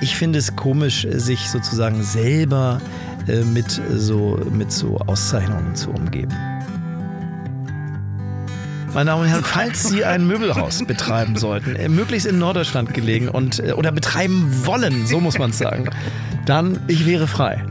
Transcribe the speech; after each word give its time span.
ich 0.00 0.16
finde 0.16 0.38
es 0.38 0.56
komisch, 0.56 1.06
sich 1.10 1.48
sozusagen 1.48 2.02
selber 2.02 2.80
äh, 3.28 3.42
mit, 3.42 3.80
so, 3.96 4.38
mit 4.50 4.72
so 4.72 4.98
Auszeichnungen 4.98 5.74
zu 5.74 5.90
umgeben. 5.90 6.34
Meine 8.92 9.10
Damen 9.10 9.22
und 9.22 9.28
Herren, 9.28 9.44
falls 9.44 9.88
Sie 9.88 10.04
ein 10.04 10.26
Möbelhaus 10.26 10.82
betreiben 10.86 11.36
sollten, 11.36 11.76
äh, 11.76 11.88
möglichst 11.88 12.26
in 12.26 12.38
Norddeutschland 12.38 12.92
gelegen 12.92 13.28
und 13.28 13.60
äh, 13.60 13.72
oder 13.72 13.92
betreiben 13.92 14.66
wollen, 14.66 15.06
so 15.06 15.20
muss 15.20 15.38
man 15.38 15.50
es 15.50 15.58
sagen, 15.58 15.88
dann 16.46 16.80
ich 16.88 17.06
wäre 17.06 17.26
frei. 17.26 17.64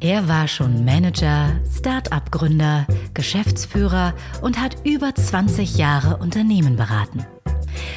Er 0.00 0.28
war 0.28 0.48
schon 0.48 0.84
Manager, 0.84 1.48
Start-up-Gründer, 1.78 2.86
Geschäftsführer 3.14 4.12
und 4.42 4.60
hat 4.60 4.76
über 4.84 5.14
20 5.14 5.78
Jahre 5.78 6.18
Unternehmen 6.18 6.76
beraten. 6.76 7.24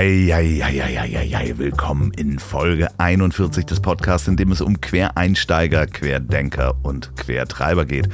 Eieieiei, 0.00 1.58
willkommen 1.58 2.10
in 2.12 2.38
Folge 2.38 2.88
41 2.96 3.66
des 3.66 3.80
Podcasts, 3.80 4.26
in 4.28 4.38
dem 4.38 4.50
es 4.50 4.62
um 4.62 4.80
Quereinsteiger, 4.80 5.86
Querdenker 5.86 6.74
und 6.82 7.14
Quertreiber 7.18 7.84
geht. 7.84 8.08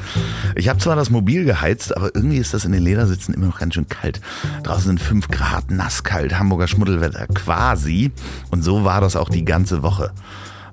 Ich 0.56 0.69
habe 0.69 0.81
zwar 0.81 0.97
das 0.97 1.11
Mobil 1.11 1.45
geheizt, 1.45 1.97
aber 1.97 2.12
irgendwie 2.12 2.39
ist 2.39 2.53
das 2.55 2.65
in 2.65 2.73
den 2.73 2.83
Ledersitzen 2.83 3.34
immer 3.34 3.47
noch 3.47 3.61
ganz 3.61 3.75
schön 3.75 3.89
kalt. 3.89 4.20
Draußen 4.65 4.83
sind 4.83 5.01
5 5.01 5.28
Grad, 5.28 5.70
nasskalt, 5.70 6.37
Hamburger 6.37 6.67
Schmuddelwetter 6.67 7.28
quasi. 7.28 8.11
Und 8.50 8.65
so 8.65 8.83
war 8.83 9.00
das 9.00 9.15
auch 9.15 9.28
die 9.28 9.45
ganze 9.45 9.84
Woche. 9.84 10.11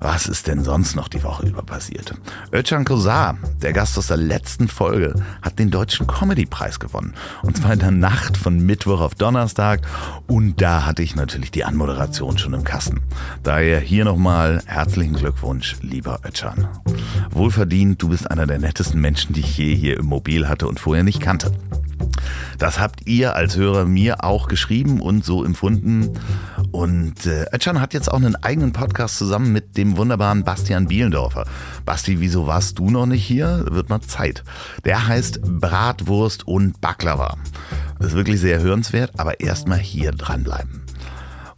Was 0.04 0.26
ist 0.26 0.48
denn 0.48 0.62
sonst 0.62 0.96
noch 0.96 1.08
die 1.08 1.22
Woche 1.22 1.46
über 1.46 1.62
passiert? 1.62 2.12
Özcan 2.52 2.84
Kosar, 2.84 3.38
der 3.62 3.72
Gast 3.72 3.96
aus 3.96 4.08
der 4.08 4.18
letzten 4.18 4.68
Folge, 4.68 5.14
hat 5.40 5.58
den 5.58 5.70
Deutschen 5.70 6.06
Comedy-Preis 6.06 6.78
gewonnen. 6.78 7.14
Und 7.42 7.56
zwar 7.56 7.72
in 7.72 7.78
der 7.78 7.90
Nacht 7.90 8.36
von 8.36 8.58
Mittwoch 8.58 9.00
auf 9.00 9.14
Donnerstag. 9.14 9.80
Und 10.26 10.60
da 10.60 10.84
hatte 10.84 11.02
ich 11.02 11.16
natürlich 11.16 11.52
die 11.52 11.64
Anmoderation 11.64 12.36
schon 12.36 12.52
im 12.52 12.64
Kasten. 12.64 13.00
Daher 13.44 13.80
hier 13.80 14.04
nochmal 14.04 14.60
herzlichen 14.66 15.14
Glückwunsch, 15.14 15.76
lieber 15.80 16.20
Özcan. 16.22 16.68
Wohlverdient, 17.30 18.02
du 18.02 18.10
bist 18.10 18.30
einer 18.30 18.46
der 18.46 18.58
nettesten 18.58 19.00
Menschen, 19.00 19.32
die 19.32 19.40
ich 19.40 19.56
je 19.56 19.74
hier 19.74 19.96
im 19.98 20.04
Mobil 20.04 20.46
hatte 20.46 20.68
und 20.68 20.80
vorher 20.80 21.02
nicht 21.02 21.22
kannte. 21.22 21.50
Das 22.58 22.78
habt 22.78 23.06
ihr 23.06 23.34
als 23.36 23.56
Hörer 23.56 23.84
mir 23.84 24.24
auch 24.24 24.48
geschrieben 24.48 25.00
und 25.00 25.24
so 25.24 25.44
empfunden. 25.44 26.18
Und 26.70 27.26
äh, 27.26 27.46
Özcan 27.52 27.80
hat 27.80 27.94
jetzt 27.94 28.10
auch 28.10 28.16
einen 28.16 28.36
eigenen 28.36 28.72
Podcast 28.72 29.18
zusammen 29.18 29.52
mit 29.52 29.76
dem 29.76 29.96
wunderbaren 29.96 30.44
Bastian 30.44 30.86
Bielendorfer. 30.86 31.46
Basti, 31.84 32.20
wieso 32.20 32.46
warst 32.46 32.78
du 32.78 32.90
noch 32.90 33.06
nicht 33.06 33.24
hier? 33.24 33.64
Wird 33.70 33.88
mal 33.88 34.00
Zeit. 34.00 34.44
Der 34.84 35.06
heißt 35.06 35.40
Bratwurst 35.42 36.46
und 36.46 36.80
Baklava. 36.80 37.36
Das 37.98 38.08
ist 38.08 38.14
wirklich 38.14 38.40
sehr 38.40 38.60
hörenswert, 38.60 39.12
aber 39.18 39.40
erstmal 39.40 39.78
hier 39.78 40.12
dranbleiben. 40.12 40.83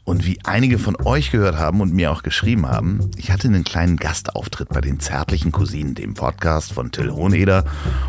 Und 0.06 0.24
wie 0.24 0.38
einige 0.44 0.78
von 0.78 0.94
euch 1.04 1.32
gehört 1.32 1.58
haben 1.58 1.80
und 1.80 1.92
mir 1.92 2.12
auch 2.12 2.22
geschrieben 2.22 2.68
haben, 2.68 3.10
ich 3.16 3.32
hatte 3.32 3.48
einen 3.48 3.64
kleinen 3.64 3.96
Gastauftritt 3.96 4.68
bei 4.68 4.80
den 4.80 5.00
zärtlichen 5.00 5.50
Cousinen, 5.50 5.96
dem 5.96 6.14
Podcast 6.14 6.72
von 6.72 6.92
Till 6.92 7.10
Hohneder 7.10 7.64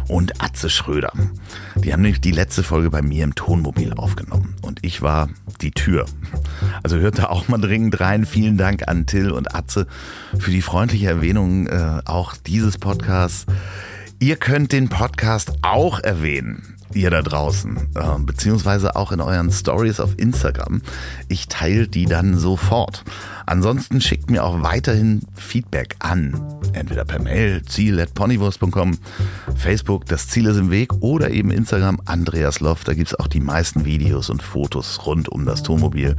und 0.08 0.40
Atze 0.40 0.70
Schröder. 0.70 1.12
Die 1.76 1.92
haben 1.92 2.04
nämlich 2.04 2.22
die 2.22 2.32
letzte 2.32 2.62
Folge 2.62 2.92
bei 2.92 3.02
mir 3.02 3.24
im 3.24 3.34
Tonmobil 3.34 3.94
aufgenommen 3.94 4.56
und 4.62 4.78
ich 4.84 5.02
war 5.02 5.28
die 5.62 5.72
Tür. 5.72 6.06
Also 6.84 6.98
hört 6.98 7.18
da 7.18 7.26
auch 7.26 7.48
mal 7.48 7.58
dringend 7.58 8.00
rein. 8.00 8.28
Vielen 8.28 8.58
Dank 8.58 8.88
an 8.88 9.08
Till 9.08 9.32
und 9.32 9.56
Atze 9.56 9.88
für 10.38 10.52
die 10.52 10.62
freundliche 10.62 11.08
Erwähnung 11.08 11.66
äh, 11.66 12.02
auch 12.06 12.36
dieses 12.36 12.78
Podcasts. 12.78 13.48
Ihr 14.20 14.36
könnt 14.36 14.72
den 14.72 14.88
Podcast 14.90 15.52
auch 15.64 16.00
erwähnen 16.00 16.77
ihr 16.94 17.10
da 17.10 17.22
draußen, 17.22 17.78
äh, 17.96 18.20
beziehungsweise 18.20 18.96
auch 18.96 19.12
in 19.12 19.22
euren 19.22 19.52
Stories 19.52 20.00
auf 20.00 20.12
Instagram. 20.18 20.82
Ich 21.28 21.48
teile 21.48 21.88
die 21.88 22.06
dann 22.06 22.38
sofort. 22.38 23.04
Ansonsten 23.46 24.02
schickt 24.02 24.30
mir 24.30 24.44
auch 24.44 24.62
weiterhin 24.62 25.22
Feedback 25.36 25.96
an. 26.00 26.42
Entweder 26.74 27.06
per 27.06 27.22
Mail, 27.22 27.64
ziel.ponywurst.com, 27.64 28.98
Facebook, 29.56 30.06
das 30.06 30.28
Ziel 30.28 30.48
ist 30.48 30.58
im 30.58 30.70
Weg 30.70 30.94
oder 31.00 31.32
eben 31.32 31.52
Instagram, 31.52 32.02
Andreas 32.06 32.60
Loft. 32.60 32.88
Da 32.88 32.94
gibt 32.94 33.08
es 33.08 33.20
auch 33.20 33.28
die 33.28 33.40
meisten 33.40 33.86
Videos 33.86 34.30
und 34.30 34.44
Fotos 34.44 35.06
rund 35.06 35.30
um 35.30 35.46
das 35.46 35.64
Tonmobil. 35.64 36.16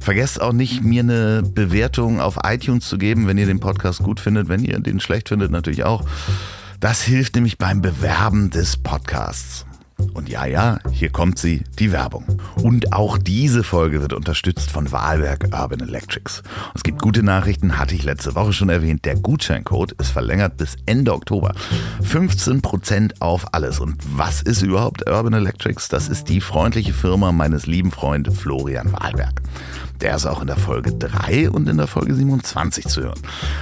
Vergesst 0.00 0.40
auch 0.40 0.52
nicht, 0.52 0.84
mir 0.84 1.02
eine 1.02 1.42
Bewertung 1.42 2.20
auf 2.20 2.38
iTunes 2.44 2.88
zu 2.88 2.96
geben, 2.96 3.26
wenn 3.26 3.38
ihr 3.38 3.46
den 3.46 3.60
Podcast 3.60 4.02
gut 4.02 4.20
findet. 4.20 4.48
Wenn 4.48 4.64
ihr 4.64 4.78
den 4.78 5.00
schlecht 5.00 5.28
findet, 5.28 5.50
natürlich 5.50 5.84
auch. 5.84 6.04
Das 6.80 7.02
hilft 7.02 7.34
nämlich 7.34 7.58
beim 7.58 7.82
Bewerben 7.82 8.50
des 8.50 8.76
Podcasts. 8.76 9.65
Und 10.12 10.28
ja, 10.28 10.44
ja, 10.46 10.78
hier 10.92 11.10
kommt 11.10 11.38
sie, 11.38 11.64
die 11.78 11.92
Werbung. 11.92 12.40
Und 12.62 12.92
auch 12.92 13.18
diese 13.18 13.64
Folge 13.64 14.02
wird 14.02 14.12
unterstützt 14.12 14.70
von 14.70 14.92
Wahlwerk 14.92 15.48
Urban 15.52 15.80
Electrics. 15.80 16.42
Es 16.74 16.82
gibt 16.82 17.00
gute 17.00 17.22
Nachrichten, 17.22 17.78
hatte 17.78 17.94
ich 17.94 18.04
letzte 18.04 18.34
Woche 18.34 18.52
schon 18.52 18.68
erwähnt. 18.68 19.04
Der 19.04 19.16
Gutscheincode 19.16 19.92
ist 19.92 20.10
verlängert 20.10 20.56
bis 20.56 20.76
Ende 20.86 21.14
Oktober. 21.14 21.54
15% 22.02 23.20
auf 23.20 23.54
alles. 23.54 23.80
Und 23.80 23.96
was 24.14 24.42
ist 24.42 24.62
überhaupt 24.62 25.08
Urban 25.08 25.32
Electrics? 25.32 25.88
Das 25.88 26.08
ist 26.08 26.28
die 26.28 26.40
freundliche 26.40 26.92
Firma 26.92 27.32
meines 27.32 27.66
lieben 27.66 27.90
Freundes 27.90 28.38
Florian 28.38 28.92
Wahlberg. 28.92 29.42
Der 30.00 30.16
ist 30.16 30.26
auch 30.26 30.40
in 30.40 30.46
der 30.46 30.56
Folge 30.56 30.92
3 30.92 31.50
und 31.50 31.68
in 31.68 31.76
der 31.76 31.86
Folge 31.86 32.14
27 32.14 32.86
zu 32.86 33.02
hören. 33.02 33.20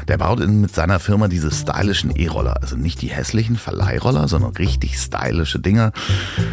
Der 0.08 0.18
baut 0.18 0.46
mit 0.46 0.74
seiner 0.74 0.98
Firma 0.98 1.28
diese 1.28 1.50
stylischen 1.50 2.14
E-Roller. 2.16 2.60
Also 2.60 2.76
nicht 2.76 3.02
die 3.02 3.08
hässlichen 3.08 3.56
Verleihroller, 3.56 4.28
sondern 4.28 4.52
richtig 4.56 4.98
stylische 4.98 5.58
Dinger. 5.60 5.92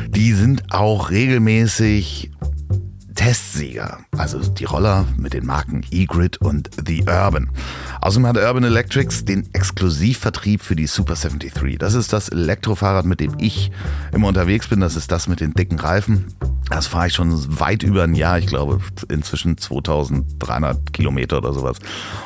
Die 0.09 0.33
sind 0.33 0.71
auch 0.71 1.09
regelmäßig 1.09 2.31
Testsieger. 3.15 3.99
Also 4.17 4.39
die 4.39 4.65
Roller 4.65 5.05
mit 5.17 5.33
den 5.33 5.45
Marken 5.45 5.83
E-Grid 5.91 6.37
und 6.37 6.69
The 6.85 7.03
Urban. 7.07 7.49
Außerdem 8.01 8.27
hat 8.27 8.37
Urban 8.37 8.63
Electrics 8.63 9.25
den 9.25 9.47
Exklusivvertrieb 9.53 10.61
für 10.61 10.75
die 10.75 10.87
Super 10.87 11.15
73. 11.15 11.77
Das 11.77 11.93
ist 11.93 12.13
das 12.13 12.29
Elektrofahrrad, 12.29 13.05
mit 13.05 13.19
dem 13.19 13.35
ich 13.39 13.71
immer 14.11 14.27
unterwegs 14.27 14.67
bin. 14.67 14.79
Das 14.79 14.95
ist 14.95 15.11
das 15.11 15.27
mit 15.27 15.39
den 15.39 15.53
dicken 15.53 15.79
Reifen. 15.79 16.25
Das 16.69 16.87
fahre 16.87 17.07
ich 17.07 17.13
schon 17.13 17.59
weit 17.59 17.83
über 17.83 18.03
ein 18.03 18.15
Jahr, 18.15 18.39
ich 18.39 18.47
glaube 18.47 18.79
inzwischen 19.09 19.57
2300 19.57 20.93
Kilometer 20.93 21.37
oder 21.39 21.51
sowas. 21.51 21.77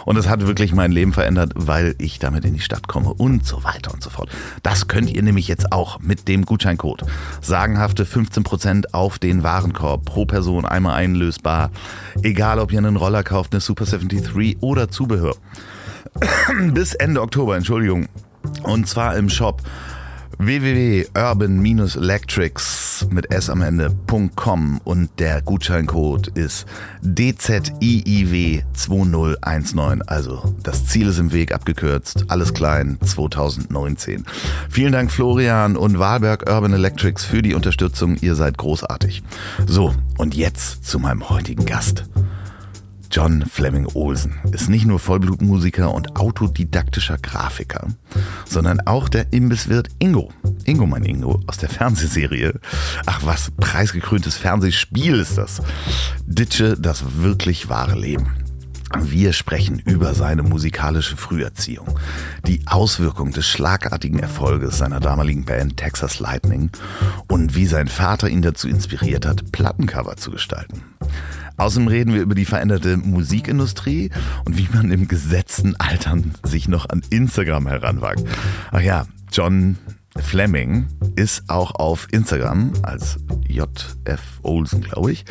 Und 0.05 0.17
es 0.17 0.29
hat 0.29 0.45
wirklich 0.45 0.71
mein 0.71 0.91
Leben 0.91 1.13
verändert, 1.13 1.53
weil 1.55 1.95
ich 1.97 2.19
damit 2.19 2.45
in 2.45 2.53
die 2.53 2.59
Stadt 2.59 2.87
komme 2.87 3.11
und 3.11 3.45
so 3.45 3.63
weiter 3.63 3.91
und 3.91 4.03
so 4.03 4.11
fort. 4.11 4.29
Das 4.61 4.87
könnt 4.87 5.09
ihr 5.09 5.23
nämlich 5.23 5.47
jetzt 5.47 5.71
auch 5.71 5.99
mit 5.99 6.27
dem 6.27 6.45
Gutscheincode. 6.45 7.05
Sagenhafte 7.41 8.03
15% 8.03 8.93
auf 8.93 9.17
den 9.17 9.41
Warenkorb 9.41 10.05
pro 10.05 10.25
Person 10.25 10.65
einmal 10.75 10.95
einlösbar. 10.95 11.71
Egal 12.21 12.59
ob 12.59 12.71
ihr 12.71 12.79
einen 12.79 12.95
Roller 12.95 13.23
kauft, 13.23 13.53
eine 13.53 13.61
Super 13.61 13.85
73 13.85 14.57
oder 14.61 14.89
Zubehör. 14.89 15.35
Bis 16.73 16.93
Ende 16.93 17.21
Oktober, 17.21 17.55
Entschuldigung. 17.55 18.07
Und 18.63 18.87
zwar 18.87 19.15
im 19.15 19.29
Shop 19.29 19.61
www.urban-electrics 20.37 23.07
mit 23.09 23.31
s 23.31 23.49
am 23.49 23.61
Ende.com 23.61 24.79
und 24.83 25.09
der 25.19 25.41
Gutscheincode 25.41 26.27
ist 26.29 26.65
DZIIW2019. 27.03 30.01
Also 30.07 30.55
das 30.63 30.85
Ziel 30.85 31.07
ist 31.07 31.19
im 31.19 31.33
Weg 31.33 31.53
abgekürzt, 31.53 32.25
alles 32.29 32.53
klein 32.53 32.97
2019. 33.03 34.25
Vielen 34.69 34.91
Dank 34.91 35.11
Florian 35.11 35.77
und 35.77 35.99
Wahlberg 35.99 36.49
Urban 36.49 36.73
Electrics 36.73 37.25
für 37.25 37.41
die 37.41 37.53
Unterstützung. 37.53 38.17
Ihr 38.21 38.35
seid 38.35 38.57
großartig. 38.57 39.23
So, 39.67 39.93
und 40.17 40.35
jetzt 40.35 40.85
zu 40.85 40.99
meinem 40.99 41.29
heutigen 41.29 41.65
Gast. 41.65 42.05
John 43.15 43.45
Fleming 43.45 43.87
Olsen 43.93 44.33
ist 44.51 44.67
nicht 44.67 44.85
nur 44.85 44.99
Vollblutmusiker 44.99 45.93
und 45.93 46.17
autodidaktischer 46.17 47.17
Grafiker, 47.17 47.87
sondern 48.45 48.81
auch 48.81 49.07
der 49.07 49.31
Imbisswirt 49.31 49.87
Ingo. 49.99 50.33
Ingo, 50.65 50.85
mein 50.85 51.05
Ingo, 51.05 51.39
aus 51.47 51.57
der 51.57 51.69
Fernsehserie. 51.69 52.59
Ach 53.05 53.21
was, 53.23 53.51
preisgekröntes 53.51 54.35
Fernsehspiel 54.35 55.17
ist 55.17 55.37
das. 55.37 55.61
Ditsche, 56.25 56.75
das 56.77 57.21
wirklich 57.21 57.69
wahre 57.69 57.97
Leben. 57.97 58.33
Wir 58.99 59.31
sprechen 59.31 59.79
über 59.79 60.13
seine 60.13 60.43
musikalische 60.43 61.15
Früherziehung, 61.15 61.97
die 62.45 62.63
Auswirkung 62.65 63.31
des 63.31 63.47
schlagartigen 63.47 64.19
Erfolges 64.19 64.77
seiner 64.79 64.99
damaligen 64.99 65.45
Band 65.45 65.77
Texas 65.77 66.19
Lightning 66.19 66.69
und 67.29 67.55
wie 67.55 67.65
sein 67.65 67.87
Vater 67.87 68.27
ihn 68.27 68.41
dazu 68.41 68.67
inspiriert 68.67 69.25
hat, 69.25 69.53
Plattencover 69.53 70.17
zu 70.17 70.31
gestalten. 70.31 70.83
Außerdem 71.57 71.87
reden 71.87 72.13
wir 72.13 72.21
über 72.21 72.35
die 72.35 72.45
veränderte 72.45 72.97
Musikindustrie 72.97 74.11
und 74.45 74.57
wie 74.57 74.67
man 74.73 74.91
im 74.91 75.07
gesetzten 75.07 75.75
Altern 75.77 76.33
sich 76.43 76.67
noch 76.67 76.89
an 76.89 77.01
Instagram 77.09 77.67
heranwagt. 77.67 78.23
Ach 78.71 78.81
ja, 78.81 79.05
John 79.31 79.77
Fleming 80.17 80.87
ist 81.15 81.43
auch 81.49 81.75
auf 81.75 82.07
Instagram 82.11 82.71
als 82.83 83.19
JF 83.47 84.21
Olsen, 84.43 84.81
glaube 84.81 85.11
ich. 85.11 85.25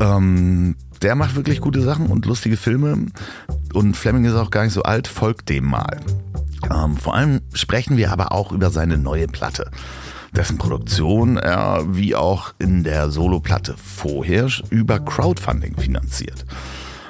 Ähm, 0.00 0.76
der 1.02 1.14
macht 1.14 1.36
wirklich 1.36 1.60
gute 1.60 1.80
Sachen 1.80 2.06
und 2.06 2.26
lustige 2.26 2.56
Filme. 2.56 3.06
Und 3.72 3.96
Fleming 3.96 4.24
ist 4.24 4.34
auch 4.34 4.50
gar 4.50 4.64
nicht 4.64 4.72
so 4.72 4.82
alt, 4.82 5.06
folgt 5.06 5.48
dem 5.48 5.64
mal. 5.64 6.00
Ähm, 6.72 6.96
vor 6.96 7.14
allem 7.14 7.42
sprechen 7.52 7.96
wir 7.96 8.10
aber 8.10 8.32
auch 8.32 8.52
über 8.52 8.70
seine 8.70 8.98
neue 8.98 9.28
Platte 9.28 9.70
dessen 10.36 10.58
Produktion 10.58 11.36
er 11.36 11.84
wie 11.88 12.14
auch 12.14 12.52
in 12.58 12.84
der 12.84 13.10
Soloplatte 13.10 13.74
vorher 13.76 14.48
über 14.70 14.98
Crowdfunding 14.98 15.76
finanziert. 15.76 16.44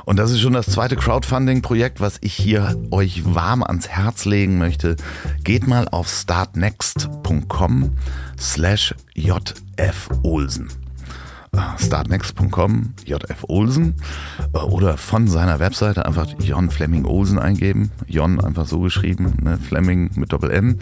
Und 0.04 0.18
das 0.18 0.30
ist 0.30 0.40
schon 0.40 0.52
das 0.52 0.66
zweite 0.66 0.96
Crowdfunding-Projekt, 0.96 2.00
was 2.00 2.18
ich 2.20 2.34
hier 2.34 2.76
euch 2.90 3.22
warm 3.24 3.62
ans 3.62 3.88
Herz 3.88 4.26
legen 4.26 4.58
möchte. 4.58 4.96
Geht 5.44 5.66
mal 5.66 5.88
auf 5.88 6.08
startnext.com 6.08 7.92
slash 8.38 8.94
jfolsen 9.14 10.68
startnext.com, 11.78 12.94
JF 13.04 13.44
Olsen 13.48 13.94
äh, 14.52 14.58
oder 14.58 14.96
von 14.96 15.28
seiner 15.28 15.60
Webseite 15.60 16.04
einfach 16.04 16.26
Jon 16.40 16.70
Fleming 16.70 17.04
Olsen 17.04 17.38
eingeben. 17.38 17.90
Jon 18.06 18.40
einfach 18.40 18.66
so 18.66 18.80
geschrieben, 18.80 19.34
ne? 19.42 19.56
Fleming 19.56 20.10
mit 20.16 20.32
Doppel-M. 20.32 20.78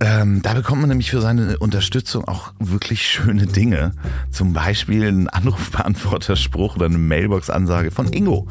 Ähm, 0.00 0.42
da 0.42 0.54
bekommt 0.54 0.80
man 0.80 0.90
nämlich 0.90 1.10
für 1.10 1.20
seine 1.20 1.58
Unterstützung 1.58 2.24
auch 2.28 2.52
wirklich 2.60 3.02
schöne 3.02 3.46
Dinge. 3.46 3.92
Zum 4.30 4.52
Beispiel 4.52 5.08
einen 5.08 5.28
Anrufbeantworterspruch 5.28 6.76
oder 6.76 6.86
eine 6.86 6.98
Mailbox-Ansage 6.98 7.90
von 7.90 8.12
Ingo. 8.12 8.46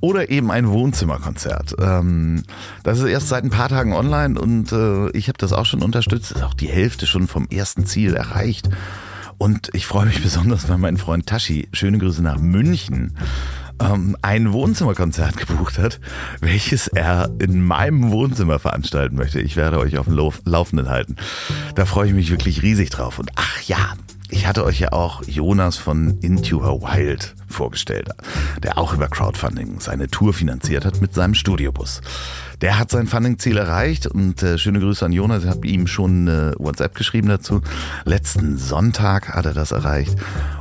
Oder 0.00 0.30
eben 0.30 0.50
ein 0.50 0.68
Wohnzimmerkonzert. 0.68 1.74
Ähm, 1.80 2.44
das 2.84 3.00
ist 3.00 3.06
erst 3.06 3.28
seit 3.28 3.42
ein 3.42 3.50
paar 3.50 3.68
Tagen 3.68 3.94
online 3.94 4.40
und 4.40 4.70
äh, 4.70 5.10
ich 5.10 5.28
habe 5.28 5.38
das 5.38 5.52
auch 5.52 5.66
schon 5.66 5.82
unterstützt. 5.82 6.32
Ist 6.32 6.44
auch 6.44 6.54
die 6.54 6.68
Hälfte 6.68 7.06
schon 7.06 7.26
vom 7.26 7.48
ersten 7.48 7.86
Ziel 7.86 8.14
erreicht. 8.14 8.68
Und 9.38 9.70
ich 9.74 9.86
freue 9.86 10.06
mich 10.06 10.22
besonders, 10.22 10.68
weil 10.68 10.78
mein 10.78 10.96
Freund 10.96 11.26
Tashi, 11.26 11.68
schöne 11.72 11.98
Grüße 11.98 12.22
nach 12.22 12.38
München, 12.38 13.16
ähm, 13.80 14.16
ein 14.22 14.52
Wohnzimmerkonzert 14.52 15.36
gebucht 15.46 15.78
hat, 15.78 16.00
welches 16.40 16.88
er 16.88 17.30
in 17.38 17.64
meinem 17.64 18.10
Wohnzimmer 18.10 18.58
veranstalten 18.58 19.16
möchte. 19.16 19.40
Ich 19.40 19.56
werde 19.56 19.78
euch 19.78 19.98
auf 19.98 20.06
dem 20.06 20.14
Laufenden 20.44 20.88
halten. 20.88 21.16
Da 21.74 21.84
freue 21.84 22.08
ich 22.08 22.14
mich 22.14 22.30
wirklich 22.30 22.62
riesig 22.62 22.90
drauf. 22.90 23.18
Und 23.18 23.30
ach 23.36 23.62
ja, 23.62 23.94
ich 24.30 24.46
hatte 24.46 24.64
euch 24.64 24.80
ja 24.80 24.92
auch 24.92 25.22
Jonas 25.26 25.76
von 25.76 26.18
Into 26.20 26.62
Her 26.62 26.80
Wild 26.82 27.34
vorgestellt, 27.48 28.08
der 28.62 28.76
auch 28.76 28.92
über 28.92 29.08
Crowdfunding 29.08 29.78
seine 29.80 30.08
Tour 30.08 30.32
finanziert 30.32 30.84
hat 30.84 31.00
mit 31.00 31.14
seinem 31.14 31.34
Studiobus. 31.34 32.00
Der 32.60 32.78
hat 32.78 32.90
sein 32.90 33.06
Funding-Ziel 33.06 33.56
erreicht 33.56 34.06
und 34.06 34.42
äh, 34.42 34.58
schöne 34.58 34.80
Grüße 34.80 35.04
an 35.04 35.12
Jonas. 35.12 35.44
Ich 35.44 35.50
habe 35.50 35.66
ihm 35.66 35.86
schon 35.86 36.26
äh, 36.26 36.52
WhatsApp 36.58 36.94
geschrieben 36.94 37.28
dazu. 37.28 37.60
Letzten 38.04 38.56
Sonntag 38.56 39.34
hat 39.34 39.44
er 39.44 39.52
das 39.52 39.72
erreicht 39.72 40.16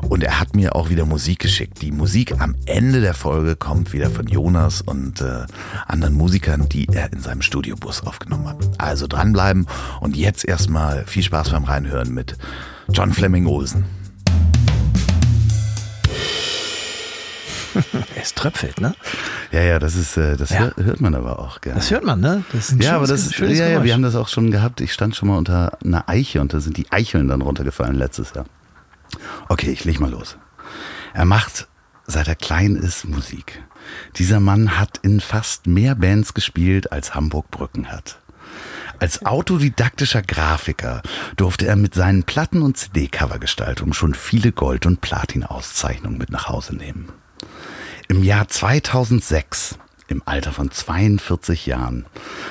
und 0.07 0.23
er 0.23 0.39
hat 0.39 0.55
mir 0.55 0.75
auch 0.75 0.89
wieder 0.89 1.05
Musik 1.05 1.39
geschickt. 1.39 1.81
Die 1.81 1.91
Musik 1.91 2.39
am 2.39 2.55
Ende 2.65 3.01
der 3.01 3.13
Folge 3.13 3.55
kommt 3.55 3.93
wieder 3.93 4.09
von 4.09 4.27
Jonas 4.27 4.81
und 4.81 5.21
äh, 5.21 5.45
anderen 5.87 6.15
Musikern, 6.15 6.67
die 6.69 6.87
er 6.91 7.11
in 7.13 7.21
seinem 7.21 7.41
Studiobus 7.41 8.05
aufgenommen 8.05 8.49
hat. 8.49 8.57
Also 8.77 9.07
dranbleiben 9.07 9.65
und 10.01 10.17
jetzt 10.17 10.45
erstmal 10.45 11.05
viel 11.05 11.23
Spaß 11.23 11.51
beim 11.51 11.63
Reinhören 11.63 12.13
mit 12.13 12.37
John 12.89 13.11
Fleming 13.11 13.47
Olsen. 13.47 13.85
es 18.21 18.33
tröpfelt, 18.33 18.79
ne? 18.79 18.95
Ja, 19.51 19.61
ja, 19.61 19.79
das 19.79 19.95
ist, 19.95 20.17
äh, 20.17 20.37
das 20.37 20.49
ja. 20.51 20.71
hört 20.75 21.01
man 21.01 21.15
aber 21.15 21.39
auch 21.39 21.61
gerne. 21.61 21.79
Das 21.79 21.91
hört 21.91 22.03
man, 22.03 22.19
ne? 22.19 22.43
Das 22.51 22.69
ist 22.69 22.71
ein 22.73 22.81
ja, 22.81 22.95
aber 22.95 23.07
das, 23.07 23.33
schönes 23.33 23.57
ja, 23.59 23.67
ja, 23.67 23.83
wir 23.83 23.93
haben 23.93 24.01
das 24.01 24.15
auch 24.15 24.27
schon 24.27 24.51
gehabt. 24.51 24.81
Ich 24.81 24.93
stand 24.93 25.15
schon 25.15 25.29
mal 25.29 25.37
unter 25.37 25.77
einer 25.83 26.07
Eiche 26.07 26.41
und 26.41 26.53
da 26.53 26.59
sind 26.59 26.77
die 26.77 26.91
Eicheln 26.91 27.27
dann 27.27 27.41
runtergefallen 27.41 27.95
letztes 27.95 28.33
Jahr. 28.33 28.45
Okay, 29.49 29.71
ich 29.71 29.83
leg 29.83 29.99
mal 29.99 30.11
los. 30.11 30.37
Er 31.13 31.25
macht, 31.25 31.67
seit 32.05 32.27
er 32.27 32.35
klein 32.35 32.75
ist, 32.75 33.05
Musik. 33.05 33.63
Dieser 34.17 34.39
Mann 34.39 34.77
hat 34.79 34.99
in 35.01 35.19
fast 35.19 35.67
mehr 35.67 35.95
Bands 35.95 36.33
gespielt, 36.33 36.91
als 36.91 37.13
Hamburg 37.13 37.51
Brücken 37.51 37.91
hat. 37.91 38.19
Als 38.99 39.25
autodidaktischer 39.25 40.21
Grafiker 40.21 41.01
durfte 41.35 41.67
er 41.67 41.75
mit 41.75 41.93
seinen 41.93 42.23
Platten- 42.23 42.61
und 42.61 42.77
CD-Covergestaltungen 42.77 43.93
schon 43.93 44.13
viele 44.13 44.51
Gold- 44.51 44.85
und 44.85 45.01
Platin-Auszeichnungen 45.01 46.17
mit 46.17 46.29
nach 46.29 46.47
Hause 46.47 46.75
nehmen. 46.75 47.09
Im 48.07 48.23
Jahr 48.23 48.47
2006, 48.47 49.77
im 50.07 50.21
Alter 50.25 50.51
von 50.51 50.71
42 50.71 51.65
Jahren, 51.65 52.05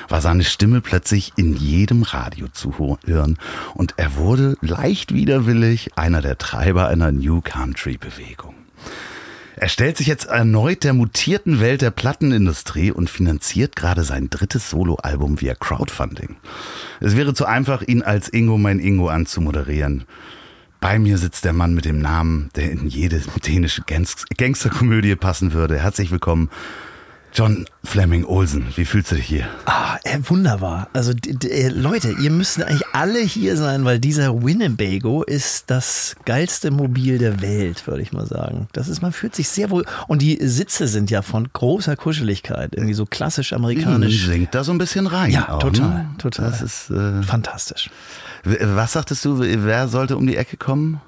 war 0.09 0.21
seine 0.21 0.43
Stimme 0.43 0.81
plötzlich 0.81 1.33
in 1.37 1.55
jedem 1.55 2.03
Radio 2.03 2.47
zu 2.49 2.77
hören 2.77 3.37
und 3.73 3.95
er 3.97 4.15
wurde 4.15 4.57
leicht 4.61 5.13
widerwillig 5.13 5.97
einer 5.97 6.21
der 6.21 6.37
Treiber 6.37 6.87
einer 6.89 7.11
New 7.11 7.41
Country 7.41 7.97
Bewegung. 7.97 8.64
Er 9.65 9.69
stellt 9.69 9.97
sich 9.97 10.05
jetzt 10.05 10.27
erneut 10.27 10.83
der 10.83 10.93
mutierten 10.93 11.59
Welt 11.59 11.81
der 11.81 11.89
Plattenindustrie 11.89 12.91
und 12.91 13.09
finanziert 13.09 13.75
gerade 13.75 14.03
sein 14.03 14.29
drittes 14.29 14.69
Soloalbum 14.69 15.41
via 15.41 15.55
Crowdfunding. 15.55 16.35
Es 16.99 17.17
wäre 17.17 17.33
zu 17.33 17.47
einfach, 17.47 17.81
ihn 17.81 18.03
als 18.03 18.29
Ingo 18.29 18.59
mein 18.59 18.77
Ingo 18.77 19.07
anzumoderieren. 19.07 20.03
Bei 20.79 20.99
mir 20.99 21.17
sitzt 21.17 21.45
der 21.45 21.53
Mann 21.53 21.73
mit 21.73 21.85
dem 21.85 21.97
Namen, 21.97 22.51
der 22.53 22.69
in 22.69 22.85
jede 22.85 23.23
dänische 23.43 23.81
Gangsterkomödie 24.37 25.15
passen 25.15 25.53
würde. 25.53 25.79
Herzlich 25.79 26.11
willkommen, 26.11 26.51
John 27.35 27.65
Fleming 27.83 28.23
Olsen, 28.23 28.65
wie 28.77 28.85
fühlst 28.85 29.11
du 29.11 29.15
dich 29.15 29.25
hier? 29.25 29.45
Ah, 29.65 29.97
äh, 30.05 30.19
wunderbar. 30.23 30.87
Also 30.93 31.11
äh, 31.11 31.67
Leute, 31.67 32.15
ihr 32.21 32.31
müsst 32.31 32.63
eigentlich 32.63 32.87
alle 32.93 33.19
hier 33.19 33.57
sein, 33.57 33.83
weil 33.83 33.99
dieser 33.99 34.41
Winnebago 34.41 35.21
ist 35.21 35.69
das 35.69 36.15
geilste 36.23 36.71
Mobil 36.71 37.17
der 37.17 37.41
Welt, 37.41 37.87
würde 37.87 38.03
ich 38.03 38.13
mal 38.13 38.25
sagen. 38.25 38.69
Das 38.71 38.87
ist, 38.87 39.01
man 39.01 39.11
fühlt 39.11 39.35
sich 39.35 39.49
sehr 39.49 39.69
wohl. 39.69 39.85
Und 40.07 40.21
die 40.21 40.39
Sitze 40.47 40.87
sind 40.87 41.11
ja 41.11 41.21
von 41.21 41.49
großer 41.51 41.97
Kuscheligkeit, 41.97 42.73
irgendwie 42.73 42.93
so 42.93 43.05
klassisch 43.05 43.51
amerikanisch. 43.51 44.27
Singt 44.27 44.55
da 44.55 44.63
so 44.63 44.71
ein 44.71 44.77
bisschen 44.77 45.05
rein. 45.05 45.29
Ja, 45.31 45.49
auch, 45.49 45.59
total, 45.59 45.89
ne? 45.89 46.09
total. 46.17 46.49
Das 46.49 46.61
ist 46.61 46.89
äh, 46.89 47.21
fantastisch. 47.21 47.89
Was 48.45 48.93
sagtest 48.93 49.25
du, 49.25 49.39
wer 49.41 49.89
sollte 49.89 50.15
um 50.15 50.25
die 50.25 50.37
Ecke 50.37 50.55
kommen? 50.55 51.01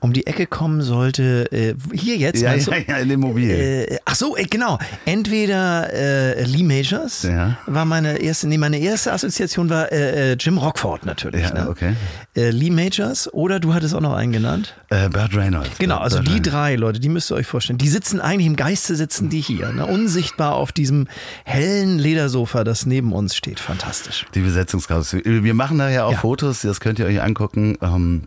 Um 0.00 0.12
die 0.12 0.26
Ecke 0.26 0.46
kommen 0.46 0.82
sollte, 0.82 1.50
äh, 1.52 1.74
hier 1.92 2.16
jetzt. 2.16 2.40
Ja, 2.40 2.54
ja, 2.54 2.76
ja, 2.86 2.96
in 2.98 3.08
dem 3.08 3.20
Mobil. 3.20 3.50
Äh, 3.50 3.96
ach 4.04 4.14
so, 4.14 4.36
äh, 4.36 4.44
genau. 4.44 4.78
Entweder 5.04 5.92
äh, 5.92 6.44
Lee 6.44 6.62
Majors 6.62 7.24
ja. 7.24 7.58
war 7.66 7.84
meine 7.84 8.18
erste, 8.18 8.46
nee, 8.48 8.58
meine 8.58 8.78
erste 8.78 9.12
Assoziation 9.12 9.70
war 9.70 9.90
äh, 9.90 10.32
äh, 10.32 10.36
Jim 10.38 10.58
Rockford 10.58 11.04
natürlich. 11.04 11.42
Ja, 11.42 11.54
ne? 11.54 11.68
okay. 11.68 11.94
Lee 12.34 12.70
Majors 12.70 13.32
oder 13.32 13.58
du 13.58 13.74
hattest 13.74 13.94
auch 13.94 14.00
noch 14.00 14.14
einen 14.14 14.30
genannt. 14.30 14.76
Burt 14.88 15.34
Reynolds. 15.34 15.78
Genau, 15.78 15.98
also 15.98 16.18
Burt 16.18 16.28
die 16.28 16.42
drei 16.42 16.76
Leute, 16.76 17.00
die 17.00 17.08
müsst 17.08 17.32
ihr 17.32 17.34
euch 17.34 17.46
vorstellen. 17.46 17.78
Die 17.78 17.88
sitzen 17.88 18.20
eigentlich 18.20 18.46
im 18.46 18.54
Geiste 18.54 18.94
sitzen 18.94 19.28
die 19.28 19.40
hier, 19.40 19.72
ne? 19.72 19.86
unsichtbar 19.86 20.54
auf 20.54 20.70
diesem 20.70 21.08
hellen 21.44 21.98
Ledersofa, 21.98 22.62
das 22.62 22.86
neben 22.86 23.12
uns 23.12 23.34
steht. 23.34 23.58
Fantastisch. 23.58 24.26
Die 24.34 24.40
Besetzungschaos. 24.40 25.14
Wir 25.24 25.54
machen 25.54 25.78
daher 25.78 26.06
auch 26.06 26.18
Fotos, 26.18 26.62
das 26.62 26.80
könnt 26.80 26.98
ihr 27.00 27.06
euch 27.06 27.20
angucken. 27.20 27.76
Ähm 27.82 28.22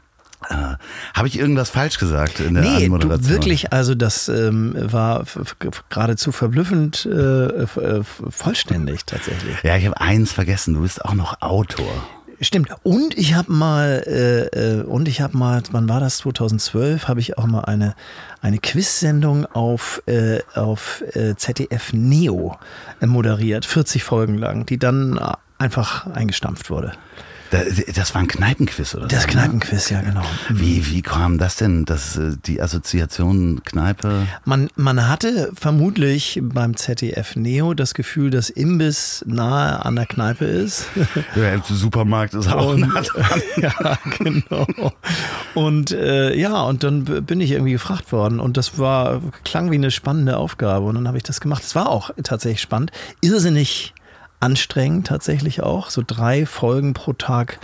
äh, 0.50 0.76
Habe 1.14 1.28
ich 1.28 1.38
irgendwas 1.38 1.70
falsch 1.70 2.00
gesagt 2.00 2.40
in 2.40 2.56
der 2.56 2.64
nee, 2.64 2.86
Anmoderation? 2.86 3.28
Du, 3.28 3.30
wirklich, 3.30 3.72
also 3.74 3.96
das 3.96 4.28
ähm, 4.28 4.76
war 4.76 5.26
geradezu 5.90 6.32
verblüffend 6.32 7.06
äh, 7.06 7.66
vollständig 8.04 9.06
tatsächlich. 9.06 9.62
Ja, 9.64 9.78
ich 9.78 9.86
habe 9.86 10.00
eins 10.00 10.32
vergessen, 10.32 10.74
du 10.74 10.82
bist 10.82 11.06
auch 11.06 11.14
noch 11.14 11.42
Autor. 11.42 11.92
Stimmt. 12.44 12.70
Und 12.82 13.16
ich 13.20 13.36
habe 13.36 13.52
mal, 13.52 14.04
äh, 14.08 14.80
äh 14.80 14.82
und 14.82 15.08
ich 15.08 15.22
habe 15.22 15.38
mal, 15.38 15.62
wann 15.72 15.88
war 15.88 16.00
das? 16.00 16.18
2012 16.18 17.08
habe 17.08 17.20
ich 17.20 17.38
auch 17.38 17.46
mal 17.46 17.62
eine 17.62 17.94
eine 18.42 18.58
Quiz-Sendung 18.58 19.46
auf 19.46 20.02
äh, 20.08 20.40
auf 20.56 21.04
äh, 21.14 21.36
ZDF 21.36 21.94
Neo 21.94 22.58
moderiert, 23.06 23.66
40 23.66 24.04
Folgen 24.04 24.40
lang, 24.40 24.66
die 24.66 24.80
dann 24.80 25.20
einfach 25.60 26.08
eingestampft 26.08 26.72
wurde. 26.72 26.94
Das 27.52 28.16
war 28.16 28.22
ein 28.22 28.28
Kneipenquiz, 28.28 28.96
oder? 28.96 29.08
Das 29.08 29.24
so, 29.24 29.28
ne? 29.28 29.34
Kneipenquiz, 29.34 29.90
ja, 29.90 30.02
genau. 30.02 30.24
Wie, 30.50 30.88
wie 30.88 31.02
kam 31.02 31.38
das 31.38 31.58
denn, 31.58 31.84
dass 31.84 32.16
äh, 32.16 32.38
die 32.46 32.62
Assoziation 32.62 33.62
Kneipe? 33.66 34.26
Man, 34.46 34.70
man 34.76 35.10
hatte 35.10 35.52
vermutlich 35.54 36.40
beim 36.42 36.78
ZDF 36.78 37.36
Neo 37.36 37.74
das 37.74 37.94
Gefühl, 37.94 38.30
dass 38.30 38.50
Imbiss 38.50 39.26
nahe 39.28 39.86
an 39.86 39.98
der 39.98 40.06
Kneipe 40.06 40.46
ist. 40.46 40.88
Ja, 41.36 41.56
der 41.56 41.62
Supermarkt 41.64 42.34
ist 42.34 42.48
auch 42.48 42.74
und, 42.74 42.82
nah 42.82 43.02
dran. 43.02 43.42
Ja, 43.58 43.98
genau. 44.18 44.66
Und 45.54 45.92
äh, 45.92 46.36
ja, 46.36 46.62
und 46.64 46.84
dann 46.84 47.04
bin 47.04 47.42
ich 47.42 47.52
irgendwie 47.52 47.74
gefragt 47.74 48.12
worden 48.12 48.40
und 48.40 48.58
das 48.58 48.78
war, 48.78 49.22
klang 49.44 49.72
wie 49.72 49.76
eine 49.76 49.92
spannende 49.92 50.38
Aufgabe 50.38 50.86
und 50.86 50.96
dann 50.96 51.08
habe 51.08 51.18
ich 51.18 51.24
das 51.24 51.42
gemacht. 51.42 51.64
Es 51.64 51.76
war 51.76 51.90
auch 51.90 52.12
tatsächlich 52.24 52.62
spannend. 52.62 52.92
Irrsinnig 53.22 53.94
anstrengend 54.42 55.08
tatsächlich 55.08 55.64
auch. 55.64 55.90
So 55.90 56.04
drei 56.06 56.46
Folgen 56.46 56.94
pro 56.94 57.14
Tag 57.14 57.60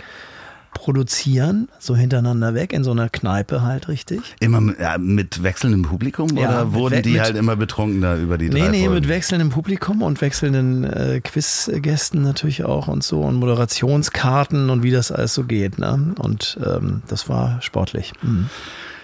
produzieren, 0.74 1.68
so 1.78 1.96
hintereinander 1.96 2.54
weg, 2.54 2.72
in 2.72 2.84
so 2.84 2.92
einer 2.92 3.08
Kneipe 3.08 3.62
halt 3.62 3.88
richtig. 3.88 4.20
Immer 4.38 4.60
mit, 4.60 4.78
ja, 4.78 4.96
mit 4.98 5.42
wechselndem 5.42 5.82
Publikum 5.82 6.36
Ja, 6.36 6.48
oder 6.48 6.72
wurden 6.72 6.96
we- 6.98 7.02
die 7.02 7.12
mit- 7.12 7.20
halt 7.22 7.36
immer 7.36 7.56
betrunkener 7.56 8.14
über 8.16 8.38
die 8.38 8.48
drei 8.50 8.60
Nee, 8.60 8.68
nee, 8.68 8.88
mit 8.88 9.08
wechselndem 9.08 9.48
Publikum 9.50 10.02
und 10.02 10.20
wechselnden 10.20 10.84
äh, 10.84 11.20
Quizgästen 11.20 12.22
natürlich 12.22 12.64
auch 12.64 12.86
und 12.86 13.02
so 13.02 13.22
und 13.22 13.36
Moderationskarten 13.36 14.70
und 14.70 14.82
wie 14.82 14.90
das 14.92 15.10
alles 15.10 15.34
so 15.34 15.44
geht. 15.44 15.78
Ne? 15.78 16.14
Und 16.18 16.58
ähm, 16.64 17.02
das 17.08 17.28
war 17.28 17.60
sportlich. 17.62 18.12
Mhm. 18.22 18.48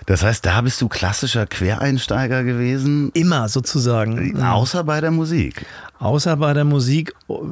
Das 0.06 0.22
heißt, 0.22 0.44
da 0.44 0.60
bist 0.60 0.80
du 0.80 0.88
klassischer 0.88 1.46
Quereinsteiger 1.46 2.44
gewesen, 2.44 3.10
Immer 3.14 3.48
sozusagen. 3.48 4.32
Mhm. 4.34 4.42
außer 4.42 4.84
bei 4.84 5.00
der 5.00 5.10
Musik. 5.10 5.64
Außer 5.98 6.36
bei 6.36 6.52
der 6.54 6.64
Musik. 6.64 7.14
oh, 7.28 7.44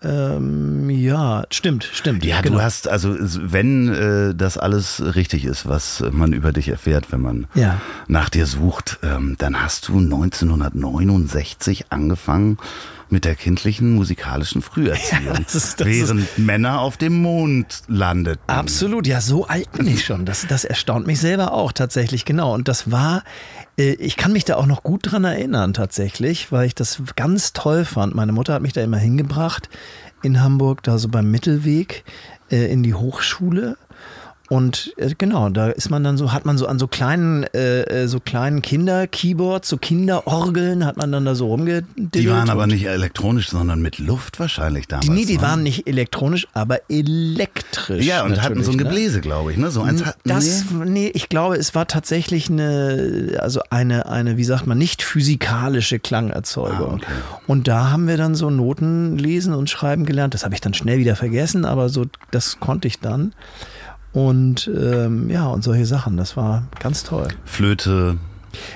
Ähm, 0.00 0.88
ja, 0.90 1.42
stimmt, 1.50 1.82
stimmt. 1.92 2.24
Ja, 2.24 2.40
genau. 2.40 2.58
du 2.58 2.62
hast, 2.62 2.86
also 2.86 3.16
wenn 3.18 3.88
äh, 3.92 4.32
das 4.34 4.56
alles 4.56 5.02
richtig 5.16 5.44
ist, 5.44 5.66
was 5.68 6.04
man 6.12 6.32
über 6.32 6.52
dich 6.52 6.68
erfährt, 6.68 7.10
wenn 7.10 7.20
man 7.20 7.46
Ja. 7.54 7.80
nach 8.06 8.28
dir 8.28 8.46
sucht, 8.46 9.00
ähm, 9.02 9.34
dann 9.38 9.60
hast 9.60 9.88
du 9.88 9.98
1969 9.98 11.86
angefangen 11.90 12.58
mit 13.10 13.24
der 13.24 13.34
kindlichen 13.34 13.94
musikalischen 13.94 14.60
Früherziehung, 14.62 15.38
das 15.44 15.54
ist- 15.54 15.80
das 15.80 15.86
ist- 15.86 16.08
während 16.08 16.38
Männer 16.38 16.80
auf 16.80 16.96
dem 16.96 17.20
Mond 17.22 17.82
landeten. 17.88 18.42
Absolut, 18.46 19.06
ja, 19.06 19.20
so 19.20 19.46
alt 19.46 19.70
bin 19.72 19.86
ich 19.88 20.04
schon. 20.04 20.24
Das, 20.26 20.46
das 20.48 20.64
erstaunt 20.64 21.06
mich 21.06 21.18
selber 21.20 21.52
auch 21.52 21.72
tatsächlich, 21.72 22.24
genau. 22.24 22.54
Und 22.54 22.68
das 22.68 22.90
war, 22.90 23.24
äh, 23.78 23.92
ich 23.94 24.16
kann 24.16 24.32
mich 24.32 24.44
da 24.44 24.56
auch 24.56 24.66
noch 24.66 24.82
gut 24.82 25.10
dran 25.10 25.24
erinnern 25.24 25.72
tatsächlich, 25.74 26.52
weil 26.52 26.66
ich 26.66 26.74
das 26.74 27.02
ganz 27.16 27.52
toll 27.52 27.84
fand. 27.84 28.14
Meine 28.14 28.32
Mutter 28.32 28.54
hat 28.54 28.62
mich 28.62 28.72
da 28.72 28.82
immer 28.82 28.98
hingebracht 28.98 29.68
in 30.22 30.40
Hamburg, 30.42 30.82
da 30.82 30.98
so 30.98 31.08
beim 31.08 31.30
Mittelweg 31.30 32.04
äh, 32.50 32.70
in 32.72 32.82
die 32.82 32.94
Hochschule. 32.94 33.76
Und 34.48 34.94
äh, 34.96 35.14
genau, 35.16 35.50
da 35.50 35.68
ist 35.68 35.90
man 35.90 36.02
dann 36.02 36.16
so, 36.16 36.32
hat 36.32 36.46
man 36.46 36.56
so 36.56 36.66
an 36.66 36.78
so 36.78 36.86
kleinen, 36.86 37.44
äh, 37.52 37.82
äh, 37.82 38.08
so 38.08 38.18
kleinen 38.18 38.62
Kinder-Keyboards, 38.62 39.68
so 39.68 39.76
Kinderorgeln, 39.76 40.86
hat 40.86 40.96
man 40.96 41.12
dann 41.12 41.26
da 41.26 41.34
so 41.34 41.48
rumgediddelt. 41.48 42.14
Die 42.14 42.30
waren 42.30 42.48
aber 42.48 42.66
nicht 42.66 42.86
elektronisch, 42.86 43.50
sondern 43.50 43.82
mit 43.82 43.98
Luft 43.98 44.40
wahrscheinlich 44.40 44.88
damals. 44.88 45.04
Die, 45.06 45.12
nee, 45.12 45.26
die 45.26 45.36
ne? 45.36 45.42
waren 45.42 45.62
nicht 45.62 45.86
elektronisch, 45.86 46.48
aber 46.54 46.80
elektrisch. 46.88 48.06
Ja, 48.06 48.24
und 48.24 48.40
hatten 48.40 48.64
so 48.64 48.70
ein 48.70 48.78
ne? 48.78 48.84
Gebläse, 48.84 49.20
glaube 49.20 49.52
ich. 49.52 49.58
Ne? 49.58 49.70
So 49.70 49.82
eins 49.82 50.06
hatten 50.06 50.26
Das, 50.26 50.64
nee? 50.72 50.90
nee, 50.90 51.10
ich 51.12 51.28
glaube, 51.28 51.56
es 51.56 51.74
war 51.74 51.86
tatsächlich 51.86 52.48
eine, 52.48 53.36
also 53.40 53.60
eine, 53.68 54.06
eine, 54.06 54.38
wie 54.38 54.44
sagt 54.44 54.66
man, 54.66 54.78
nicht 54.78 55.02
physikalische 55.02 55.98
Klangerzeugung. 55.98 56.92
Ah, 56.92 56.94
okay. 56.94 57.12
Und 57.46 57.68
da 57.68 57.90
haben 57.90 58.08
wir 58.08 58.16
dann 58.16 58.34
so 58.34 58.48
Noten 58.48 59.18
lesen 59.18 59.52
und 59.52 59.68
schreiben 59.68 60.06
gelernt. 60.06 60.32
Das 60.32 60.44
habe 60.44 60.54
ich 60.54 60.62
dann 60.62 60.72
schnell 60.72 60.98
wieder 60.98 61.16
vergessen, 61.16 61.66
aber 61.66 61.90
so, 61.90 62.06
das 62.30 62.60
konnte 62.60 62.88
ich 62.88 62.98
dann. 62.98 63.34
Und 64.12 64.68
ähm, 64.74 65.28
ja, 65.30 65.46
und 65.46 65.62
solche 65.62 65.86
Sachen, 65.86 66.16
das 66.16 66.36
war 66.36 66.64
ganz 66.80 67.04
toll. 67.04 67.28
Flöte. 67.44 68.16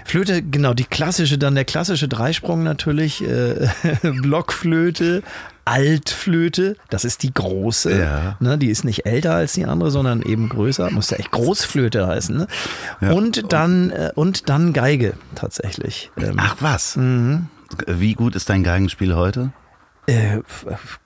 Flöte, 0.04 0.42
genau, 0.42 0.74
die 0.74 0.84
klassische, 0.84 1.38
dann 1.38 1.54
der 1.54 1.64
klassische 1.64 2.06
Dreisprung 2.06 2.62
natürlich, 2.62 3.22
äh, 3.26 3.68
Blockflöte, 4.22 5.22
Altflöte, 5.64 6.76
das 6.90 7.04
ist 7.04 7.22
die 7.22 7.32
große, 7.32 7.98
Ja. 8.00 8.36
ne, 8.40 8.58
die 8.58 8.68
ist 8.68 8.84
nicht 8.84 9.06
älter 9.06 9.34
als 9.34 9.52
die 9.54 9.64
andere, 9.64 9.90
sondern 9.90 10.22
eben 10.22 10.48
größer, 10.48 10.90
muss 10.90 11.10
ja 11.10 11.16
echt 11.18 11.30
Großflöte 11.30 12.06
heißen. 12.06 12.36
Ne? 12.36 12.46
Ja. 13.00 13.12
Und 13.12 13.52
dann 13.52 13.90
äh, 13.90 14.10
und 14.14 14.48
dann 14.48 14.72
Geige 14.72 15.14
tatsächlich. 15.34 16.10
Ähm, 16.18 16.34
Ach 16.36 16.56
was. 16.60 16.96
Mhm. 16.96 17.46
Wie 17.86 18.14
gut 18.14 18.36
ist 18.36 18.50
dein 18.50 18.62
Geigenspiel 18.62 19.14
heute? 19.14 19.52
äh, 20.06 20.40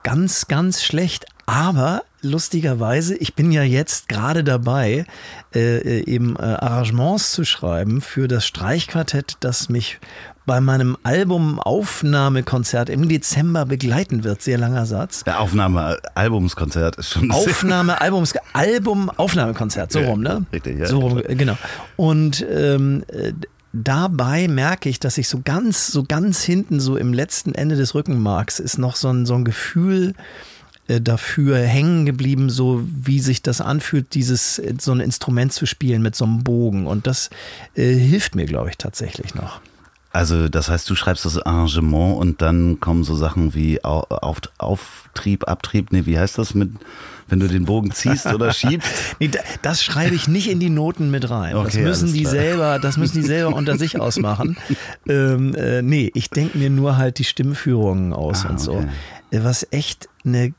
ganz, 0.03 0.49
ganz 0.49 0.83
schlecht. 0.83 1.27
Aber 1.45 2.03
lustigerweise, 2.27 3.17
ich 3.17 3.35
bin 3.35 3.53
ja 3.53 3.63
jetzt 3.63 4.09
gerade 4.09 4.45
dabei, 4.45 5.07
äh, 5.55 5.79
äh, 5.79 6.05
eben 6.05 6.37
äh, 6.37 6.43
Arrangements 6.43 7.33
zu 7.33 7.45
schreiben 7.45 8.01
für 8.01 8.29
das 8.29 8.47
Streichquartett, 8.47 9.37
das 9.41 9.69
mich 9.69 9.99
bei 10.47 10.61
meinem 10.61 10.97
Album-Aufnahmekonzert 11.03 12.89
im 12.89 13.09
Dezember 13.09 13.67
begleiten 13.67 14.23
wird. 14.23 14.43
Sehr 14.43 14.59
langer 14.59 14.87
Satz. 14.87 15.25
Der 15.25 15.41
Aufnahme, 15.41 15.99
Albumskonzert 16.15 16.97
ist 16.97 17.11
schon 17.11 17.31
Aufnahme, 17.33 18.01
Albums, 18.01 18.35
Album, 18.53 19.11
Aufnahmekonzert, 19.11 19.91
so 19.91 20.01
rum, 20.01 20.23
ne? 20.23 20.47
richtig, 20.53 20.79
ja, 20.79 20.87
So 20.87 21.01
rum, 21.01 21.23
genau. 21.27 21.59
Und 21.97 22.47
ähm, 22.49 23.03
äh, 23.09 23.33
dabei 23.73 24.47
merke 24.47 24.89
ich, 24.89 25.01
dass 25.01 25.19
ich 25.19 25.29
so 25.29 25.41
ganz, 25.45 25.89
so 25.89 26.05
ganz 26.05 26.43
hinten, 26.43 26.79
so 26.79 26.97
im 26.97 27.13
letzten 27.13 27.55
Ende 27.55 27.75
des 27.75 27.95
Rückenmarks, 27.95 28.61
ist 28.61 28.79
noch 28.79 28.95
so 28.95 29.09
ein, 29.09 29.27
so 29.27 29.35
ein 29.35 29.45
Gefühl 29.45 30.15
dafür 31.01 31.59
hängen 31.59 32.07
geblieben, 32.07 32.49
so 32.51 32.83
wie 32.87 33.21
sich 33.21 33.43
das 33.43 33.61
anfühlt, 33.61 34.15
dieses 34.15 34.59
äh, 34.59 34.75
so 34.81 34.93
ein 34.93 35.01
Instrument 35.01 35.53
zu 35.53 35.67
spielen 35.67 36.03
mit 36.03 36.15
so 36.17 36.25
einem 36.25 36.45
Bogen. 36.45 36.87
Und 36.87 37.07
das 37.07 37.31
äh, 37.75 37.93
hilft 37.95 38.35
mir, 38.35 38.47
glaube 38.47 38.71
ich, 38.71 38.77
tatsächlich 38.79 39.35
noch. 39.35 39.61
Also 40.13 40.49
das 40.49 40.71
heißt, 40.71 40.89
du 40.89 40.95
schreibst 40.95 41.27
das 41.27 41.39
Arrangement 41.39 42.17
und 42.17 42.41
dann 42.41 42.81
kommen 42.81 43.05
so 43.05 43.15
Sachen 43.15 43.55
wie 43.55 43.85
Au- 43.85 44.07
auf, 44.09 44.39
Auftrieb, 44.57 45.47
Abtrieb, 45.47 45.93
nee, 45.93 46.07
wie 46.07 46.19
heißt 46.19 46.39
das 46.39 46.55
mit, 46.55 46.71
wenn 47.29 47.39
du 47.39 47.49
den 47.49 47.67
Bogen 47.67 47.91
ziehst 47.91 48.25
oder 48.27 48.51
schiebst? 48.55 48.89
Nee, 49.19 49.29
da- 49.29 49.41
das 49.61 49.83
schreibe 49.85 50.15
ich 50.15 50.27
nicht 50.27 50.49
in 50.49 50.59
die 50.59 50.71
Noten 50.71 51.11
mit 51.11 51.29
rein. 51.29 51.55
das 51.55 51.67
Okay, 51.75 51.83
müssen 51.83 52.05
alles 52.05 52.13
die 52.15 52.21
klar. 52.23 52.31
selber, 52.33 52.79
das 52.79 52.97
müssen 52.97 53.21
die 53.21 53.27
selber 53.27 53.55
unter 53.55 53.77
sich 53.77 54.01
ausmachen. 54.01 54.57
Ähm, 55.07 55.55
äh, 55.55 55.83
nee, 55.83 56.11
ich 56.15 56.31
denke 56.31 56.57
mir 56.57 56.71
nur 56.71 56.97
halt 56.97 57.19
die 57.19 57.25
Stimmführungen 57.25 58.15
aus 58.15 58.47
Ah, 58.47 58.51
und 58.51 58.61
so. 58.61 58.73
okay. 58.77 58.89
Äh, 59.33 59.45
Was 59.45 59.67
echt 59.71 60.09
eine, 60.25 60.55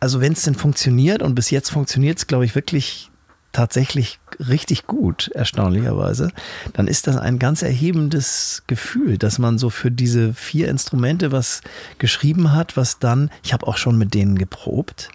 also 0.00 0.20
wenn 0.20 0.32
es 0.32 0.42
denn 0.42 0.54
funktioniert 0.54 1.22
und 1.22 1.34
bis 1.34 1.50
jetzt 1.50 1.70
funktioniert 1.70 2.18
es, 2.18 2.26
glaube 2.26 2.44
ich, 2.44 2.54
wirklich 2.54 3.10
tatsächlich 3.52 4.20
richtig 4.38 4.86
gut, 4.86 5.30
erstaunlicherweise, 5.34 6.30
dann 6.74 6.86
ist 6.86 7.06
das 7.06 7.16
ein 7.16 7.38
ganz 7.38 7.62
erhebendes 7.62 8.62
Gefühl, 8.66 9.18
dass 9.18 9.38
man 9.38 9.58
so 9.58 9.70
für 9.70 9.90
diese 9.90 10.34
vier 10.34 10.68
Instrumente 10.68 11.32
was 11.32 11.62
geschrieben 11.98 12.52
hat, 12.52 12.76
was 12.76 12.98
dann, 12.98 13.30
ich 13.42 13.52
habe 13.52 13.66
auch 13.66 13.76
schon 13.76 13.96
mit 13.98 14.14
denen 14.14 14.38
geprobt, 14.38 15.10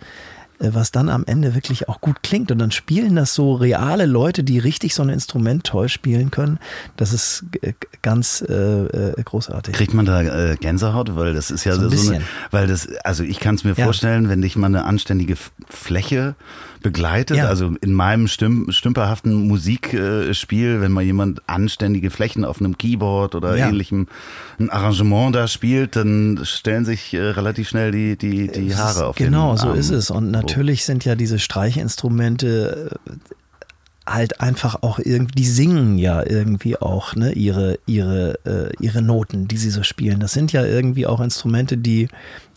was 0.60 0.92
dann 0.92 1.10
am 1.10 1.24
Ende 1.26 1.56
wirklich 1.56 1.90
auch 1.90 2.00
gut 2.02 2.24
klingt. 2.24 2.52
Und 2.52 2.60
dann 2.60 2.72
spielen 2.72 3.16
das 3.16 3.34
so 3.34 3.54
reale 3.56 4.06
Leute, 4.06 4.44
die 4.44 4.60
richtig 4.60 4.94
so 4.96 5.02
ein 5.04 5.10
Instrument 5.10 5.64
toll 5.66 5.90
spielen 5.90 6.32
können. 6.32 6.60
Das 6.98 7.12
ist 7.14 7.46
äh, 7.62 7.74
ganz 8.02 8.42
äh, 8.48 8.54
äh, 8.54 9.24
großartig. 9.24 9.74
Kriegt 9.74 9.94
man 9.94 10.06
da 10.06 10.22
äh, 10.22 10.56
Gänsehaut? 10.58 11.16
Weil 11.16 11.34
das 11.34 11.52
ist 11.52 11.64
ja 11.64 11.74
So 11.76 11.90
so, 11.90 12.10
ein 12.12 12.16
eine, 12.18 12.24
weil 12.52 12.68
das, 12.68 12.88
also 13.04 13.24
ich 13.24 13.40
kann 13.40 13.56
es 13.56 13.64
mir 13.64 13.74
Ja. 13.76 13.86
vorstellen, 13.86 14.30
wenn 14.30 14.42
dich 14.42 14.56
mal 14.56 14.68
eine 14.68 14.86
anständige 14.86 15.36
Fläche 15.70 16.36
begleitet, 16.84 17.38
Ja. 17.38 17.48
also 17.48 17.74
in 17.82 17.94
meinem 17.94 18.28
Stüm, 18.28 18.68
stümperhaften 18.72 19.48
Musikspiel, 19.48 20.80
wenn 20.82 20.92
mal 20.92 21.02
jemand 21.02 21.42
anständige 21.48 22.12
Flächen 22.12 22.46
auf 22.46 22.60
einem 22.60 22.78
Keyboard 22.78 23.34
oder 23.34 23.56
Ja. 23.56 23.70
ähnlichem 23.70 24.08
ein 24.60 24.70
Arrangement 24.70 25.36
da 25.36 25.48
spielt, 25.48 25.96
dann 25.96 26.40
stellen 26.44 26.86
sich 26.86 27.14
äh, 27.16 27.20
relativ 27.22 27.70
schnell 27.70 27.92
die, 27.92 28.16
die, 28.18 28.50
die 28.50 28.76
Haare 28.76 29.08
auf 29.08 29.16
Genau, 29.16 29.56
so 29.56 29.72
ist 29.74 29.90
es. 29.90 30.12
Und 30.12 30.30
natürlich 30.30 30.86
sind 30.86 31.06
ja 31.06 31.16
diese 31.16 31.40
Streichinstrumente 31.40 32.92
äh, 33.10 33.12
halt 34.06 34.42
einfach 34.42 34.84
auch 34.84 35.00
irgendwie, 35.00 35.34
die 35.36 35.46
singen 35.48 35.98
ja 35.98 36.22
irgendwie 36.26 36.76
auch 36.78 37.16
ne, 37.16 37.32
ihre, 37.32 37.80
ihre, 37.86 38.38
äh, 38.46 38.84
ihre 38.84 39.02
Noten, 39.02 39.48
die 39.48 39.58
sie 39.58 39.70
so 39.70 39.82
spielen. 39.84 40.20
Das 40.20 40.34
sind 40.34 40.52
ja 40.52 40.66
irgendwie 40.66 41.08
auch 41.08 41.22
Instrumente, 41.22 41.78
die, 41.78 42.10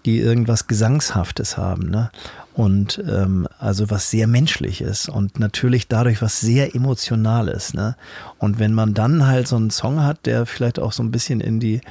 die 0.05 0.19
irgendwas 0.19 0.67
Gesangshaftes 0.67 1.57
haben. 1.57 1.89
Ne? 1.89 2.11
Und 2.57 3.03
ähm, 3.07 3.47
also 3.59 3.91
was 3.91 4.11
sehr 4.11 4.27
Menschliches 4.27 5.11
und 5.11 5.39
natürlich 5.39 5.89
dadurch 5.89 6.23
was 6.23 6.41
sehr 6.41 6.75
Emotionales. 6.75 7.75
Ne? 7.75 7.97
Und 8.39 8.59
wenn 8.59 8.73
man 8.73 8.95
dann 8.95 9.27
halt 9.27 9.47
so 9.47 9.57
einen 9.57 9.69
Song 9.69 10.03
hat, 10.03 10.25
der 10.25 10.47
vielleicht 10.47 10.79
auch 10.79 10.93
so 10.93 11.03
ein 11.03 11.11
bisschen 11.11 11.43
in 11.43 11.61
die 11.61 11.83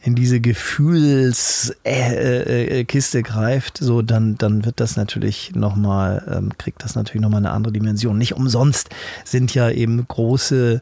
in 0.00 0.14
diese 0.14 0.40
Gefühlskiste 0.40 1.76
äh, 1.84 2.80
äh, 2.80 2.84
Kiste 2.84 3.22
greift, 3.22 3.78
so 3.78 4.00
dann, 4.00 4.38
dann 4.38 4.64
wird 4.64 4.78
das 4.80 4.96
natürlich 4.96 5.52
nochmal, 5.54 6.24
ähm, 6.32 6.56
kriegt 6.56 6.84
das 6.84 6.94
natürlich 6.94 7.20
nochmal 7.20 7.44
eine 7.44 7.50
andere 7.50 7.72
Dimension. 7.72 8.16
Nicht 8.16 8.34
umsonst 8.34 8.90
sind 9.24 9.52
ja 9.54 9.68
eben 9.70 10.06
große 10.06 10.78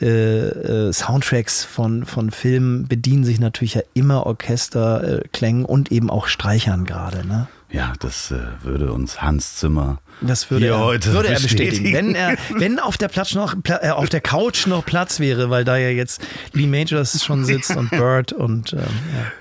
äh, 0.00 0.06
äh, 0.06 0.92
Soundtracks 0.92 1.64
von, 1.64 2.06
von 2.06 2.30
Filmen, 2.30 2.86
bedienen 2.86 3.24
sich 3.24 3.40
natürlich 3.40 3.74
ja 3.74 3.82
immer 3.92 4.24
Orchesterklängen 4.24 5.64
und 5.64 5.90
eben 5.90 6.08
auch 6.08 6.28
Streichern 6.28 6.84
gerade. 6.84 7.26
Ne? 7.26 7.48
Ja, 7.72 7.92
das 8.00 8.32
äh, 8.32 8.38
würde 8.62 8.92
uns 8.92 9.22
Hans 9.22 9.56
Zimmer 9.56 9.98
Das 10.20 10.50
würde, 10.50 10.64
hier 10.66 10.74
er, 10.74 10.80
heute 10.80 11.12
würde 11.12 11.28
er 11.28 11.38
bestätigen. 11.40 11.70
bestätigen. 11.92 11.94
Wenn, 11.94 12.14
er, 12.16 12.36
wenn 12.56 12.78
auf 12.80 12.98
der, 12.98 13.06
Platz 13.08 13.34
noch, 13.34 13.54
äh, 13.68 13.90
auf 13.90 14.08
der 14.08 14.20
Couch 14.20 14.66
noch 14.66 14.84
Platz 14.84 15.20
wäre, 15.20 15.50
weil 15.50 15.64
da 15.64 15.76
ja 15.76 15.88
jetzt 15.90 16.20
Lee 16.52 16.66
Majors 16.66 17.22
schon 17.24 17.44
sitzt 17.44 17.76
und 17.76 17.90
Bird 17.90 18.32
und 18.32 18.72
ähm, 18.72 18.78
ja. 18.80 18.86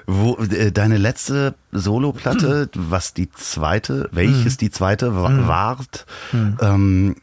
Wo, 0.06 0.36
äh, 0.38 0.72
deine 0.72 0.98
letzte 0.98 1.56
Soloplatte, 1.72 2.70
Mhm. 2.76 2.82
was 2.92 3.14
die 3.16 3.32
zweite, 3.32 4.10
welches 4.12 4.58
die 4.58 4.70
zweite 4.70 5.16
wa- 5.16 5.48
ward, 5.48 6.06
ähm, 6.34 7.16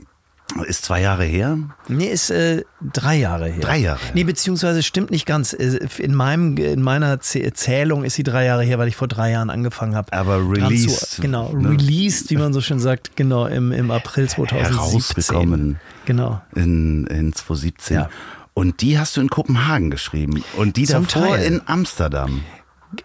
Ist 0.67 0.85
zwei 0.85 1.03
Jahre 1.03 1.25
her? 1.25 1.59
Nee, 1.89 2.07
ist 2.07 2.31
äh, 2.31 2.63
drei 2.81 3.17
Jahre 3.17 3.49
her. 3.49 3.61
Drei 3.61 3.79
Jahre. 3.79 4.01
Nee, 4.15 4.25
beziehungsweise 4.25 4.83
stimmt 4.83 5.11
nicht 5.11 5.27
ganz. 5.27 5.53
Äh, 5.53 5.81
In, 5.99 6.15
meinem, 6.15 6.57
in 6.57 6.83
meiner 6.83 7.21
Zählung 7.21 8.05
ist 8.05 8.15
sie 8.15 8.23
drei 8.23 8.45
Jahre 8.47 8.63
her, 8.63 8.79
weil 8.79 8.89
ich 8.89 8.97
vor 8.97 9.09
drei 9.09 9.33
Jahren 9.33 9.51
angefangen 9.51 9.95
habe. 9.97 10.13
Aber 10.13 10.39
released. 10.39 11.11
Zu, 11.17 11.23
genau, 11.23 11.53
ne? 11.53 11.71
released, 11.71 12.31
wie 12.31 12.37
man 12.37 12.53
so 12.53 12.61
schön 12.61 12.79
sagt, 12.79 13.17
genau, 13.17 13.47
im, 13.47 13.73
im 13.73 13.91
April 13.91 14.29
2017. 14.29 14.77
Herausgekommen. 14.77 15.81
Genau. 16.07 16.41
In, 16.55 17.07
in 17.09 17.33
2017. 17.33 17.97
Ja. 17.97 18.09
Und 18.55 18.81
die 18.81 18.99
hast 18.99 19.17
du 19.17 19.21
in 19.21 19.29
Kopenhagen 19.29 19.91
geschrieben. 19.91 20.43
Und 20.57 20.77
die 20.79 20.85
Zum 20.85 21.07
davor 21.07 21.37
Teil. 21.37 21.45
in 21.45 21.61
Amsterdam. 21.67 22.43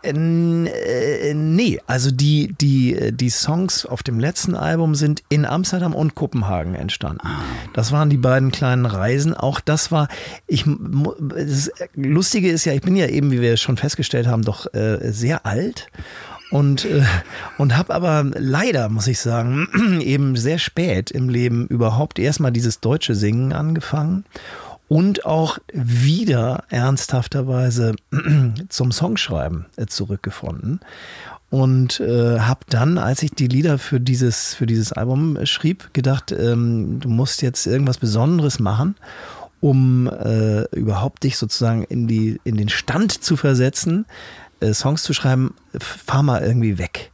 Äh, 0.03 1.33
nee, 1.33 1.79
also 1.87 2.11
die, 2.11 2.53
die, 2.59 3.11
die 3.11 3.29
Songs 3.29 3.85
auf 3.85 4.03
dem 4.03 4.19
letzten 4.19 4.55
Album 4.55 4.95
sind 4.95 5.23
in 5.29 5.45
Amsterdam 5.45 5.93
und 5.93 6.15
Kopenhagen 6.15 6.75
entstanden. 6.75 7.27
Das 7.73 7.91
waren 7.91 8.09
die 8.09 8.17
beiden 8.17 8.51
kleinen 8.51 8.85
Reisen. 8.85 9.33
Auch 9.33 9.59
das 9.59 9.91
war, 9.91 10.07
ich, 10.47 10.65
das 10.65 11.71
Lustige 11.95 12.49
ist 12.49 12.65
ja, 12.65 12.73
ich 12.73 12.81
bin 12.81 12.95
ja 12.95 13.07
eben, 13.07 13.31
wie 13.31 13.41
wir 13.41 13.57
schon 13.57 13.77
festgestellt 13.77 14.27
haben, 14.27 14.43
doch 14.43 14.71
äh, 14.73 15.11
sehr 15.11 15.45
alt. 15.45 15.87
Und, 16.51 16.83
äh, 16.83 17.03
und 17.57 17.77
habe 17.77 17.93
aber 17.93 18.25
leider, 18.37 18.89
muss 18.89 19.07
ich 19.07 19.19
sagen, 19.19 19.67
eben 20.01 20.35
sehr 20.35 20.59
spät 20.59 21.09
im 21.09 21.29
Leben 21.29 21.65
überhaupt 21.67 22.19
erstmal 22.19 22.51
dieses 22.51 22.81
deutsche 22.81 23.15
Singen 23.15 23.53
angefangen 23.53 24.25
und 24.91 25.25
auch 25.25 25.57
wieder 25.71 26.65
ernsthafterweise 26.67 27.95
zum 28.67 28.91
Songschreiben 28.91 29.67
äh, 29.77 29.85
zurückgefunden 29.85 30.81
und 31.49 32.01
äh, 32.01 32.39
habe 32.39 32.65
dann, 32.67 32.97
als 32.97 33.23
ich 33.23 33.31
die 33.31 33.47
Lieder 33.47 33.77
für 33.77 34.01
dieses 34.01 34.53
für 34.53 34.65
dieses 34.65 34.91
Album 34.91 35.37
äh, 35.37 35.45
schrieb, 35.45 35.93
gedacht, 35.93 36.33
ähm, 36.33 36.99
du 36.99 37.07
musst 37.07 37.41
jetzt 37.41 37.67
irgendwas 37.67 37.99
Besonderes 37.99 38.59
machen, 38.59 38.95
um 39.61 40.07
äh, 40.07 40.63
überhaupt 40.75 41.23
dich 41.23 41.37
sozusagen 41.37 41.85
in 41.85 42.09
die 42.09 42.41
in 42.43 42.57
den 42.57 42.67
Stand 42.67 43.13
zu 43.13 43.37
versetzen, 43.37 44.05
äh, 44.59 44.73
Songs 44.73 45.03
zu 45.03 45.13
schreiben. 45.13 45.53
Fahr 45.79 46.21
mal 46.21 46.43
irgendwie 46.43 46.77
weg. 46.77 47.11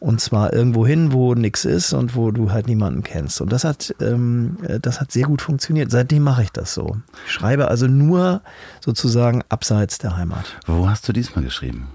Und 0.00 0.20
zwar 0.20 0.52
irgendwo 0.52 0.86
hin, 0.86 1.12
wo 1.12 1.34
nichts 1.34 1.64
ist 1.64 1.92
und 1.92 2.14
wo 2.14 2.30
du 2.30 2.52
halt 2.52 2.68
niemanden 2.68 3.02
kennst. 3.02 3.40
Und 3.40 3.50
das 3.50 3.64
hat, 3.64 3.94
ähm, 4.00 4.56
äh, 4.66 4.78
das 4.78 5.00
hat 5.00 5.10
sehr 5.10 5.24
gut 5.24 5.42
funktioniert. 5.42 5.90
Seitdem 5.90 6.22
mache 6.22 6.44
ich 6.44 6.52
das 6.52 6.72
so. 6.72 6.98
Ich 7.26 7.32
schreibe 7.32 7.68
also 7.68 7.88
nur 7.88 8.42
sozusagen 8.80 9.42
abseits 9.48 9.98
der 9.98 10.16
Heimat. 10.16 10.56
Wo 10.66 10.88
hast 10.88 11.08
du 11.08 11.12
diesmal 11.12 11.44
geschrieben? 11.44 11.88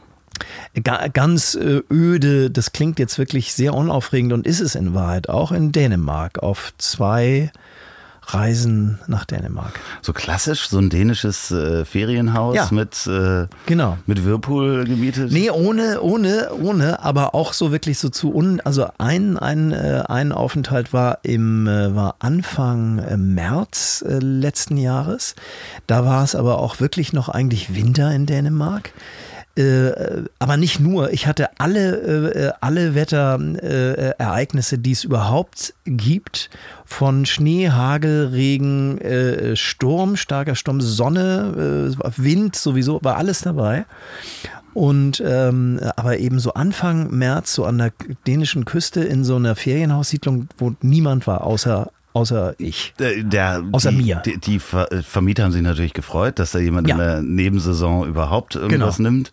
Ga 0.83 1.07
ganz 1.07 1.55
äh, 1.55 1.81
öde, 1.91 2.49
das 2.49 2.73
klingt 2.73 2.99
jetzt 2.99 3.17
wirklich 3.17 3.53
sehr 3.53 3.73
unaufregend 3.73 4.33
und 4.33 4.47
ist 4.47 4.59
es 4.59 4.75
in 4.75 4.93
Wahrheit 4.93 5.29
auch 5.29 5.51
in 5.51 5.71
Dänemark 5.71 6.39
auf 6.39 6.73
zwei 6.77 7.51
Reisen 8.27 8.99
nach 9.07 9.25
Dänemark. 9.25 9.79
So 10.01 10.13
klassisch, 10.13 10.69
so 10.69 10.77
ein 10.79 10.89
dänisches 10.89 11.51
äh, 11.51 11.85
Ferienhaus 11.85 12.55
Ja. 12.55 12.67
mit, 12.71 13.05
äh, 13.07 13.47
Genau. 13.65 13.97
mit 14.05 14.25
Whirlpool 14.25 14.85
gemietet? 14.85 15.31
Nee, 15.31 15.49
ohne, 15.49 16.01
ohne, 16.01 16.49
ohne, 16.53 17.01
aber 17.03 17.35
auch 17.35 17.53
so 17.53 17.71
wirklich 17.71 17.99
so 17.99 18.09
zu 18.09 18.33
un, 18.33 18.61
also 18.61 18.87
ein, 18.97 19.37
ein, 19.37 19.71
äh, 19.71 20.03
ein 20.07 20.31
Aufenthalt 20.31 20.93
war 20.93 21.19
im, 21.23 21.67
äh, 21.67 21.95
war 21.95 22.15
Anfang 22.19 22.99
äh, 22.99 23.17
März 23.17 24.03
äh, 24.07 24.19
letzten 24.19 24.77
Jahres. 24.77 25.35
Da 25.87 26.05
war 26.05 26.23
es 26.23 26.35
aber 26.35 26.59
auch 26.59 26.79
wirklich 26.79 27.13
noch 27.13 27.29
eigentlich 27.29 27.75
Winter 27.75 28.11
in 28.13 28.25
Dänemark. 28.25 28.91
Äh, 29.55 30.23
aber 30.39 30.57
nicht 30.57 30.79
nur, 30.79 31.13
ich 31.13 31.27
hatte 31.27 31.59
alle, 31.59 32.31
äh, 32.33 32.51
alle 32.59 32.95
Wetterereignisse, 32.95 34.15
äh, 34.17 34.23
Ereignisse, 34.23 34.77
die 34.79 34.91
es 34.91 35.03
überhaupt 35.03 35.75
gibt, 35.85 36.49
von 36.85 37.27
Schnee, 37.27 37.69
Hagel, 37.69 38.29
Regen, 38.29 38.97
äh, 38.99 39.55
Sturm, 39.55 40.15
starker 40.15 40.55
Sturm, 40.55 40.81
Sonne, 40.81 41.93
äh, 41.99 42.11
Wind 42.17 42.55
sowieso, 42.55 42.99
war 43.03 43.17
alles 43.17 43.41
dabei. 43.41 43.85
Und 44.73 45.21
ähm, 45.23 45.79
aber 45.97 46.17
eben 46.17 46.39
so 46.39 46.55
Anfang 46.55 47.11
März, 47.11 47.53
so 47.53 47.65
an 47.65 47.77
der 47.77 47.93
dänischen 48.25 48.65
Küste 48.65 49.03
in 49.03 49.23
so 49.23 49.35
einer 49.35 49.55
Ferienhaussiedlung, 49.55 50.47
wo 50.57 50.73
niemand 50.81 51.27
war, 51.27 51.43
außer, 51.43 51.91
außer 52.13 52.55
ich. 52.59 52.93
Äh, 52.99 53.23
Der, 53.23 53.63
Außer 53.71 53.91
die, 53.91 53.97
mir. 53.97 54.21
Die, 54.25 54.37
die 54.39 54.55
äh, 54.55 55.01
Vermieter 55.01 55.43
haben 55.43 55.51
sich 55.51 55.61
natürlich 55.61 55.93
gefreut, 55.93 56.39
dass 56.39 56.51
da 56.51 56.59
jemand 56.59 56.87
Ja. 56.87 56.95
in 56.95 56.99
der 56.99 57.21
Nebensaison 57.21 58.07
überhaupt 58.07 58.55
irgendwas 58.55 58.97
Genau. 58.97 59.09
nimmt. 59.09 59.31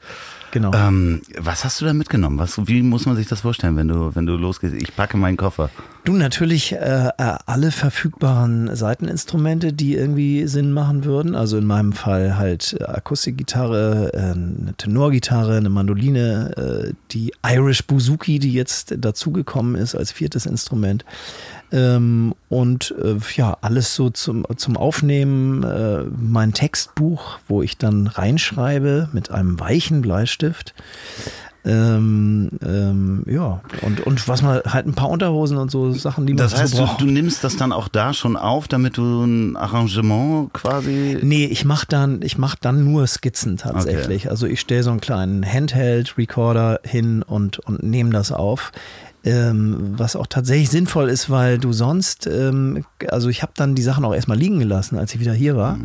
Genau. 0.53 0.73
Ähm, 0.75 1.23
was 1.39 1.65
hast 1.65 1.81
du 1.81 1.85
da 1.85 1.95
mitgenommen? 1.95 2.37
Was, 2.39 2.67
wie 2.67 2.83
muss 2.83 3.07
man 3.07 3.15
sich 3.15 3.29
das 3.29 3.43
vorstellen, 3.43 3.77
wenn 3.77 3.87
du, 3.87 4.13
wenn 4.17 4.27
du 4.27 4.35
losgehst? 4.35 4.75
Ich 4.75 4.97
packe 4.97 5.16
meinen 5.16 5.37
Koffer. 5.37 5.71
Du 6.03 6.12
natürlich 6.14 6.73
äh, 6.73 6.77
äh, 7.16 7.37
alle 7.47 7.71
verfügbaren 7.71 8.75
Seiteninstrumente, 8.75 9.73
die 9.73 9.95
irgendwie 9.95 10.49
Sinn 10.49 10.73
machen 10.73 11.05
würden. 11.05 11.37
Also 11.37 11.57
in 11.57 11.66
meinem 11.66 11.93
Fall 11.93 12.37
halt 12.37 12.77
Akustikgitarre, 12.85 14.11
äh, 14.12 14.19
eine 14.19 14.75
Tenorgitarre, 14.77 15.57
eine 15.57 15.69
Mandoline, 15.71 16.57
äh, 16.90 16.95
die 17.12 17.33
Irish 17.47 17.85
Bouzouki, 17.87 18.40
die 18.40 18.53
jetzt 18.53 18.95
dazugekommen 18.99 19.77
ist 19.77 19.95
als 19.95 20.11
viertes 20.11 20.47
Instrument. 20.47 21.05
Ähm, 21.72 22.35
und 22.48 22.94
äh, 23.02 23.16
ja, 23.37 23.56
alles 23.61 23.94
so 23.94 24.11
zum, 24.11 24.44
zum 24.56 24.76
Aufnehmen, 24.76 25.62
äh, 25.62 26.04
mein 26.16 26.52
Textbuch, 26.52 27.38
wo 27.46 27.62
ich 27.62 27.78
dann 27.78 28.06
reinschreibe 28.06 29.09
mit 29.12 29.30
einem 29.30 29.59
weichen 29.61 30.02
Bleistift. 30.02 30.74
Ähm, 31.62 32.48
ähm, 32.64 33.22
ja, 33.26 33.61
und, 33.83 34.00
und 34.00 34.26
was 34.28 34.40
man 34.40 34.62
halt 34.66 34.87
ein 34.87 34.94
paar 34.94 35.11
Unterhosen 35.11 35.59
und 35.59 35.70
so 35.70 35.92
Sachen, 35.92 36.26
die 36.26 36.33
man 36.33 36.38
Das 36.38 36.59
heißt, 36.59 36.74
so 36.74 36.78
du, 36.78 36.87
braucht. 36.87 37.00
du 37.02 37.04
nimmst 37.04 37.44
das 37.44 37.56
dann 37.56 37.72
auch 37.72 37.88
da 37.88 38.14
schon 38.14 38.37
auf, 38.37 38.66
damit 38.66 38.96
du 38.96 39.24
ein 39.24 39.56
Arrangement 39.56 40.54
quasi. 40.54 41.18
Nee, 41.20 41.44
ich 41.44 41.66
mache 41.66 41.85
dann, 41.87 42.22
ich 42.22 42.38
mach 42.38 42.54
dann 42.54 42.85
nur 42.85 43.06
Skizzen 43.06 43.59
tatsächlich. 43.59 44.30
Also 44.30 44.46
ich 44.46 44.59
stelle 44.59 44.83
so 44.83 44.90
einen 44.90 45.02
kleinen 45.02 45.44
Handheld-Recorder 45.44 46.80
hin 46.83 47.22
und, 47.22 47.59
und 47.59 47.83
nehme 47.83 48.11
das 48.11 48.33
auf. 48.33 48.72
Ähm, 49.22 49.94
was 49.98 50.16
auch 50.16 50.26
tatsächlich 50.26 50.70
sinnvoll 50.70 51.11
ist, 51.11 51.28
weil 51.28 51.59
du 51.59 51.74
sonst, 51.74 52.26
ähm, 52.26 52.87
also 53.09 53.28
ich 53.28 53.42
habe 53.42 53.52
dann 53.54 53.74
die 53.74 53.83
Sachen 53.83 54.04
auch 54.06 54.14
erstmal 54.14 54.38
liegen 54.38 54.59
gelassen, 54.59 54.98
als 54.98 55.14
ich 55.14 55.20
wieder 55.20 55.35
hier 55.35 55.56
war. 55.56 55.78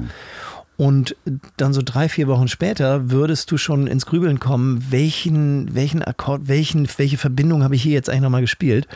Und 0.78 1.16
dann 1.56 1.74
so 1.74 1.82
drei, 1.84 2.10
vier 2.10 2.28
Wochen 2.28 2.48
später 2.48 3.10
würdest 3.10 3.50
du 3.52 3.58
schon 3.58 3.88
ins 3.88 4.06
Grübeln 4.06 4.40
kommen, 4.40 4.86
welchen, 4.90 5.74
welchen 5.74 6.04
Akkord, 6.04 6.48
welchen, 6.48 6.88
welche 6.98 7.18
Verbindung 7.18 7.64
habe 7.64 7.76
ich 7.76 7.84
hier 7.84 7.94
jetzt 7.94 8.10
eigentlich 8.10 8.24
nochmal 8.24 8.42
gespielt. 8.42 8.88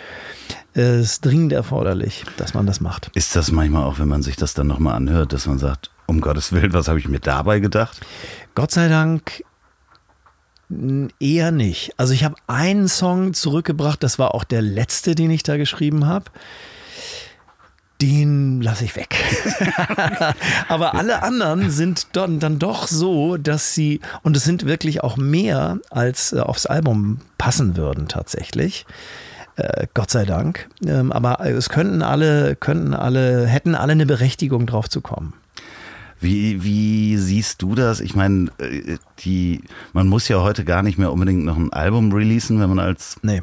Es 0.73 1.11
ist 1.11 1.25
dringend 1.25 1.53
erforderlich, 1.53 2.25
dass 2.37 2.53
man 2.53 2.65
das 2.65 2.81
macht. 2.81 3.11
Ist 3.15 3.35
das 3.35 3.51
manchmal 3.51 3.83
auch, 3.83 3.97
wenn 3.99 4.09
man 4.09 4.23
sich 4.23 4.35
das 4.35 4.53
dann 4.53 4.67
nochmal 4.67 4.95
anhört, 4.95 5.31
dass 5.31 5.47
man 5.47 5.57
sagt, 5.57 5.89
um 6.05 6.21
Gottes 6.21 6.51
Willen, 6.51 6.73
was 6.73 6.87
habe 6.87 6.99
ich 6.99 7.07
mir 7.07 7.19
dabei 7.19 7.59
gedacht? 7.59 7.99
Gott 8.55 8.71
sei 8.71 8.89
Dank 8.89 9.43
eher 11.19 11.51
nicht. 11.51 11.93
Also 11.97 12.13
ich 12.13 12.23
habe 12.23 12.35
einen 12.47 12.87
Song 12.87 13.33
zurückgebracht, 13.33 14.03
das 14.03 14.19
war 14.19 14.35
auch 14.35 14.43
der 14.43 14.61
letzte, 14.61 15.15
den 15.15 15.31
ich 15.31 15.43
da 15.43 15.57
geschrieben 15.57 16.05
habe. 16.05 16.25
Den 18.01 18.61
lasse 18.61 18.85
ich 18.85 18.95
weg. 18.95 19.13
Aber 20.69 20.95
alle 20.95 21.21
anderen 21.21 21.69
sind 21.69 22.15
dann, 22.15 22.39
dann 22.39 22.57
doch 22.57 22.87
so, 22.87 23.35
dass 23.35 23.75
sie, 23.75 23.99
und 24.23 24.37
es 24.37 24.45
sind 24.45 24.65
wirklich 24.65 25.03
auch 25.03 25.17
mehr, 25.17 25.79
als 25.89 26.31
äh, 26.31 26.39
aufs 26.39 26.65
Album 26.65 27.19
passen 27.37 27.75
würden 27.75 28.07
tatsächlich. 28.07 28.85
Äh, 29.57 29.87
Gott 29.93 30.11
sei 30.11 30.23
Dank. 30.23 30.69
Ähm, 30.85 31.11
aber 31.11 31.41
es 31.41 31.67
könnten 31.67 32.01
alle, 32.01 32.55
könnten 32.55 32.93
alle, 32.93 33.45
hätten 33.47 33.75
alle 33.75 33.91
eine 33.91 34.05
Berechtigung 34.05 34.65
drauf 34.65 34.89
zu 34.89 35.01
kommen. 35.01 35.33
Wie, 36.21 36.63
wie 36.63 37.17
siehst 37.17 37.61
du 37.61 37.75
das? 37.75 37.99
Ich 38.01 38.15
meine, 38.15 38.47
äh, 38.59 38.97
die, 39.19 39.61
man 39.93 40.07
muss 40.07 40.27
ja 40.27 40.41
heute 40.41 40.65
gar 40.65 40.83
nicht 40.83 40.97
mehr 40.97 41.11
unbedingt 41.11 41.45
noch 41.45 41.57
ein 41.57 41.71
Album 41.73 42.11
releasen, 42.11 42.59
wenn 42.59 42.69
man 42.69 42.79
als 42.79 43.17
Nee. 43.21 43.41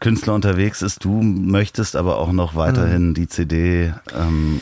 Künstler 0.00 0.34
unterwegs 0.34 0.82
ist. 0.82 1.04
Du 1.04 1.22
möchtest 1.22 1.96
aber 1.96 2.18
auch 2.18 2.30
noch 2.32 2.54
weiterhin 2.54 3.14
die 3.14 3.28
CD. 3.28 3.94
Ähm, 4.14 4.60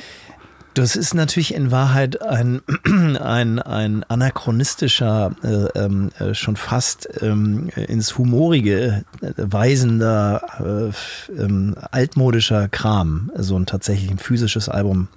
Das 0.74 0.96
ist 0.96 1.12
natürlich 1.14 1.54
in 1.54 1.70
Wahrheit 1.70 2.22
ein, 2.22 2.60
ein, 3.20 3.58
ein 3.58 4.04
anachronistischer, 4.04 5.32
äh, 5.42 5.78
ähm, 5.78 6.10
äh, 6.18 6.34
schon 6.34 6.56
fast 6.56 7.08
ähm, 7.20 7.68
ins 7.88 8.16
Humorige 8.16 9.04
äh, 9.20 9.32
weisender, 9.36 10.92
äh, 11.30 11.40
ähm, 11.42 11.74
altmodischer 11.90 12.68
Kram, 12.68 13.30
so 13.36 13.56
ein 13.56 13.66
tatsächlich 13.66 14.10
ein 14.10 14.18
physisches 14.18 14.68
Album 14.68 15.08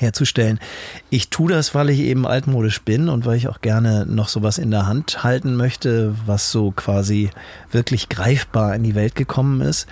herzustellen. 0.00 0.58
Ich 1.10 1.30
tue 1.30 1.52
das, 1.52 1.74
weil 1.74 1.90
ich 1.90 2.00
eben 2.00 2.26
altmodisch 2.26 2.82
bin 2.82 3.08
und 3.08 3.26
weil 3.26 3.36
ich 3.36 3.48
auch 3.48 3.60
gerne 3.60 4.06
noch 4.06 4.28
sowas 4.28 4.58
in 4.58 4.70
der 4.70 4.86
Hand 4.86 5.22
halten 5.22 5.56
möchte, 5.56 6.14
was 6.26 6.50
so 6.50 6.70
quasi 6.70 7.30
wirklich 7.70 8.08
greifbar 8.08 8.74
in 8.74 8.82
die 8.82 8.94
Welt 8.94 9.14
gekommen 9.14 9.60
ist. 9.60 9.86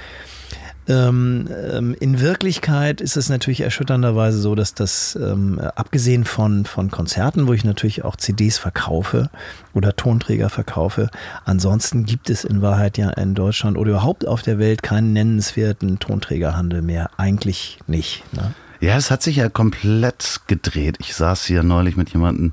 Ähm, 0.89 1.49
ähm, 1.71 1.95
in 2.01 2.19
Wirklichkeit 2.19 3.03
ist 3.03 3.19
es 3.19 3.29
natürlich 3.29 3.61
erschütternderweise 3.61 4.39
so, 4.41 4.55
dass 4.55 4.73
das, 4.73 5.19
ähm, 5.21 5.61
abgesehen 5.75 6.25
von, 6.25 6.65
von 6.65 6.91
Konzerten, 6.91 7.47
wo 7.47 7.53
ich 7.53 7.63
natürlich 7.63 8.05
auch 8.05 8.17
CDs 8.17 8.57
verkaufe 8.57 9.29
oder 9.75 9.97
Tonträger 9.97 10.49
verkaufe, 10.49 11.11
ansonsten 11.45 12.07
gibt 12.07 12.31
es 12.31 12.45
in 12.45 12.63
Wahrheit 12.63 12.97
ja 12.97 13.11
in 13.11 13.35
Deutschland 13.35 13.77
oder 13.77 13.91
überhaupt 13.91 14.27
auf 14.27 14.41
der 14.41 14.59
Welt 14.59 14.83
keinen 14.83 15.13
nennenswerten 15.13 15.99
Tonträgerhandel 15.99 16.81
mehr. 16.81 17.11
Eigentlich 17.19 17.79
nicht. 17.87 18.25
Ne? 18.33 18.55
Ja, 18.81 18.97
es 18.97 19.11
hat 19.11 19.23
sich 19.23 19.37
ja 19.37 19.49
komplett 19.49 20.41
gedreht. 20.47 20.97
Ich 21.01 21.15
saß 21.15 21.45
hier 21.45 21.63
neulich 21.63 21.97
mit 21.97 22.11
jemandem 22.11 22.53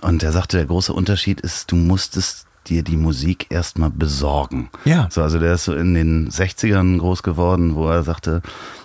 und 0.00 0.22
der 0.22 0.32
sagte, 0.32 0.56
der 0.58 0.66
große 0.66 0.92
Unterschied 0.92 1.40
ist, 1.40 1.70
du 1.72 1.76
musstest 1.76 2.46
dir 2.68 2.82
die 2.82 2.96
Musik 2.96 3.46
erstmal 3.50 3.90
besorgen. 3.90 4.70
Ja. 4.84 5.08
So, 5.10 5.22
also 5.22 5.38
der 5.38 5.54
ist 5.54 5.64
so 5.64 5.74
in 5.74 5.94
den 5.94 6.28
60ern 6.30 6.98
groß 6.98 7.22
geworden, 7.22 7.74
wo 7.74 7.88
er 7.88 8.02
sagte, 8.02 8.42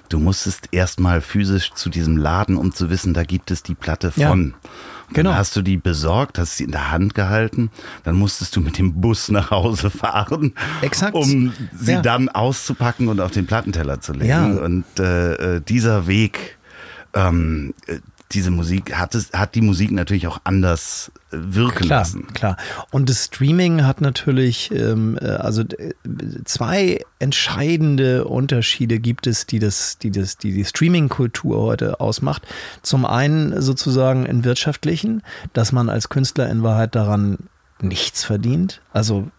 du 0.10 0.20
musstest 0.20 0.70
erstmal 0.72 1.22
physisch 1.22 1.72
zu 1.74 1.90
diesem 1.90 2.18
Laden, 2.18 2.58
um 2.58 2.74
zu 2.74 2.90
wissen, 2.90 3.14
da 3.14 3.24
gibt 3.24 3.50
es 3.52 3.64
die 3.64 3.76
Platte 3.76 4.12
Ja. 4.16 4.30
von. 4.30 4.54
Genau. 5.14 5.32
Dann 5.32 5.40
hast 5.40 5.56
du 5.58 5.62
die 5.62 5.76
besorgt, 5.78 6.40
hast 6.40 6.56
sie 6.58 6.64
in 6.64 6.72
der 6.72 6.90
Hand 6.92 7.16
gehalten, 7.16 7.70
dann 8.04 8.16
musstest 8.16 8.56
du 8.56 8.62
mit 8.62 8.78
dem 8.78 9.02
Bus 9.02 9.30
nach 9.30 9.52
Hause 9.52 9.90
fahren, 9.90 10.54
Exakt. 10.82 11.14
um 11.16 11.52
sie 11.78 11.92
Ja. 11.94 12.02
dann 12.02 12.30
auszupacken 12.30 13.10
und 13.10 13.20
auf 13.20 13.32
den 13.32 13.46
Plattenteller 13.46 14.00
zu 14.00 14.14
legen. 14.14 14.26
Ja. 14.30 14.46
Und 14.46 14.86
äh, 15.00 15.56
äh, 15.58 15.62
dieser 15.62 16.08
Weg, 16.08 16.58
ähm, 17.14 17.74
äh, 17.88 18.00
diese 18.32 18.52
Musik 18.52 18.96
hat 18.96 19.16
es, 19.16 19.32
hat 19.34 19.56
die 19.56 19.62
Musik 19.62 19.92
natürlich 19.92 20.28
auch 20.28 20.40
anders 20.44 21.12
äh, 21.32 21.38
wirken 21.38 21.86
Klar, 21.88 22.00
lassen. 22.00 22.28
klar. 22.34 22.58
Und 22.92 23.10
das 23.10 23.26
Streaming 23.26 23.84
hat 23.84 24.02
natürlich, 24.02 24.72
ähm, 24.72 25.18
äh, 25.22 25.26
also 25.26 25.64
zwei 26.46 27.02
entscheidende 27.20 28.26
Unterschiede 28.26 29.00
gibt 29.00 29.28
es, 29.28 29.46
die 29.46 29.60
das, 29.60 29.98
die 29.98 30.12
das, 30.12 30.38
die 30.38 30.54
die 30.54 30.66
Streaming-Kultur 30.66 31.62
heute 31.62 32.00
ausmacht. 32.00 32.48
Zum 32.82 33.06
einen 33.06 33.62
sozusagen 33.62 34.26
in 34.26 34.44
wirtschaftlichen, 34.44 35.24
dass 35.54 35.72
man 35.72 35.90
als 35.90 36.10
Künstler 36.10 36.50
in 36.50 36.64
Wahrheit 36.64 36.96
daran 36.96 37.38
nichts 37.82 38.24
verdient. 38.24 38.82
Also 38.94 39.30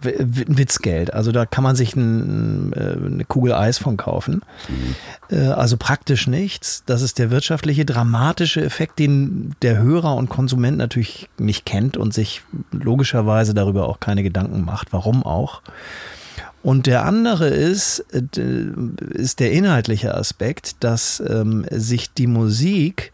Witzgeld. 0.00 1.12
Also 1.12 1.32
da 1.32 1.46
kann 1.46 1.64
man 1.64 1.76
sich 1.76 1.96
ein, 1.96 2.72
äh, 2.72 2.96
eine 3.06 3.24
Kugel 3.24 3.52
Eis 3.52 3.78
von 3.78 3.96
kaufen. 3.96 4.42
Äh, 5.30 5.48
Also 5.48 5.76
praktisch 5.76 6.26
nichts. 6.26 6.82
Das 6.86 7.02
ist 7.02 7.18
der 7.18 7.30
wirtschaftliche, 7.30 7.84
dramatische 7.84 8.62
Effekt, 8.62 8.98
den 8.98 9.54
der 9.62 9.78
Hörer 9.78 10.16
und 10.16 10.28
Konsument 10.28 10.78
natürlich 10.78 11.28
nicht 11.38 11.64
kennt 11.66 11.96
und 11.96 12.12
sich 12.14 12.42
logischerweise 12.72 13.54
darüber 13.54 13.88
auch 13.88 14.00
keine 14.00 14.22
Gedanken 14.22 14.64
macht. 14.64 14.92
Warum 14.92 15.22
auch? 15.24 15.62
Und 16.62 16.86
der 16.86 17.04
andere 17.04 17.48
ist, 17.48 18.04
äh, 18.12 18.22
ist 19.14 19.40
der 19.40 19.52
inhaltliche 19.52 20.14
Aspekt, 20.14 20.76
dass 20.84 21.22
ähm, 21.26 21.66
sich 21.70 22.12
die 22.12 22.28
Musik 22.28 23.12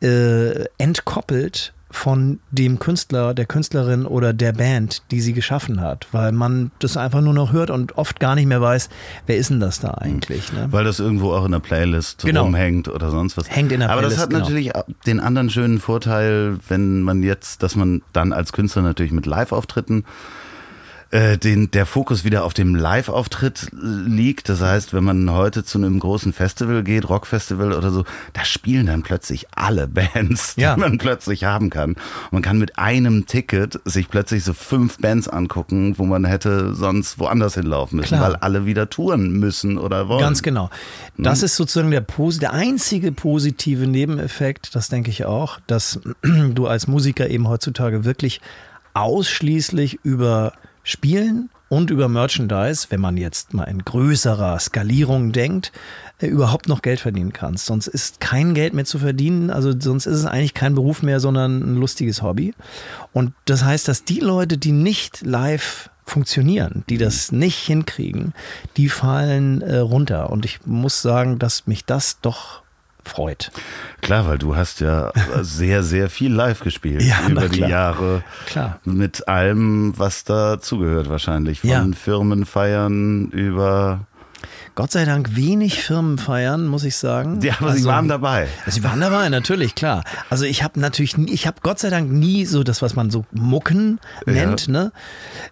äh, 0.00 0.64
entkoppelt 0.78 1.74
von 1.90 2.38
dem 2.50 2.78
Künstler, 2.78 3.32
der 3.32 3.46
Künstlerin 3.46 4.04
oder 4.04 4.32
der 4.34 4.52
Band, 4.52 5.02
die 5.10 5.20
sie 5.22 5.32
geschaffen 5.32 5.80
hat, 5.80 6.06
weil 6.12 6.32
man 6.32 6.70
das 6.80 6.96
einfach 6.98 7.22
nur 7.22 7.32
noch 7.32 7.52
hört 7.52 7.70
und 7.70 7.96
oft 7.96 8.20
gar 8.20 8.34
nicht 8.34 8.46
mehr 8.46 8.60
weiß, 8.60 8.90
wer 9.26 9.36
ist 9.38 9.48
denn 9.50 9.60
das 9.60 9.80
da 9.80 9.92
eigentlich. 9.92 10.52
Ne? 10.52 10.68
Weil 10.70 10.84
das 10.84 11.00
irgendwo 11.00 11.32
auch 11.32 11.46
in 11.46 11.52
der 11.52 11.60
Playlist 11.60 12.22
Genau. 12.24 12.44
rumhängt 12.44 12.88
oder 12.88 13.10
sonst 13.10 13.36
was. 13.38 13.48
Hängt 13.50 13.72
in 13.72 13.80
der 13.80 13.90
Aber 13.90 14.02
das 14.02 14.14
Playlist, 14.14 14.22
hat 14.22 14.30
genau. 14.30 14.40
natürlich 14.44 14.70
den 15.06 15.20
anderen 15.20 15.48
schönen 15.50 15.80
Vorteil, 15.80 16.58
wenn 16.68 17.00
man 17.02 17.22
jetzt, 17.22 17.62
dass 17.62 17.74
man 17.74 18.02
dann 18.12 18.32
als 18.34 18.52
Künstler 18.52 18.82
natürlich 18.82 19.12
mit 19.12 19.24
Live-Auftritten 19.24 20.04
äh, 21.10 21.38
den, 21.38 21.70
der 21.70 21.86
Fokus 21.86 22.24
wieder 22.24 22.44
auf 22.44 22.52
dem 22.52 22.74
Live-Auftritt 22.74 23.68
liegt. 23.72 24.48
Das 24.50 24.60
heißt, 24.60 24.92
wenn 24.92 25.04
man 25.04 25.30
heute 25.32 25.64
zu 25.64 25.78
einem 25.78 25.98
großen 26.00 26.34
Festival 26.34 26.82
geht, 26.82 27.08
Rockfestival 27.08 27.72
oder 27.72 27.90
so, 27.90 28.04
da 28.34 28.44
spielen 28.44 28.86
dann 28.86 29.02
plötzlich 29.02 29.46
alle 29.54 29.88
Bands, 29.88 30.54
Ja. 30.56 30.74
die 30.74 30.80
man 30.80 30.98
plötzlich 30.98 31.44
haben 31.44 31.70
kann. 31.70 31.92
Und 31.92 32.32
man 32.32 32.42
kann 32.42 32.58
mit 32.58 32.78
einem 32.78 33.26
Ticket 33.26 33.80
sich 33.86 34.10
plötzlich 34.10 34.44
so 34.44 34.52
fünf 34.52 34.98
Bands 34.98 35.28
angucken, 35.28 35.96
wo 35.98 36.04
man 36.04 36.26
hätte 36.26 36.74
sonst 36.74 37.18
woanders 37.18 37.54
hinlaufen 37.54 37.96
müssen, 38.00 38.16
Klar. 38.18 38.32
weil 38.32 38.36
alle 38.36 38.66
wieder 38.66 38.90
touren 38.90 39.32
müssen 39.32 39.78
oder 39.78 40.08
wollen. 40.08 40.20
Ganz 40.20 40.42
genau. 40.42 40.68
Das 41.16 41.42
ist 41.42 41.56
sozusagen 41.56 41.90
der, 41.90 42.04
der 42.06 42.52
einzige 42.52 43.12
positive 43.12 43.86
Nebeneffekt, 43.86 44.74
das 44.74 44.88
denke 44.88 45.10
ich 45.10 45.24
auch, 45.24 45.58
dass 45.66 46.00
du 46.22 46.66
als 46.66 46.86
Musiker 46.86 47.28
eben 47.30 47.48
heutzutage 47.48 48.04
wirklich 48.04 48.40
ausschließlich 48.94 50.00
über 50.02 50.52
Spielen 50.88 51.50
und 51.68 51.90
über 51.90 52.08
Merchandise, 52.08 52.86
wenn 52.88 53.02
man 53.02 53.18
jetzt 53.18 53.52
mal 53.52 53.64
in 53.64 53.84
größerer 53.84 54.58
Skalierung 54.58 55.32
denkt, 55.32 55.70
äh, 56.18 56.26
überhaupt 56.28 56.66
noch 56.66 56.80
Geld 56.80 56.98
verdienen 56.98 57.34
kannst. 57.34 57.66
Sonst 57.66 57.88
ist 57.88 58.20
kein 58.20 58.54
Geld 58.54 58.72
mehr 58.72 58.86
zu 58.86 58.98
verdienen, 58.98 59.50
also 59.50 59.78
sonst 59.78 60.06
ist 60.06 60.16
es 60.16 60.24
eigentlich 60.24 60.54
kein 60.54 60.74
Beruf 60.74 61.02
mehr, 61.02 61.20
sondern 61.20 61.60
ein 61.60 61.76
lustiges 61.76 62.22
Hobby. 62.22 62.54
Und 63.12 63.34
das 63.44 63.64
heißt, 63.64 63.86
dass 63.86 64.04
die 64.04 64.20
Leute, 64.20 64.56
die 64.56 64.72
nicht 64.72 65.20
live 65.26 65.90
funktionieren, 66.06 66.84
die 66.88 66.96
das 66.96 67.32
nicht 67.32 67.58
hinkriegen, 67.58 68.32
die 68.78 68.88
fallen 68.88 69.60
äh, 69.60 69.76
runter. 69.76 70.30
Und 70.30 70.46
ich 70.46 70.64
muss 70.64 71.02
sagen, 71.02 71.38
dass 71.38 71.66
mich 71.66 71.84
das 71.84 72.22
doch 72.22 72.62
freut. 73.04 73.50
Klar, 74.00 74.26
weil 74.26 74.38
du 74.38 74.56
hast 74.56 74.80
ja 74.80 75.12
sehr, 75.42 75.82
sehr 75.82 76.08
viel 76.10 76.32
live 76.32 76.60
gespielt 76.60 77.02
Ja, 77.02 77.28
über 77.28 77.48
die. 77.48 77.60
Jahre. 77.60 78.22
Klar. 78.46 78.80
Mit 78.84 79.28
allem, 79.28 79.92
was 79.96 80.24
dazugehört 80.24 81.08
wahrscheinlich. 81.08 81.60
Von 81.60 81.70
Ja. 81.70 81.86
Firmenfeiern 81.94 83.28
über... 83.30 84.00
Gott 84.78 84.92
sei 84.92 85.04
Dank 85.04 85.34
wenig 85.34 85.82
Firmen 85.82 86.18
feiern, 86.18 86.64
muss 86.68 86.84
ich 86.84 86.94
sagen. 86.96 87.40
Ja, 87.42 87.54
aber 87.58 87.70
sie 87.72 87.78
Also- 87.78 87.88
waren 87.88 88.06
dabei. 88.06 88.46
Sie 88.68 88.84
waren 88.84 89.00
dabei, 89.00 89.28
natürlich, 89.28 89.74
klar. 89.74 90.04
Also 90.30 90.44
ich 90.44 90.62
habe 90.62 90.78
natürlich, 90.78 91.16
nie, 91.18 91.32
ich 91.32 91.48
habe 91.48 91.56
Gott 91.64 91.80
sei 91.80 91.90
Dank 91.90 92.12
nie 92.12 92.44
so 92.46 92.62
das, 92.62 92.80
was 92.80 92.94
man 92.94 93.10
so 93.10 93.24
Mucken 93.32 93.98
nennt, 94.24 94.68
ne? 94.68 94.92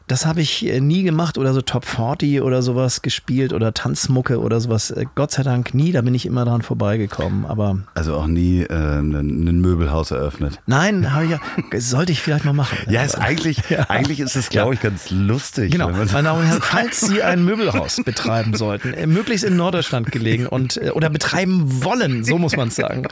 Das 0.07 0.27
habe 0.27 0.43
ich 0.43 0.65
äh, 0.67 0.79
nie 0.81 1.03
gemacht 1.03 1.39
oder 1.39 1.53
so 1.55 1.61
Top 1.61 1.85
40 1.85 2.41
oder 2.41 2.63
sowas 2.63 3.03
gespielt 3.03 3.53
oder 3.53 3.75
Tanzmucke 3.75 4.39
oder 4.39 4.61
sowas. 4.61 4.93
Äh, 4.93 5.07
Gott 5.17 5.33
sei 5.33 5.43
Dank 5.43 5.75
nie, 5.75 5.91
da 5.91 6.03
bin 6.03 6.15
ich 6.15 6.25
immer 6.25 6.45
dran 6.45 6.63
vorbeigekommen. 6.63 7.47
Aber 7.47 7.79
Also 7.95 8.15
auch 8.15 8.29
nie 8.29 8.61
äh, 8.63 8.73
ein, 9.01 9.61
Möbelhaus 9.61 10.13
eröffnet. 10.13 10.61
nein, 10.67 11.13
habe 11.13 11.25
ich 11.25 11.31
ja, 11.33 11.41
sollte 11.81 12.13
ich 12.13 12.23
vielleicht 12.23 12.45
mal 12.45 12.53
machen. 12.53 12.79
Ja, 12.89 13.03
ist 13.03 13.17
eigentlich, 13.19 13.59
eigentlich 13.91 14.21
ist 14.21 14.37
es, 14.37 14.51
glaube 14.51 14.75
ich, 14.75 14.81
ganz 14.81 15.11
lustig. 15.11 15.73
Genau, 15.73 15.89
wenn 15.89 15.97
man- 15.97 16.13
meine 16.13 16.29
Damen 16.29 16.41
und 16.43 16.47
Herren, 16.47 16.63
falls 16.63 17.01
Sie 17.01 17.25
ein 17.25 17.45
Möbelhaus 17.45 17.97
betreiben 18.05 18.55
sollten, 18.55 18.95
äh, 18.95 19.16
möglichst 19.17 19.45
in 19.45 19.57
Norddeutschland 19.57 20.13
gelegen 20.13 20.47
und 20.47 20.77
äh, 20.77 20.91
oder 20.91 21.09
betreiben 21.11 21.83
wollen, 21.85 22.25
so 22.25 22.39
muss 22.39 22.57
man 22.57 22.69
es 22.69 22.77
sagen, 22.77 23.07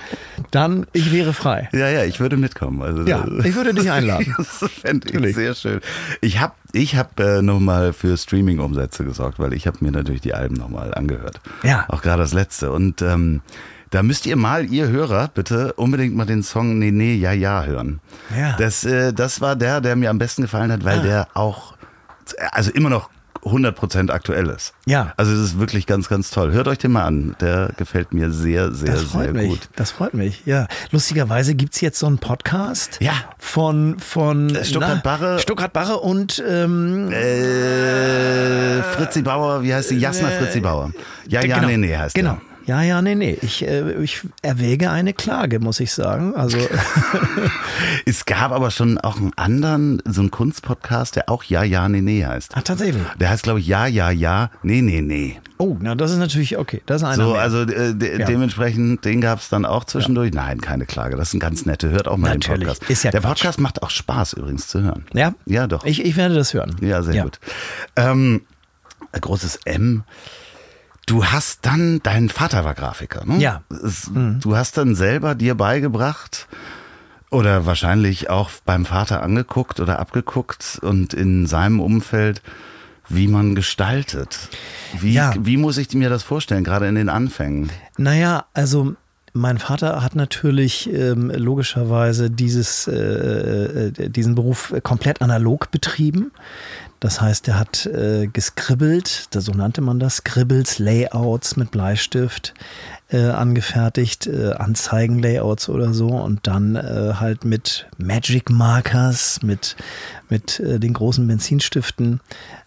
dann 0.51 0.87
ich 0.93 1.11
wäre 1.13 1.33
frei. 1.33 1.69
Ja, 1.73 1.89
ja, 1.89 2.05
ich 2.05 2.21
würde 2.21 2.37
mitkommen. 2.37 2.83
Also, 2.83 3.03
Ja, 3.05 3.27
ich 3.45 3.55
würde 3.55 3.73
dich 3.75 3.91
einladen. 3.91 4.35
Das 4.61 4.71
fände 4.71 5.07
ich 5.09 5.15
Natürlich. 5.15 5.35
sehr 5.37 5.55
schön. 5.55 5.81
Ich 6.21 6.41
habe 6.41 6.55
ich 6.73 6.97
hab, 6.97 7.19
äh, 7.21 7.41
nochmal 7.43 7.93
für 7.93 8.17
Streaming-Umsätze 8.17 9.05
gesorgt, 9.05 9.39
weil 9.39 9.53
ich 9.53 9.67
habe 9.67 9.79
mir 9.81 9.91
natürlich 9.93 10.21
die 10.21 10.35
Alben 10.35 10.55
nochmal 10.57 10.93
angehört. 10.95 11.41
Ja. 11.63 11.85
Auch 11.89 12.03
gerade 12.03 12.23
das 12.23 12.33
letzte. 12.33 12.71
Und 12.73 13.01
ähm, 13.03 13.41
da 13.91 14.03
müsst 14.03 14.27
ihr 14.27 14.37
mal, 14.37 14.67
ihr 14.67 14.89
Hörer, 14.89 15.29
bitte 15.33 15.73
unbedingt 15.75 16.15
mal 16.17 16.27
den 16.27 16.43
Song 16.43 16.79
Nee, 16.79 16.91
nee, 16.91 17.15
ja, 17.15 17.33
ja 17.33 17.65
hören. 17.65 18.01
Ja. 18.37 18.57
Das, 18.59 18.85
äh, 18.85 19.13
das 19.13 19.41
war 19.41 19.55
der, 19.57 19.81
der 19.81 19.95
mir 19.97 20.11
am 20.11 20.19
besten 20.19 20.43
gefallen 20.43 20.71
hat, 20.73 20.85
weil 20.85 20.99
Ah. 20.99 21.03
der 21.03 21.29
auch, 21.35 21.75
also 22.53 22.71
immer 22.73 22.91
noch 22.91 23.09
100% 23.45 24.11
aktuell 24.11 24.47
ist. 24.49 24.73
Ja. 24.87 25.13
Also 25.17 25.33
es 25.33 25.41
ist 25.41 25.59
wirklich 25.59 25.87
ganz, 25.87 26.09
ganz 26.09 26.31
toll. 26.31 26.53
Hört 26.53 26.69
euch 26.69 26.79
den 26.79 26.93
mal 26.93 27.05
an. 27.05 27.37
Der 27.41 27.71
gefällt 27.77 28.13
mir 28.15 28.31
sehr, 28.31 28.73
sehr, 28.73 28.93
Das 28.93 29.03
freut 29.05 29.25
sehr 29.25 29.33
mich. 29.35 29.49
gut. 29.49 29.69
Das 29.77 29.91
freut 29.91 30.15
mich. 30.15 30.43
Ja. 30.47 30.67
Lustigerweise 30.91 31.55
gibt 31.55 31.75
es 31.75 31.81
jetzt 31.81 31.99
so 31.99 32.07
einen 32.07 32.19
Podcast 32.19 32.99
Ja. 33.01 33.13
von, 33.39 33.99
von 33.99 34.55
Äh, 34.55 34.65
Stuckrad-Barre. 34.65 35.39
Stuckrad-Barre 35.39 35.97
und 35.99 36.43
ähm, 36.49 37.11
Äh, 37.13 38.83
Fritzi 38.83 39.23
Bauer, 39.23 39.63
wie 39.63 39.75
heißt 39.75 39.91
die? 39.91 39.99
Jasna 39.99 40.29
Fritzi 40.29 40.61
Bauer. 40.61 40.91
Ja, 41.29 41.43
ja, 41.45 41.57
genau, 41.57 41.69
nee, 41.69 41.77
nee 41.77 41.97
heißt 41.97 42.15
Genau. 42.15 42.33
der. 42.33 42.54
Ja, 42.67 42.81
ja, 42.83 43.03
nee, 43.03 43.15
nee. 43.15 43.37
Ich, 43.43 43.67
äh, 43.67 43.93
ich 44.03 44.23
erwäge 44.43 44.91
eine 44.91 45.13
Klage, 45.13 45.61
muss 45.61 45.81
ich 45.81 45.93
sagen. 45.93 46.35
Also 46.35 46.57
Es 48.07 48.25
gab 48.25 48.53
aber 48.53 48.71
schon 48.71 48.99
auch 48.99 49.17
einen 49.17 49.33
anderen, 49.37 50.03
so 50.07 50.21
einen 50.23 50.31
Kunstpodcast, 50.31 51.17
der 51.17 51.29
auch 51.29 51.45
Ja, 51.45 51.63
ja, 51.63 51.89
nee, 51.89 52.01
nee 52.01 52.25
heißt. 52.25 52.53
Ach, 52.55 52.63
tatsächlich. 52.63 53.03
Der 53.21 53.31
heißt, 53.31 53.43
glaube 53.43 53.61
ich, 53.61 53.67
Ja, 53.67 53.87
ja, 53.87 54.11
ja, 54.11 54.51
nee, 54.63 54.81
nee, 54.83 55.01
nee. 55.03 55.41
Oh, 55.59 55.77
na, 55.81 55.95
das 55.95 56.11
ist 56.11 56.19
natürlich 56.19 56.57
okay. 56.59 56.83
Das 56.87 57.03
ist 57.03 57.07
einer 57.09 57.23
So, 57.25 57.33
mehr. 57.33 57.41
also 57.43 57.63
äh, 57.63 57.95
de 57.95 58.21
Ja. 58.21 58.27
dementsprechend, 58.27 59.05
den 59.05 59.21
gab 59.21 59.39
es 59.41 59.49
dann 59.49 59.65
auch 59.65 59.85
zwischendurch. 59.85 60.33
Nein, 60.33 60.61
keine 60.61 60.85
Klage. 60.87 61.17
Das 61.17 61.29
ist 61.29 61.35
ein 61.35 61.41
ganz 61.41 61.65
nette. 61.67 61.91
Hört 61.91 62.09
auch 62.09 62.17
mal 62.17 62.35
Natürlich. 62.35 62.61
den 62.61 62.67
Podcast. 62.69 62.91
Ist 62.91 63.05
ja 63.05 63.11
der 63.11 63.21
Quatsch. 63.21 63.31
Podcast 63.43 63.61
macht 63.61 63.83
auch 63.83 63.91
Spaß 63.91 64.33
übrigens 64.35 64.67
zu 64.69 64.83
hören. 64.83 65.05
ja? 65.13 65.35
Ja, 65.47 65.67
doch. 65.67 65.85
Ich, 65.85 66.05
ich 66.05 66.17
werde 66.17 66.35
das 66.35 66.55
hören. 66.55 66.75
Ja, 66.81 67.03
sehr 67.03 67.23
gut. 67.23 67.39
Ähm, 67.97 68.41
großes 69.13 69.61
M. 69.65 70.03
Du 71.07 71.25
hast 71.27 71.67
dann, 71.67 72.01
dein 72.03 72.29
Vater 72.29 72.65
war 72.65 72.75
Grafiker, 72.75 73.25
ne? 73.27 73.39
Ja. 73.39 73.63
Es, 73.71 74.11
Du 74.15 74.57
hast 74.57 74.79
dann 74.79 74.95
selber 74.95 75.35
dir 75.35 75.55
beigebracht 75.55 76.49
oder 77.31 77.67
wahrscheinlich 77.67 78.31
auch 78.31 78.51
beim 78.65 78.85
Vater 78.87 79.23
angeguckt 79.23 79.81
oder 79.81 79.99
abgeguckt 79.99 80.79
und 80.83 81.13
in 81.13 81.47
seinem 81.47 81.81
Umfeld, 81.81 82.43
wie 83.09 83.29
man 83.29 83.55
gestaltet. 83.55 84.49
Wie, 84.99 85.13
Ja. 85.13 85.35
wie 85.39 85.57
muss 85.59 85.77
ich 85.77 85.93
mir 85.95 86.09
das 86.09 86.23
vorstellen, 86.23 86.65
gerade 86.65 86.89
in 86.89 86.95
den 86.95 87.09
Anfängen? 87.11 87.71
Naja, 87.99 88.47
also 88.55 88.95
mein 89.35 89.59
Vater 89.59 90.01
hat 90.01 90.15
natürlich 90.15 90.89
ähm, 90.93 91.29
logischerweise 91.35 92.31
dieses, 92.31 92.87
äh, 92.87 93.89
äh, 93.89 94.09
diesen 94.09 94.37
Beruf 94.37 94.73
komplett 94.85 95.21
analog 95.23 95.71
betrieben. 95.73 96.31
Das 97.05 97.21
heißt, 97.21 97.49
er 97.49 97.59
hat 97.59 97.85
äh, 97.85 98.29
geskribbelt, 98.29 99.29
so 99.31 99.53
nannte 99.53 99.83
man 99.83 99.99
das, 99.99 100.17
Scribbles, 100.17 100.79
Layouts 100.79 101.55
mit 101.55 101.71
Bleistift 101.71 102.55
äh, 103.11 103.27
angefertigt, 103.27 104.27
äh, 104.27 104.53
Anzeigen-Layouts 104.53 105.69
oder 105.69 105.93
so 105.93 106.07
und 106.07 106.47
dann 106.47 106.77
äh, 106.77 107.13
halt 107.21 107.45
mit 107.45 107.87
Magic 107.99 108.49
Markers, 108.49 109.43
mit, 109.43 109.77
mit 110.31 110.61
äh, 110.61 110.81
den 110.81 110.95
großen 110.95 111.27
Benzinstiften 111.27 112.21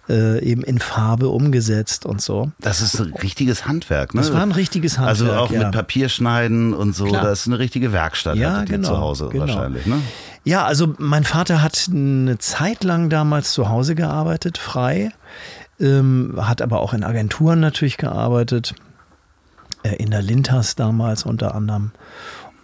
äh, 0.10 0.44
eben 0.44 0.64
in 0.64 0.80
Farbe 0.80 1.30
umgesetzt 1.30 2.06
und 2.06 2.22
so. 2.22 2.52
Das 2.60 2.82
ist 2.82 3.00
ein 3.00 3.14
richtiges 3.14 3.68
Handwerk, 3.68 4.14
ne? 4.14 4.22
Das 4.22 4.34
war 4.34 4.42
ein 4.42 4.52
richtiges 4.52 4.98
Handwerk. 4.98 5.20
Also 5.20 5.34
auch 5.34 5.52
ja. 5.52 5.66
mit 5.66 5.72
Papierschneiden 5.72 6.74
und 6.74 6.96
so, 6.96 7.06
Klar. 7.06 7.24
das 7.24 7.42
ist 7.42 7.48
eine 7.48 7.60
richtige 7.60 7.92
Werkstatt 7.92 8.38
Ja, 8.38 8.64
genau, 8.64 8.88
zu 8.88 8.98
Hause 8.98 9.30
genau. 9.30 9.48
wahrscheinlich, 9.48 9.86
ne? 9.86 10.02
Ja, 10.44 10.64
also 10.64 10.94
mein 10.98 11.26
Vater 11.26 11.62
hat 11.62 11.90
eine 11.92 12.38
Zeit 12.38 12.86
lang 12.86 13.10
damals 13.10 13.52
zu 13.52 13.68
Hause 13.68 13.96
gearbeitet, 13.96 14.58
frei, 14.58 15.12
ähm, 15.80 16.36
hat 16.38 16.62
aber 16.62 16.80
auch 16.80 16.94
in 16.94 17.04
Agenturen 17.04 17.60
natürlich 17.60 17.98
gearbeitet, 17.98 18.74
äh, 19.84 19.96
in 19.96 20.10
der 20.10 20.22
Lintas 20.22 20.76
damals 20.76 21.24
unter 21.24 21.54
anderem. 21.54 21.92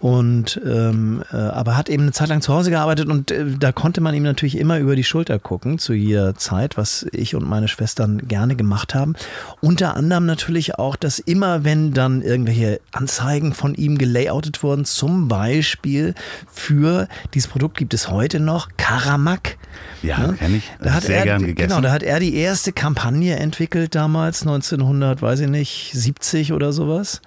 Und 0.04 0.60
ähm, 0.66 1.24
äh, 1.32 1.38
aber 1.38 1.78
hat 1.78 1.88
eben 1.88 2.04
eine 2.04 2.12
Zeit 2.12 2.28
lang 2.28 2.42
zu 2.42 2.54
Hause 2.54 2.72
gearbeitet 2.72 3.08
und 3.08 3.32
äh, 3.32 3.46
da 3.58 3.72
konnte 3.72 4.02
man 4.02 4.14
ihm 4.14 4.24
natürlich 4.24 4.58
immer 4.58 4.78
über 4.80 4.98
die 4.98 5.06
Schulter 5.06 5.40
gucken 5.40 5.80
zu 5.80 5.94
jeder 5.94 6.36
Zeit, 6.36 6.76
was 6.76 7.06
ich 7.14 7.36
und 7.36 7.48
meine 7.48 7.70
Schwestern 7.70 8.18
gerne 8.28 8.58
gemacht 8.58 8.96
haben. 8.96 9.16
Unter 9.62 9.96
anderem 9.96 10.26
natürlich 10.26 10.78
auch, 10.78 10.98
dass 10.98 11.20
immer 11.20 11.64
wenn 11.64 11.94
dann 11.94 12.22
irgendwelche 12.22 12.82
Anzeigen 12.92 13.54
von 13.54 13.76
ihm 13.76 13.98
gelayoutet 13.98 14.62
wurden, 14.62 14.84
zum 14.84 15.30
Beispiel 15.30 16.16
für 16.52 17.08
dieses 17.34 17.50
Produkt 17.50 17.78
gibt 17.78 17.94
es 17.94 18.12
heute 18.12 18.42
noch 18.42 18.68
Karamak. 18.76 19.56
Ja, 20.02 20.18
Ne? 20.18 20.34
kenn 20.38 20.56
ich. 20.58 20.70
Da 20.82 20.96
hat 20.96 21.04
Sehr 21.04 21.20
er, 21.20 21.24
gern 21.24 21.46
gegessen. 21.46 21.70
Genau, 21.70 21.80
da 21.80 21.94
hat 21.94 22.04
er 22.04 22.20
die 22.20 22.36
erste 22.36 22.74
Kampagne 22.74 23.38
entwickelt 23.38 23.96
damals, 23.96 24.42
1900, 24.42 25.22
weiß 25.22 25.40
ich 25.40 25.48
nicht, 25.48 25.92
70 25.94 26.52
oder 26.52 26.74
sowas. 26.74 27.22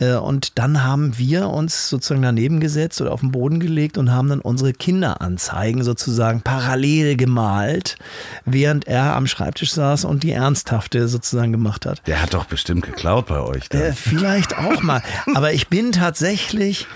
Äh, 0.00 0.14
Und 0.14 0.58
dann 0.58 0.82
haben 0.82 1.16
wir 1.18 1.48
uns 1.48 1.88
sozusagen 1.88 2.22
daneben 2.22 2.58
gesetzt 2.58 3.00
oder 3.00 3.12
auf 3.12 3.20
den 3.20 3.30
Boden 3.30 3.60
gelegt 3.60 3.98
und 3.98 4.10
haben 4.10 4.28
dann 4.28 4.40
unsere 4.40 4.72
Kinderanzeigen 4.72 5.84
sozusagen 5.84 6.40
parallel 6.40 7.16
gemalt, 7.16 7.96
während 8.44 8.88
er 8.88 9.14
am 9.14 9.26
Schreibtisch 9.26 9.72
saß 9.72 10.04
und 10.04 10.22
die 10.22 10.32
ernsthafte 10.32 11.06
sozusagen 11.06 11.52
gemacht 11.52 11.86
hat. 11.86 12.02
Der 12.06 12.22
hat 12.22 12.34
doch 12.34 12.46
bestimmt 12.46 12.84
geklaut 12.84 13.26
bei 13.26 13.40
euch. 13.40 13.68
Da. 13.68 13.78
Äh, 13.78 13.92
vielleicht 13.92 14.56
auch 14.56 14.82
mal. 14.82 15.02
Aber 15.34 15.52
ich 15.52 15.68
bin 15.68 15.92
tatsächlich 15.92 16.86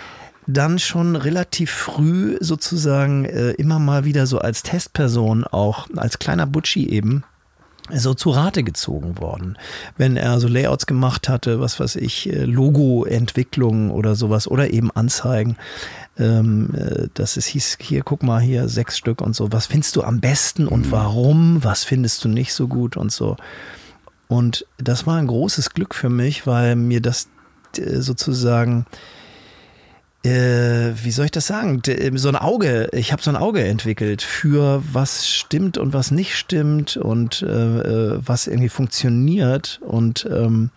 dann 0.46 0.78
schon 0.78 1.16
relativ 1.16 1.70
früh 1.70 2.36
sozusagen 2.40 3.24
äh, 3.24 3.52
immer 3.52 3.78
mal 3.78 4.04
wieder 4.04 4.26
so 4.26 4.38
als 4.38 4.62
Testperson 4.62 5.44
auch, 5.44 5.88
als 5.96 6.18
kleiner 6.18 6.46
Butschi 6.46 6.88
eben, 6.88 7.24
so 7.90 8.14
zu 8.14 8.30
Rate 8.30 8.62
gezogen 8.62 9.18
worden. 9.18 9.58
Wenn 9.96 10.16
er 10.16 10.40
so 10.40 10.48
Layouts 10.48 10.86
gemacht 10.86 11.28
hatte, 11.28 11.60
was 11.60 11.78
weiß 11.78 11.96
ich, 11.96 12.32
äh, 12.32 12.44
Logo-Entwicklung 12.44 13.90
oder 13.90 14.14
sowas 14.14 14.48
oder 14.48 14.70
eben 14.70 14.90
Anzeigen, 14.90 15.56
ähm, 16.18 16.70
äh, 16.74 17.08
dass 17.12 17.36
es 17.36 17.46
hieß, 17.46 17.78
hier, 17.80 18.02
guck 18.02 18.22
mal, 18.22 18.40
hier 18.40 18.68
sechs 18.68 18.96
Stück 18.96 19.20
und 19.20 19.36
so, 19.36 19.52
was 19.52 19.66
findest 19.66 19.96
du 19.96 20.02
am 20.02 20.20
besten 20.20 20.66
und 20.66 20.90
warum, 20.92 21.62
was 21.62 21.84
findest 21.84 22.24
du 22.24 22.28
nicht 22.28 22.54
so 22.54 22.68
gut 22.68 22.96
und 22.96 23.12
so. 23.12 23.36
Und 24.28 24.66
das 24.78 25.06
war 25.06 25.16
ein 25.16 25.26
großes 25.26 25.70
Glück 25.70 25.94
für 25.94 26.08
mich, 26.08 26.46
weil 26.46 26.76
mir 26.76 27.02
das 27.02 27.28
äh, 27.76 28.00
sozusagen, 28.00 28.86
äh, 30.24 30.92
wie 31.02 31.10
soll 31.10 31.26
ich 31.26 31.30
das 31.30 31.46
sagen, 31.46 31.82
D- 31.82 32.10
so 32.16 32.28
ein 32.28 32.36
Auge, 32.36 32.88
ich 32.92 33.12
habe 33.12 33.22
so 33.22 33.30
ein 33.30 33.36
Auge 33.36 33.62
entwickelt 33.64 34.22
für 34.22 34.82
was 34.92 35.28
stimmt 35.28 35.78
und 35.78 35.92
was 35.92 36.10
nicht 36.10 36.36
stimmt 36.36 36.96
und 36.96 37.42
äh, 37.42 37.46
äh, 37.46 38.18
was 38.24 38.46
irgendwie 38.46 38.70
funktioniert. 38.70 39.80
Und 39.86 40.26
ähm, 40.30 40.70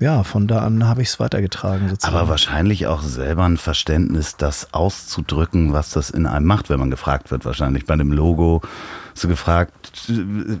ja, 0.00 0.24
von 0.24 0.48
da 0.48 0.60
an 0.60 0.88
habe 0.88 1.02
ich 1.02 1.08
es 1.08 1.20
weitergetragen 1.20 1.88
sozusagen. 1.90 2.16
Aber 2.16 2.28
wahrscheinlich 2.28 2.86
auch 2.86 3.02
selber 3.02 3.44
ein 3.44 3.56
Verständnis, 3.58 4.36
das 4.36 4.72
auszudrücken, 4.72 5.72
was 5.72 5.90
das 5.90 6.10
in 6.10 6.26
einem 6.26 6.46
macht, 6.46 6.70
wenn 6.70 6.80
man 6.80 6.90
gefragt 6.90 7.30
wird. 7.30 7.44
Wahrscheinlich 7.44 7.84
bei 7.86 7.94
dem 7.96 8.10
Logo 8.10 8.62
so 9.14 9.28
gefragt, 9.28 10.08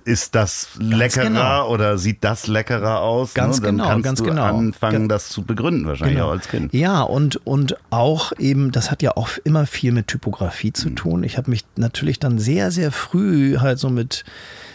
ist 0.04 0.34
das 0.34 0.68
leckerer 0.78 1.24
genau. 1.24 1.68
oder 1.68 1.98
sieht 1.98 2.22
das 2.24 2.46
leckerer 2.46 3.00
aus? 3.00 3.34
Ganz 3.34 3.60
ne? 3.60 3.66
Dann 3.66 3.76
genau, 3.76 3.88
kannst 3.88 4.04
ganz 4.04 4.18
du 4.18 4.24
genau. 4.24 4.44
anfangen, 4.44 5.08
das 5.08 5.28
zu 5.28 5.42
begründen, 5.42 5.86
wahrscheinlich 5.86 6.20
auch 6.20 6.30
als 6.30 6.48
Kind. 6.48 6.72
Ja, 6.72 7.02
und, 7.02 7.44
und 7.46 7.76
auch 7.90 8.32
eben, 8.38 8.72
das 8.72 8.90
hat 8.90 9.02
ja 9.02 9.16
auch 9.16 9.30
immer 9.44 9.66
viel 9.66 9.92
mit 9.92 10.08
Typografie 10.08 10.72
zu 10.72 10.90
tun. 10.90 11.24
Ich 11.24 11.38
habe 11.38 11.50
mich 11.50 11.64
natürlich 11.76 12.18
dann 12.18 12.38
sehr, 12.38 12.70
sehr 12.70 12.92
früh 12.92 13.58
halt 13.58 13.78
so 13.78 13.90
mit 13.90 14.24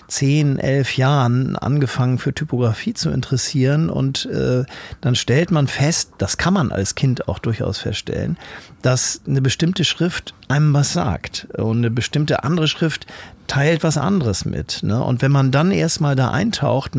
zehn, 0.08 0.58
elf 0.58 0.98
Jahren 0.98 1.56
angefangen 1.56 2.18
für 2.18 2.34
Typografie 2.34 2.94
zu 2.94 3.10
interessieren 3.10 3.90
und 3.90 4.26
äh, 4.26 4.64
dann 5.02 5.16
stellt 5.16 5.52
man 5.52 5.68
fest, 5.68 6.14
das 6.18 6.38
kann 6.38 6.54
man 6.54 6.72
als 6.72 6.96
Kind 6.96 7.28
auch 7.28 7.40
durchaus 7.40 7.80
feststellen, 7.80 8.38
dass 8.82 9.22
eine 9.28 9.42
bestimmte 9.42 9.84
Schrift 9.84 10.34
einem 10.48 10.74
was 10.74 10.94
sagt 10.94 11.48
und 11.58 11.78
eine 11.78 11.92
bestimmte 11.92 12.44
andere 12.44 12.68
Schrift 12.68 13.06
teilt 13.48 13.84
was 13.84 13.98
anderes 13.98 14.46
mit. 14.46 14.84
Ne? 14.84 15.02
Und 15.02 15.22
wenn 15.22 15.32
man 15.32 15.52
dann 15.52 15.72
erstmal 15.72 16.16
da 16.16 16.32
eintaucht, 16.32 16.92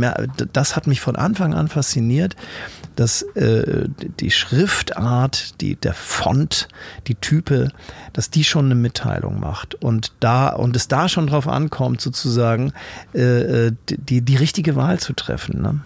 das 0.53 0.77
hat 0.77 0.87
mich 0.87 1.01
von 1.01 1.17
Anfang 1.17 1.55
an 1.55 1.69
fasziniert, 1.69 2.37
dass 2.97 3.23
äh, 3.37 3.89
die 4.19 4.31
Schriftart, 4.31 5.61
die, 5.61 5.77
der 5.77 5.95
Font, 5.95 6.69
die 7.07 7.15
Type, 7.15 7.71
dass 8.13 8.31
die 8.31 8.43
schon 8.43 8.65
eine 8.65 8.75
Mitteilung 8.75 9.39
macht. 9.39 9.77
Und 9.77 10.13
da, 10.19 10.49
und 10.49 10.75
es 10.75 10.89
da 10.89 11.09
schon 11.09 11.29
drauf 11.29 11.47
ankommt, 11.47 12.01
sozusagen, 12.01 12.73
äh, 13.15 13.67
äh, 13.67 13.73
die, 13.89 14.23
die 14.23 14.37
richtige 14.37 14.75
Wahl 14.75 14.99
zu 14.99 15.13
treffen. 15.13 15.63
Ne? 15.63 15.81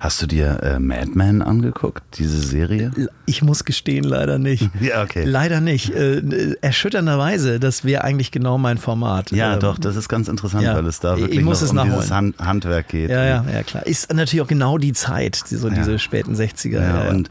Hast 0.00 0.22
du 0.22 0.26
dir 0.28 0.62
äh, 0.62 0.78
Mad 0.78 1.10
Men 1.14 1.42
angeguckt, 1.42 2.02
diese 2.18 2.38
Serie? 2.40 2.92
Ich 3.26 3.42
muss 3.42 3.64
gestehen, 3.64 4.04
leider 4.04 4.38
nicht. 4.38 4.70
Ja, 4.80 5.02
okay. 5.02 5.24
Leider 5.24 5.60
nicht. 5.60 5.90
Äh, 5.92 6.54
erschütternderweise, 6.60 7.58
das 7.58 7.84
wäre 7.84 8.04
eigentlich 8.04 8.30
genau 8.30 8.58
mein 8.58 8.78
Format. 8.78 9.32
Ja, 9.32 9.54
Ähm, 9.54 9.60
doch, 9.60 9.76
das 9.78 9.96
ist 9.96 10.08
ganz 10.08 10.28
interessant, 10.28 10.62
ja. 10.62 10.74
weil 10.76 10.86
es 10.86 11.00
da 11.00 11.16
Ich 11.16 11.22
wirklich 11.22 11.42
muss 11.42 11.60
noch 11.72 11.84
es 11.84 11.90
um 11.90 11.90
dieses 11.98 12.10
Hand 12.12 12.38
Handwerk 12.38 12.88
geht. 12.88 13.10
Ja, 13.10 13.24
ja, 13.24 13.44
ja, 13.52 13.62
klar. 13.64 13.86
Ist 13.86 14.12
natürlich 14.14 14.42
auch 14.42 14.46
genau 14.48 14.78
die 14.78 14.92
Zeit, 14.92 15.34
so 15.46 15.68
Ja. 15.68 15.74
diese 15.74 15.98
späten 15.98 16.34
60er. 16.36 16.74
Ja, 16.74 16.80
Ja, 16.80 17.04
ja. 17.04 17.10
und 17.10 17.28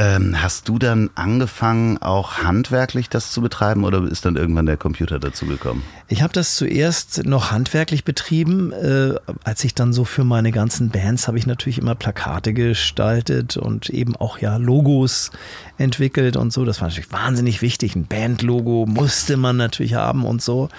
ähm, 0.00 0.40
hast 0.40 0.66
du 0.66 0.78
dann 0.78 1.10
angefangen, 1.14 1.98
auch 1.98 2.38
handwerklich 2.38 3.10
das 3.10 3.32
zu 3.32 3.42
betreiben 3.42 3.84
oder 3.84 4.02
ist 4.04 4.24
dann 4.24 4.36
irgendwann 4.36 4.64
der 4.64 4.78
Computer 4.78 5.18
dazu 5.18 5.44
gekommen? 5.44 5.82
Ich 6.08 6.22
habe 6.22 6.32
das 6.32 6.56
zuerst 6.56 7.26
noch 7.26 7.50
handwerklich 7.50 8.02
betrieben. 8.02 8.72
Äh, 8.72 9.16
als 9.44 9.62
ich 9.62 9.74
dann 9.74 9.92
so 9.92 10.06
für 10.06 10.24
meine 10.24 10.52
ganzen 10.52 10.88
Bands 10.88 11.28
habe 11.28 11.36
ich 11.36 11.46
natürlich 11.46 11.76
immer 11.76 11.94
Plakate 11.94 12.54
gestaltet 12.54 13.58
und 13.58 13.90
eben 13.90 14.16
auch 14.16 14.38
ja 14.38 14.56
Logos 14.56 15.32
entwickelt 15.76 16.38
und 16.38 16.50
so. 16.50 16.64
Das 16.64 16.80
war 16.80 16.88
natürlich 16.88 17.12
wahnsinnig 17.12 17.60
wichtig. 17.60 17.94
Ein 17.94 18.06
Bandlogo 18.06 18.86
musste 18.88 19.36
man 19.36 19.58
natürlich 19.58 19.94
haben 19.94 20.24
und 20.24 20.40
so. 20.40 20.70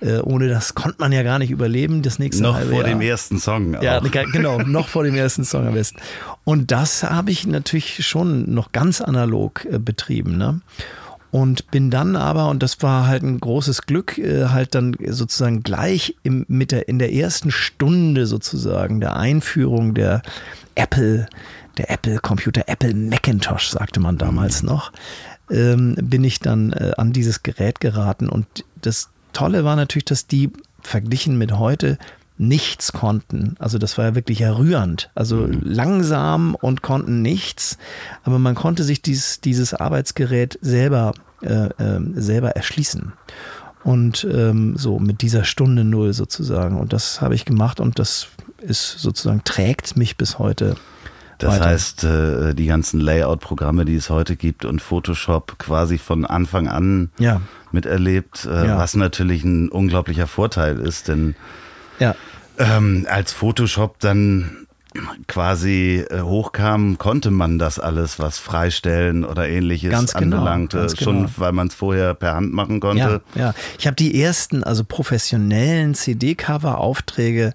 Äh, 0.00 0.18
ohne 0.20 0.48
das 0.48 0.74
konnte 0.76 0.96
man 1.00 1.10
ja 1.12 1.22
gar 1.24 1.38
nicht 1.40 1.50
überleben. 1.50 2.02
Das 2.02 2.18
nächste 2.18 2.42
Noch 2.42 2.54
halbe 2.54 2.70
vor 2.70 2.80
Jahr. 2.80 2.88
dem 2.88 3.00
ersten 3.00 3.38
Song. 3.38 3.76
Ja, 3.82 3.98
auch. 4.00 4.10
ge- 4.10 4.26
genau, 4.32 4.58
noch 4.58 4.88
vor 4.88 5.02
dem 5.04 5.14
ersten 5.16 5.44
Song 5.44 5.66
am 5.66 5.74
besten. 5.74 5.98
Und 6.44 6.70
das 6.70 7.02
habe 7.02 7.30
ich 7.32 7.46
natürlich 7.46 8.06
schon 8.06 8.54
noch 8.54 8.70
ganz 8.72 9.00
analog 9.00 9.64
äh, 9.64 9.78
betrieben. 9.78 10.36
Ne? 10.38 10.60
Und 11.30 11.70
bin 11.70 11.90
dann 11.90 12.16
aber, 12.16 12.48
und 12.48 12.62
das 12.62 12.80
war 12.82 13.06
halt 13.06 13.22
ein 13.22 13.40
großes 13.40 13.82
Glück, 13.82 14.16
äh, 14.18 14.46
halt 14.46 14.74
dann 14.74 14.96
sozusagen 15.08 15.62
gleich 15.62 16.14
im, 16.22 16.46
mit 16.48 16.70
der, 16.72 16.88
in 16.88 16.98
der 16.98 17.12
ersten 17.12 17.50
Stunde 17.50 18.26
sozusagen 18.26 19.00
der 19.00 19.16
Einführung 19.16 19.94
der 19.94 20.22
Apple, 20.76 21.26
der 21.76 21.90
Apple 21.90 22.18
Computer, 22.20 22.62
Apple 22.66 22.94
Macintosh, 22.94 23.68
sagte 23.70 23.98
man 24.00 24.16
damals 24.16 24.62
noch, 24.62 24.92
ähm, 25.50 25.96
bin 26.00 26.22
ich 26.24 26.38
dann 26.40 26.72
äh, 26.72 26.92
an 26.96 27.12
dieses 27.12 27.42
Gerät 27.42 27.80
geraten. 27.80 28.28
Und 28.28 28.46
das 28.80 29.10
Tolle 29.38 29.62
war 29.62 29.76
natürlich, 29.76 30.06
dass 30.06 30.26
die 30.26 30.50
verglichen 30.80 31.38
mit 31.38 31.52
heute 31.52 31.96
nichts 32.38 32.92
konnten. 32.92 33.54
Also 33.60 33.78
das 33.78 33.96
war 33.96 34.06
ja 34.06 34.14
wirklich 34.16 34.40
ja 34.40 34.52
rührend. 34.52 35.10
Also 35.14 35.46
langsam 35.62 36.56
und 36.56 36.82
konnten 36.82 37.22
nichts, 37.22 37.78
aber 38.24 38.40
man 38.40 38.56
konnte 38.56 38.82
sich 38.82 39.00
dieses, 39.00 39.40
dieses 39.40 39.74
Arbeitsgerät 39.74 40.58
selber, 40.60 41.14
äh, 41.42 41.68
ähm, 41.78 42.20
selber 42.20 42.50
erschließen. 42.50 43.12
Und 43.84 44.26
ähm, 44.28 44.76
so 44.76 44.98
mit 44.98 45.22
dieser 45.22 45.44
Stunde 45.44 45.84
Null 45.84 46.14
sozusagen. 46.14 46.76
Und 46.76 46.92
das 46.92 47.20
habe 47.20 47.36
ich 47.36 47.44
gemacht 47.44 47.78
und 47.78 48.00
das 48.00 48.26
ist 48.60 48.98
sozusagen, 48.98 49.44
trägt 49.44 49.96
mich 49.96 50.16
bis 50.16 50.40
heute. 50.40 50.74
Das 51.38 51.54
weiter. 51.54 51.66
heißt, 51.66 52.02
äh, 52.02 52.54
die 52.54 52.66
ganzen 52.66 52.98
Layout-Programme, 52.98 53.84
die 53.84 53.94
es 53.94 54.10
heute 54.10 54.34
gibt 54.34 54.64
und 54.64 54.82
Photoshop 54.82 55.60
quasi 55.60 55.96
von 55.96 56.26
Anfang 56.26 56.66
an 56.66 57.10
Ja, 57.20 57.40
miterlebt, 57.72 58.44
äh, 58.46 58.66
Ja. 58.66 58.78
was 58.78 58.94
natürlich 58.94 59.44
ein 59.44 59.68
unglaublicher 59.68 60.26
Vorteil 60.26 60.78
ist, 60.78 61.08
denn 61.08 61.34
ja, 61.98 62.14
ähm, 62.58 63.06
als 63.10 63.32
Photoshop 63.32 63.98
dann 64.00 64.66
quasi 65.26 66.04
äh, 66.10 66.22
hochkam, 66.22 66.98
konnte 66.98 67.30
man 67.30 67.58
das 67.58 67.78
alles, 67.78 68.18
was 68.18 68.38
Freistellen 68.38 69.24
oder 69.24 69.48
ähnliches 69.48 69.90
Ganz 69.90 70.14
genau, 70.14 70.38
anbelangte, 70.38 70.78
ganz 70.78 70.98
schon 70.98 71.16
genau. 71.26 71.30
weil 71.36 71.52
man 71.52 71.68
es 71.68 71.74
vorher 71.74 72.14
per 72.14 72.34
Hand 72.34 72.52
machen 72.52 72.80
konnte. 72.80 73.20
Ja, 73.34 73.40
ja. 73.40 73.54
Ich 73.78 73.86
habe 73.86 73.96
die 73.96 74.20
ersten, 74.20 74.64
also 74.64 74.84
professionellen 74.84 75.94
CD-Cover-Aufträge, 75.94 77.52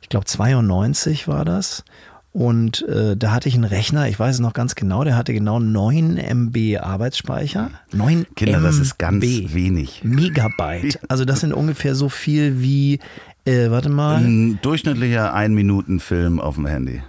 ich 0.00 0.08
glaube 0.08 0.26
92 0.26 1.28
war 1.28 1.44
das. 1.44 1.84
Und 2.32 2.88
äh, 2.88 3.14
da 3.14 3.30
hatte 3.30 3.48
ich 3.48 3.54
einen 3.54 3.64
Rechner, 3.64 4.08
ich 4.08 4.18
weiß 4.18 4.36
es 4.36 4.40
noch 4.40 4.54
ganz 4.54 4.74
genau, 4.74 5.04
der 5.04 5.16
hatte 5.16 5.34
genau 5.34 5.58
9 5.58 6.16
MB 6.16 6.78
Arbeitsspeicher. 6.80 7.70
9 7.92 8.26
Kinder, 8.34 8.58
MB. 8.58 8.64
das 8.64 8.78
ist 8.78 8.98
ganz 8.98 9.22
wenig. 9.22 10.02
Megabyte. 10.02 10.98
Also 11.08 11.26
das 11.26 11.40
sind 11.40 11.52
ungefähr 11.52 11.94
so 11.94 12.08
viel 12.08 12.62
wie, 12.62 13.00
äh, 13.44 13.70
warte 13.70 13.90
mal, 13.90 14.16
Ein 14.16 14.58
durchschnittlicher 14.62 15.34
Ein-Minuten-Film 15.34 16.40
auf 16.40 16.54
dem 16.54 16.66
Handy. 16.66 17.02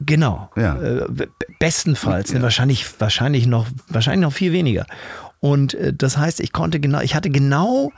Genau. 0.00 0.50
Ja. 0.56 0.76
Äh, 0.80 1.06
bestenfalls. 1.60 2.32
Ne, 2.32 2.42
wahrscheinlich, 2.42 2.86
wahrscheinlich, 3.00 3.46
noch, 3.46 3.68
wahrscheinlich 3.88 4.22
noch 4.22 4.32
viel 4.32 4.52
weniger. 4.52 4.86
Und 5.44 5.74
äh, 5.74 5.92
das 5.92 6.16
heißt, 6.16 6.38
ich 6.38 6.52
konnte 6.52 6.78
genau, 6.78 7.00
ich 7.00 7.16
hatte 7.16 7.28
genau, 7.28 7.92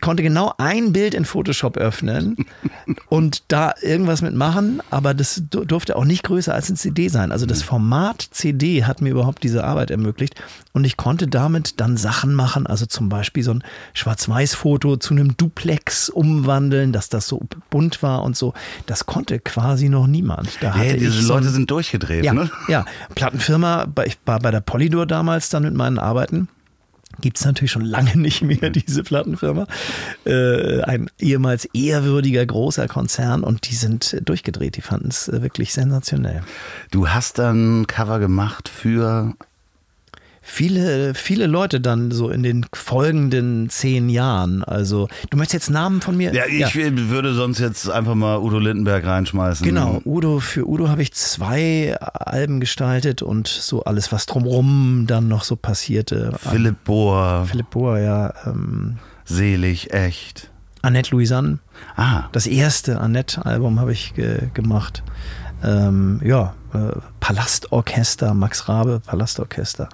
konnte 0.00 0.24
genau 0.24 0.52
ein 0.58 0.92
Bild 0.92 1.14
in 1.14 1.24
Photoshop 1.24 1.76
öffnen 1.76 2.36
und 3.08 3.44
da 3.46 3.72
irgendwas 3.80 4.20
mitmachen, 4.20 4.82
aber 4.90 5.14
das 5.14 5.44
du- 5.48 5.64
durfte 5.64 5.94
auch 5.94 6.04
nicht 6.04 6.24
größer 6.24 6.52
als 6.52 6.68
ein 6.68 6.74
CD 6.74 7.06
sein. 7.08 7.30
Also 7.30 7.46
das 7.46 7.62
Format 7.62 8.26
CD 8.32 8.82
hat 8.84 9.00
mir 9.00 9.10
überhaupt 9.10 9.44
diese 9.44 9.62
Arbeit 9.62 9.92
ermöglicht 9.92 10.34
und 10.72 10.84
ich 10.84 10.96
konnte 10.96 11.28
damit 11.28 11.78
dann 11.80 11.96
Sachen 11.96 12.34
machen, 12.34 12.66
also 12.66 12.84
zum 12.84 13.08
Beispiel 13.08 13.44
so 13.44 13.52
ein 13.52 13.62
Schwarz-Weiß-Foto 13.94 14.96
zu 14.96 15.14
einem 15.14 15.36
Duplex 15.36 16.08
umwandeln, 16.08 16.92
dass 16.92 17.08
das 17.08 17.28
so 17.28 17.42
bunt 17.70 18.02
war 18.02 18.24
und 18.24 18.36
so. 18.36 18.54
Das 18.86 19.06
konnte 19.06 19.38
quasi 19.38 19.88
noch 19.88 20.08
niemand. 20.08 20.48
Da 20.60 20.70
hatte 20.74 20.80
Hey, 20.80 20.98
diese 20.98 21.22
so 21.22 21.34
Leute 21.34 21.50
sind 21.50 21.70
durchgedreht, 21.70 22.24
ja, 22.24 22.32
ne? 22.34 22.50
ja, 22.66 22.84
Plattenfirma, 23.14 23.86
ich 24.04 24.18
war 24.26 24.40
bei 24.40 24.50
der 24.50 24.60
Polydor 24.60 25.06
damals 25.06 25.48
dann 25.48 25.62
mit 25.62 25.74
meinen 25.74 26.00
Arbeiten. 26.00 26.48
Gibt 27.20 27.38
es 27.38 27.44
natürlich 27.44 27.72
schon 27.72 27.84
lange 27.84 28.16
nicht 28.16 28.42
mehr, 28.42 28.70
diese 28.70 29.02
Plattenfirma. 29.02 29.66
Äh, 30.24 30.82
ein 30.82 31.10
ehemals 31.18 31.64
ehrwürdiger 31.66 32.44
großer 32.44 32.86
Konzern 32.88 33.42
und 33.42 33.68
die 33.68 33.74
sind 33.74 34.16
durchgedreht. 34.24 34.76
Die 34.76 34.82
fanden 34.82 35.08
es 35.08 35.28
äh, 35.28 35.42
wirklich 35.42 35.72
sensationell. 35.72 36.42
Du 36.90 37.08
hast 37.08 37.38
dann 37.38 37.86
Cover 37.86 38.18
gemacht 38.18 38.68
für 38.68 39.34
Viele, 40.50 41.12
viele 41.14 41.46
Leute 41.46 41.78
dann 41.78 42.10
so 42.10 42.30
in 42.30 42.42
den 42.42 42.64
folgenden 42.72 43.68
zehn 43.68 44.08
Jahren. 44.08 44.64
Also, 44.64 45.06
du 45.28 45.36
möchtest 45.36 45.52
jetzt 45.52 45.70
Namen 45.70 46.00
von 46.00 46.16
mir? 46.16 46.32
Ja, 46.32 46.46
ich 46.46 46.74
würde 46.74 47.34
sonst 47.34 47.58
jetzt 47.58 47.88
einfach 47.90 48.14
mal 48.14 48.38
Udo 48.38 48.58
Lindenberg 48.58 49.04
reinschmeißen. 49.04 49.64
Genau, 49.64 50.00
Udo, 50.06 50.40
für 50.40 50.66
Udo 50.66 50.88
habe 50.88 51.02
ich 51.02 51.12
zwei 51.12 51.96
Alben 52.00 52.60
gestaltet 52.60 53.20
und 53.20 53.46
so 53.46 53.84
alles, 53.84 54.10
was 54.10 54.24
drumrum 54.24 55.04
dann 55.06 55.28
noch 55.28 55.44
so 55.44 55.54
passierte. 55.54 56.32
Philipp 56.38 56.82
Bohr, 56.84 57.44
Philipp 57.48 57.68
Bohr, 57.70 57.98
ja. 57.98 58.32
Ähm, 58.46 58.96
Selig, 59.26 59.92
echt. 59.92 60.50
Annette 60.80 61.10
Louisanne. 61.10 61.58
Ah, 61.94 62.24
Das 62.32 62.46
erste 62.46 62.98
Annette-Album 63.00 63.78
habe 63.80 63.92
ich 63.92 64.14
ge 64.14 64.48
gemacht. 64.54 65.02
Ähm, 65.62 66.20
ja, 66.24 66.54
äh, 66.72 66.92
Palastorchester, 67.20 68.32
Max 68.32 68.68
Rabe, 68.68 69.00
Palastorchester. 69.04 69.88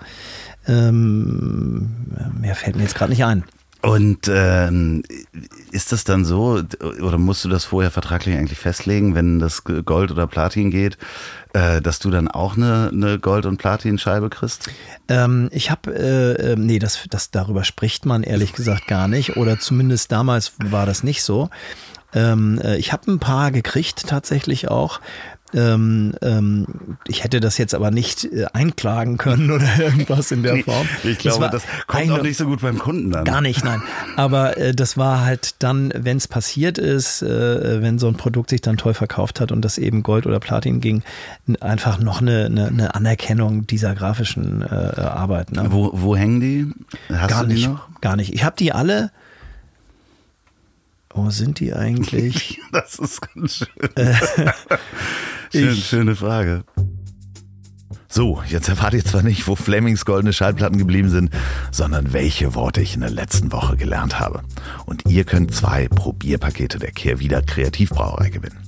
Ähm, 0.67 1.91
mehr 2.41 2.55
fällt 2.55 2.77
mir 2.77 2.83
jetzt 2.83 2.95
gerade 2.95 3.11
nicht 3.11 3.25
ein. 3.25 3.45
und 3.83 4.29
ähm, 4.29 5.03
ist 5.71 5.93
das 5.93 6.05
dann 6.05 6.25
so, 6.25 6.63
oder 6.81 7.19
musst 7.19 7.45
du 7.45 7.51
das 7.51 7.67
vorher 7.67 7.91
vertraglich 7.91 8.35
eigentlich 8.35 8.59
festlegen, 8.59 9.15
wenn 9.15 9.41
das 9.41 9.65
Gold 9.65 10.11
oder 10.11 10.27
Platin 10.27 10.71
geht, 10.71 10.97
äh, 11.53 11.83
dass 11.83 11.99
du 11.99 12.11
dann 12.11 12.29
auch 12.29 12.57
eine, 12.57 12.91
eine 12.93 13.19
Gold- 13.19 13.45
und 13.45 13.59
Platinscheibe 13.59 14.31
kriegst? 14.31 14.71
Ähm, 15.09 15.51
ich 15.53 15.71
habe, 15.71 15.95
äh, 15.95 16.53
äh, 16.53 16.57
nee, 16.57 16.79
das, 16.79 17.05
das, 17.11 17.31
darüber 17.31 17.63
spricht 17.65 18.07
man 18.07 18.23
ehrlich 18.23 18.55
gesagt 18.55 18.87
gar 18.87 19.07
nicht. 19.07 19.37
Oder 19.37 19.59
zumindest 19.59 20.11
damals 20.13 20.53
war 20.59 20.87
das 20.87 21.03
nicht 21.03 21.23
so. 21.23 21.51
Ähm, 22.15 22.61
äh, 22.63 22.77
ich 22.77 22.93
habe 22.93 23.11
ein 23.11 23.19
paar 23.19 23.51
gekriegt 23.51 24.07
tatsächlich 24.07 24.69
auch. 24.69 25.01
Ähm, 25.55 26.15
ähm, 26.21 26.67
ich 27.07 27.23
hätte 27.23 27.39
das 27.39 27.59
jetzt 27.59 27.75
aber 27.75 27.91
nicht 27.91 28.25
äh, 28.25 28.47
einklagen 28.53 29.19
können 29.19 29.51
oder 29.51 29.69
irgendwas 29.79 30.33
in 30.33 30.43
der 30.43 30.65
Form. 30.65 30.89
Ich 31.05 31.19
glaube, 31.19 31.43
war 31.43 31.51
das, 31.51 31.63
kommt 31.87 32.11
auch 32.11 32.23
nicht 32.23 32.37
so 32.37 32.47
gut 32.47 32.61
beim 32.61 32.79
Kunden 32.79 33.15
an. 33.15 33.25
Gar 33.25 33.41
nicht, 33.41 33.65
nein. 33.65 33.81
Aber 34.17 34.57
äh, 34.59 34.75
das 34.75 34.97
war 34.97 35.25
halt 35.25 35.63
dann, 35.63 35.93
wenn 35.95 36.17
es 36.17 36.27
passiert 36.27 36.79
ist, 36.79 37.23
äh, 37.23 37.81
wenn 37.81 37.99
so 37.99 38.09
ein 38.09 38.17
Produkt 38.17 38.51
sich 38.51 38.63
dann 38.63 38.77
toll 38.77 38.95
verkauft 38.95 39.41
hat 39.41 39.53
und 39.53 39.63
das 39.63 39.79
eben 39.79 40.03
Gold 40.03 40.27
oder 40.27 40.41
Platin 40.41 40.81
ging, 40.81 41.03
einfach 41.61 41.99
noch 42.01 42.21
eine, 42.21 42.47
eine, 42.47 42.69
eine 42.69 42.95
Anerkennung 42.95 43.67
dieser 43.67 43.95
grafischen 43.95 44.63
äh, 44.63 44.67
Arbeit. 45.01 45.53
Ne? 45.53 45.67
Wo, 45.71 45.91
wo 45.93 46.17
hängen 46.17 46.41
die? 46.41 46.67
Hast 47.09 47.29
Gar 47.29 47.43
du 47.43 47.49
die 47.49 47.55
nicht, 47.55 47.69
noch? 47.69 48.01
gar 48.01 48.17
nicht. 48.17 48.35
Ich 48.35 48.45
habe 48.45 48.57
die 48.59 48.73
alle. 48.73 49.11
Wo 51.11 51.31
sind 51.31 51.61
die 51.61 51.73
eigentlich? 51.73 52.61
Das 52.73 52.99
ist 52.99 53.21
ganz 53.21 53.59
schön. 53.59 53.69
Schön, 55.61 55.73
ich- 55.75 55.87
schöne 55.87 56.17
Frage. 56.17 56.65
So, 58.09 58.41
jetzt 58.49 58.69
erfahrt 58.69 58.95
ihr 58.95 59.05
zwar 59.05 59.23
nicht, 59.23 59.49
wo 59.49 59.57
Flemings 59.57 60.05
goldene 60.05 60.33
Schallplatten 60.33 60.79
geblieben 60.79 61.09
sind, 61.11 61.31
sondern 61.73 62.13
welche 62.13 62.55
Worte 62.55 62.81
ich 62.81 62.95
in 62.95 63.01
der 63.01 63.11
letzten 63.11 63.51
Woche 63.51 63.77
gelernt 63.77 64.21
habe. 64.21 64.43
Und 64.87 65.03
ihr 65.09 65.25
könnt 65.25 65.53
zwei 65.53 65.89
Probierpakete 65.89 66.79
der 66.79 66.93
Kehrwieder 66.93 67.43
Kreativbrauerei 67.43 68.31
gewinnen. 68.31 68.59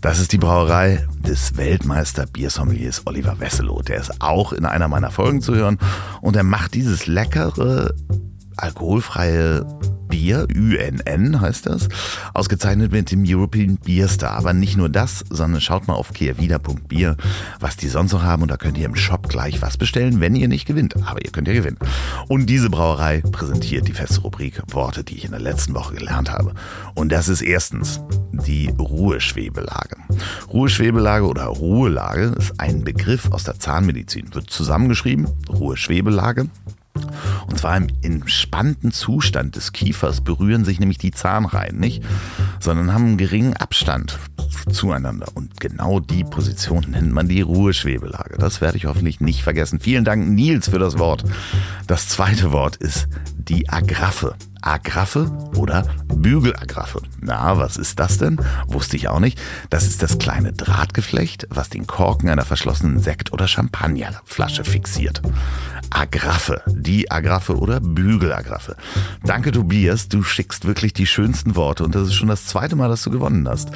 Das 0.00 0.18
ist 0.18 0.32
die 0.32 0.38
Brauerei 0.38 1.06
des 1.24 1.56
Weltmeister 1.56 2.26
Biersommeliers 2.26 3.02
Oliver 3.06 3.38
Wesselow. 3.38 3.82
Der 3.82 4.00
ist 4.00 4.20
auch 4.20 4.52
in 4.52 4.64
einer 4.64 4.88
meiner 4.88 5.10
Folgen 5.12 5.40
zu 5.42 5.54
hören 5.54 5.78
und 6.20 6.34
er 6.34 6.42
macht 6.42 6.74
dieses 6.74 7.06
leckere 7.06 7.94
alkoholfreie 8.62 9.66
Bier, 10.10 10.46
UNN 10.54 11.40
heißt 11.40 11.66
das, 11.66 11.88
ausgezeichnet 12.34 12.92
mit 12.92 13.10
dem 13.10 13.24
European 13.26 13.76
Beer 13.76 14.08
Star. 14.08 14.32
Aber 14.32 14.52
nicht 14.52 14.76
nur 14.76 14.88
das, 14.88 15.24
sondern 15.30 15.60
schaut 15.60 15.86
mal 15.86 15.94
auf 15.94 16.12
kehrwieder.bier, 16.12 17.16
was 17.60 17.76
die 17.76 17.88
sonst 17.88 18.12
noch 18.12 18.22
haben 18.22 18.42
und 18.42 18.50
da 18.50 18.56
könnt 18.56 18.76
ihr 18.76 18.86
im 18.86 18.96
Shop 18.96 19.28
gleich 19.28 19.62
was 19.62 19.78
bestellen, 19.78 20.20
wenn 20.20 20.34
ihr 20.34 20.48
nicht 20.48 20.66
gewinnt. 20.66 20.96
Aber 21.06 21.24
ihr 21.24 21.30
könnt 21.30 21.48
ja 21.48 21.54
gewinnen. 21.54 21.78
Und 22.28 22.46
diese 22.46 22.68
Brauerei 22.68 23.22
präsentiert 23.32 23.86
die 23.88 23.92
feste 23.92 24.20
Rubrik 24.20 24.60
Worte, 24.72 25.04
die 25.04 25.16
ich 25.16 25.24
in 25.24 25.30
der 25.30 25.40
letzten 25.40 25.74
Woche 25.74 25.94
gelernt 25.94 26.30
habe. 26.30 26.54
Und 26.94 27.12
das 27.12 27.28
ist 27.28 27.40
erstens 27.40 28.00
die 28.32 28.68
Ruheschwebelage. 28.78 29.96
Ruheschwebelage 30.52 31.26
oder 31.26 31.44
Ruhelage 31.44 32.34
ist 32.36 32.58
ein 32.58 32.82
Begriff 32.82 33.30
aus 33.30 33.44
der 33.44 33.58
Zahnmedizin. 33.58 34.34
Wird 34.34 34.50
zusammengeschrieben, 34.50 35.28
Ruheschwebelage. 35.48 36.48
Und 37.46 37.58
zwar 37.58 37.76
im 37.76 37.88
entspannten 38.02 38.92
Zustand 38.92 39.56
des 39.56 39.72
Kiefers 39.72 40.20
berühren 40.20 40.64
sich 40.64 40.80
nämlich 40.80 40.98
die 40.98 41.12
Zahnreihen 41.12 41.78
nicht, 41.78 42.02
sondern 42.58 42.92
haben 42.92 43.06
einen 43.06 43.16
geringen 43.16 43.56
Abstand 43.56 44.18
zueinander. 44.70 45.26
Und 45.34 45.60
genau 45.60 46.00
die 46.00 46.24
Position 46.24 46.86
nennt 46.90 47.12
man 47.12 47.28
die 47.28 47.40
Ruheschwebelage. 47.40 48.36
Das 48.38 48.60
werde 48.60 48.76
ich 48.76 48.86
hoffentlich 48.86 49.20
nicht 49.20 49.42
vergessen. 49.42 49.80
Vielen 49.80 50.04
Dank, 50.04 50.28
Nils, 50.28 50.68
für 50.68 50.78
das 50.78 50.98
Wort. 50.98 51.24
Das 51.86 52.08
zweite 52.08 52.52
Wort 52.52 52.76
ist 52.76 53.08
die 53.36 53.68
Agraffe. 53.68 54.34
Agraffe 54.62 55.30
oder 55.56 55.86
Bügelagraffe. 56.06 57.00
Na, 57.20 57.56
was 57.56 57.76
ist 57.76 57.98
das 57.98 58.18
denn? 58.18 58.38
Wusste 58.66 58.96
ich 58.96 59.08
auch 59.08 59.20
nicht. 59.20 59.40
Das 59.70 59.86
ist 59.86 60.02
das 60.02 60.18
kleine 60.18 60.52
Drahtgeflecht, 60.52 61.46
was 61.50 61.70
den 61.70 61.86
Korken 61.86 62.28
einer 62.28 62.44
verschlossenen 62.44 63.00
Sekt- 63.00 63.32
oder 63.32 63.48
Champagnerflasche 63.48 64.64
fixiert. 64.64 65.22
Agraffe, 65.90 66.62
die 66.66 67.10
Agraffe 67.10 67.58
oder 67.58 67.80
Bügelagraffe. 67.80 68.76
Danke, 69.24 69.52
Tobias, 69.52 70.08
du 70.08 70.22
schickst 70.22 70.64
wirklich 70.64 70.92
die 70.92 71.06
schönsten 71.06 71.56
Worte 71.56 71.84
und 71.84 71.94
das 71.94 72.08
ist 72.08 72.14
schon 72.14 72.28
das 72.28 72.46
zweite 72.46 72.76
Mal, 72.76 72.88
dass 72.88 73.02
du 73.02 73.10
gewonnen 73.10 73.48
hast. 73.48 73.70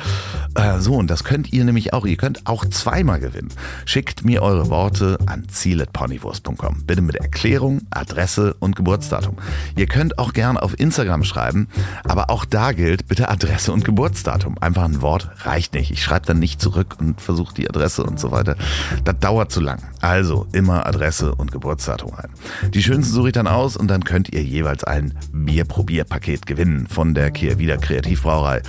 Äh, 0.55 0.79
so, 0.79 0.95
und 0.95 1.11
das 1.11 1.25
könnt 1.25 1.53
ihr 1.53 1.65
nämlich 1.65 1.93
auch. 1.93 2.07
Ihr 2.07 2.17
könnt 2.17 2.47
auch 2.47 2.65
zweimal 2.67 3.21
gewinnen. 3.21 3.49
Schickt 3.85 4.25
mir 4.25 4.43
eure 4.43 4.71
Worte 4.71 5.19
an 5.27 5.49
ziel.ponywurst.com. 5.49 6.85
Bitte 6.87 7.03
mit 7.03 7.17
Erklärung, 7.17 7.83
Adresse 7.91 8.55
und 8.61 8.77
Geburtsdatum. 8.77 9.37
Ihr 9.77 9.87
könnt 9.87 10.19
auch 10.19 10.33
gerne 10.33 10.63
auf 10.63 10.79
Instagram 10.79 11.25
schreiben, 11.25 11.69
aber 12.05 12.31
auch 12.31 12.45
da 12.45 12.73
gilt 12.73 13.09
bitte 13.09 13.29
Adresse 13.29 13.73
und 13.73 13.85
Geburtsdatum. 13.85 14.57
Einfach 14.59 14.85
ein 14.85 15.03
Wort 15.03 15.31
reicht 15.45 15.75
nicht. 15.75 15.91
Ich 15.91 16.03
schreibe 16.03 16.27
dann 16.27 16.39
nicht 16.39 16.61
zurück 16.61 16.97
und 17.01 17.21
versuche 17.21 17.55
die 17.55 17.69
Adresse 17.69 18.05
und 18.05 18.21
so 18.21 18.31
weiter. 18.31 18.57
Das 19.05 19.19
dauert 19.19 19.51
zu 19.51 19.61
lang. 19.61 19.83
Also 20.01 20.47
immer 20.53 20.87
Adresse 20.87 21.35
und 21.35 21.51
Geburtsdatum 21.51 22.04
rein. 22.09 22.31
Die 22.71 22.83
schönsten 22.83 23.13
suche 23.13 23.29
ich 23.29 23.33
dann 23.33 23.47
aus 23.47 23.77
und 23.77 23.89
dann 23.89 24.05
könnt 24.05 24.33
ihr 24.33 24.43
jeweils 24.43 24.85
ein 24.85 25.15
Bierprobierpaket 25.33 26.47
gewinnen 26.47 26.87
von 26.89 27.15
der 27.15 27.31
Kehrwieder 27.31 27.79
Kreativbrauerei. 27.79 28.63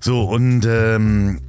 So, 0.00 0.22
und 0.22 0.66
ähm, 0.66 1.40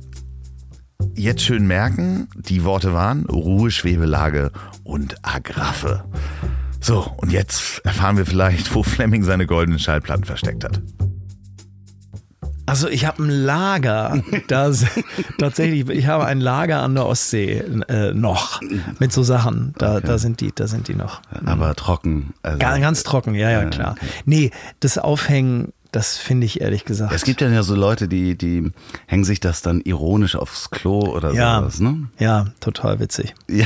jetzt 1.16 1.44
schön 1.44 1.68
merken, 1.68 2.28
die 2.36 2.64
Worte 2.64 2.94
waren 2.94 3.26
Ruhe, 3.26 3.72
Schwebelage 3.72 4.52
und 4.84 5.16
Agraffe. 5.24 6.06
So, 6.80 7.12
und 7.18 7.32
jetzt 7.32 7.82
erfahren 7.86 8.18
wir 8.18 8.26
vielleicht, 8.26 8.74
wo 8.74 8.84
Fleming 8.84 9.24
seine 9.24 9.46
goldenen 9.46 9.80
Schallplatten 9.80 10.24
versteckt 10.24 10.64
hat. 10.64 10.82
Also 12.68 12.88
ich 12.90 13.06
habe 13.06 13.24
ein 13.24 13.30
Lager, 13.30 14.22
das 14.50 14.86
tatsächlich, 15.40 15.90
ich 15.90 16.06
habe 16.08 16.26
ein 16.26 16.40
Lager 16.40 16.82
an 16.84 16.94
der 16.96 17.06
Ostsee 17.08 17.64
äh, 17.88 18.14
noch 18.14 18.62
mit 19.00 19.12
so 19.14 19.24
Sachen. 19.24 19.74
Da, 19.78 19.96
Okay. 19.98 20.06
da 20.08 20.18
sind 20.18 20.42
die, 20.42 20.52
da 20.54 20.68
sind 20.68 20.88
die 20.90 20.94
noch. 20.94 21.22
Aber 21.46 21.74
trocken. 21.76 22.34
Also, 22.44 22.60
Ganz, 22.60 22.82
ganz 22.82 23.04
trocken, 23.04 23.34
ja, 23.36 23.50
ja, 23.50 23.66
klar. 23.66 23.94
okay. 23.98 24.06
Nee, 24.26 24.52
das 24.82 24.98
Aufhängen, 24.98 25.72
das 25.98 26.16
finde 26.18 26.46
ich 26.46 26.62
ehrlich 26.62 26.86
gesagt. 26.86 27.12
Es 27.12 27.24
gibt 27.24 27.42
ja 27.42 27.64
so 27.64 27.74
Leute, 27.76 28.08
die, 28.08 28.38
die 28.38 28.72
hängen 29.08 29.24
sich 29.24 29.40
das 29.40 29.64
dann 29.64 29.82
ironisch 29.82 30.36
aufs 30.36 30.70
Klo 30.70 31.00
oder 31.00 31.34
Ja. 31.34 31.60
sowas, 31.62 31.80
ne? 31.80 32.08
ja, 32.20 32.46
total 32.60 33.00
witzig. 33.00 33.34
Ja, 33.50 33.66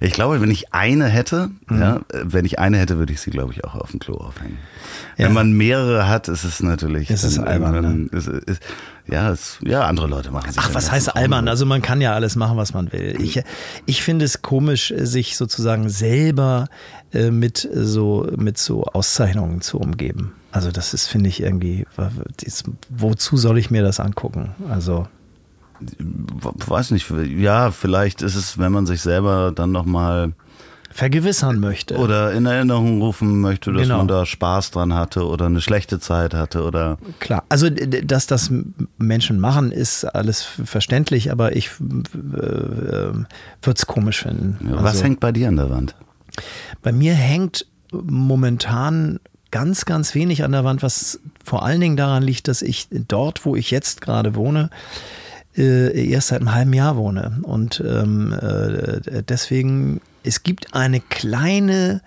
ich 0.00 0.12
glaube, 0.12 0.40
wenn 0.42 0.50
ich 0.50 0.74
eine 0.74 1.06
hätte, 1.06 1.50
Mhm. 1.68 1.80
ja, 1.80 2.00
wenn 2.12 2.44
ich 2.44 2.58
eine 2.58 2.76
hätte, 2.78 2.98
würde 2.98 3.12
ich 3.14 3.20
sie, 3.22 3.30
glaube 3.30 3.52
ich, 3.54 3.64
auch 3.64 3.74
auf 3.76 3.90
dem 3.92 3.98
Klo 4.00 4.16
aufhängen. 4.16 4.58
Ja. 5.16 5.26
Wenn 5.26 5.32
man 5.32 5.52
mehrere 5.52 6.06
hat, 6.08 6.28
ist 6.28 6.44
es 6.44 6.62
natürlich. 6.62 7.10
Es 7.10 7.24
ist 7.24 7.38
albern, 7.38 7.74
irgendwann- 7.74 8.08
ist- 8.08 8.28
ist- 8.28 8.62
ja, 9.06 9.30
es, 9.30 9.58
ja, 9.62 9.82
andere 9.86 10.06
Leute 10.06 10.30
machen 10.30 10.50
sich 10.52 10.58
Ach, 10.62 10.74
was 10.74 10.90
heißt 10.90 11.16
albern? 11.16 11.44
so. 11.46 11.50
Also 11.50 11.66
man 11.66 11.80
kann 11.82 12.00
ja 12.02 12.12
alles 12.14 12.36
machen, 12.36 12.56
was 12.58 12.74
man 12.74 12.92
will. 12.92 13.16
Ich, 13.20 13.40
ich 13.86 14.02
finde 14.02 14.24
es 14.26 14.42
komisch, 14.42 14.92
sich 14.96 15.36
sozusagen 15.38 15.88
selber 15.88 16.66
äh, 17.12 17.30
mit 17.30 17.66
so, 17.72 18.26
mit 18.36 18.58
so 18.58 18.84
Auszeichnungen 18.84 19.60
zu 19.62 19.78
umgeben. 19.78 20.32
Also 20.54 20.70
das 20.70 20.94
ist, 20.94 21.08
finde 21.08 21.28
ich, 21.28 21.42
irgendwie, 21.42 21.84
wozu 22.88 23.36
soll 23.36 23.58
ich 23.58 23.72
mir 23.72 23.82
das 23.82 23.98
angucken? 23.98 24.54
Also 24.70 25.08
weiß 26.00 26.92
nicht, 26.92 27.10
ja, 27.10 27.72
vielleicht 27.72 28.22
ist 28.22 28.36
es, 28.36 28.56
wenn 28.56 28.70
man 28.70 28.86
sich 28.86 29.02
selber 29.02 29.50
dann 29.52 29.72
nochmal 29.72 30.32
vergewissern 30.92 31.58
möchte. 31.58 31.96
oder 31.96 32.32
in 32.32 32.46
Erinnerung 32.46 33.02
rufen 33.02 33.40
möchte, 33.40 33.72
dass 33.72 33.82
Genau. 33.82 33.96
man 33.98 34.06
da 34.06 34.24
Spaß 34.24 34.70
dran 34.70 34.94
hatte 34.94 35.26
oder 35.26 35.46
eine 35.46 35.60
schlechte 35.60 35.98
Zeit 35.98 36.34
hatte 36.34 36.62
oder 36.62 36.98
Klar, 37.18 37.42
also 37.48 37.68
dass 37.68 38.28
das 38.28 38.48
Menschen 38.96 39.40
machen, 39.40 39.72
ist 39.72 40.04
alles 40.04 40.42
verständlich, 40.42 41.32
aber 41.32 41.56
ich 41.56 41.66
äh, 41.80 42.12
würde 42.12 43.24
es 43.74 43.86
komisch 43.86 44.22
finden. 44.22 44.56
was 44.70 44.84
also, 44.92 45.02
hängt 45.02 45.18
bei 45.18 45.32
dir 45.32 45.48
an 45.48 45.56
der 45.56 45.68
Wand? 45.68 45.96
Bei 46.80 46.92
mir 46.92 47.14
hängt 47.14 47.66
momentan 47.90 49.18
ganz, 49.54 49.84
ganz 49.84 50.16
wenig 50.16 50.42
an 50.42 50.50
der 50.50 50.64
Wand, 50.64 50.82
was 50.82 51.20
vor 51.44 51.64
allen 51.64 51.80
Dingen 51.80 51.96
daran 51.96 52.24
liegt, 52.24 52.48
dass 52.48 52.60
ich 52.60 52.88
dort, 52.90 53.44
wo 53.44 53.54
ich 53.54 53.70
jetzt 53.70 54.00
gerade 54.00 54.34
wohne, 54.34 54.68
äh, 55.56 56.10
erst 56.10 56.28
seit 56.28 56.40
einem 56.40 56.52
halben 56.52 56.72
Jahr 56.72 56.96
wohne. 56.96 57.38
Und 57.42 57.80
ähm, 57.86 58.32
äh, 58.32 59.22
deswegen, 59.22 60.00
es 60.24 60.42
gibt 60.42 60.74
eine 60.74 60.98
kleine 60.98 62.02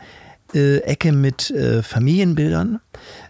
äh, 0.53 0.79
Ecke 0.79 1.13
mit 1.13 1.49
äh, 1.51 1.81
Familienbildern, 1.83 2.81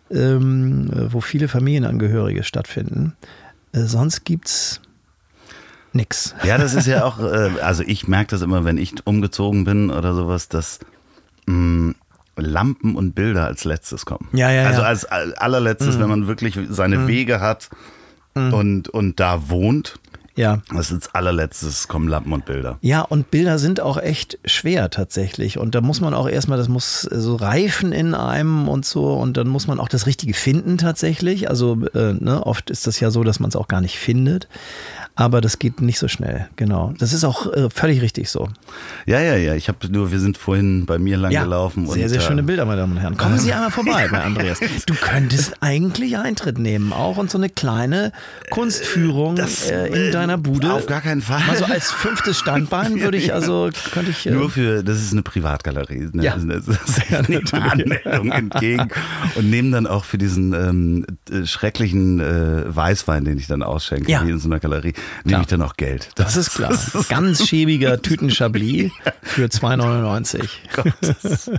ähm, 0.10 0.90
äh, 0.92 1.14
wo 1.14 1.22
viele 1.22 1.48
Familienangehörige 1.48 2.44
stattfinden. 2.44 3.16
Äh, 3.72 3.82
sonst 3.82 4.26
gibt's 4.26 4.82
nix. 5.94 6.34
Ja, 6.44 6.58
das 6.58 6.74
ist 6.74 6.88
ja 6.88 7.06
auch, 7.06 7.20
äh, 7.20 7.52
also 7.62 7.84
ich 7.86 8.08
merke 8.08 8.32
das 8.32 8.42
immer, 8.42 8.66
wenn 8.66 8.80
ich 8.80 8.96
umgezogen 9.06 9.64
bin 9.64 9.92
oder 9.92 10.16
sowas, 10.16 10.50
dass 10.50 10.80
mh, 11.46 11.94
Lampen 12.38 12.96
und 12.96 13.14
Bilder 13.16 13.46
als 13.46 13.64
letztes 13.66 14.06
kommen. 14.06 14.28
Ja, 14.34 14.52
ja, 14.52 14.68
Also 14.68 14.82
ja. 14.82 14.88
als 14.88 15.06
all- 15.06 15.34
allerletztes, 15.36 16.00
wenn 16.00 16.10
man 16.10 16.28
wirklich 16.28 16.58
seine 16.70 17.08
Wege 17.08 17.40
hat 17.42 17.70
und, 18.36 18.88
und 18.90 19.20
da 19.20 19.50
wohnt, 19.50 19.98
Ja. 20.36 20.62
das 20.70 20.92
ist 20.92 20.94
als 20.94 21.16
allerletztes 21.16 21.88
kommen 21.88 22.08
Lampen 22.08 22.32
und 22.34 22.46
Bilder. 22.46 22.78
Ja, 22.82 23.02
und 23.02 23.32
Bilder 23.32 23.58
sind 23.58 23.82
auch 23.82 23.98
echt 23.98 24.38
schwer 24.46 24.92
tatsächlich. 24.92 25.58
Und 25.58 25.74
da 25.74 25.82
muss 25.82 26.02
man 26.02 26.14
auch 26.14 26.30
erstmal, 26.30 26.60
das 26.60 26.70
muss 26.70 27.02
so 27.02 27.36
reifen 27.36 27.92
in 27.94 28.14
einem 28.14 28.68
und 28.70 28.86
so. 28.86 29.14
Und 29.14 29.38
dann 29.38 29.48
muss 29.48 29.66
man 29.66 29.80
auch 29.80 29.90
das 29.90 30.06
Richtige 30.06 30.36
finden 30.36 30.78
tatsächlich. 30.78 31.50
Also 31.50 31.80
äh, 31.96 32.14
ne, 32.14 32.46
oft 32.46 32.70
ist 32.70 32.86
das 32.86 33.00
ja 33.00 33.10
so, 33.10 33.24
dass 33.24 33.40
man 33.40 33.50
es 33.50 33.56
auch 33.56 33.68
gar 33.68 33.82
nicht 33.82 33.98
findet. 33.98 34.48
Aber 35.20 35.42
das 35.42 35.58
geht 35.58 35.82
nicht 35.82 35.98
so 35.98 36.08
schnell, 36.08 36.48
genau. 36.58 36.94
Das 37.00 37.12
ist 37.12 37.24
auch 37.24 37.52
äh, 37.52 37.72
völlig 37.72 38.02
richtig 38.04 38.30
so. 38.30 38.50
Ja, 39.08 39.20
ja, 39.20 39.36
ja. 39.36 39.56
Ich 39.56 39.68
habe 39.68 39.92
nur, 39.92 40.12
wir 40.12 40.20
sind 40.20 40.38
vorhin 40.38 40.86
bei 40.86 41.00
mir 41.00 41.18
lang 41.18 41.32
gelaufen. 41.32 41.88
sehr, 41.88 42.04
und, 42.04 42.10
sehr 42.10 42.20
äh, 42.20 42.24
schöne 42.24 42.44
Bilder, 42.44 42.66
meine 42.66 42.82
Damen 42.82 42.94
und 42.94 43.00
Herren. 43.00 43.18
Kommen 43.18 43.40
Sie 43.40 43.52
einmal 43.54 43.72
vorbei 43.72 44.08
bei 44.12 44.22
Andreas. 44.24 44.60
Du 44.86 44.94
könntest 44.94 45.56
eigentlich 45.62 46.20
Eintritt 46.20 46.60
nehmen 46.60 46.94
auch 46.94 47.18
und 47.18 47.32
so 47.32 47.40
eine 47.40 47.50
kleine 47.50 48.12
Kunstführung 48.52 49.36
Das, 49.36 49.70
äh, 49.72 49.88
in 49.88 49.94
äh, 49.94 50.12
deiner 50.12 50.38
Bude. 50.38 50.72
Auf 50.72 50.86
gar 50.86 51.02
keinen 51.02 51.22
Fall. 51.22 51.42
Mal 51.48 51.58
so 51.58 51.66
als 51.66 51.92
fünftes 51.92 52.38
Standbein 52.38 53.00
würde 53.02 53.18
ich 53.18 53.34
also, 53.34 53.70
könnte 53.92 54.12
ich. 54.12 54.28
äh, 54.28 54.32
Nur 54.32 54.52
für, 54.52 54.84
das 54.84 55.00
ist 55.02 55.14
eine 55.14 55.24
Privatgalerie. 55.24 56.10
Ne? 56.14 56.24
Ja. 56.24 56.36
Das 56.38 56.68
ist 56.68 57.02
ich 57.10 57.28
nehme 57.28 57.72
Anmeldung 57.72 58.32
entgegen 58.32 58.90
und 59.34 59.50
nehme 59.50 59.72
dann 59.72 59.88
auch 59.88 60.06
für 60.06 60.20
diesen 60.20 60.54
ähm, 60.54 61.06
äh, 61.32 61.46
schrecklichen 61.48 62.20
äh, 62.20 62.64
Weißwein, 62.76 63.26
den 63.26 63.40
ich 63.40 63.48
dann 63.48 63.64
ausschenke, 63.64 64.12
Ja. 64.12 64.24
wie 64.26 64.30
in 64.30 64.38
so 64.40 64.48
einer 64.48 64.60
Galerie, 64.60 64.94
nehme 65.24 65.42
ich 65.42 65.48
dann 65.48 65.62
auch 65.62 65.76
Geld. 65.76 66.10
Das 66.16 66.36
ist 66.36 66.52
klar. 66.56 66.74
Ganz 67.10 67.48
schäbiger 67.48 68.02
Tütenchablis 68.02 68.92
für 69.24 69.46
2,99. 69.46 70.48
Gottes, 70.76 71.52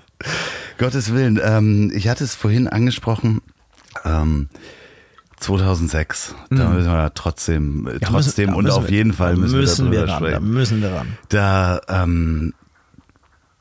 Gottes 0.78 1.12
Willen. 1.12 1.40
Ähm, 1.42 1.92
ich 1.94 2.08
hatte 2.08 2.24
es 2.24 2.34
vorhin 2.34 2.68
angesprochen. 2.68 3.40
Ähm, 4.04 4.48
2006. 5.40 6.34
Da 6.50 6.68
müssen 6.70 6.90
wir 6.90 7.12
trotzdem, 7.14 7.82
Mhm. 7.82 7.86
Ja, 7.88 7.98
trotzdem 8.00 8.46
müssen- 8.50 8.64
da 8.64 8.70
und 8.70 8.70
auf 8.70 8.88
wir- 8.88 8.96
jeden 8.96 9.12
Fall 9.12 9.34
da 9.34 9.40
müssen, 9.40 9.56
müssen 9.58 9.90
wir 9.92 10.00
wir 10.06 10.08
ran. 10.08 10.22
Da 10.22 10.28
sprechen. 10.30 10.50
müssen 10.50 10.82
wir 10.82 10.90
ran. 10.92 11.18
Da 11.28 11.80
ähm, 11.88 12.54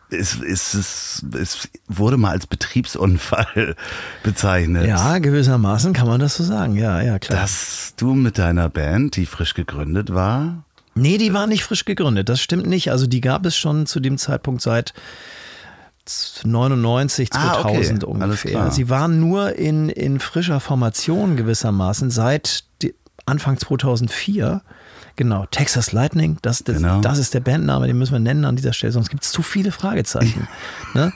ist, 0.09 0.41
ist 0.41 0.73
es, 0.73 1.25
es 1.39 1.69
wurde 1.87 2.17
mal 2.17 2.31
als 2.31 2.47
Betriebsunfall 2.47 3.75
bezeichnet. 4.23 4.87
Ja, 4.87 5.17
gewissermaßen 5.19 5.93
kann 5.93 6.07
man 6.07 6.19
das 6.19 6.35
so 6.35 6.43
sagen. 6.43 6.75
Ja, 6.75 7.01
ja, 7.01 7.19
klar. 7.19 7.41
Dass 7.41 7.93
du 7.97 8.13
mit 8.13 8.37
deiner 8.37 8.69
Band, 8.69 9.15
die 9.15 9.25
frisch 9.25 9.53
gegründet 9.53 10.13
war, 10.13 10.63
nee, 10.95 11.17
die 11.17 11.33
war 11.33 11.47
nicht 11.47 11.63
frisch 11.63 11.85
gegründet. 11.85 12.29
Das 12.29 12.39
stimmt 12.41 12.67
nicht. 12.67 12.91
Also 12.91 13.07
die 13.07 13.21
gab 13.21 13.45
es 13.45 13.55
schon 13.55 13.85
zu 13.85 13.99
dem 13.99 14.17
Zeitpunkt 14.17 14.61
seit 14.61 14.93
99, 16.43 17.29
Ah, 17.33 17.61
2000 17.61 18.03
okay. 18.05 18.21
Alles 18.21 18.45
ungefähr. 18.45 18.71
Sie 18.71 18.89
waren 18.89 19.19
nur 19.19 19.55
in, 19.55 19.89
in 19.89 20.19
frischer 20.19 20.59
Formation 20.59 21.35
gewissermaßen 21.35 22.09
seit 22.11 22.63
Anfang 23.27 23.57
2004. 23.57 24.61
Genau, 25.15 25.47
Texas 25.49 25.93
Lightning, 25.93 26.37
das, 26.43 26.63
das, 26.63 26.77
Genau. 26.77 27.01
das 27.01 27.17
ist 27.17 27.33
der 27.33 27.39
Bandname, 27.39 27.87
den 27.87 27.97
müssen 27.97 28.13
wir 28.13 28.19
nennen 28.19 28.45
an 28.45 28.55
dieser 28.55 28.71
Stelle, 28.71 28.93
sonst 28.93 29.09
gibt 29.09 29.23
es 29.23 29.31
zu 29.31 29.41
viele 29.41 29.71
Fragezeichen. 29.71 30.47
ne? 30.93 31.11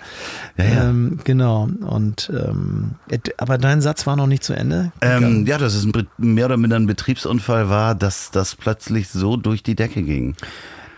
Ja, 0.58 0.64
ja. 0.64 0.90
Ähm, 0.90 1.20
genau, 1.24 1.70
und 1.82 2.32
ähm, 2.34 2.96
aber 3.38 3.60
dein 3.60 3.80
Satz 3.82 4.08
war 4.08 4.16
noch 4.16 4.26
nicht 4.26 4.44
zu 4.44 4.54
Ende. 4.54 4.92
ähm, 5.02 5.46
ja, 5.46 5.60
dass 5.60 5.76
es 5.76 5.88
mehr 6.18 6.46
oder 6.48 6.58
minder 6.58 6.78
ein 6.78 6.88
Betriebsunfall 6.88 7.70
war, 7.70 7.94
dass 7.94 8.32
das 8.32 8.56
plötzlich 8.56 9.10
so 9.10 9.38
durch 9.38 9.62
die 9.62 9.76
Decke 9.76 10.02
ging. 10.02 10.36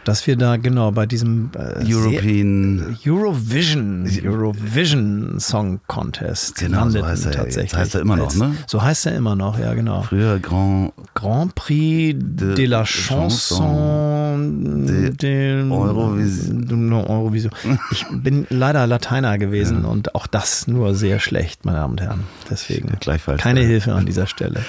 Dass 0.04 0.28
wir 0.28 0.36
da 0.36 0.58
genau 0.58 0.92
bei 0.92 1.06
diesem 1.06 1.52
äh, 1.56 1.84
European, 1.86 2.98
Eurovision, 3.06 4.10
Eurovision 4.24 5.40
Song 5.40 5.80
Contest 5.88 6.60
Genau, 6.60 6.90
so 6.90 7.00
landeten 7.00 7.06
heißt 7.08 7.26
er. 7.26 7.32
Jetzt 7.32 7.38
tatsächlich. 7.38 7.76
heißt 7.76 7.96
er 7.96 8.02
immer 8.02 8.18
noch, 8.18 8.36
ne? 8.36 8.56
So 8.68 8.82
heißt 8.82 9.06
er 9.06 9.16
immer 9.16 9.36
noch, 9.36 9.60
ja 9.60 9.74
genau. 9.74 10.02
früher 10.02 10.40
Grand 10.40 10.92
Grand 11.14 11.56
Prix 11.56 12.16
de, 12.20 12.56
De 12.56 12.66
la 12.66 12.84
Chanson 12.86 14.86
de 14.86 15.10
de 15.12 15.70
Eurovision. 15.70 16.94
Eurovision. 16.94 17.52
Ich 17.92 18.06
bin 18.12 18.46
leider 18.50 18.86
Lateiner 18.88 19.38
gewesen 19.38 19.86
und 19.86 20.16
auch 20.16 20.28
das 20.28 20.68
nur 20.68 20.96
sehr 20.96 21.20
schlecht, 21.20 21.66
meine 21.66 21.78
Damen 21.78 21.94
und 21.94 22.02
Herren. 22.02 22.24
Deswegen 22.50 22.90
Gleichfalls, 23.00 23.42
keine 23.42 23.62
ja. 23.62 23.68
Hilfe 23.68 23.94
an 23.94 24.06
dieser 24.06 24.28
Stelle. 24.28 24.62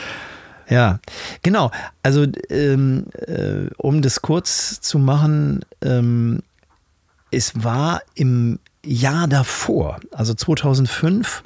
Ja, 0.69 1.01
genau. 1.43 1.71
Also 2.03 2.27
ähm, 2.49 3.07
äh, 3.27 3.67
um 3.77 4.03
das 4.03 4.23
kurz 4.23 4.81
zu 4.81 4.99
machen, 4.99 5.65
ähm, 5.83 6.43
es 7.31 7.65
war 7.65 8.03
im 8.15 8.59
Jahr 8.85 9.27
davor, 9.29 10.01
also 10.13 10.35
2005, 10.35 11.43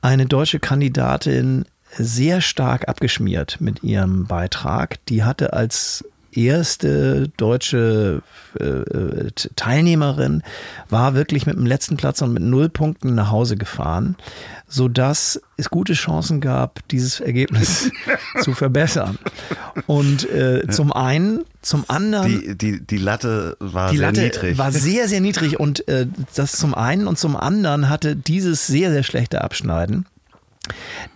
eine 0.00 0.26
deutsche 0.26 0.60
Kandidatin 0.60 1.64
sehr 1.96 2.40
stark 2.40 2.88
abgeschmiert 2.88 3.60
mit 3.60 3.82
ihrem 3.82 4.26
Beitrag. 4.26 5.04
Die 5.06 5.24
hatte 5.24 5.52
als 5.54 6.04
erste 6.32 7.28
deutsche 7.36 8.22
äh, 8.58 8.64
äh, 8.64 9.30
Teilnehmerin 9.56 10.42
war 10.88 11.14
wirklich 11.14 11.46
mit 11.46 11.56
dem 11.56 11.66
letzten 11.66 11.96
Platz 11.96 12.22
und 12.22 12.32
mit 12.32 12.42
null 12.42 12.68
Punkten 12.68 13.14
nach 13.14 13.30
Hause 13.30 13.56
gefahren, 13.56 14.16
sodass 14.66 15.40
es 15.56 15.70
gute 15.70 15.94
Chancen 15.94 16.40
gab, 16.40 16.86
dieses 16.88 17.20
Ergebnis 17.20 17.90
zu 18.40 18.52
verbessern. 18.52 19.18
Und 19.86 20.28
äh, 20.30 20.66
zum 20.68 20.92
einen, 20.92 21.44
zum 21.62 21.84
anderen 21.88 22.28
die, 22.28 22.56
die, 22.56 22.86
die 22.86 22.98
Latte 22.98 23.56
war 23.60 23.90
die 23.90 23.98
sehr 23.98 24.06
Latte 24.06 24.22
niedrig. 24.22 24.58
war 24.58 24.72
sehr, 24.72 25.08
sehr 25.08 25.20
niedrig 25.20 25.58
und 25.58 25.86
äh, 25.88 26.06
das 26.34 26.52
zum 26.52 26.74
einen 26.74 27.06
und 27.06 27.18
zum 27.18 27.36
anderen 27.36 27.88
hatte 27.88 28.16
dieses 28.16 28.66
sehr, 28.66 28.90
sehr 28.90 29.02
schlechte 29.02 29.42
Abschneiden 29.42 30.06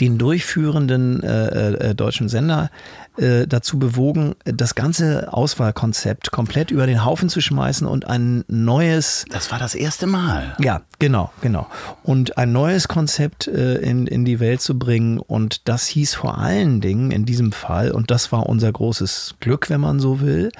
den 0.00 0.18
durchführenden 0.18 1.22
äh, 1.22 1.90
äh, 1.90 1.94
deutschen 1.94 2.28
Sender 2.28 2.70
äh, 3.18 3.46
dazu 3.46 3.78
bewogen, 3.78 4.34
das 4.44 4.74
ganze 4.74 5.32
Auswahlkonzept 5.32 6.30
komplett 6.30 6.70
über 6.70 6.86
den 6.86 7.05
Haufen 7.05 7.28
zu 7.28 7.42
schmeißen 7.42 7.86
und 7.86 8.07
ein 8.07 8.44
neues. 8.48 9.26
Das 9.30 9.53
war 9.53 9.59
das 9.59 9.74
erste 9.74 10.07
Mal. 10.07 10.57
Ja, 10.59 10.80
genau, 10.98 11.30
genau. 11.42 11.66
Und 12.03 12.38
ein 12.38 12.53
neues 12.53 12.88
Konzept 12.88 13.48
äh, 13.48 13.74
in, 13.76 14.07
in 14.07 14.24
die 14.24 14.40
Welt 14.40 14.62
zu 14.62 14.78
bringen. 14.78 15.18
Und 15.18 15.68
das 15.68 15.86
hieß 15.88 16.14
vor 16.14 16.38
allen 16.38 16.80
Dingen 16.80 17.11
in 17.11 17.26
diesem 17.26 17.53
Fall, 17.53 17.90
und 17.90 18.11
das 18.11 18.32
war 18.32 18.46
unser 18.46 18.72
großes 18.72 19.34
Glück, 19.40 19.68
wenn 19.68 19.80
man 19.80 20.00
so 20.00 20.20
will, 20.20 20.50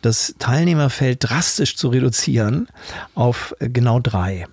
das 0.00 0.34
Teilnehmerfeld 0.38 1.18
drastisch 1.20 1.76
zu 1.76 1.88
reduzieren 1.88 2.68
auf 3.14 3.54
äh, 3.60 3.68
genau 3.68 4.00
drei. 4.00 4.46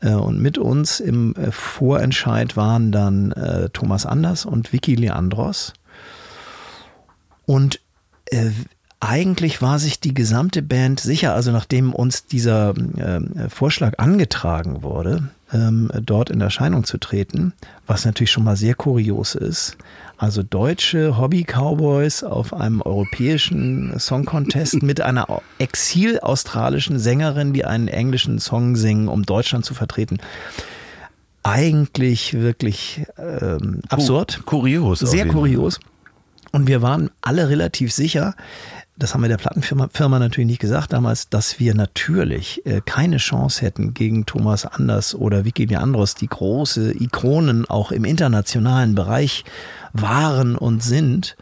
Äh, 0.00 0.12
und 0.12 0.40
mit 0.40 0.58
uns 0.58 1.00
im 1.00 1.34
äh, 1.36 1.50
Vorentscheid 1.50 2.56
waren 2.56 2.92
dann 2.92 3.32
äh, 3.32 3.68
Thomas 3.70 4.06
Anders 4.06 4.44
und 4.44 4.72
Vicky 4.72 4.94
Leandros. 4.94 5.72
Und 7.46 7.80
äh, 8.26 8.50
eigentlich 9.00 9.60
war 9.60 9.78
sich 9.78 10.00
die 10.00 10.14
gesamte 10.14 10.62
Band 10.62 11.00
sicher, 11.00 11.34
also 11.34 11.52
nachdem 11.52 11.94
uns 11.94 12.26
dieser 12.26 12.74
äh, 12.76 13.48
Vorschlag 13.48 13.98
angetragen 13.98 14.82
wurde, 14.82 15.28
ähm, 15.52 15.90
dort 16.02 16.30
in 16.30 16.40
Erscheinung 16.40 16.84
zu 16.84 16.98
treten, 16.98 17.52
was 17.86 18.04
natürlich 18.04 18.30
schon 18.30 18.44
mal 18.44 18.56
sehr 18.56 18.74
kurios 18.74 19.34
ist. 19.34 19.76
Also 20.18 20.42
deutsche 20.42 21.18
Hobby-Cowboys 21.18 22.24
auf 22.24 22.54
einem 22.54 22.80
europäischen 22.80 23.98
Song-Contest 23.98 24.82
mit 24.82 25.00
einer 25.02 25.42
exil-australischen 25.58 26.98
Sängerin, 26.98 27.52
die 27.52 27.66
einen 27.66 27.88
englischen 27.88 28.38
Song 28.38 28.76
singen, 28.76 29.08
um 29.08 29.24
Deutschland 29.24 29.66
zu 29.66 29.74
vertreten. 29.74 30.18
Eigentlich 31.42 32.32
wirklich 32.34 33.04
ähm, 33.18 33.82
absurd. 33.90 34.40
Kurios. 34.46 35.00
Sehr 35.00 35.28
kurios. 35.28 35.80
Und 36.50 36.66
wir 36.66 36.80
waren 36.80 37.10
alle 37.20 37.50
relativ 37.50 37.92
sicher, 37.92 38.34
das 38.98 39.12
haben 39.12 39.22
wir 39.22 39.28
der 39.28 39.36
Plattenfirma 39.36 39.88
Firma 39.92 40.18
natürlich 40.18 40.48
nicht 40.48 40.60
gesagt 40.60 40.92
damals, 40.92 41.28
dass 41.28 41.60
wir 41.60 41.74
natürlich 41.74 42.64
äh, 42.64 42.80
keine 42.84 43.18
Chance 43.18 43.62
hätten 43.62 43.94
gegen 43.94 44.24
Thomas 44.24 44.64
Anders 44.64 45.14
oder 45.14 45.44
Vicky 45.44 45.66
Leandros, 45.66 46.14
die 46.14 46.28
große 46.28 46.92
Ikonen 47.00 47.66
auch 47.66 47.92
im 47.92 48.04
internationalen 48.04 48.94
Bereich 48.94 49.44
waren 49.92 50.56
und 50.56 50.82
sind. 50.82 51.36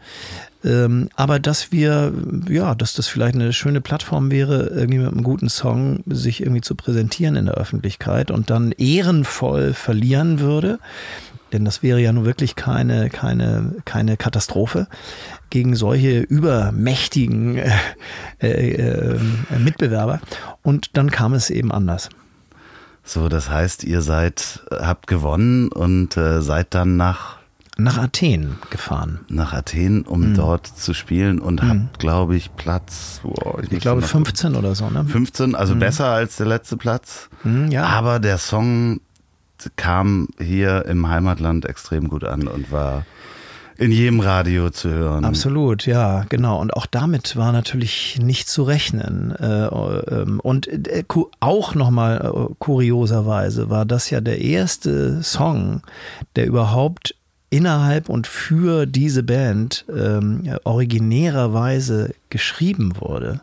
Ähm, 0.65 1.09
aber 1.15 1.39
dass 1.39 1.71
wir, 1.71 2.11
ja, 2.49 2.75
dass 2.75 2.93
das 2.93 3.07
vielleicht 3.07 3.35
eine 3.35 3.53
schöne 3.53 3.81
Plattform 3.81 4.31
wäre, 4.31 4.67
irgendwie 4.67 4.97
mit 4.97 5.11
einem 5.11 5.23
guten 5.23 5.47
Song 5.47 6.03
sich 6.07 6.41
irgendwie 6.41 6.61
zu 6.61 6.75
präsentieren 6.75 7.35
in 7.35 7.45
der 7.45 7.55
Öffentlichkeit 7.55 8.31
und 8.31 8.49
dann 8.49 8.71
ehrenvoll 8.71 9.73
verlieren 9.73 10.39
würde 10.39 10.79
denn 11.55 11.63
das 11.63 11.81
wäre 11.81 11.99
ja 12.01 12.11
nun 12.11 12.25
wirklich 12.25 12.55
keine, 12.55 13.09
keine, 13.09 13.75
keine 13.85 14.17
Katastrophe 14.17 14.87
gegen 15.49 15.75
solche 15.75 16.19
übermächtigen 16.19 17.55
äh, 17.57 17.71
äh, 18.41 19.15
äh, 19.15 19.19
Mitbewerber. 19.57 20.19
Und 20.63 20.97
dann 20.97 21.11
kam 21.11 21.33
es 21.33 21.49
eben 21.49 21.71
anders. 21.71 22.09
So, 23.05 23.29
das 23.29 23.49
heißt, 23.49 23.85
ihr 23.85 24.01
seid, 24.01 24.65
habt 24.69 25.07
gewonnen 25.07 25.69
und 25.69 26.17
äh, 26.17 26.41
seid 26.41 26.73
dann 26.73 26.97
nach 26.97 27.37
nach 27.77 27.97
Athen 27.97 28.55
gefahren. 28.69 29.19
Nach 29.27 29.51
Athen, 29.51 30.03
um 30.03 30.29
mhm. 30.29 30.35
dort 30.35 30.65
zu 30.65 30.93
spielen 30.93 31.39
und 31.39 31.61
mhm. 31.61 31.69
habt, 31.69 31.99
glaube 31.99 32.37
ich, 32.37 32.55
Platz. 32.55 33.19
Boah, 33.21 33.61
ich, 33.61 33.71
ich 33.71 33.79
glaube 33.79 34.01
15 34.01 34.55
oder 34.55 34.75
so, 34.75 34.89
ne? 34.89 35.03
15, 35.03 35.55
also 35.55 35.75
mhm. 35.75 35.79
besser 35.79 36.07
als 36.07 36.37
der 36.37 36.45
letzte 36.45 36.77
Platz. 36.77 37.29
Mhm, 37.43 37.71
ja. 37.71 37.83
Aber 37.83 38.19
der 38.19 38.37
Song 38.37 39.01
kam 39.75 40.27
hier 40.39 40.85
im 40.85 41.07
Heimatland 41.07 41.65
extrem 41.65 42.07
gut 42.07 42.23
an 42.23 42.47
und 42.47 42.71
war 42.71 43.05
in 43.77 43.91
jedem 43.91 44.21
Radio 44.21 44.69
zu 44.69 44.89
hören. 44.89 45.25
Absolut, 45.25 45.85
ja, 45.85 46.25
genau. 46.29 46.61
Und 46.61 46.73
auch 46.73 46.85
damit 46.85 47.35
war 47.35 47.51
natürlich 47.51 48.17
nicht 48.21 48.47
zu 48.47 48.63
rechnen. 48.63 49.35
Äh, 49.35 49.65
ähm, 49.65 50.39
und 50.39 50.67
äh, 50.67 51.03
auch 51.41 51.75
nochmal 51.75 52.21
äh, 52.23 52.53
kurioserweise 52.59 53.69
war 53.69 53.85
das 53.85 54.09
ja 54.09 54.21
der 54.21 54.39
erste 54.39 55.21
Song, 55.23 55.81
der 56.35 56.45
überhaupt 56.47 57.14
innerhalb 57.49 58.09
und 58.09 58.27
für 58.27 58.85
diese 58.85 59.23
Band 59.23 59.85
ähm, 59.95 60.57
originärerweise 60.63 62.13
geschrieben 62.29 62.93
wurde. 62.99 63.41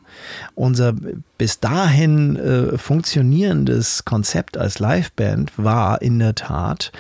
Unser 0.55 0.95
bis 1.39 1.61
dahin 1.61 2.37
äh, 2.37 2.77
funktionierendes 2.77 4.05
Konzept 4.05 4.59
als 4.59 4.79
Liveband 4.79 5.53
war 5.57 6.03
in 6.03 6.19
der 6.19 6.35
Tat 6.35 6.93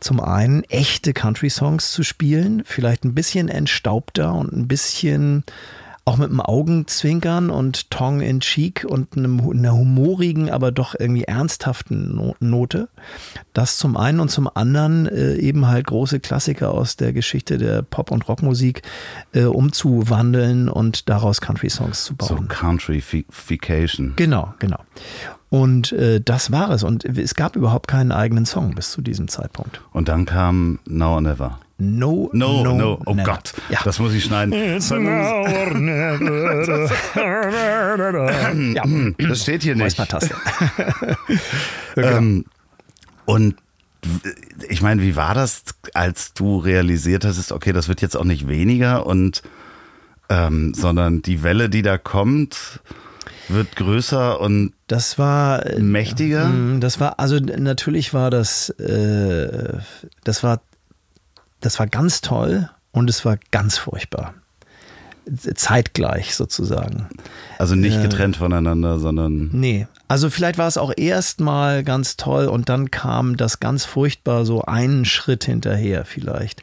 zum 0.00 0.18
einen 0.18 0.64
echte 0.64 1.12
Country-Songs 1.12 1.92
zu 1.92 2.02
spielen, 2.02 2.62
vielleicht 2.64 3.04
ein 3.04 3.14
bisschen 3.14 3.48
entstaubter 3.48 4.34
und 4.34 4.52
ein 4.52 4.66
bisschen 4.66 5.44
auch 6.10 6.16
mit 6.16 6.30
einem 6.30 6.40
Augenzwinkern 6.40 7.50
und 7.50 7.88
Tongue 7.92 8.26
in 8.26 8.40
Cheek 8.40 8.84
und 8.84 9.16
einem, 9.16 9.40
einer 9.48 9.74
humorigen, 9.74 10.50
aber 10.50 10.72
doch 10.72 10.96
irgendwie 10.98 11.22
ernsthaften 11.22 12.34
Note. 12.40 12.88
Das 13.52 13.78
zum 13.78 13.96
einen 13.96 14.18
und 14.18 14.28
zum 14.28 14.50
anderen 14.52 15.06
äh, 15.06 15.36
eben 15.36 15.68
halt 15.68 15.86
große 15.86 16.18
Klassiker 16.18 16.72
aus 16.72 16.96
der 16.96 17.12
Geschichte 17.12 17.58
der 17.58 17.82
Pop- 17.82 18.10
und 18.10 18.28
Rockmusik 18.28 18.82
äh, 19.34 19.44
umzuwandeln 19.44 20.68
und 20.68 21.08
daraus 21.08 21.40
Country-Songs 21.40 22.04
zu 22.04 22.16
bauen. 22.16 22.28
So 22.28 22.44
Countryfication. 22.48 24.14
Genau, 24.16 24.52
genau. 24.58 24.80
Und 25.48 25.92
äh, 25.92 26.20
das 26.20 26.50
war 26.50 26.70
es. 26.70 26.82
Und 26.82 27.04
es 27.04 27.36
gab 27.36 27.54
überhaupt 27.54 27.86
keinen 27.86 28.10
eigenen 28.10 28.46
Song 28.46 28.74
bis 28.74 28.90
zu 28.90 29.00
diesem 29.00 29.28
Zeitpunkt. 29.28 29.80
Und 29.92 30.08
dann 30.08 30.26
kam 30.26 30.80
Now 30.86 31.14
or 31.14 31.20
Never. 31.20 31.60
No, 31.82 32.28
no, 32.34 32.62
no, 32.62 32.74
no. 32.74 33.02
Oh 33.06 33.14
never. 33.14 33.32
Gott, 33.32 33.54
ja. 33.70 33.80
das 33.84 33.98
muss 33.98 34.12
ich 34.12 34.24
schneiden. 34.24 34.52
It's 34.52 34.90
now 34.90 35.46
or 35.46 35.74
never. 35.74 36.90
ja. 38.74 38.82
Das 39.18 39.42
steht 39.42 39.62
hier 39.62 39.74
nicht. 39.76 39.98
ähm, 41.96 42.44
und 43.24 43.56
ich 44.68 44.82
meine, 44.82 45.00
wie 45.00 45.16
war 45.16 45.32
das, 45.34 45.62
als 45.94 46.34
du 46.34 46.58
realisiert 46.58 47.24
hast, 47.24 47.50
okay, 47.50 47.72
das 47.72 47.88
wird 47.88 48.02
jetzt 48.02 48.16
auch 48.16 48.24
nicht 48.24 48.46
weniger 48.46 49.06
und 49.06 49.42
ähm, 50.28 50.74
sondern 50.74 51.22
die 51.22 51.42
Welle, 51.42 51.70
die 51.70 51.80
da 51.82 51.96
kommt, 51.96 52.80
wird 53.48 53.74
größer 53.74 54.38
und 54.38 54.74
das 54.86 55.18
war 55.18 55.64
mächtiger. 55.78 56.48
Mm, 56.48 56.80
das 56.80 57.00
war 57.00 57.18
also 57.18 57.38
natürlich 57.38 58.12
war 58.12 58.30
das 58.30 58.68
äh, 58.70 59.78
das 60.24 60.42
war 60.42 60.60
das 61.60 61.78
war 61.78 61.86
ganz 61.86 62.20
toll 62.20 62.68
und 62.92 63.08
es 63.10 63.24
war 63.24 63.38
ganz 63.50 63.78
furchtbar. 63.78 64.34
Zeitgleich 65.54 66.34
sozusagen. 66.34 67.06
Also 67.58 67.74
nicht 67.74 68.02
getrennt 68.02 68.36
äh, 68.36 68.38
voneinander, 68.38 68.98
sondern. 68.98 69.50
Nee. 69.52 69.86
Also 70.08 70.28
vielleicht 70.28 70.58
war 70.58 70.66
es 70.66 70.76
auch 70.76 70.92
erstmal 70.96 71.84
ganz 71.84 72.16
toll 72.16 72.46
und 72.46 72.68
dann 72.68 72.90
kam 72.90 73.36
das 73.36 73.60
ganz 73.60 73.84
furchtbar 73.84 74.44
so 74.44 74.62
einen 74.62 75.04
Schritt 75.04 75.44
hinterher 75.44 76.04
vielleicht. 76.04 76.62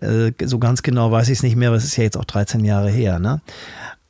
Äh, 0.00 0.32
so 0.44 0.58
ganz 0.58 0.82
genau 0.82 1.12
weiß 1.12 1.28
ich 1.28 1.38
es 1.38 1.42
nicht 1.42 1.56
mehr, 1.56 1.68
aber 1.68 1.76
es 1.76 1.84
ist 1.84 1.96
ja 1.96 2.04
jetzt 2.04 2.16
auch 2.16 2.24
13 2.24 2.64
Jahre 2.64 2.90
her. 2.90 3.20
Ne? 3.20 3.42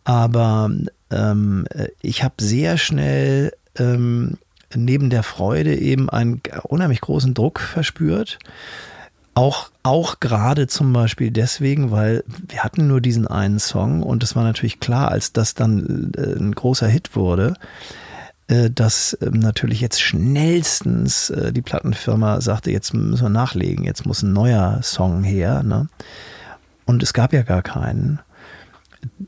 Aber 0.04 0.70
ähm, 1.10 1.66
ich 2.00 2.22
habe 2.22 2.34
sehr 2.40 2.78
schnell 2.78 3.52
ähm, 3.76 4.38
neben 4.74 5.10
der 5.10 5.22
Freude 5.22 5.76
eben 5.76 6.08
einen 6.08 6.40
unheimlich 6.62 7.00
großen 7.00 7.34
Druck 7.34 7.60
verspürt 7.60 8.38
auch, 9.34 9.70
auch 9.82 10.20
gerade 10.20 10.66
zum 10.66 10.92
Beispiel 10.92 11.30
deswegen, 11.30 11.90
weil 11.90 12.24
wir 12.48 12.62
hatten 12.62 12.86
nur 12.86 13.00
diesen 13.00 13.26
einen 13.26 13.58
Song 13.58 14.02
und 14.02 14.22
es 14.22 14.36
war 14.36 14.44
natürlich 14.44 14.80
klar, 14.80 15.10
als 15.10 15.32
das 15.32 15.54
dann 15.54 16.12
äh, 16.16 16.38
ein 16.38 16.52
großer 16.52 16.86
Hit 16.86 17.16
wurde, 17.16 17.54
äh, 18.46 18.70
dass 18.70 19.16
ähm, 19.20 19.40
natürlich 19.40 19.80
jetzt 19.80 20.00
schnellstens 20.00 21.30
äh, 21.30 21.52
die 21.52 21.62
Plattenfirma 21.62 22.40
sagte, 22.40 22.70
jetzt 22.70 22.94
müssen 22.94 23.24
wir 23.24 23.30
nachlegen, 23.30 23.84
jetzt 23.84 24.06
muss 24.06 24.22
ein 24.22 24.32
neuer 24.32 24.80
Song 24.82 25.24
her. 25.24 25.62
Ne? 25.62 25.88
Und 26.84 27.02
es 27.02 27.12
gab 27.12 27.32
ja 27.32 27.42
gar 27.42 27.62
keinen 27.62 28.20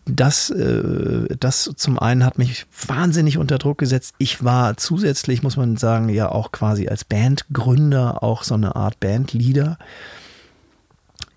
das, 0.05 0.51
äh, 0.51 1.37
das 1.39 1.71
zum 1.77 1.99
einen 1.99 2.25
hat 2.25 2.39
mich 2.39 2.67
wahnsinnig 2.87 3.39
unter 3.39 3.59
Druck 3.59 3.79
gesetzt. 3.79 4.15
Ich 4.19 4.45
war 4.45 4.77
zusätzlich, 4.77 5.43
muss 5.43 5.57
man 5.57 5.77
sagen, 5.77 6.09
ja 6.09 6.31
auch 6.31 6.53
quasi 6.53 6.89
als 6.89 7.05
Bandgründer 7.05 8.23
auch 8.23 8.43
so 8.43 8.55
eine 8.55 8.77
Art 8.77 9.01
Bandleader 9.01 9.79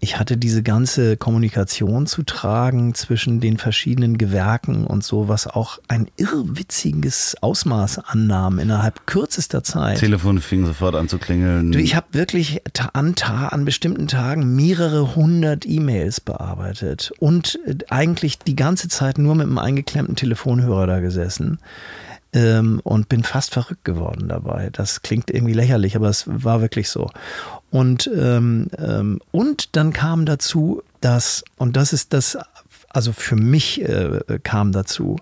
ich 0.02 0.18
hatte 0.18 0.38
diese 0.38 0.64
ganze 0.64 1.18
Kommunikation 1.18 2.08
zu 2.08 2.24
tragen 2.24 2.94
zwischen 2.94 3.42
den 3.42 3.58
verschiedenen 3.58 4.18
Gewerken 4.18 4.86
und 4.86 5.04
so, 5.04 5.28
was 5.28 5.46
auch 5.46 5.80
ein 5.88 6.08
irrwitziges 6.16 7.36
Ausmaß 7.42 8.00
annahm 8.00 8.60
innerhalb 8.60 9.06
kürzester 9.08 9.64
Zeit. 9.64 10.00
Telefon 10.00 10.40
fing 10.40 10.66
sofort 10.66 10.96
an 10.96 11.10
zu 11.10 11.18
klingeln. 11.18 11.74
Ich 11.74 11.96
habe 11.96 12.08
wirklich 12.12 12.62
an, 12.94 13.14
an 13.20 13.66
bestimmten 13.66 14.08
Tagen 14.08 14.56
mehrere 14.56 15.16
hundert 15.16 15.66
E-Mails 15.66 16.22
bearbeitet 16.22 17.12
und 17.20 17.60
äh, 17.66 17.76
eigentlich 17.90 18.40
die 18.40 18.56
ganze 18.56 18.88
Zeit 18.88 19.18
nur 19.18 19.36
mit 19.36 19.48
einem 19.48 19.58
eingeklemmten 19.58 20.16
Telefonhörer 20.16 20.88
da 20.88 21.00
gesessen 21.02 21.60
ähm, 22.34 22.80
und 22.84 23.10
bin 23.10 23.24
fast 23.24 23.54
verrückt 23.54 23.84
geworden 23.84 24.28
dabei. 24.30 24.70
Das 24.72 25.02
klingt 25.02 25.32
irgendwie 25.32 25.54
lächerlich, 25.54 25.96
aber 25.96 26.10
es 26.10 26.26
war 26.28 26.62
wirklich 26.62 26.90
so. 26.90 27.10
Und, 27.72 28.10
ähm, 28.14 28.68
ähm, 28.78 29.20
und 29.32 29.76
dann 29.76 29.94
kam 29.94 30.26
dazu, 30.26 30.82
dass, 31.02 31.44
und 31.58 31.76
das 31.76 31.94
ist 31.94 32.14
das, 32.14 32.38
also 32.90 33.14
für 33.14 33.36
mich 33.36 33.82
äh, 33.82 34.40
kam 34.44 34.72
dazu, 34.72 35.18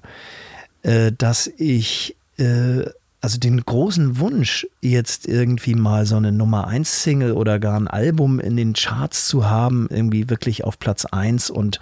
äh, 0.83 1.11
dass 1.11 1.47
ich 1.47 2.15
äh, 2.37 2.85
also 3.19 3.39
den 3.39 3.65
großen 3.65 4.19
Wunsch, 4.19 4.67
jetzt 4.79 5.27
irgendwie 5.27 5.73
mal 5.73 6.05
so 6.05 6.17
eine 6.17 6.31
Nummer 6.31 6.67
1 6.67 7.03
Single 7.03 7.31
oder 7.31 7.57
gar 7.57 7.75
ein 7.75 7.87
Album 7.87 8.39
in 8.39 8.55
den 8.55 8.73
Charts 8.73 9.27
zu 9.27 9.49
haben, 9.49 9.87
irgendwie 9.89 10.29
wirklich 10.29 10.63
auf 10.63 10.77
Platz 10.77 11.05
1 11.05 11.49
und 11.49 11.79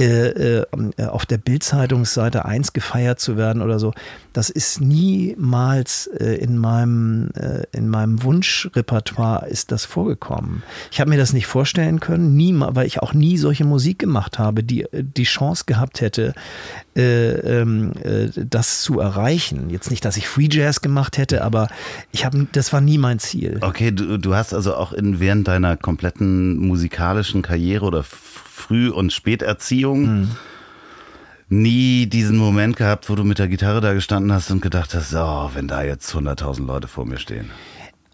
äh, 0.00 0.60
äh, 0.60 0.66
auf 1.06 1.26
der 1.26 1.36
Bildzeitungsseite 1.36 2.46
1 2.46 2.72
gefeiert 2.72 3.20
zu 3.20 3.36
werden 3.36 3.60
oder 3.60 3.78
so, 3.78 3.92
das 4.32 4.48
ist 4.48 4.80
niemals 4.80 6.06
äh, 6.06 6.36
in 6.36 6.56
meinem, 6.56 7.30
äh, 7.34 7.64
in 7.72 7.88
meinem 7.90 8.22
Wunschrepertoire 8.22 9.46
ist 9.46 9.72
das 9.72 9.84
vorgekommen. 9.84 10.62
Ich 10.90 11.00
habe 11.00 11.10
mir 11.10 11.18
das 11.18 11.34
nicht 11.34 11.46
vorstellen 11.46 12.00
können, 12.00 12.34
nie, 12.34 12.54
weil 12.56 12.86
ich 12.86 13.00
auch 13.00 13.12
nie 13.12 13.36
solche 13.36 13.64
Musik 13.64 13.98
gemacht 13.98 14.38
habe, 14.38 14.64
die 14.64 14.86
die 14.92 15.24
Chance 15.24 15.64
gehabt 15.66 16.00
hätte, 16.00 16.34
äh, 16.98 17.60
ähm, 17.60 17.92
äh, 18.02 18.28
das 18.34 18.82
zu 18.82 19.00
erreichen. 19.00 19.70
Jetzt 19.70 19.90
nicht, 19.90 20.04
dass 20.04 20.16
ich 20.16 20.28
Free 20.28 20.48
Jazz 20.50 20.80
gemacht 20.80 21.16
hätte, 21.16 21.42
aber 21.42 21.68
ich 22.12 22.24
habe, 22.24 22.46
das 22.52 22.72
war 22.72 22.80
nie 22.80 22.98
mein 22.98 23.18
Ziel. 23.18 23.58
Okay, 23.62 23.92
du, 23.92 24.18
du 24.18 24.34
hast 24.34 24.52
also 24.52 24.74
auch 24.74 24.92
in, 24.92 25.20
während 25.20 25.48
deiner 25.48 25.76
kompletten 25.76 26.58
musikalischen 26.58 27.42
Karriere 27.42 27.86
oder 27.86 28.02
Früh- 28.02 28.90
und 28.90 29.12
Späterziehung 29.12 30.06
hm 30.06 30.30
nie 31.50 32.06
diesen 32.06 32.36
Moment 32.36 32.76
gehabt, 32.76 33.08
wo 33.08 33.14
du 33.14 33.24
mit 33.24 33.38
der 33.38 33.48
Gitarre 33.48 33.80
da 33.80 33.94
gestanden 33.94 34.32
hast 34.32 34.50
und 34.50 34.60
gedacht 34.60 34.94
hast, 34.94 35.14
oh, 35.14 35.50
wenn 35.54 35.68
da 35.68 35.82
jetzt 35.82 36.14
100.000 36.14 36.66
Leute 36.66 36.88
vor 36.88 37.06
mir 37.06 37.18
stehen? 37.18 37.50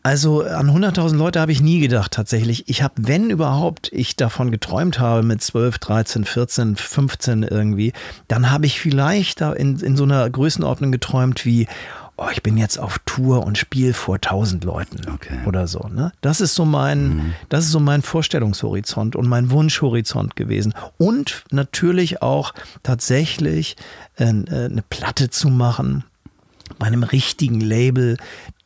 Also 0.05 0.43
an 0.43 0.71
100.000 0.71 1.17
Leute 1.17 1.41
habe 1.41 1.51
ich 1.51 1.63
nie 1.63 1.81
gedacht 1.81 2.13
tatsächlich. 2.13 2.69
Ich 2.69 2.83
habe, 2.83 2.93
wenn 2.99 3.31
überhaupt 3.31 3.91
ich 3.91 4.17
davon 4.17 4.51
geträumt 4.51 4.99
habe 4.99 5.23
mit 5.23 5.41
12, 5.41 5.79
13, 5.79 6.25
14, 6.27 6.77
15 6.77 7.43
irgendwie, 7.43 7.95
dann 8.29 8.51
habe 8.51 8.67
ich 8.67 8.79
vielleicht 8.79 9.41
da 9.41 9.55
in, 9.55 9.79
in 9.79 9.97
so 9.97 10.05
einer 10.05 10.29
Größenordnung 10.29 10.93
geträumt 10.93 11.47
wie, 11.47 11.69
oh, 12.19 12.27
ich 12.31 12.43
bin 12.43 12.59
jetzt 12.59 12.79
auf 12.79 12.99
Tour 13.07 13.47
und 13.47 13.57
spiele 13.57 13.95
vor 13.95 14.21
tausend 14.21 14.65
Leuten 14.65 15.11
okay. 15.11 15.39
oder 15.47 15.67
so. 15.67 15.89
Ne? 15.89 16.13
Das 16.21 16.43
ist 16.43 16.55
so 16.55 16.67
mein, 16.67 17.09
mhm. 17.09 17.35
das 17.49 17.65
ist 17.65 17.71
so 17.71 17.81
mein 17.81 18.03
Vorstellungshorizont 18.03 19.17
und 19.17 19.27
mein 19.27 19.51
Wunschhorizont 19.51 20.37
gewesen. 20.37 20.75
Und 20.99 21.45
natürlich 21.51 22.21
auch 22.21 22.53
tatsächlich 22.83 23.77
äh, 24.17 24.27
eine 24.27 24.85
Platte 24.91 25.31
zu 25.31 25.49
machen 25.49 26.05
bei 26.79 26.87
einem 26.87 27.03
richtigen 27.03 27.61
Label, 27.61 28.17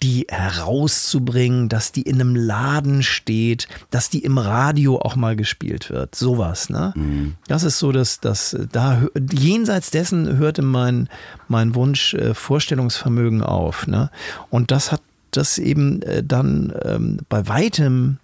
die 0.03 0.27
herauszubringen, 0.29 1.69
dass 1.69 1.91
die 1.93 2.03
in 2.03 2.21
einem 2.21 2.37
Laden 2.37 3.03
steht, 3.03 3.69
dass 3.91 4.11
die 4.11 4.21
im 4.21 4.39
Radio 4.39 5.01
auch 5.01 5.17
mal 5.17 5.35
gespielt 5.35 5.91
wird. 5.91 6.15
Sowas, 6.15 6.71
ne? 6.71 6.93
Mhm. 6.95 7.35
Das 7.49 7.65
ist 7.65 7.79
so, 7.79 7.91
dass 7.91 8.21
das 8.21 8.57
da 8.73 9.03
jenseits 9.33 9.91
dessen 9.91 10.37
hörte 10.37 10.63
mein, 10.63 11.09
mein 11.49 11.75
Wunsch 11.75 12.15
äh, 12.15 12.35
Vorstellungsvermögen 12.35 13.43
auf. 13.43 13.87
Ne? 13.87 14.11
Und 14.51 14.71
das 14.71 14.93
hat 14.93 15.03
das 15.31 15.59
eben 15.59 16.03
äh, 16.03 16.23
dann 16.23 16.73
ähm, 16.85 17.19
bei 17.29 17.49
weitem 17.49 18.19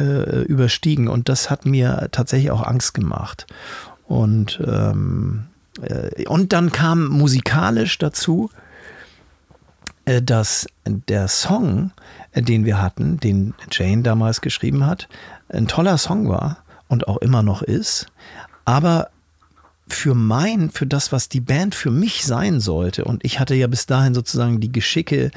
äh, 0.00 0.42
überstiegen. 0.42 1.08
Und 1.08 1.28
das 1.28 1.50
hat 1.50 1.66
mir 1.66 2.08
tatsächlich 2.12 2.50
auch 2.50 2.62
Angst 2.62 2.94
gemacht. 2.94 3.46
Und, 4.06 4.60
ähm, 4.66 5.44
äh, 5.80 6.26
und 6.26 6.52
dann 6.52 6.72
kam 6.72 7.08
musikalisch 7.08 7.98
dazu, 7.98 8.50
dass 10.22 10.66
der 10.84 11.28
Song, 11.28 11.92
äh, 12.32 12.42
den 12.42 12.64
wir 12.64 12.80
hatten, 12.80 13.18
den 13.18 13.54
Jane 13.70 14.02
damals 14.02 14.40
geschrieben 14.40 14.86
hat, 14.86 15.08
ein 15.48 15.68
toller 15.68 15.98
Song 15.98 16.28
war 16.28 16.58
und 16.88 17.08
auch 17.08 17.18
immer 17.18 17.42
noch 17.42 17.62
ist, 17.62 18.06
aber 18.64 19.08
für 19.86 20.14
mein, 20.14 20.70
für 20.70 20.86
das, 20.86 21.12
was 21.12 21.28
die 21.28 21.40
Band 21.40 21.74
für 21.74 21.90
mich 21.90 22.24
sein 22.24 22.58
sollte, 22.58 23.04
und 23.04 23.22
ich 23.24 23.38
hatte 23.38 23.54
ja 23.54 23.66
bis 23.66 23.84
dahin 23.84 24.14
sozusagen 24.14 24.58
die 24.60 24.72
Geschicke 24.72 25.30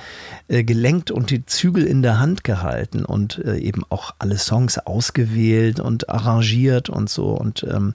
äh, 0.47 0.63
gelenkt 0.63 1.11
und 1.11 1.32
die 1.32 1.45
Zügel 1.45 1.86
in 1.86 2.01
der 2.01 2.20
Hand 2.20 2.45
gehalten 2.45 3.03
und 3.03 3.39
äh, 3.39 3.57
eben 3.57 3.84
auch 3.89 4.15
alle 4.20 4.38
Songs 4.38 4.78
ausgewählt 4.78 5.82
und 5.82 6.09
arrangiert 6.09 6.89
und 6.89 7.09
so 7.09 7.32
und 7.32 7.65
ähm, 7.70 7.93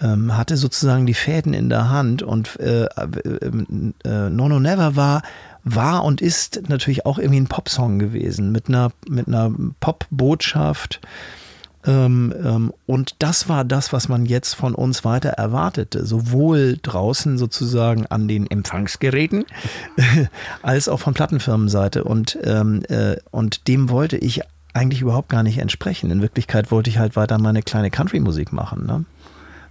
ähm, 0.00 0.36
hatte 0.36 0.56
sozusagen 0.56 1.06
die 1.06 1.14
Fäden 1.14 1.54
in 1.54 1.68
der 1.68 1.88
Hand 1.88 2.22
und 2.22 2.58
äh, 2.58 2.86
äh, 2.86 3.08
äh, 4.04 4.30
No 4.30 4.48
No 4.48 4.58
Never 4.58 4.96
war 4.96 5.22
war 5.64 6.04
und 6.04 6.20
ist 6.20 6.68
natürlich 6.68 7.06
auch 7.06 7.18
irgendwie 7.18 7.40
ein 7.40 7.48
Popsong 7.48 7.98
gewesen 7.98 8.52
mit 8.52 8.68
einer, 8.68 8.92
mit 9.08 9.28
einer 9.28 9.52
Pop-Botschaft. 9.80 11.00
Ähm, 11.86 12.34
ähm, 12.44 12.72
und 12.86 13.14
das 13.20 13.48
war 13.48 13.64
das, 13.64 13.92
was 13.92 14.08
man 14.08 14.26
jetzt 14.26 14.54
von 14.54 14.74
uns 14.74 15.04
weiter 15.04 15.30
erwartete, 15.30 16.04
sowohl 16.04 16.78
draußen 16.82 17.38
sozusagen 17.38 18.06
an 18.06 18.28
den 18.28 18.50
Empfangsgeräten 18.50 19.44
als 20.62 20.88
auch 20.88 21.00
von 21.00 21.14
Plattenfirmenseite. 21.14 22.04
Und, 22.04 22.38
ähm, 22.44 22.82
äh, 22.88 23.16
und 23.30 23.66
dem 23.66 23.88
wollte 23.88 24.18
ich 24.18 24.42
eigentlich 24.74 25.00
überhaupt 25.00 25.30
gar 25.30 25.42
nicht 25.42 25.58
entsprechen. 25.58 26.10
In 26.10 26.22
Wirklichkeit 26.22 26.70
wollte 26.70 26.90
ich 26.90 26.98
halt 26.98 27.16
weiter 27.16 27.38
meine 27.38 27.62
kleine 27.62 27.90
Country-Musik 27.90 28.52
machen. 28.52 28.86
Ne? 28.86 29.04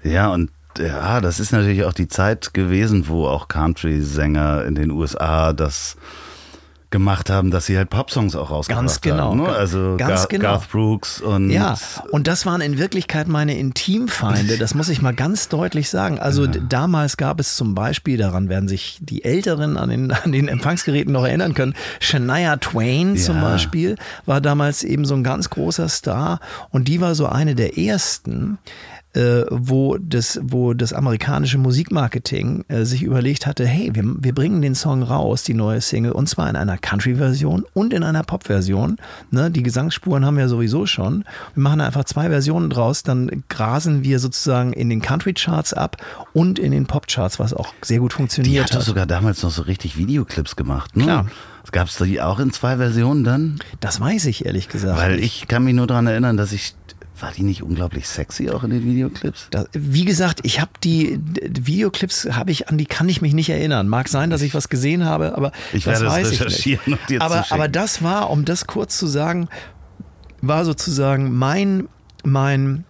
Ja, 0.04 0.34
und 0.34 0.50
ja, 0.78 1.22
das 1.22 1.40
ist 1.40 1.52
natürlich 1.52 1.84
auch 1.84 1.94
die 1.94 2.08
Zeit 2.08 2.54
gewesen, 2.54 3.08
wo 3.08 3.26
auch 3.28 3.48
Country-Sänger 3.48 4.66
in 4.66 4.76
den 4.76 4.92
USA 4.92 5.54
das 5.54 5.98
gemacht 6.92 7.30
haben, 7.30 7.52
dass 7.52 7.68
sie 7.68 7.78
halt 7.78 7.90
Popsongs 7.90 8.36
auch 8.36 8.50
rausgebracht 8.50 8.84
Ganz 8.84 9.02
genau. 9.02 9.32
haben. 9.32 9.44
Ne? 9.44 9.50
Also 9.50 9.96
Ganz 9.98 10.22
Gar 10.22 10.28
genau. 10.28 10.44
Garth 10.44 10.72
Brooks 10.72 11.22
und 11.22 11.52
ja, 11.52 11.78
und 12.12 12.28
das 12.28 12.46
waren 12.46 12.62
in 12.62 12.80
Wirklichkeit 12.80 13.28
meine 13.28 13.58
Intimfeinde. 13.58 14.58
Das 14.58 14.74
muss 14.74 14.90
ich 14.90 15.02
mal 15.02 15.14
ganz 15.14 15.50
deutlich 15.50 15.90
sagen. 15.90 16.20
Also 16.20 16.46
ja. 16.46 16.54
damals 16.68 17.18
gab 17.18 17.40
es 17.40 17.56
zum 17.56 17.76
Beispiel, 17.76 18.18
daran 18.18 18.50
werden 18.50 18.68
sich 18.68 18.98
die 19.02 19.24
Älteren 19.24 19.78
an 19.78 19.90
den, 19.90 20.12
an 20.24 20.32
den 20.32 20.48
Empfangsgeräten 20.48 21.14
noch 21.14 21.26
erinnern 21.26 21.54
können, 21.54 21.76
Shania 22.00 22.58
Twain 22.58 23.16
ja. 23.16 23.22
zum 23.22 23.40
Beispiel 23.42 23.96
war 24.26 24.42
damals 24.42 24.84
eben 24.84 25.06
so 25.06 25.14
ein 25.14 25.24
ganz 25.24 25.50
großer 25.52 25.90
Star 25.90 26.40
und 26.72 26.88
die 26.88 27.02
war 27.02 27.14
so 27.14 27.28
eine 27.28 27.54
der 27.54 27.78
ersten, 27.78 28.58
äh, 29.20 29.46
wo, 29.50 29.98
das, 29.98 30.40
wo 30.42 30.74
das 30.74 30.94
amerikanische 30.94 31.58
Musikmarketing 31.58 32.64
äh, 32.70 32.86
sich 32.86 33.04
überlegt 33.04 33.46
hatte, 33.46 33.68
hey, 33.68 33.92
wir, 33.94 34.04
wir 34.06 34.34
bringen 34.34 34.62
den 34.62 34.76
Song 34.76 35.04
raus, 35.04 35.44
die 35.44 35.54
neue 35.54 35.82
Single, 35.82 36.14
und 36.14 36.30
zwar 36.30 36.50
in 36.50 36.56
einer 36.56 36.78
Country-Version 36.78 37.66
und 37.74 37.94
in 37.94 38.04
einer 38.04 38.24
Pop-Version. 38.24 38.96
Ne, 39.32 39.52
die 39.52 39.64
Gesangsspuren 39.64 40.26
haben 40.26 40.38
wir 40.38 40.48
sowieso 40.48 40.86
schon. 40.86 41.26
Wir 41.54 41.64
machen 41.64 41.82
einfach 41.82 42.06
zwei 42.06 42.30
Versionen 42.30 42.70
draus, 42.70 43.04
dann 43.04 43.44
grasen 43.50 44.04
wir 44.04 44.20
sozusagen 44.20 44.72
in 44.72 44.90
den 44.90 45.02
Country-Charts 45.02 45.74
ab 45.74 45.98
und 46.32 46.58
in 46.58 46.72
den 46.72 46.86
Pop-Charts, 46.86 47.40
was 47.40 47.54
auch 47.54 47.74
sehr 47.82 48.00
gut 48.00 48.14
funktioniert 48.14 48.56
die 48.56 48.62
hat. 48.62 48.72
Die 48.72 48.78
hat 48.78 48.84
sogar 48.84 49.06
damals 49.06 49.44
noch 49.44 49.52
so 49.52 49.64
richtig 49.64 49.98
Videoclips 49.98 50.56
gemacht, 50.56 50.96
ne? 50.96 51.04
Klar. 51.04 51.26
Gab 51.72 51.88
es 51.88 51.98
die 51.98 52.20
auch 52.20 52.40
in 52.40 52.52
zwei 52.52 52.78
Versionen 52.78 53.24
dann? 53.24 53.60
Das 53.80 54.00
weiß 54.02 54.26
ich 54.26 54.46
ehrlich 54.46 54.70
gesagt. 54.70 54.98
Weil 54.98 55.20
ich 55.20 55.48
kann 55.48 55.64
mich 55.64 55.76
nur 55.76 55.86
daran 55.86 56.08
erinnern, 56.08 56.36
dass 56.36 56.52
ich 56.52 56.74
war 57.22 57.32
die 57.32 57.44
nicht 57.44 57.64
unglaublich 57.64 58.08
sexy 58.08 58.50
auch 58.50 58.64
in 58.64 58.72
den 58.72 58.84
Videoclips? 58.84 59.48
Das, 59.52 59.68
wie 59.74 60.06
gesagt, 60.06 60.42
ich 60.44 60.60
habe 60.60 60.72
die, 60.84 61.20
Videoclips 61.42 62.30
habe 62.32 62.52
ich 62.52 62.70
an 62.70 62.78
die 62.78 62.86
kann 62.86 63.10
ich 63.10 63.22
mich 63.22 63.34
nicht 63.34 63.50
erinnern. 63.50 63.88
Mag 63.88 64.08
sein, 64.08 64.30
dass 64.30 64.42
ich 64.42 64.54
was 64.54 64.70
gesehen 64.70 65.06
habe, 65.06 65.36
aber 65.36 65.52
ich 65.74 65.84
das 65.84 66.02
werde 66.02 66.08
weiß 66.08 66.30
das 66.30 66.40
recherchieren 66.40 66.82
ich 66.82 66.88
nicht. 66.88 67.00
Und 67.02 67.10
dir 67.10 67.22
aber, 67.22 67.44
zu 67.44 67.54
aber 67.54 67.68
das 67.68 68.02
war, 68.04 68.30
um 68.30 68.46
das 68.46 68.68
kurz 68.68 68.98
zu 68.98 69.08
sagen, 69.08 69.50
war 70.42 70.66
sozusagen 70.66 71.36
mein 71.38 71.88
mein 72.24 72.86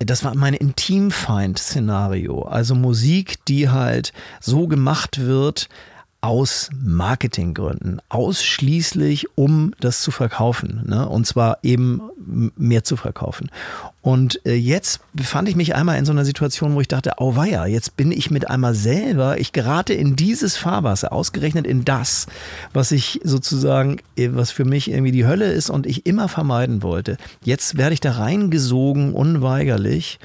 das 0.00 0.24
war 0.24 0.34
mein 0.34 0.54
Intimfeind-Szenario. 0.54 2.42
Also 2.42 2.74
Musik, 2.74 3.44
die 3.46 3.68
halt 3.68 4.12
so 4.40 4.66
gemacht 4.66 5.20
wird, 5.20 5.68
aus 6.20 6.70
Marketinggründen, 6.82 8.02
ausschließlich 8.08 9.28
um 9.36 9.72
das 9.78 10.02
zu 10.02 10.10
verkaufen, 10.10 10.82
ne? 10.86 11.08
und 11.08 11.26
zwar 11.26 11.58
eben 11.62 12.00
mehr 12.56 12.82
zu 12.82 12.96
verkaufen. 12.96 13.50
Und 14.02 14.44
äh, 14.44 14.54
jetzt 14.54 15.00
befand 15.12 15.48
ich 15.48 15.54
mich 15.54 15.76
einmal 15.76 15.96
in 15.96 16.04
so 16.04 16.12
einer 16.12 16.24
Situation, 16.24 16.74
wo 16.74 16.80
ich 16.80 16.88
dachte, 16.88 17.12
oh 17.18 17.36
weia, 17.36 17.66
jetzt 17.66 17.96
bin 17.96 18.10
ich 18.10 18.32
mit 18.32 18.50
einmal 18.50 18.74
selber, 18.74 19.38
ich 19.38 19.52
gerate 19.52 19.94
in 19.94 20.16
dieses 20.16 20.56
Fahrwasser, 20.56 21.12
ausgerechnet 21.12 21.66
in 21.66 21.84
das, 21.84 22.26
was 22.72 22.90
ich 22.90 23.20
sozusagen, 23.22 23.98
äh, 24.16 24.30
was 24.32 24.50
für 24.50 24.64
mich 24.64 24.90
irgendwie 24.90 25.12
die 25.12 25.26
Hölle 25.26 25.52
ist 25.52 25.70
und 25.70 25.86
ich 25.86 26.04
immer 26.04 26.28
vermeiden 26.28 26.82
wollte. 26.82 27.16
Jetzt 27.44 27.76
werde 27.76 27.94
ich 27.94 28.00
da 28.00 28.12
reingesogen, 28.12 29.12
unweigerlich 29.14 30.18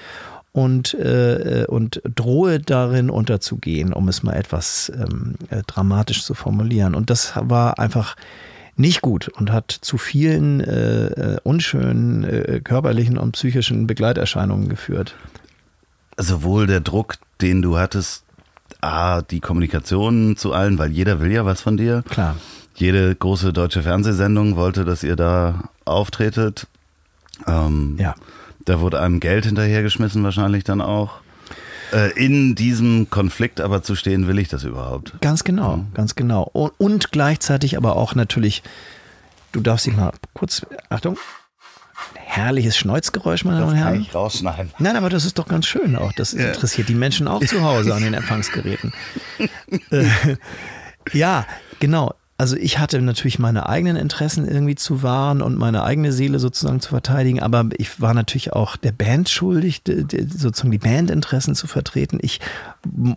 und, 0.53 0.93
äh, 0.93 1.65
und 1.67 2.01
drohe 2.15 2.59
darin 2.59 3.09
unterzugehen, 3.09 3.91
um 3.91 4.07
es 4.07 4.23
mal 4.23 4.35
etwas 4.35 4.91
ähm, 4.95 5.33
äh, 5.49 5.63
dramatisch 5.65 6.23
zu 6.23 6.35
formulieren. 6.35 6.95
Und 6.95 7.09
das 7.09 7.33
war 7.35 7.79
einfach 7.79 8.15
nicht 8.75 9.01
gut 9.01 9.27
und 9.27 9.51
hat 9.51 9.71
zu 9.71 9.97
vielen 9.97 10.61
äh, 10.61 11.05
äh 11.07 11.37
unschönen 11.43 12.23
äh, 12.23 12.61
körperlichen 12.63 13.17
und 13.17 13.33
psychischen 13.33 13.87
Begleiterscheinungen 13.87 14.69
geführt. 14.69 15.15
Sowohl 16.17 16.67
der 16.67 16.81
Druck, 16.81 17.15
den 17.41 17.63
du 17.63 17.77
hattest, 17.77 18.23
A, 18.81 19.21
die 19.21 19.39
Kommunikation 19.39 20.37
zu 20.37 20.53
allen, 20.53 20.77
weil 20.77 20.91
jeder 20.91 21.19
will 21.19 21.31
ja 21.31 21.45
was 21.45 21.61
von 21.61 21.77
dir. 21.77 22.03
Klar. 22.09 22.35
Jede 22.75 23.15
große 23.15 23.53
deutsche 23.53 23.81
Fernsehsendung 23.81 24.55
wollte, 24.55 24.85
dass 24.85 25.03
ihr 25.03 25.15
da 25.15 25.69
auftretet. 25.85 26.67
Ähm, 27.47 27.97
Ja. 27.99 28.13
Da 28.66 28.80
wurde 28.80 29.01
einem 29.01 29.20
Geld 29.20 29.45
hinterhergeschmissen, 29.45 30.24
wahrscheinlich 30.24 30.64
dann 30.64 30.82
auch. 30.82 31.22
Äh, 31.91 32.11
in 32.14 32.55
diesem 32.55 33.09
Konflikt 33.09 33.61
aber 33.61 33.84
zu 33.84 33.95
stehen, 33.95 34.28
will 34.28 34.39
ich 34.39 34.47
das 34.47 34.64
überhaupt? 34.64 35.14
Ganz 35.22 35.43
genau, 35.43 35.86
ganz 35.93 36.16
genau. 36.16 36.49
Und, 36.53 36.72
und 36.80 37.11
gleichzeitig 37.11 37.78
aber 37.78 37.95
auch 37.95 38.16
natürlich, 38.16 38.64
du 39.51 39.59
darfst 39.59 39.86
dich 39.86 39.95
mal 39.95 40.11
kurz, 40.34 40.66
Achtung, 40.89 41.18
herrliches 42.16 42.76
Schneuzgeräusch, 42.78 43.45
meine 43.45 43.59
Damen 43.59 43.72
und 43.72 43.78
Herren. 43.78 44.07
rausschneiden. 44.14 44.72
Nein, 44.80 44.95
aber 44.95 45.09
das 45.09 45.26
ist 45.26 45.38
doch 45.38 45.47
ganz 45.47 45.68
schön 45.68 45.95
auch. 45.95 46.14
Das 46.14 46.34
interessiert 46.34 46.89
die 46.89 46.95
Menschen 46.95 47.28
auch 47.28 47.45
zu 47.45 47.61
Hause 47.61 47.93
an 47.93 48.01
den 48.01 48.16
Empfangsgeräten. 48.16 48.91
äh, 49.91 50.07
ja, 51.11 51.45
genau. 51.80 52.16
Also 52.38 52.57
ich 52.57 52.79
hatte 52.79 52.99
natürlich 53.01 53.38
meine 53.38 53.69
eigenen 53.69 53.95
Interessen 53.95 54.47
irgendwie 54.47 54.75
zu 54.75 55.03
wahren 55.03 55.41
und 55.41 55.57
meine 55.57 55.84
eigene 55.84 56.11
Seele 56.11 56.39
sozusagen 56.39 56.81
zu 56.81 56.89
verteidigen, 56.89 57.41
aber 57.41 57.69
ich 57.77 58.01
war 58.01 58.15
natürlich 58.15 58.53
auch 58.53 58.75
der 58.75 58.91
Band 58.91 59.29
schuldig, 59.29 59.84
sozusagen 59.86 60.71
die 60.71 60.79
Bandinteressen 60.79 61.53
zu 61.53 61.67
vertreten. 61.67 62.17
Ich 62.21 62.41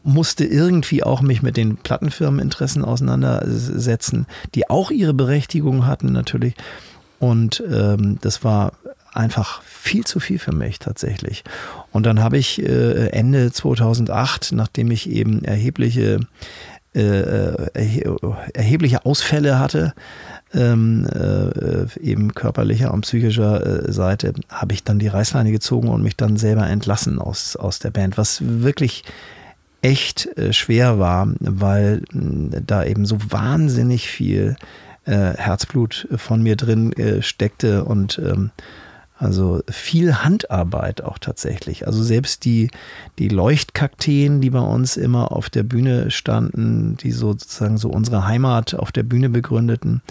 musste 0.02 0.44
irgendwie 0.44 1.02
auch 1.02 1.22
mich 1.22 1.42
mit 1.42 1.56
den 1.56 1.76
Plattenfirmeninteressen 1.78 2.84
auseinandersetzen, 2.84 4.26
die 4.54 4.68
auch 4.68 4.90
ihre 4.90 5.14
Berechtigung 5.14 5.86
hatten 5.86 6.12
natürlich. 6.12 6.54
Und 7.18 7.62
ähm, 7.70 8.18
das 8.20 8.44
war 8.44 8.72
einfach 9.14 9.62
viel 9.62 10.04
zu 10.04 10.20
viel 10.20 10.38
für 10.38 10.52
mich 10.52 10.78
tatsächlich. 10.78 11.42
Und 11.90 12.04
dann 12.04 12.22
habe 12.22 12.36
ich 12.36 12.62
äh, 12.62 13.08
Ende 13.08 13.50
2008, 13.50 14.52
nachdem 14.52 14.90
ich 14.90 15.08
eben 15.08 15.42
erhebliche 15.42 16.20
äh, 16.96 17.68
erhe 17.74 18.16
erhebliche 18.54 19.04
Ausfälle 19.04 19.58
hatte, 19.58 19.94
ähm, 20.54 21.06
äh, 21.12 22.00
eben 22.00 22.34
körperlicher 22.34 22.92
und 22.92 23.02
psychischer 23.02 23.88
äh, 23.88 23.92
Seite, 23.92 24.32
habe 24.48 24.72
ich 24.72 24.84
dann 24.84 24.98
die 24.98 25.08
Reißleine 25.08 25.52
gezogen 25.52 25.88
und 25.88 26.02
mich 26.02 26.16
dann 26.16 26.36
selber 26.36 26.66
entlassen 26.66 27.18
aus, 27.18 27.56
aus 27.56 27.78
der 27.78 27.90
Band, 27.90 28.16
was 28.16 28.42
wirklich 28.42 29.04
echt 29.82 30.26
äh, 30.38 30.52
schwer 30.52 30.98
war, 30.98 31.28
weil 31.40 32.02
da 32.10 32.84
eben 32.84 33.04
so 33.06 33.18
wahnsinnig 33.28 34.08
viel 34.08 34.56
äh, 35.04 35.34
Herzblut 35.36 36.08
von 36.16 36.42
mir 36.42 36.56
drin 36.56 36.92
äh, 36.94 37.22
steckte 37.22 37.84
und 37.84 38.18
ähm, 38.18 38.50
also 39.18 39.62
viel 39.68 40.16
Handarbeit 40.16 41.02
auch 41.02 41.18
tatsächlich. 41.18 41.86
Also 41.86 42.02
selbst 42.02 42.44
die, 42.44 42.70
die 43.18 43.28
Leuchtkakteen, 43.28 44.42
die 44.42 44.50
bei 44.50 44.60
uns 44.60 44.98
immer 44.98 45.32
auf 45.32 45.48
der 45.48 45.62
Bühne 45.62 46.10
standen, 46.10 46.98
die 46.98 47.12
sozusagen 47.12 47.78
so 47.78 47.88
unsere 47.88 48.26
Heimat 48.26 48.74
auf 48.74 48.92
der 48.92 49.04
Bühne 49.04 49.30
begründeten, 49.30 50.02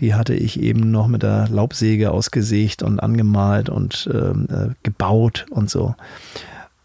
die 0.00 0.14
hatte 0.14 0.34
ich 0.34 0.60
eben 0.60 0.90
noch 0.90 1.06
mit 1.06 1.22
der 1.22 1.48
Laubsäge 1.48 2.10
ausgesägt 2.10 2.82
und 2.82 2.98
angemalt 2.98 3.68
und 3.68 4.10
ähm, 4.12 4.48
äh, 4.50 4.74
gebaut 4.82 5.46
und 5.50 5.70
so. 5.70 5.94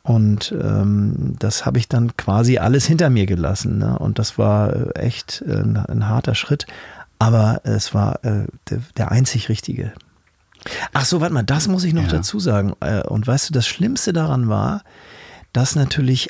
Und 0.03 0.53
ähm, 0.61 1.35
das 1.39 1.65
habe 1.65 1.79
ich 1.79 1.87
dann 1.87 2.15
quasi 2.17 2.57
alles 2.57 2.85
hinter 2.85 3.09
mir 3.09 3.25
gelassen. 3.25 3.79
Ne? 3.79 3.97
Und 3.97 4.19
das 4.19 4.37
war 4.37 4.73
äh, 4.73 4.99
echt 4.99 5.43
äh, 5.47 5.61
ein, 5.61 5.77
ein 5.77 6.07
harter 6.07 6.35
Schritt. 6.35 6.67
Aber 7.19 7.61
es 7.63 7.93
war 7.93 8.23
äh, 8.25 8.47
der, 8.69 8.81
der 8.97 9.11
einzig 9.11 9.47
richtige. 9.47 9.93
Ach 10.93 11.05
so, 11.05 11.21
warte 11.21 11.33
mal, 11.33 11.43
das 11.43 11.67
muss 11.67 11.83
ich 11.83 11.93
noch 11.93 12.03
Ja. 12.03 12.09
dazu 12.09 12.39
sagen. 12.39 12.73
Äh, 12.79 13.01
Und 13.03 13.25
weißt 13.27 13.49
du, 13.49 13.53
das 13.53 13.67
Schlimmste 13.67 14.13
daran 14.13 14.47
war, 14.49 14.83
dass 15.51 15.75
natürlich 15.75 16.29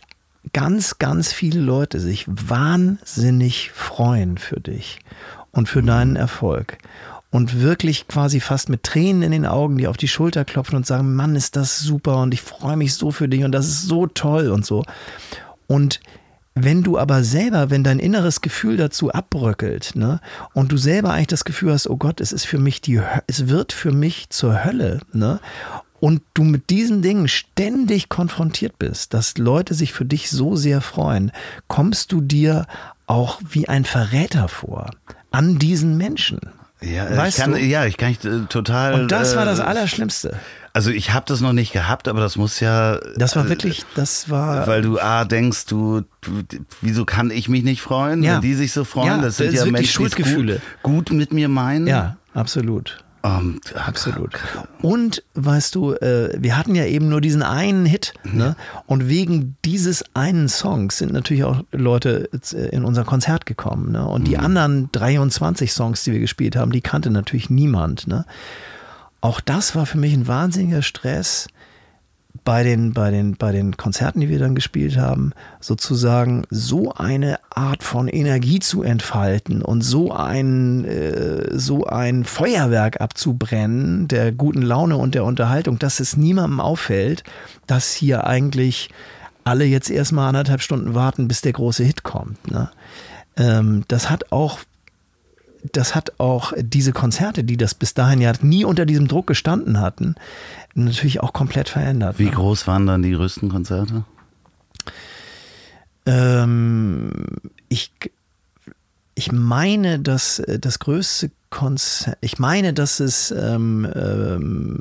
ganz, 0.51 0.97
ganz 0.99 1.31
viele 1.31 1.59
Leute 1.59 1.99
sich 1.99 2.25
wahnsinnig 2.27 3.71
freuen 3.71 4.37
für 4.37 4.59
dich 4.59 4.99
und 5.51 5.69
für 5.69 5.81
deinen 5.83 6.15
Erfolg. 6.15 6.77
Und 7.29 7.61
wirklich 7.61 8.07
quasi 8.07 8.39
fast 8.39 8.69
mit 8.69 8.83
Tränen 8.83 9.23
in 9.23 9.31
den 9.31 9.45
Augen 9.47 9.77
dir 9.77 9.89
auf 9.89 9.97
die 9.97 10.07
Schulter 10.07 10.45
klopfen 10.45 10.75
und 10.75 10.85
sagen, 10.85 11.15
Mann, 11.15 11.35
ist 11.35 11.55
das 11.55 11.79
super 11.79 12.17
und 12.21 12.33
ich 12.33 12.41
freue 12.41 12.77
mich 12.77 12.93
so 12.93 13.09
für 13.11 13.27
dich 13.27 13.43
und 13.43 13.51
das 13.53 13.67
ist 13.67 13.83
so 13.83 14.05
toll 14.05 14.49
und 14.49 14.65
so. 14.65 14.83
Und 15.67 15.99
wenn 16.55 16.83
du 16.83 16.97
aber 16.97 17.23
selber, 17.23 17.69
wenn 17.69 17.83
dein 17.83 17.99
inneres 17.99 18.41
Gefühl 18.41 18.77
dazu 18.77 19.11
abbröckelt, 19.11 19.95
ne, 19.95 20.19
und 20.53 20.71
du 20.71 20.77
selber 20.77 21.11
eigentlich 21.11 21.27
das 21.27 21.45
Gefühl 21.45 21.73
hast, 21.73 21.89
oh 21.89 21.97
Gott, 21.97 22.21
es 22.21 22.31
ist 22.31 22.45
für 22.45 22.59
mich 22.59 22.81
die, 22.81 23.01
es 23.27 23.47
wird 23.47 23.73
für 23.73 23.91
mich 23.91 24.29
zur 24.29 24.63
Hölle, 24.63 24.99
ne, 25.13 25.39
und 25.99 26.21
du 26.33 26.43
mit 26.43 26.69
diesen 26.69 27.01
Dingen 27.01 27.27
ständig 27.27 28.09
konfrontiert 28.09 28.77
bist, 28.77 29.13
dass 29.13 29.37
Leute 29.37 29.73
sich 29.73 29.93
für 29.93 30.05
dich 30.05 30.29
so 30.29 30.55
sehr 30.55 30.81
freuen, 30.81 31.31
kommst 31.67 32.11
du 32.11 32.21
dir 32.21 32.67
auch 33.07 33.39
wie 33.49 33.69
ein 33.69 33.85
Verräter 33.85 34.47
vor 34.47 34.91
an 35.31 35.57
diesen 35.59 35.97
Menschen. 35.97 36.39
Ja, 36.83 37.07
äh, 37.07 37.17
Weißt 37.17 37.37
ich 37.37 37.43
kann, 37.43 37.51
du? 37.53 37.59
ja, 37.59 37.85
ich 37.85 37.97
kann 37.97 38.11
ich, 38.11 38.23
äh, 38.25 38.41
total. 38.49 38.93
Und 38.95 39.11
das 39.11 39.35
war 39.35 39.45
das 39.45 39.59
äh, 39.59 39.63
Allerschlimmste. 39.63 40.37
Also 40.73 40.89
ich 40.89 41.13
habe 41.13 41.25
das 41.27 41.39
noch 41.39 41.53
nicht 41.53 41.71
gehabt, 41.71 42.07
aber 42.07 42.19
das 42.19 42.35
muss 42.35 42.59
ja. 42.59 42.99
Das 43.15 43.35
war 43.35 43.45
äh, 43.45 43.49
wirklich, 43.49 43.85
das 43.95 44.29
war. 44.29 44.65
Weil 44.67 44.81
du 44.81 44.99
A 44.99 45.23
denkst, 45.23 45.67
du, 45.67 46.01
du, 46.21 46.41
wieso 46.81 47.05
kann 47.05 47.29
ich 47.29 47.47
mich 47.47 47.63
nicht 47.63 47.81
freuen, 47.81 48.23
Ja. 48.23 48.35
wenn 48.35 48.41
die 48.41 48.55
sich 48.55 48.73
so 48.73 48.83
freuen? 48.83 49.07
Ja, 49.07 49.17
das 49.21 49.37
sind 49.37 49.53
das 49.55 49.65
ja 49.65 49.71
Menschen, 49.71 50.03
die 50.15 50.21
es. 50.23 50.35
Gut, 50.35 50.61
gut 50.81 51.11
mit 51.11 51.31
mir 51.31 51.47
meinen. 51.47 51.85
ja, 51.87 52.17
absolut. 52.33 53.02
Und, 53.23 53.73
Absolut. 53.77 54.37
Und 54.81 55.23
weißt 55.35 55.75
du, 55.75 55.93
äh, 55.93 56.35
wir 56.37 56.57
hatten 56.57 56.75
ja 56.75 56.85
eben 56.85 57.07
nur 57.07 57.21
diesen 57.21 57.41
einen 57.41 57.85
Hit, 57.85 58.13
ne? 58.25 58.57
Und 58.85 59.07
wegen 59.07 59.55
dieses 59.63 60.03
einen 60.13 60.49
Songs 60.49 60.97
sind 60.97 61.13
natürlich 61.13 61.45
auch 61.45 61.63
Leute 61.71 62.29
äh, 62.51 62.75
in 62.75 62.83
unser 62.83 63.05
Konzert 63.05 63.45
gekommen, 63.45 63.93
ne? 63.93 64.05
Und 64.05 64.27
die 64.27 64.37
anderen 64.37 64.89
23 64.91 65.71
Songs, 65.71 66.03
die 66.03 66.11
wir 66.11 66.19
gespielt 66.19 66.57
haben, 66.57 66.73
die 66.73 66.81
kannte 66.81 67.11
natürlich 67.11 67.49
niemand, 67.49 68.07
ne? 68.07 68.25
Auch 69.21 69.39
das 69.39 69.73
war 69.73 69.85
für 69.85 69.97
mich 69.97 70.13
ein 70.13 70.27
wahnsinniger 70.27 70.81
Stress 70.81 71.47
bei 72.43 72.63
den, 72.63 72.93
bei 72.93 73.11
den, 73.11 73.35
bei 73.37 73.51
den 73.51 73.77
Konzerten, 73.77 74.19
die 74.19 74.29
wir 74.29 74.39
dann 74.39 74.55
gespielt 74.55 74.97
haben, 74.97 75.31
sozusagen 75.59 76.43
so 76.49 76.93
eine 76.93 77.39
Art 77.49 77.83
von 77.83 78.07
Energie 78.07 78.59
zu 78.59 78.83
entfalten 78.83 79.61
und 79.61 79.81
so 79.81 80.11
ein, 80.11 80.85
äh, 80.85 81.57
so 81.57 81.85
ein 81.85 82.25
Feuerwerk 82.25 82.99
abzubrennen 83.01 84.07
der 84.07 84.31
guten 84.31 84.61
Laune 84.61 84.97
und 84.97 85.15
der 85.15 85.23
Unterhaltung, 85.23 85.79
dass 85.79 85.99
es 85.99 86.17
niemandem 86.17 86.59
auffällt, 86.59 87.23
dass 87.67 87.93
hier 87.93 88.27
eigentlich 88.27 88.89
alle 89.43 89.65
jetzt 89.65 89.89
erstmal 89.89 90.29
anderthalb 90.29 90.61
Stunden 90.61 90.95
warten, 90.95 91.27
bis 91.27 91.41
der 91.41 91.53
große 91.53 91.83
Hit 91.83 92.03
kommt. 92.03 92.51
Ne? 92.51 92.69
Ähm, 93.37 93.83
das 93.87 94.09
hat 94.09 94.31
auch 94.31 94.59
das 95.71 95.95
hat 95.95 96.19
auch 96.19 96.53
diese 96.57 96.91
Konzerte, 96.91 97.43
die 97.43 97.57
das 97.57 97.73
bis 97.73 97.93
dahin 97.93 98.21
ja 98.21 98.33
nie 98.41 98.65
unter 98.65 98.85
diesem 98.85 99.07
Druck 99.07 99.27
gestanden 99.27 99.79
hatten, 99.79 100.15
natürlich 100.75 101.21
auch 101.21 101.33
komplett 101.33 101.69
verändert. 101.69 102.19
Wie 102.19 102.25
ne? 102.25 102.31
groß 102.31 102.67
waren 102.67 102.85
dann 102.85 103.01
die 103.01 103.11
größten 103.11 103.49
Konzerte? 103.49 104.03
Ähm, 106.05 107.11
ich, 107.69 107.91
ich 109.15 109.31
meine, 109.31 109.99
dass 109.99 110.41
das 110.59 110.79
größte 110.79 111.31
Konzert, 111.49 112.17
ich 112.21 112.39
meine, 112.39 112.73
dass 112.73 112.99
es 112.99 113.31
ähm, 113.31 113.87
ähm, 113.95 114.79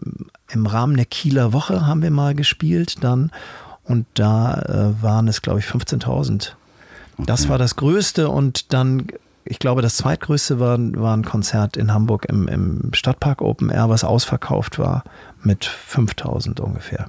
im 0.51 0.67
Rahmen 0.67 0.97
der 0.97 1.07
Kieler 1.07 1.53
Woche 1.53 1.87
haben 1.87 2.03
wir 2.03 2.11
mal 2.11 2.35
gespielt 2.35 3.05
dann 3.05 3.31
und 3.85 4.07
da 4.15 4.55
äh, 4.63 5.03
waren 5.03 5.29
es, 5.29 5.43
glaube 5.43 5.61
ich, 5.61 5.67
15.000. 5.67 6.53
Das 7.19 7.49
war 7.49 7.59
das 7.59 7.77
Größte 7.77 8.29
und 8.29 8.73
dann, 8.73 9.07
ich 9.45 9.59
glaube, 9.59 9.83
das 9.83 9.97
zweitgrößte 9.97 10.61
war, 10.61 10.79
war 10.79 11.17
ein 11.17 11.25
Konzert 11.25 11.77
in 11.77 11.93
Hamburg 11.93 12.27
im, 12.29 12.49
im 12.49 12.91
Stadtpark 12.93 13.43
Open 13.43 13.71
Air, 13.71 13.89
was 13.89 14.05
ausverkauft 14.05 14.79
war 14.79 15.05
mit 15.43 15.65
5000 15.65 16.61
ungefähr. 16.61 17.09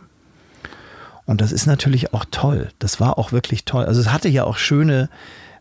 Und 1.26 1.42
das 1.42 1.52
ist 1.52 1.68
natürlich 1.68 2.14
auch 2.14 2.26
toll. 2.32 2.70
Das 2.80 3.00
war 3.00 3.18
auch 3.18 3.32
wirklich 3.32 3.66
toll. 3.66 3.86
Also 3.86 4.02
es 4.02 4.12
hatte 4.12 4.30
ja 4.30 4.44
auch 4.44 4.58
schöne, 4.58 5.10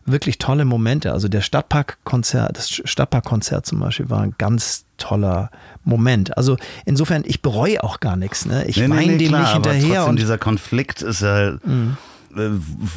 wirklich 0.05 0.37
tolle 0.37 0.65
Momente. 0.65 1.13
Also 1.13 1.27
der 1.27 1.41
Stadtparkkonzert, 1.41 2.57
das 2.57 2.69
Stadtparkkonzert 2.69 3.65
zum 3.65 3.79
Beispiel 3.79 4.09
war 4.09 4.21
ein 4.21 4.35
ganz 4.37 4.85
toller 4.97 5.51
Moment. 5.83 6.35
Also 6.37 6.57
insofern, 6.85 7.23
ich 7.25 7.41
bereue 7.41 7.83
auch 7.83 7.99
gar 7.99 8.17
nichts. 8.17 8.45
Ne? 8.45 8.65
Ich 8.65 8.77
Nee, 8.77 8.87
nee, 8.87 8.95
weine 8.95 9.11
nee, 9.13 9.17
dem 9.19 9.29
klar, 9.29 9.41
nicht 9.41 9.55
aber 9.55 9.71
hinterher 9.71 9.95
trotzdem, 9.95 10.09
und 10.09 10.19
dieser 10.19 10.37
Konflikt 10.37 11.01
ist 11.01 11.21
ja 11.21 11.49
äh, 11.49 11.57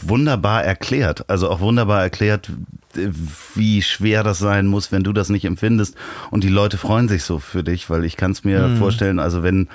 wunderbar 0.02 0.64
erklärt. 0.64 1.28
Also 1.28 1.50
auch 1.50 1.60
wunderbar 1.60 2.02
erklärt, 2.02 2.50
äh, 2.96 3.08
wie 3.54 3.82
schwer 3.82 4.22
das 4.22 4.38
sein 4.38 4.66
muss, 4.66 4.92
wenn 4.92 5.02
du 5.04 5.12
das 5.12 5.28
nicht 5.28 5.44
empfindest. 5.44 5.94
Und 6.30 6.44
die 6.44 6.48
Leute 6.48 6.78
freuen 6.78 7.08
sich 7.08 7.24
so 7.24 7.38
für 7.38 7.62
dich, 7.64 7.88
weil 7.90 8.04
ich 8.04 8.16
kann 8.16 8.30
es 8.32 8.44
mir 8.44 8.68
Mhm. 8.68 8.76
vorstellen, 8.76 9.18
also 9.18 9.42
wenn 9.42 9.68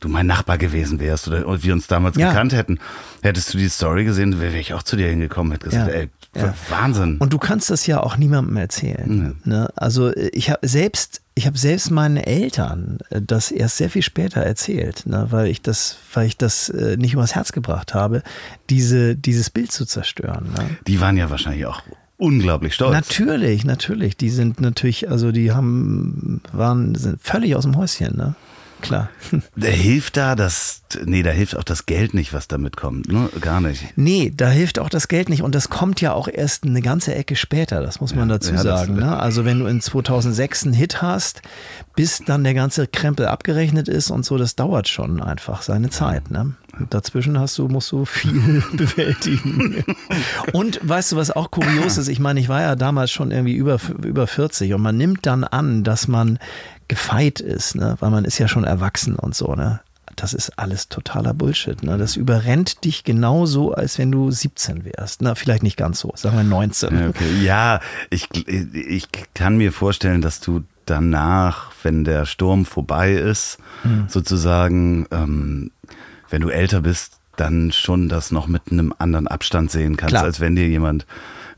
du 0.00 0.08
mein 0.08 0.26
Nachbar 0.26 0.58
gewesen 0.58 0.98
wärst 0.98 1.28
oder 1.28 1.62
wir 1.62 1.72
uns 1.72 1.86
damals 1.86 2.16
Ja. 2.16 2.30
gekannt 2.30 2.52
hätten, 2.54 2.78
hättest 3.22 3.54
du 3.54 3.58
die 3.58 3.68
Story 3.68 4.04
gesehen, 4.04 4.40
wäre 4.40 4.56
ich 4.58 4.74
auch 4.74 4.82
zu 4.82 4.96
dir 4.96 5.08
hingekommen, 5.08 5.52
hätte 5.52 5.68
gesagt, 5.68 5.88
Ja. 5.88 5.94
ey, 5.94 6.08
Ja. 6.34 6.54
Wahnsinn. 6.70 7.18
Und 7.18 7.32
du 7.32 7.38
kannst 7.38 7.68
das 7.68 7.86
ja 7.86 8.00
auch 8.00 8.16
niemandem 8.16 8.56
erzählen. 8.56 9.36
Ne? 9.44 9.68
Also 9.76 10.08
äh, 10.08 10.28
ich 10.28 10.48
habe 10.48 10.66
selbst, 10.66 11.20
ich 11.34 11.46
habe 11.46 11.58
selbst 11.58 11.90
meinen 11.90 12.16
Eltern 12.16 12.98
äh, 13.10 13.20
das 13.20 13.50
erst 13.50 13.76
sehr 13.76 13.90
viel 13.90 14.02
später 14.02 14.40
erzählt, 14.40 15.04
ne? 15.04 15.26
weil 15.28 15.48
ich 15.48 15.60
das, 15.60 15.98
weil 16.14 16.26
ich 16.26 16.38
das 16.38 16.70
äh, 16.70 16.96
nicht 16.96 17.12
übers 17.12 17.34
Herz 17.34 17.52
gebracht 17.52 17.92
habe, 17.92 18.22
diese, 18.70 19.14
dieses 19.14 19.50
Bild 19.50 19.72
zu 19.72 19.84
zerstören. 19.84 20.52
Ne? 20.56 20.76
die 20.86 21.00
waren 21.00 21.18
ja 21.18 21.28
wahrscheinlich 21.28 21.66
auch 21.66 21.82
unglaublich 22.16 22.74
stolz. 22.74 22.92
Natürlich, 22.92 23.64
natürlich. 23.64 24.16
Die 24.16 24.30
sind 24.30 24.60
natürlich, 24.60 25.10
also 25.10 25.32
die 25.32 25.52
haben, 25.52 26.40
waren 26.52 26.94
sind 26.94 27.20
völlig 27.20 27.56
aus 27.56 27.64
dem 27.64 27.76
Häuschen, 27.76 28.16
ne? 28.16 28.34
Klar. 28.82 29.08
Da 29.56 29.68
hilft 29.68 30.16
da 30.16 30.34
das, 30.34 30.82
nee, 31.04 31.22
da 31.22 31.30
hilft 31.30 31.56
auch 31.56 31.64
das 31.64 31.86
Geld 31.86 32.14
nicht, 32.14 32.34
was 32.34 32.48
damit 32.48 32.76
kommt, 32.76 33.10
ne? 33.10 33.30
Gar 33.40 33.60
nicht. 33.60 33.96
Nee, 33.96 34.32
da 34.36 34.48
hilft 34.48 34.78
auch 34.78 34.88
das 34.88 35.08
Geld 35.08 35.28
nicht 35.28 35.42
und 35.42 35.54
das 35.54 35.70
kommt 35.70 36.00
ja 36.00 36.12
auch 36.12 36.28
erst 36.28 36.64
eine 36.64 36.82
ganze 36.82 37.14
Ecke 37.14 37.36
später, 37.36 37.80
das 37.80 38.00
muss 38.00 38.14
man 38.14 38.28
dazu 38.28 38.52
ja, 38.52 38.62
sagen. 38.62 38.96
Ne? 38.96 39.16
Also 39.16 39.44
wenn 39.44 39.60
du 39.60 39.66
in 39.66 39.80
2006 39.80 40.64
einen 40.64 40.72
Hit 40.74 41.00
hast, 41.00 41.42
bis 41.94 42.22
dann 42.26 42.44
der 42.44 42.54
ganze 42.54 42.86
Krempel 42.86 43.26
abgerechnet 43.26 43.88
ist 43.88 44.10
und 44.10 44.24
so, 44.24 44.36
das 44.36 44.56
dauert 44.56 44.88
schon 44.88 45.22
einfach 45.22 45.62
seine 45.62 45.90
Zeit. 45.90 46.30
Ne? 46.30 46.54
Dazwischen 46.90 47.38
hast 47.38 47.58
du, 47.58 47.68
musst 47.68 47.92
du 47.92 48.04
viel 48.04 48.62
bewältigen. 48.72 49.84
Und 50.52 50.80
weißt 50.82 51.12
du, 51.12 51.16
was 51.16 51.30
auch 51.30 51.50
kurios 51.50 51.98
ist? 51.98 52.08
Ich 52.08 52.18
meine, 52.18 52.40
ich 52.40 52.48
war 52.48 52.62
ja 52.62 52.76
damals 52.76 53.10
schon 53.10 53.30
irgendwie 53.30 53.54
über, 53.54 53.78
über 54.02 54.26
40 54.26 54.74
und 54.74 54.82
man 54.82 54.96
nimmt 54.96 55.26
dann 55.26 55.44
an, 55.44 55.84
dass 55.84 56.08
man 56.08 56.38
gefeit 56.92 57.40
ist, 57.40 57.74
ne? 57.74 57.96
weil 58.00 58.10
man 58.10 58.26
ist 58.26 58.36
ja 58.36 58.48
schon 58.48 58.64
erwachsen 58.64 59.16
und 59.16 59.34
so. 59.34 59.54
Ne? 59.54 59.80
Das 60.14 60.34
ist 60.34 60.58
alles 60.58 60.90
totaler 60.90 61.32
Bullshit. 61.32 61.82
Ne? 61.82 61.96
Das 61.96 62.16
überrennt 62.16 62.84
dich 62.84 63.02
genauso, 63.02 63.72
als 63.72 63.96
wenn 63.96 64.12
du 64.12 64.30
17 64.30 64.84
wärst. 64.84 65.22
Na, 65.22 65.34
vielleicht 65.34 65.62
nicht 65.62 65.78
ganz 65.78 66.00
so, 66.00 66.12
sagen 66.14 66.36
wir 66.36 66.44
19. 66.44 66.94
Ja, 66.98 67.08
okay. 67.08 67.42
ja 67.42 67.80
ich, 68.10 68.28
ich 68.46 69.08
kann 69.32 69.56
mir 69.56 69.72
vorstellen, 69.72 70.20
dass 70.20 70.40
du 70.40 70.64
danach, 70.84 71.70
wenn 71.82 72.04
der 72.04 72.26
Sturm 72.26 72.66
vorbei 72.66 73.12
ist, 73.14 73.56
Hm. 73.84 74.04
sozusagen, 74.06 75.06
ähm, 75.12 75.70
wenn 76.28 76.42
du 76.42 76.50
älter 76.50 76.82
bist, 76.82 77.14
dann 77.36 77.72
schon 77.72 78.10
das 78.10 78.30
noch 78.32 78.48
mit 78.48 78.70
einem 78.70 78.92
anderen 78.98 79.28
Abstand 79.28 79.70
sehen 79.70 79.96
kannst, 79.96 80.12
Klar. 80.12 80.24
als 80.24 80.40
wenn 80.40 80.56
dir 80.56 80.68
jemand, 80.68 81.06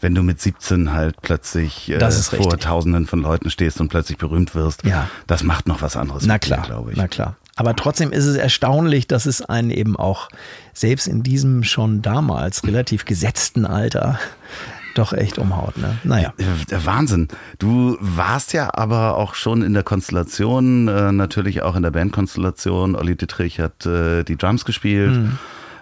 wenn 0.05 0.15
du 0.15 0.23
mit 0.23 0.39
17 0.39 0.93
halt 0.93 1.17
plötzlich 1.23 1.91
äh, 1.91 1.99
vor 1.99 2.09
richtig. 2.39 2.61
Tausenden 2.61 3.07
von 3.07 3.21
Leuten 3.21 3.49
stehst 3.49 3.81
und 3.81 3.89
plötzlich 3.89 4.19
berühmt 4.19 4.55
wirst. 4.55 4.85
Ja. 4.85 5.09
Das 5.27 5.43
macht 5.43 5.67
noch 5.67 5.81
was 5.81 5.97
anderes, 5.97 6.27
Na 6.27 6.39
klar, 6.39 6.67
glaube 6.67 6.93
ich. 6.93 6.99
na 6.99 7.09
klar. 7.09 7.37
Aber 7.57 7.75
trotzdem 7.75 8.13
ist 8.13 8.27
es 8.27 8.37
erstaunlich, 8.37 9.09
dass 9.09 9.25
es 9.25 9.41
einen 9.41 9.71
eben 9.71 9.97
auch 9.97 10.29
selbst 10.75 11.09
in 11.09 11.23
diesem 11.23 11.65
schon 11.65 12.03
damals 12.03 12.65
relativ 12.65 13.07
gesetzten 13.07 13.65
Alter 13.65 14.19
doch 14.95 15.15
echt 15.15 15.39
umhaut. 15.39 15.79
Ne? 15.79 15.97
Naja. 16.05 16.35
Der 16.71 16.85
Wahnsinn. 16.85 17.29
Du 17.59 17.97
warst 18.01 18.53
ja 18.53 18.75
aber 18.75 19.17
auch 19.17 19.35
schon 19.35 19.63
in 19.63 19.73
der 19.73 19.85
Konstellation, 19.85 20.87
äh, 20.87 21.13
natürlich 21.13 21.63
auch 21.63 21.77
in 21.77 21.83
der 21.83 21.93
Bandkonstellation. 21.93 22.95
Olli 22.95 23.17
Dittrich 23.17 23.59
hat 23.59 23.87
äh, 23.87 24.23
die 24.23 24.37
Drums 24.37 24.67
gespielt. 24.67 25.13
Mhm. 25.13 25.39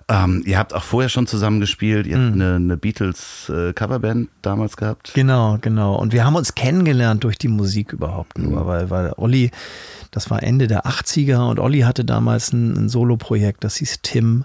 Ähm, 0.09 0.43
ihr 0.47 0.59
habt 0.59 0.75
auch 0.75 0.83
vorher 0.85 1.09
schon 1.09 1.27
zusammen 1.27 1.61
gespielt. 1.61 2.07
Ihr 2.07 2.19
habt 2.19 2.33
eine, 2.35 2.57
eine 2.57 2.77
Beatles-Coverband 2.77 4.29
damals 4.43 4.77
gehabt. 4.77 5.13
Genau, 5.15 5.59
genau. 5.61 5.95
Und 5.97 6.13
wir 6.13 6.25
haben 6.25 6.37
uns 6.37 6.55
kennengelernt 6.55 7.25
durch 7.25 7.39
die 7.39 7.49
Musik 7.49 7.93
überhaupt 7.93 8.39
Mhm. 8.39 8.51
nur, 8.51 8.67
weil, 8.67 8.91
weil 8.91 9.13
Olli, 9.17 9.51
das 10.11 10.31
war 10.31 10.43
Ende 10.43 10.67
der 10.67 10.87
80er 10.87 11.49
und 11.49 11.59
Olli 11.59 11.81
hatte 11.81 12.05
damals 12.05 12.53
ein, 12.53 12.77
ein 12.77 12.89
Soloprojekt, 12.89 13.65
das 13.65 13.77
hieß 13.77 14.01
Tim. 14.03 14.45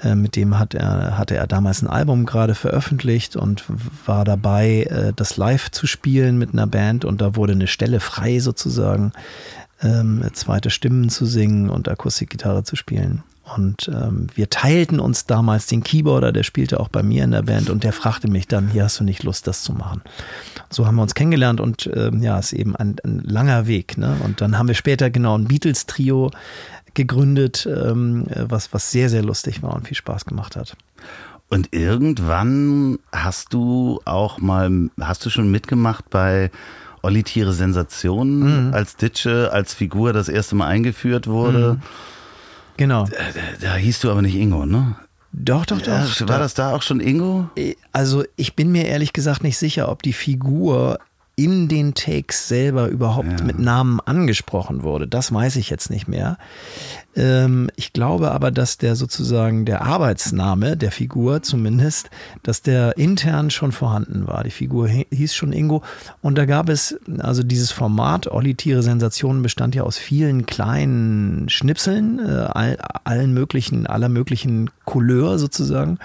Äh, 0.00 0.14
Mit 0.14 0.36
dem 0.36 0.58
hat 0.58 0.74
er, 0.74 1.18
hatte 1.18 1.36
er 1.36 1.46
damals 1.46 1.82
ein 1.82 1.88
Album 1.88 2.24
gerade 2.26 2.54
veröffentlicht 2.54 3.34
und 3.36 3.64
war 4.06 4.24
dabei, 4.24 4.82
äh, 4.84 5.12
das 5.14 5.36
live 5.36 5.70
zu 5.70 5.86
spielen 5.86 6.38
mit 6.38 6.52
einer 6.52 6.66
Band 6.66 7.04
und 7.04 7.20
da 7.20 7.34
wurde 7.36 7.52
eine 7.52 7.66
Stelle 7.66 7.98
frei 8.00 8.38
sozusagen, 8.38 9.12
ähm, 9.82 10.22
zweite 10.34 10.70
Stimmen 10.70 11.08
zu 11.08 11.24
singen 11.26 11.68
und 11.70 11.88
Akustikgitarre 11.88 12.62
zu 12.64 12.76
spielen. 12.76 13.22
Und 13.56 13.88
ähm, 13.88 14.26
wir 14.34 14.50
teilten 14.50 15.00
uns 15.00 15.26
damals 15.26 15.66
den 15.66 15.82
Keyboarder, 15.82 16.32
der 16.32 16.42
spielte 16.42 16.80
auch 16.80 16.88
bei 16.88 17.02
mir 17.02 17.24
in 17.24 17.30
der 17.30 17.42
Band 17.42 17.70
und 17.70 17.84
der 17.84 17.92
fragte 17.92 18.28
mich 18.28 18.46
dann, 18.46 18.68
hier 18.68 18.84
hast 18.84 19.00
du 19.00 19.04
nicht 19.04 19.22
Lust, 19.22 19.46
das 19.46 19.62
zu 19.62 19.72
machen. 19.72 20.02
So 20.70 20.86
haben 20.86 20.96
wir 20.96 21.02
uns 21.02 21.14
kennengelernt 21.14 21.60
und 21.60 21.88
ähm, 21.94 22.22
ja, 22.22 22.38
ist 22.38 22.52
eben 22.52 22.76
ein, 22.76 22.96
ein 23.04 23.20
langer 23.24 23.66
Weg. 23.66 23.96
Ne? 23.96 24.16
Und 24.24 24.40
dann 24.40 24.58
haben 24.58 24.68
wir 24.68 24.74
später 24.74 25.10
genau 25.10 25.36
ein 25.36 25.48
Beatles-Trio 25.48 26.30
gegründet, 26.94 27.66
ähm, 27.66 28.26
was, 28.34 28.72
was 28.72 28.90
sehr, 28.90 29.08
sehr 29.08 29.22
lustig 29.22 29.62
war 29.62 29.74
und 29.74 29.86
viel 29.86 29.96
Spaß 29.96 30.24
gemacht 30.24 30.56
hat. 30.56 30.76
Und 31.48 31.72
irgendwann 31.72 32.98
hast 33.12 33.54
du 33.54 34.00
auch 34.04 34.38
mal, 34.38 34.90
hast 35.00 35.24
du 35.24 35.30
schon 35.30 35.50
mitgemacht 35.50 36.10
bei 36.10 36.50
Olli 37.02 37.22
Tiere 37.22 37.52
Mhm. 37.52 37.56
Sensationen 37.56 38.74
als 38.74 38.96
Ditsche, 38.96 39.50
als 39.52 39.72
Figur 39.72 40.12
das 40.12 40.28
erste 40.28 40.56
Mal 40.56 40.66
eingeführt 40.66 41.26
wurde. 41.26 41.78
Genau. 42.78 43.04
Da, 43.04 43.16
da 43.60 43.76
hieß 43.76 44.00
du 44.00 44.10
aber 44.10 44.22
nicht 44.22 44.36
Ingo, 44.36 44.64
ne? 44.64 44.96
Doch, 45.32 45.66
doch, 45.66 45.80
doch. 45.80 45.86
Ja, 46.20 46.28
war 46.28 46.38
das 46.38 46.54
da 46.54 46.74
auch 46.74 46.82
schon 46.82 47.00
Ingo? 47.00 47.50
Also 47.92 48.24
ich 48.36 48.56
bin 48.56 48.72
mir 48.72 48.86
ehrlich 48.86 49.12
gesagt 49.12 49.42
nicht 49.42 49.58
sicher, 49.58 49.90
ob 49.90 50.02
die 50.02 50.14
Figur 50.14 50.98
in 51.38 51.68
den 51.68 51.94
Takes 51.94 52.48
selber 52.48 52.88
überhaupt 52.88 53.38
Ja. 53.40 53.46
mit 53.46 53.60
Namen 53.60 54.00
angesprochen 54.00 54.82
wurde. 54.82 55.06
Das 55.06 55.32
weiß 55.32 55.54
ich 55.56 55.70
jetzt 55.70 55.88
nicht 55.88 56.08
mehr. 56.08 56.36
Ähm, 57.14 57.70
ich 57.76 57.92
glaube 57.92 58.32
aber, 58.32 58.50
dass 58.50 58.76
der 58.76 58.96
sozusagen 58.96 59.64
der 59.64 59.82
Arbeitsname 59.82 60.76
der 60.76 60.90
Figur 60.90 61.40
zumindest, 61.42 62.10
dass 62.42 62.60
der 62.62 62.98
intern 62.98 63.50
schon 63.50 63.70
vorhanden 63.70 64.26
war. 64.26 64.42
Die 64.42 64.50
Figur 64.50 64.88
hi- 64.88 65.06
hieß 65.12 65.32
schon 65.34 65.52
Ingo 65.52 65.82
und 66.22 66.36
da 66.36 66.44
gab 66.44 66.68
es 66.68 66.98
also 67.18 67.44
dieses 67.44 67.70
Format 67.70 68.26
Olli 68.26 68.56
Tiere 68.56 68.82
Sensationen 68.82 69.40
bestand 69.42 69.76
ja 69.76 69.84
aus 69.84 69.96
vielen 69.96 70.44
kleinen 70.44 71.48
Schnipseln, 71.48 72.18
äh, 72.18 72.30
all, 72.52 72.78
allen 73.04 73.32
möglichen, 73.32 73.86
aller 73.86 74.08
möglichen 74.08 74.70
Couleur 74.84 75.38
sozusagen. 75.38 75.98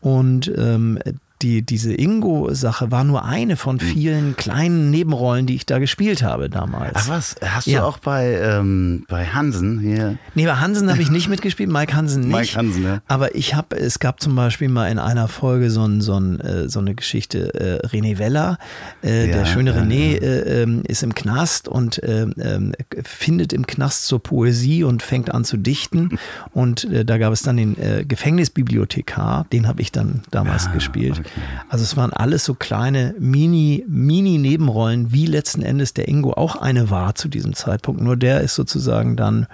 Und 0.00 0.52
ähm, 0.56 0.98
die, 1.44 1.60
diese 1.62 1.92
Ingo-Sache 1.92 2.90
war 2.90 3.04
nur 3.04 3.24
eine 3.26 3.56
von 3.56 3.78
vielen 3.78 4.34
kleinen 4.34 4.90
Nebenrollen, 4.90 5.44
die 5.44 5.54
ich 5.54 5.66
da 5.66 5.78
gespielt 5.78 6.22
habe 6.22 6.48
damals. 6.48 6.92
Ach 6.94 7.08
was, 7.08 7.36
hast 7.44 7.66
Ja. 7.66 7.80
du 7.80 7.86
auch 7.86 7.98
bei, 7.98 8.32
ähm, 8.40 9.04
bei 9.08 9.26
Hansen 9.26 9.78
hier? 9.78 10.16
Nee, 10.34 10.46
bei 10.46 10.54
Hansen 10.56 10.90
habe 10.90 11.02
ich 11.02 11.10
nicht 11.10 11.28
mitgespielt, 11.28 11.70
Mike 11.70 11.94
Hansen 11.94 12.22
nicht. 12.22 12.32
Mike 12.32 12.56
Hansen, 12.56 12.82
ja. 12.82 13.02
Aber 13.08 13.34
ich 13.34 13.54
habe, 13.54 13.76
es 13.76 13.98
gab 13.98 14.20
zum 14.20 14.34
Beispiel 14.34 14.68
mal 14.70 14.90
in 14.90 14.98
einer 14.98 15.28
Folge 15.28 15.70
so, 15.70 15.84
ein, 15.86 16.00
so, 16.00 16.18
ein, 16.18 16.40
äh, 16.40 16.68
so 16.70 16.80
eine 16.80 16.94
Geschichte, 16.94 17.52
äh, 17.82 17.86
René 17.86 18.16
Weller, 18.18 18.56
äh, 19.02 19.28
Ja, 19.28 19.36
der 19.36 19.44
schöne 19.44 19.72
ja, 19.74 19.82
René, 19.82 20.18
Äh, 20.22 20.62
ähm, 20.62 20.82
ist 20.88 21.02
im 21.02 21.14
Knast 21.14 21.68
und 21.68 22.00
ähm, 22.04 22.32
ähm, 22.40 22.72
findet 23.02 23.52
im 23.52 23.66
Knast 23.66 24.06
zur 24.06 24.22
Poesie 24.22 24.82
und 24.84 25.02
fängt 25.02 25.32
an 25.34 25.44
zu 25.44 25.58
dichten. 25.58 26.18
Und 26.54 26.84
äh, 26.84 27.04
da 27.04 27.18
gab 27.18 27.32
es 27.32 27.42
dann 27.42 27.56
den 27.56 27.76
Gefängnisbibliothekar, 28.08 29.46
den 29.52 29.66
habe 29.68 29.82
ich 29.82 29.92
dann 29.92 30.22
damals 30.30 30.66
Ah, 30.68 30.72
gespielt. 30.72 31.18
okay. 31.20 31.33
Also 31.68 31.84
es 31.84 31.96
waren 31.96 32.12
alles 32.12 32.44
so 32.44 32.54
kleine 32.54 33.14
Mini, 33.18 33.84
Mini-Nebenrollen, 33.88 35.12
wie 35.12 35.26
letzten 35.26 35.62
Endes 35.62 35.94
der 35.94 36.08
Ingo 36.08 36.32
auch 36.32 36.56
eine 36.56 36.90
war 36.90 37.14
zu 37.14 37.28
diesem 37.28 37.54
Zeitpunkt. 37.54 38.00
Nur 38.00 38.16
der 38.16 38.40
ist 38.40 38.54
sozusagen 38.54 39.16
dann 39.16 39.46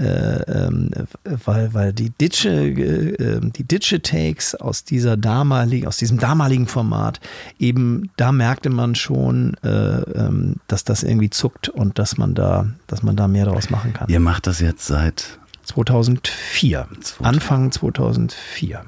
äh, 0.00 0.42
ähm, 0.50 0.90
weil, 1.24 1.74
weil 1.74 1.92
die 1.92 2.08
Ditsche, 2.08 2.48
äh, 2.48 3.14
ähm, 3.16 3.52
die 3.52 3.64
Ditsche-Takes 3.64 4.54
aus 4.54 4.84
dieser 4.84 5.18
damaligen, 5.18 5.86
aus 5.86 5.98
diesem 5.98 6.18
damaligen 6.18 6.66
Format, 6.66 7.20
eben 7.58 8.10
da 8.16 8.32
merkte 8.32 8.70
man 8.70 8.94
schon, 8.94 9.54
äh, 9.62 9.68
ähm, 9.68 10.56
dass 10.68 10.84
das 10.84 11.02
irgendwie 11.02 11.28
zuckt 11.28 11.68
und 11.68 11.98
dass 11.98 12.16
man 12.16 12.34
da, 12.34 12.68
dass 12.86 13.02
man 13.02 13.14
da 13.14 13.28
mehr 13.28 13.44
daraus 13.44 13.68
machen 13.68 13.92
kann. 13.92 14.08
Ihr 14.08 14.20
macht 14.20 14.46
das 14.46 14.60
jetzt 14.60 14.86
seit, 14.86 15.38
2004, 15.64 16.88
2000. 17.00 17.26
Anfang 17.26 17.70
2004. 17.70 18.82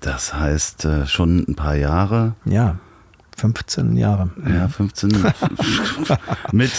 das 0.00 0.34
heißt 0.34 0.84
äh, 0.84 1.06
schon 1.06 1.44
ein 1.48 1.54
paar 1.54 1.74
Jahre. 1.74 2.34
Ja, 2.44 2.76
15 3.38 3.96
Jahre. 3.96 4.30
Ja, 4.52 4.68
15. 4.68 5.10
mit 6.52 6.70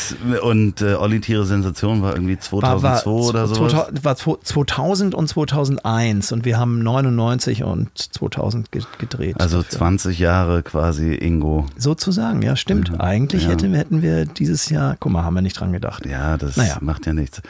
und 0.43 0.81
äh, 0.81 0.93
Olli 0.95 1.19
Tiere 1.21 1.45
Sensation 1.45 2.01
war 2.01 2.13
irgendwie 2.13 2.37
2002 2.37 3.09
oder 3.09 3.47
so. 3.47 3.55
2000 3.67 4.03
war 4.05 4.15
2000 4.15 5.15
und 5.15 5.27
2001 5.27 6.31
und 6.31 6.45
wir 6.45 6.57
haben 6.59 6.79
99 6.83 7.63
und 7.63 7.89
2000 8.13 8.71
ge- 8.71 8.83
gedreht. 8.97 9.39
Also 9.39 9.57
dafür. 9.57 9.77
20 9.79 10.19
Jahre 10.19 10.63
quasi 10.63 11.13
Ingo. 11.15 11.65
Sozusagen, 11.77 12.41
ja, 12.41 12.55
stimmt. 12.55 12.91
Mhm. 12.91 13.01
Eigentlich 13.01 13.43
Ja. 13.43 13.49
hätten, 13.51 13.73
hätten 13.73 14.01
wir 14.01 14.25
dieses 14.25 14.69
Jahr, 14.69 14.97
guck 14.99 15.11
mal, 15.11 15.23
haben 15.23 15.33
wir 15.35 15.41
nicht 15.41 15.59
dran 15.59 15.71
gedacht. 15.71 16.05
Ja, 16.05 16.37
das 16.37 16.57
Naja. 16.57 16.77
macht 16.81 17.05
ja 17.05 17.13
nichts. 17.13 17.41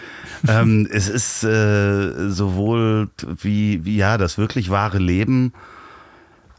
ähm, 0.48 0.88
es 0.94 1.10
ist 1.10 1.44
äh, 1.44 2.30
sowohl 2.30 3.10
wie, 3.42 3.84
wie 3.86 3.98
ja 3.98 4.18
das 4.18 4.38
wirklich 4.38 4.70
wahre 4.70 5.00
Leben 5.00 5.54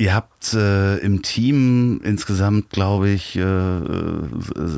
Ihr 0.00 0.14
habt 0.14 0.54
äh, 0.54 0.96
im 1.00 1.20
Team 1.20 2.00
insgesamt, 2.02 2.70
glaube 2.70 3.10
ich, 3.10 3.36
äh, 3.36 3.80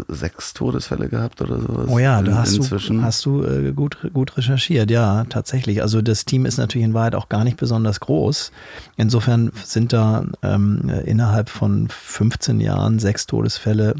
sechs 0.09 0.53
Todesfälle 0.53 1.09
gehabt 1.09 1.41
oder 1.41 1.61
sowas. 1.61 1.87
Oh 1.87 2.01
ja, 2.01 2.21
da 2.23 2.39
hast 2.39 2.57
inzwischen. 2.57 2.97
du, 2.99 3.03
hast 3.05 3.25
du 3.25 3.45
äh, 3.45 3.71
gut, 3.71 3.99
gut 4.13 4.37
recherchiert, 4.37 4.91
ja, 4.91 5.23
tatsächlich. 5.29 5.81
Also 5.81 6.03
das 6.03 6.25
Team 6.25 6.45
ist 6.45 6.59
natürlich 6.59 6.85
in 6.85 6.93
Wahrheit 6.93 7.15
auch 7.15 7.29
gar 7.29 7.45
nicht 7.45 7.57
besonders 7.57 8.01
groß. 8.01 8.51
Insofern 8.97 9.53
sind 9.63 9.93
da 9.93 10.25
ähm, 10.43 10.91
innerhalb 11.05 11.51
von 11.51 11.87
15 11.89 12.59
Jahren 12.59 12.99
sechs 12.99 13.29
Todesfälle 13.29 13.95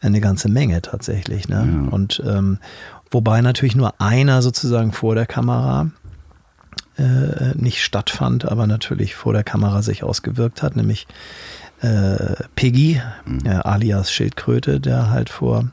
eine 0.00 0.20
ganze 0.20 0.48
Menge 0.48 0.82
tatsächlich. 0.82 1.48
Ne? 1.48 1.68
Ja. 1.84 1.92
Und 1.92 2.20
ähm, 2.26 2.58
wobei 3.12 3.42
natürlich 3.42 3.76
nur 3.76 4.00
einer 4.00 4.42
sozusagen 4.42 4.90
vor 4.90 5.14
der 5.14 5.26
Kamera 5.26 5.92
äh, 6.98 7.54
nicht 7.54 7.82
stattfand, 7.82 8.44
aber 8.44 8.66
natürlich 8.66 9.14
vor 9.14 9.32
der 9.32 9.44
Kamera 9.44 9.82
sich 9.82 10.02
ausgewirkt 10.02 10.62
hat, 10.62 10.76
nämlich 10.76 11.06
äh, 11.80 12.34
Piggy, 12.56 13.00
Mhm. 13.24 13.40
äh, 13.44 13.50
alias 13.50 14.10
Schildkröte, 14.12 14.80
der 14.80 15.10
halt 15.10 15.30
vor 15.30 15.70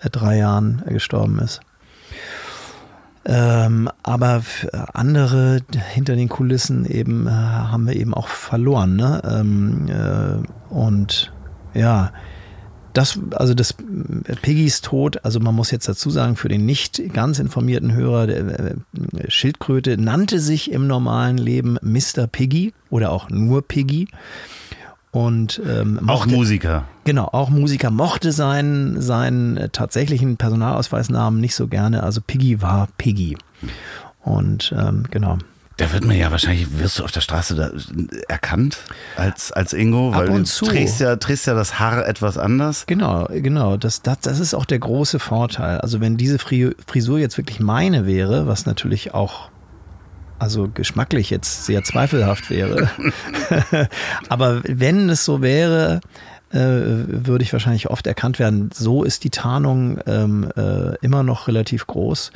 äh, 0.00 0.10
drei 0.10 0.38
Jahren 0.38 0.82
gestorben 0.86 1.38
ist. 1.40 1.60
Ähm, 3.24 3.88
aber 4.02 4.42
andere 4.94 5.60
hinter 5.92 6.16
den 6.16 6.28
Kulissen 6.28 6.84
eben 6.86 7.28
äh, 7.28 7.30
haben 7.30 7.86
wir 7.86 7.94
eben 7.94 8.14
auch 8.14 8.26
verloren. 8.26 8.96
Ne? 8.96 9.22
Ähm, 9.24 9.88
äh, 9.88 10.72
und 10.74 11.32
ja, 11.72 12.12
das, 12.92 13.18
also 13.32 13.54
das 13.54 13.72
äh, 13.72 14.34
Piggys 14.42 14.80
Tod, 14.80 15.24
also 15.24 15.40
man 15.40 15.54
muss 15.54 15.70
jetzt 15.70 15.88
dazu 15.88 16.10
sagen, 16.10 16.36
für 16.36 16.48
den 16.48 16.66
nicht 16.66 17.02
ganz 17.12 17.38
informierten 17.38 17.92
Hörer, 17.92 18.26
der 18.26 18.38
äh, 18.46 18.74
Schildkröte 19.28 19.96
nannte 19.98 20.40
sich 20.40 20.70
im 20.70 20.86
normalen 20.86 21.38
Leben 21.38 21.78
Mr. 21.82 22.26
Piggy 22.30 22.72
oder 22.90 23.10
auch 23.12 23.30
nur 23.30 23.62
Piggy. 23.66 24.08
Und 25.10 25.60
ähm, 25.68 25.98
Auch 26.08 26.24
mochte- 26.26 26.34
Musiker. 26.34 26.84
Genau, 27.04 27.26
auch 27.32 27.50
Musiker 27.50 27.90
mochte 27.90 28.32
seinen, 28.32 29.02
seinen 29.02 29.56
äh, 29.58 29.68
tatsächlichen 29.68 30.38
Personalausweisnamen 30.38 31.38
nicht 31.40 31.54
so 31.54 31.68
gerne. 31.68 32.02
Also 32.02 32.20
Piggy 32.26 32.62
war 32.62 32.88
Piggy. 32.96 33.36
Und 34.22 34.74
ähm, 34.76 35.04
genau. 35.10 35.36
Da 35.78 35.92
wird 35.92 36.04
man 36.04 36.16
ja 36.16 36.30
wahrscheinlich, 36.30 36.78
wirst 36.78 36.98
du 36.98 37.04
auf 37.04 37.12
der 37.12 37.22
Straße 37.22 37.54
da 37.54 37.70
erkannt 38.28 38.78
als, 39.16 39.52
als 39.52 39.72
Ingo, 39.72 40.10
Ab 40.12 40.20
weil 40.20 40.28
und 40.30 40.40
du 40.40 40.44
zu. 40.44 40.66
trägst 40.66 41.00
ja, 41.00 41.16
trägst 41.16 41.46
ja 41.46 41.54
das 41.54 41.78
Haar 41.78 42.06
etwas 42.06 42.36
anders. 42.38 42.84
Genau, 42.86 43.26
genau. 43.32 43.76
Das, 43.76 44.02
das, 44.02 44.20
das 44.20 44.38
ist 44.38 44.54
auch 44.54 44.64
der 44.66 44.78
große 44.78 45.18
Vorteil. 45.18 45.78
Also 45.80 46.00
wenn 46.00 46.16
diese 46.16 46.36
Fri- 46.38 46.74
Frisur 46.86 47.18
jetzt 47.18 47.38
wirklich 47.38 47.58
meine 47.58 48.06
wäre, 48.06 48.46
was 48.46 48.66
natürlich 48.66 49.14
auch 49.14 49.50
also 50.38 50.68
geschmacklich 50.72 51.30
jetzt 51.30 51.66
sehr 51.66 51.84
zweifelhaft 51.84 52.50
wäre. 52.50 52.90
Aber 54.28 54.60
wenn 54.64 55.08
es 55.08 55.24
so 55.24 55.40
wäre, 55.40 56.00
äh, 56.50 56.58
würde 56.58 57.44
ich 57.44 57.52
wahrscheinlich 57.52 57.88
oft 57.90 58.06
erkannt 58.06 58.38
werden. 58.38 58.70
So 58.74 59.04
ist 59.04 59.24
die 59.24 59.30
Tarnung 59.30 60.00
ähm, 60.06 60.50
äh, 60.56 60.96
immer 61.00 61.22
noch 61.22 61.48
relativ 61.48 61.86
groß. 61.86 62.32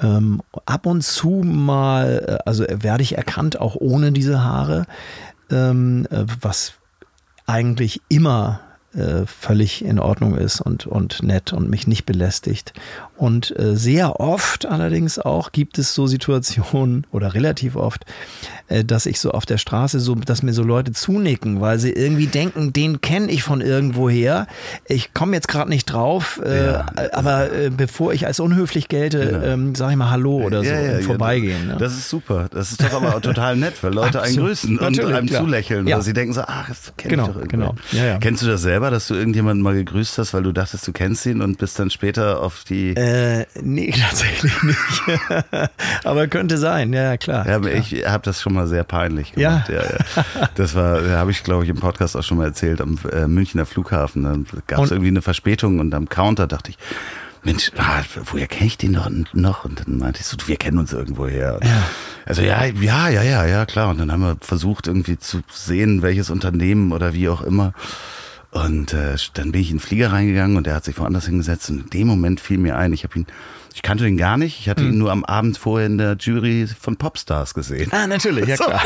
Ähm, 0.00 0.42
ab 0.66 0.86
und 0.86 1.02
zu 1.02 1.42
mal, 1.44 2.24
äh, 2.26 2.48
also 2.48 2.64
werde 2.68 3.02
ich 3.02 3.16
erkannt, 3.16 3.60
auch 3.60 3.76
ohne 3.76 4.12
diese 4.12 4.42
Haare, 4.42 4.86
ähm, 5.50 6.06
äh, 6.10 6.24
was 6.40 6.74
eigentlich 7.46 8.02
immer 8.08 8.60
äh, 8.96 9.26
völlig 9.26 9.84
in 9.84 9.98
Ordnung 9.98 10.36
ist 10.36 10.60
und, 10.60 10.86
und 10.86 11.22
nett 11.22 11.52
und 11.52 11.68
mich 11.70 11.86
nicht 11.86 12.06
belästigt. 12.06 12.72
Und 13.16 13.58
äh, 13.58 13.76
sehr 13.76 14.20
oft 14.20 14.66
allerdings 14.66 15.18
auch 15.18 15.52
gibt 15.52 15.78
es 15.78 15.94
so 15.94 16.06
Situationen 16.06 17.06
oder 17.12 17.34
relativ 17.34 17.76
oft, 17.76 18.04
äh, 18.68 18.84
dass 18.84 19.06
ich 19.06 19.20
so 19.20 19.30
auf 19.30 19.46
der 19.46 19.58
Straße 19.58 20.00
so, 20.00 20.14
dass 20.14 20.42
mir 20.42 20.52
so 20.52 20.62
Leute 20.62 20.92
zunicken, 20.92 21.60
weil 21.60 21.78
sie 21.78 21.92
irgendwie 21.92 22.26
denken, 22.26 22.72
den 22.72 23.00
kenne 23.00 23.30
ich 23.30 23.42
von 23.42 23.60
irgendwoher. 23.60 24.46
Ich 24.86 25.14
komme 25.14 25.34
jetzt 25.34 25.48
gerade 25.48 25.68
nicht 25.70 25.86
drauf, 25.86 26.40
äh, 26.44 26.66
Ja. 26.66 26.86
aber 27.12 27.52
äh, 27.52 27.70
bevor 27.70 28.12
ich 28.12 28.26
als 28.26 28.40
unhöflich 28.40 28.88
gelte, 28.88 29.26
Genau. 29.26 29.44
ähm, 29.44 29.74
sage 29.74 29.92
ich 29.92 29.98
mal 29.98 30.10
Hallo 30.10 30.42
oder 30.42 30.62
so 30.62 30.70
Ja, 30.70 30.80
ja, 30.80 30.92
im 30.92 31.00
ja, 31.00 31.06
Vorbeigehen. 31.06 31.66
ne? 31.68 31.76
Das 31.78 31.92
ist 31.94 32.08
super. 32.10 32.48
Das 32.50 32.70
ist 32.70 32.82
doch 32.82 32.92
aber 32.94 33.20
total 33.22 33.56
nett, 33.56 33.74
weil 33.82 33.92
Leute 33.94 34.20
einen 34.20 34.28
Absolut. 34.38 34.48
grüßen 34.48 34.78
und 34.78 35.00
einem 35.04 35.26
klar. 35.26 35.42
zulächeln. 35.42 35.86
Oder 35.86 36.02
sie 36.02 36.12
denken 36.12 36.32
so, 36.34 36.42
ach, 36.46 36.68
das 36.68 36.92
kenn 36.96 37.10
Genau, 37.10 37.24
ich 37.24 37.28
doch 37.30 37.36
irgendwie. 37.36 37.56
genau. 37.56 38.18
Kennst 38.20 38.42
du 38.42 38.46
das 38.46 38.62
selber, 38.62 38.85
dass 38.90 39.08
du 39.08 39.14
irgendjemanden 39.14 39.62
mal 39.62 39.74
gegrüßt 39.74 40.18
hast, 40.18 40.34
weil 40.34 40.42
du 40.42 40.52
dachtest, 40.52 40.86
du 40.86 40.92
kennst 40.92 41.26
ihn 41.26 41.42
und 41.42 41.58
bist 41.58 41.78
dann 41.78 41.90
später 41.90 42.40
auf 42.40 42.64
die... 42.64 42.90
Äh, 42.90 43.46
nee, 43.60 43.92
tatsächlich 44.08 44.62
nicht. 44.62 45.02
Aber 46.04 46.26
könnte 46.28 46.58
sein, 46.58 46.92
ja, 46.92 47.02
ja, 47.02 47.16
klar. 47.16 47.46
Ja, 47.46 47.58
klar. 47.58 47.74
ich 47.74 48.06
habe 48.06 48.22
das 48.24 48.40
schon 48.40 48.54
mal 48.54 48.66
sehr 48.66 48.84
peinlich 48.84 49.32
gemacht. 49.32 49.68
Ja, 49.68 49.82
ja. 49.82 50.44
Das 50.54 50.74
war, 50.74 51.02
habe 51.10 51.30
ich 51.30 51.42
glaube 51.42 51.64
ich 51.64 51.70
im 51.70 51.78
Podcast 51.78 52.16
auch 52.16 52.22
schon 52.22 52.38
mal 52.38 52.46
erzählt, 52.46 52.80
am 52.80 52.98
äh, 53.12 53.26
Münchner 53.26 53.66
Flughafen. 53.66 54.22
Da 54.22 54.36
gab 54.66 54.84
es 54.84 54.90
irgendwie 54.90 55.08
eine 55.08 55.22
Verspätung 55.22 55.80
und 55.80 55.94
am 55.94 56.08
Counter 56.08 56.46
dachte 56.46 56.70
ich, 56.70 56.78
Mensch, 57.46 57.70
ah, 57.76 58.02
woher 58.24 58.48
kenne 58.48 58.66
ich 58.66 58.76
den 58.76 58.94
doch 58.94 59.08
noch? 59.32 59.64
Und 59.64 59.80
dann 59.80 59.98
meinte 59.98 60.20
ich 60.20 60.26
so, 60.26 60.36
wir 60.46 60.56
kennen 60.56 60.78
uns 60.78 60.92
irgendwoher. 60.92 61.60
Ja. 61.62 61.82
Also 62.24 62.42
ja, 62.42 62.64
ja, 62.64 63.08
ja, 63.08 63.22
ja, 63.22 63.46
ja, 63.46 63.66
klar. 63.66 63.90
Und 63.90 63.98
dann 63.98 64.10
haben 64.10 64.22
wir 64.22 64.36
versucht 64.40 64.88
irgendwie 64.88 65.16
zu 65.16 65.42
sehen, 65.48 66.02
welches 66.02 66.28
Unternehmen 66.28 66.90
oder 66.90 67.14
wie 67.14 67.28
auch 67.28 67.42
immer. 67.42 67.72
Und 68.64 68.94
äh, 68.94 69.16
dann 69.34 69.52
bin 69.52 69.60
ich 69.60 69.70
in 69.70 69.76
den 69.76 69.82
Flieger 69.82 70.12
reingegangen 70.12 70.56
und 70.56 70.66
er 70.66 70.76
hat 70.76 70.84
sich 70.84 70.98
woanders 70.98 71.26
hingesetzt. 71.26 71.68
Und 71.68 71.82
in 71.82 71.90
dem 71.90 72.08
Moment 72.08 72.40
fiel 72.40 72.56
mir 72.56 72.78
ein, 72.78 72.94
ich 72.94 73.04
habe 73.04 73.18
ihn, 73.18 73.26
ich 73.76 73.82
kannte 73.82 74.08
ihn 74.08 74.16
gar 74.16 74.38
nicht. 74.38 74.58
Ich 74.58 74.70
hatte 74.70 74.82
Hm. 74.82 74.92
ihn 74.92 74.98
nur 74.98 75.12
am 75.12 75.22
Abend 75.22 75.58
vorher 75.58 75.86
in 75.86 75.98
der 75.98 76.16
Jury 76.18 76.66
von 76.66 76.96
Popstars 76.96 77.52
gesehen. 77.52 77.90
Ah, 77.92 78.06
natürlich, 78.06 78.46
ja 78.48 78.56
klar. 78.56 78.80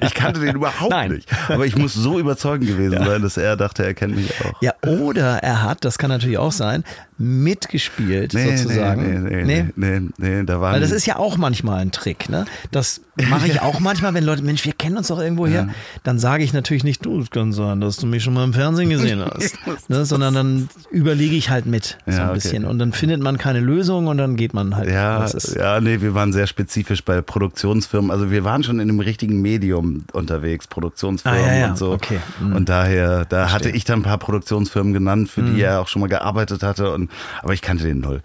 Ich 0.00 0.14
kannte 0.14 0.40
den 0.40 0.56
überhaupt 0.56 0.90
Nein. 0.90 1.12
nicht. 1.12 1.28
Aber 1.48 1.66
ich 1.66 1.76
muss 1.76 1.92
so 1.92 2.18
überzeugend 2.18 2.66
gewesen 2.68 3.04
sein, 3.04 3.20
dass 3.20 3.36
er 3.36 3.56
dachte, 3.58 3.84
er 3.84 3.92
kennt 3.92 4.16
mich 4.16 4.30
auch. 4.42 4.62
Ja, 4.62 4.72
oder 4.86 5.42
er 5.42 5.62
hat, 5.62 5.84
das 5.84 5.98
kann 5.98 6.08
natürlich 6.08 6.38
auch 6.38 6.52
sein, 6.52 6.84
mitgespielt 7.18 8.32
sozusagen. 8.32 9.24
Nee, 9.24 9.44
nee, 9.44 9.66
nee, 9.76 10.00
nee, 10.00 10.08
nee, 10.38 10.42
da 10.44 10.60
Weil 10.60 10.80
das 10.80 10.90
ist 10.90 11.06
ja 11.06 11.16
auch 11.16 11.36
manchmal 11.36 11.80
ein 11.80 11.92
Trick, 11.92 12.28
ne? 12.28 12.46
Das 12.70 13.02
mache 13.28 13.46
ich 13.46 13.60
auch 13.62 13.78
manchmal, 13.78 14.14
wenn 14.14 14.24
Leute, 14.24 14.42
Mensch, 14.42 14.64
wir 14.64 14.72
kennen 14.72 14.96
uns 14.96 15.08
doch 15.08 15.18
irgendwo 15.20 15.46
her. 15.46 15.68
Dann 16.02 16.18
sage 16.18 16.42
ich 16.44 16.52
natürlich 16.52 16.82
nicht, 16.84 17.04
du, 17.04 17.20
es 17.20 17.30
kann 17.30 17.52
sein, 17.52 17.80
dass 17.80 17.96
du 17.98 18.06
mich 18.06 18.22
schon 18.22 18.32
mal 18.34 18.44
im 18.44 18.54
Fernsehen 18.54 18.88
gesehen 18.90 19.22
hast. 19.24 19.54
ne? 19.88 20.04
Sondern 20.06 20.34
dann 20.34 20.68
überlege 20.90 21.36
ich 21.36 21.50
halt 21.50 21.66
mit, 21.66 21.98
so 22.06 22.12
Ja, 22.12 22.18
ein 22.22 22.24
okay. 22.30 22.34
bisschen. 22.34 22.64
Und 22.64 22.78
dann 22.78 22.92
findet 22.92 23.20
man 23.20 23.38
keine 23.38 23.60
Lösung 23.60 23.81
und 23.90 24.18
dann 24.18 24.36
geht 24.36 24.54
man 24.54 24.76
halt. 24.76 24.88
Ja, 24.90 25.26
ja, 25.56 25.80
nee, 25.80 26.00
wir 26.00 26.14
waren 26.14 26.32
sehr 26.32 26.46
spezifisch 26.46 27.04
bei 27.04 27.20
Produktionsfirmen. 27.22 28.10
Also 28.10 28.30
wir 28.30 28.44
waren 28.44 28.62
schon 28.62 28.80
in 28.80 28.88
einem 28.88 29.00
richtigen 29.00 29.40
Medium 29.42 30.04
unterwegs, 30.12 30.66
Produktionsfirmen 30.66 31.40
Ah, 31.40 31.46
ja, 31.46 31.54
ja, 31.60 31.68
und 31.70 31.78
so. 31.78 31.92
okay. 31.92 32.18
Mhm. 32.40 32.56
Und 32.56 32.68
daher, 32.68 33.24
da 33.24 33.52
hatte 33.52 33.70
ich 33.70 33.84
dann 33.84 34.00
ein 34.00 34.02
paar 34.02 34.18
Produktionsfirmen 34.18 34.92
genannt, 34.92 35.28
für 35.30 35.42
Mhm. 35.42 35.54
die 35.54 35.62
er 35.62 35.80
auch 35.80 35.88
schon 35.88 36.00
mal 36.00 36.08
gearbeitet 36.08 36.62
hatte. 36.62 36.92
Und, 36.92 37.10
aber 37.42 37.52
ich 37.54 37.62
kannte 37.62 37.84
den 37.84 38.00
null. 38.00 38.22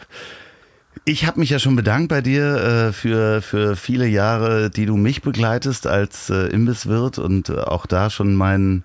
Ich 1.05 1.25
habe 1.25 1.39
mich 1.39 1.49
ja 1.51 1.59
schon 1.59 1.75
bedankt 1.75 2.09
bei 2.09 2.21
dir 2.21 2.87
äh, 2.89 2.91
für, 2.91 3.41
für 3.41 3.75
viele 3.75 4.07
Jahre, 4.07 4.69
die 4.69 4.85
du 4.85 4.97
mich 4.97 5.21
begleitest 5.21 5.87
als 5.87 6.29
äh, 6.29 6.47
Imbisswirt 6.47 7.17
und 7.17 7.49
äh, 7.49 7.59
auch 7.59 7.85
da 7.85 8.09
schon 8.09 8.35
mein, 8.35 8.83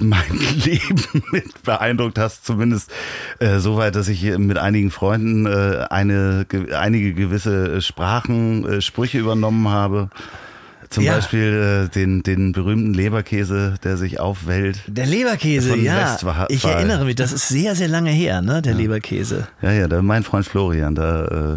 mein 0.00 0.38
Leben 0.64 1.22
mit 1.32 1.62
beeindruckt 1.62 2.18
hast, 2.18 2.44
zumindest 2.46 2.90
äh, 3.38 3.58
soweit, 3.58 3.94
dass 3.94 4.08
ich 4.08 4.22
mit 4.38 4.58
einigen 4.58 4.90
Freunden 4.90 5.46
äh, 5.46 5.86
eine, 5.90 6.46
ge, 6.48 6.72
einige 6.74 7.14
gewisse 7.14 7.80
Sprachen, 7.82 8.66
äh, 8.68 8.80
Sprüche 8.80 9.18
übernommen 9.18 9.68
habe. 9.68 10.10
Zum 10.90 11.04
Ja. 11.04 11.16
Beispiel 11.16 11.86
äh, 11.86 11.94
den, 11.94 12.22
den 12.22 12.52
berühmten 12.52 12.94
Leberkäse, 12.94 13.74
der 13.84 13.98
sich 13.98 14.20
aufwellt. 14.20 14.80
Der 14.86 15.04
Leberkäse, 15.04 15.76
ja. 15.76 16.12
Westphal. 16.12 16.46
Ich 16.48 16.64
erinnere 16.64 17.04
mich, 17.04 17.14
das 17.14 17.32
ist 17.32 17.48
sehr, 17.48 17.74
sehr 17.74 17.88
lange 17.88 18.10
her, 18.10 18.40
ne? 18.40 18.62
Der 18.62 18.72
Leberkäse. 18.72 19.48
Ja, 19.60 19.72
ja, 19.72 19.86
da, 19.86 20.00
mein 20.00 20.22
Freund 20.22 20.46
Florian, 20.46 20.94
da, 20.94 21.54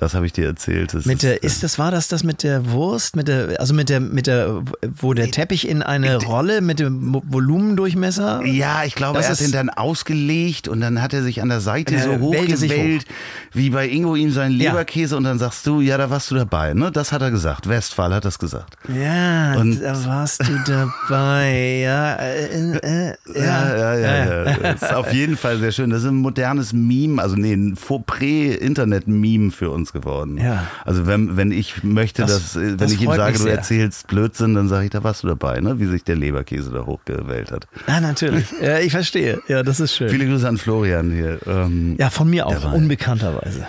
das 0.00 0.14
habe 0.14 0.24
ich 0.24 0.32
dir 0.32 0.46
erzählt. 0.46 0.94
Das 0.94 1.04
Mit 1.04 1.22
der, 1.22 1.42
äh, 1.44 1.46
ist 1.46 1.62
das, 1.62 1.78
war 1.78 1.90
das 1.90 2.08
das 2.08 2.24
mit 2.24 2.42
der 2.42 2.70
Wurst, 2.70 3.16
mit 3.16 3.28
der, 3.28 3.60
also 3.60 3.74
mit 3.74 3.90
der, 3.90 4.00
mit 4.00 4.26
der, 4.26 4.62
wo 4.96 5.12
der 5.12 5.30
Teppich 5.30 5.68
in 5.68 5.82
eine 5.82 6.16
Rolle 6.16 6.62
mit 6.62 6.80
dem 6.80 7.20
Volumendurchmesser? 7.26 8.42
Ja, 8.46 8.82
ich 8.84 8.94
glaube, 8.94 9.18
Das 9.18 9.26
er 9.26 9.32
hat 9.32 9.40
den 9.40 9.52
dann 9.52 9.68
ausgelegt 9.68 10.68
und 10.68 10.80
dann 10.80 11.02
hat 11.02 11.12
er 11.12 11.22
sich 11.22 11.42
an 11.42 11.50
der 11.50 11.60
Seite 11.60 11.98
so 12.00 12.18
hochgewellt, 12.18 13.04
wie 13.52 13.68
bei 13.68 13.88
Ingo 13.88 14.16
ihm 14.16 14.30
sein 14.30 14.52
Ja. 14.52 14.70
Leberkäse 14.70 15.16
und 15.18 15.24
dann 15.24 15.38
sagst 15.38 15.66
du, 15.66 15.82
ja, 15.82 15.98
da 15.98 16.08
warst 16.08 16.30
du 16.30 16.34
dabei, 16.34 16.72
ne? 16.72 16.90
Das 16.90 17.12
hat 17.12 17.20
er 17.20 17.30
gesagt. 17.30 17.68
Westphal 17.68 18.14
hat 18.14 18.24
das 18.24 18.38
gesagt. 18.38 18.76
Ja, 18.88 19.54
Und- 19.56 19.82
da 19.82 20.02
warst 20.06 20.40
du 20.48 20.58
dabei, 20.66 21.80
ja, 21.82 22.14
äh, 22.14 22.46
äh, 22.78 23.14
Ja, 23.34 23.76
ja, 23.76 23.94
ja, 23.98 24.44
ja. 24.44 24.56
Das 24.62 24.82
ist 24.82 24.94
auf 24.94 25.12
jeden 25.12 25.36
Fall 25.36 25.58
sehr 25.58 25.72
schön. 25.72 25.90
Das 25.90 26.02
ist 26.04 26.08
ein 26.08 26.16
modernes 26.16 26.72
Meme, 26.72 27.20
also 27.20 27.36
nee, 27.36 27.52
ein 27.52 27.76
Prä-Internet-Meme 27.76 29.50
für 29.50 29.70
uns 29.70 29.89
geworden. 29.92 30.38
Ja. 30.38 30.66
Also 30.84 31.06
wenn, 31.06 31.36
wenn 31.36 31.50
ich 31.52 31.82
möchte, 31.84 32.22
Das- 32.22 32.52
dass, 32.52 32.56
äh, 32.56 32.60
wenn 32.70 32.76
das 32.78 32.92
ich 32.92 33.02
ihm 33.02 33.12
sage, 33.12 33.38
du 33.38 33.46
erzählst 33.46 34.06
Blödsinn, 34.06 34.54
dann 34.54 34.68
sage 34.68 34.84
ich, 34.84 34.90
da 34.90 35.02
warst 35.04 35.22
du 35.22 35.28
dabei, 35.28 35.60
ne? 35.60 35.78
Wie 35.80 35.86
sich 35.86 36.04
der 36.04 36.16
Leberkäse 36.16 36.70
da 36.70 36.86
hochgewählt 36.86 37.50
hat. 37.52 37.66
Ah, 37.86 38.00
natürlich. 38.00 38.46
Ja, 38.62 38.78
ich 38.78 38.92
verstehe. 38.92 39.40
Ja, 39.48 39.62
das 39.62 39.80
ist 39.80 39.94
schön. 39.94 40.08
Viele 40.10 40.26
Grüße 40.26 40.46
an 40.48 40.58
Florian 40.58 41.10
hier. 41.10 41.38
Ähm, 41.46 41.96
ja, 41.98 42.10
von 42.10 42.28
mir 42.28 42.46
auch, 42.46 42.72
unbekannterweise. 42.72 43.66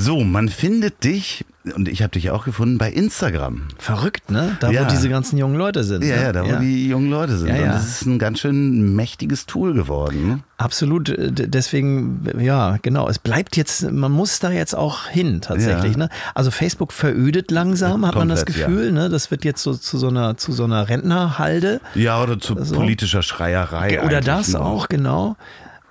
So, 0.00 0.22
man 0.22 0.48
findet 0.48 1.02
dich, 1.02 1.44
und 1.74 1.88
ich 1.88 2.02
habe 2.02 2.12
dich 2.12 2.30
auch 2.30 2.44
gefunden, 2.44 2.78
bei 2.78 2.88
Instagram. 2.88 3.62
Verrückt, 3.78 4.30
ne? 4.30 4.56
Da, 4.60 4.70
Ja. 4.70 4.84
wo 4.84 4.88
diese 4.90 5.08
ganzen 5.08 5.36
jungen 5.38 5.56
Leute 5.56 5.82
sind. 5.82 6.04
Ja, 6.04 6.16
ne? 6.16 6.22
ja, 6.22 6.32
da 6.32 6.44
wo 6.44 6.60
die 6.60 6.86
jungen 6.88 7.10
Leute 7.10 7.36
sind. 7.36 7.48
Ja, 7.48 7.54
Und 7.56 7.60
ja. 7.64 7.72
das 7.72 7.88
ist 7.88 8.06
ein 8.06 8.20
ganz 8.20 8.38
schön 8.38 8.94
mächtiges 8.94 9.46
Tool 9.46 9.74
geworden. 9.74 10.28
Ne? 10.28 10.38
Absolut, 10.56 11.08
äh, 11.08 11.32
deswegen, 11.32 12.20
ja, 12.38 12.78
genau. 12.80 13.08
Es 13.08 13.18
bleibt 13.18 13.56
jetzt, 13.56 13.90
man 13.90 14.12
muss 14.12 14.38
da 14.38 14.52
jetzt 14.52 14.74
auch 14.76 15.08
hin, 15.08 15.40
tatsächlich. 15.40 15.92
Ja. 15.94 15.98
Ne? 15.98 16.08
Also 16.32 16.52
Facebook 16.52 16.92
verödet 16.92 17.50
langsam, 17.50 18.06
hat 18.06 18.14
man 18.14 18.28
das 18.28 18.46
Komplett, 18.46 18.56
ja. 18.60 18.66
Gefühl. 18.68 18.92
Ne? 18.92 19.08
Das 19.08 19.32
wird 19.32 19.44
jetzt 19.44 19.64
so 19.64 19.74
zu 19.74 19.98
so 19.98 20.08
einer, 20.08 20.36
zu 20.36 20.52
so 20.52 20.62
einer 20.62 20.88
Rentnerhalde. 20.88 21.80
Ja, 21.96 22.22
oder 22.22 22.38
zu 22.38 22.56
Also- 22.56 22.76
politischer 22.76 23.22
Schreierei. 23.22 24.00
Oder 24.04 24.20
das 24.20 24.54
auch, 24.54 24.88
genau. 24.88 25.36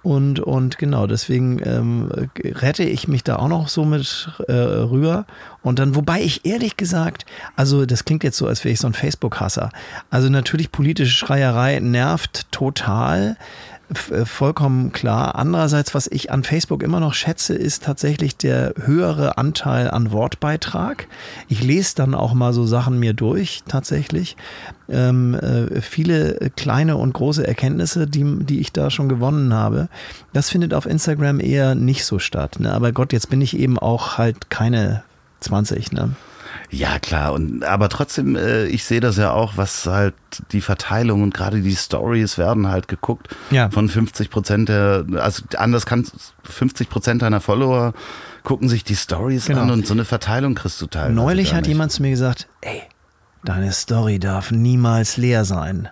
Und, 0.07 0.39
und 0.39 0.77
genau, 0.77 1.05
deswegen 1.05 1.59
ähm, 1.65 2.09
rette 2.41 2.83
ich 2.83 3.09
mich 3.09 3.25
da 3.25 3.35
auch 3.35 3.49
noch 3.49 3.67
so 3.67 3.83
mit 3.83 4.29
äh, 4.47 4.53
rüber. 4.53 5.25
Und 5.63 5.79
dann, 5.79 5.95
wobei 5.95 6.21
ich 6.21 6.45
ehrlich 6.45 6.77
gesagt, 6.77 7.25
also 7.57 7.85
das 7.85 8.05
klingt 8.05 8.23
jetzt 8.23 8.37
so, 8.37 8.47
als 8.47 8.63
wäre 8.63 8.71
ich 8.71 8.79
so 8.79 8.87
ein 8.87 8.93
Facebook-Hasser. 8.93 9.69
Also 10.09 10.29
natürlich 10.29 10.71
politische 10.71 11.11
Schreierei 11.11 11.81
nervt 11.81 12.49
total. 12.53 13.35
Äh, 13.89 14.25
Vollkommen 14.25 14.91
klar. 14.91 15.35
Andererseits, 15.35 15.93
was 15.95 16.07
ich 16.07 16.31
an 16.31 16.43
Facebook 16.43 16.83
immer 16.83 16.99
noch 16.99 17.13
schätze, 17.13 17.55
ist 17.55 17.83
tatsächlich 17.83 18.35
der 18.35 18.73
höhere 18.77 19.37
Anteil 19.37 19.89
an 19.89 20.11
Wortbeitrag. 20.11 21.07
Ich 21.47 21.63
lese 21.63 21.95
dann 21.95 22.13
auch 22.13 22.33
mal 22.33 22.53
so 22.53 22.65
Sachen 22.65 22.99
mir 22.99 23.13
durch, 23.13 23.63
tatsächlich. 23.67 24.35
Ähm, 24.89 25.35
äh, 25.35 25.81
viele 25.81 26.51
kleine 26.55 26.97
und 26.97 27.13
große 27.13 27.45
Erkenntnisse, 27.45 28.07
die, 28.07 28.43
die 28.43 28.59
ich 28.59 28.71
da 28.71 28.89
schon 28.89 29.09
gewonnen 29.09 29.53
habe. 29.53 29.89
Das 30.33 30.49
findet 30.49 30.73
auf 30.73 30.85
Instagram 30.85 31.39
eher 31.39 31.75
nicht 31.75 32.05
so 32.05 32.19
statt. 32.19 32.59
Ne? 32.59 32.73
Aber 32.73 32.91
Gott, 32.91 33.13
jetzt 33.13 33.29
bin 33.29 33.41
ich 33.41 33.57
eben 33.57 33.79
auch 33.79 34.17
halt 34.17 34.49
keine 34.49 35.03
20. 35.41 35.91
Ne? 35.93 36.15
Ja, 36.69 36.99
klar. 36.99 37.33
Und, 37.33 37.63
aber 37.63 37.87
trotzdem, 37.89 38.35
äh, 38.35 38.65
ich 38.65 38.83
sehe 38.83 38.99
das 38.99 39.15
ja 39.17 39.31
auch, 39.31 39.53
was 39.55 39.85
halt 39.85 40.13
die 40.51 40.59
Verteilung 40.61 41.23
und 41.23 41.33
gerade 41.33 41.61
die 41.61 41.75
Stories 41.75 42.37
werden 42.37 42.67
halt 42.67 42.87
geguckt 42.87 43.33
Ja. 43.51 43.69
von 43.69 43.87
50 43.87 44.29
Prozent 44.29 44.67
der, 44.69 45.05
also 45.15 45.43
anders 45.57 45.85
kann 45.85 46.05
50 46.43 46.89
Prozent 46.89 47.21
deiner 47.21 47.39
Follower 47.39 47.93
gucken 48.43 48.67
sich 48.69 48.83
die 48.83 48.95
Stories 48.95 49.45
Genau. 49.45 49.61
an 49.61 49.71
und 49.71 49.87
so 49.87 49.93
eine 49.93 50.05
Verteilung 50.05 50.55
kriegst 50.55 50.81
du 50.81 50.87
teilweise. 50.87 51.13
Neulich 51.15 51.53
hat 51.53 51.67
jemand 51.67 51.91
zu 51.91 52.01
mir 52.01 52.11
gesagt, 52.11 52.47
ey, 52.61 52.81
deine 53.43 53.71
Story 53.71 54.19
darf 54.19 54.51
niemals 54.51 55.17
leer 55.17 55.45
sein. 55.45 55.89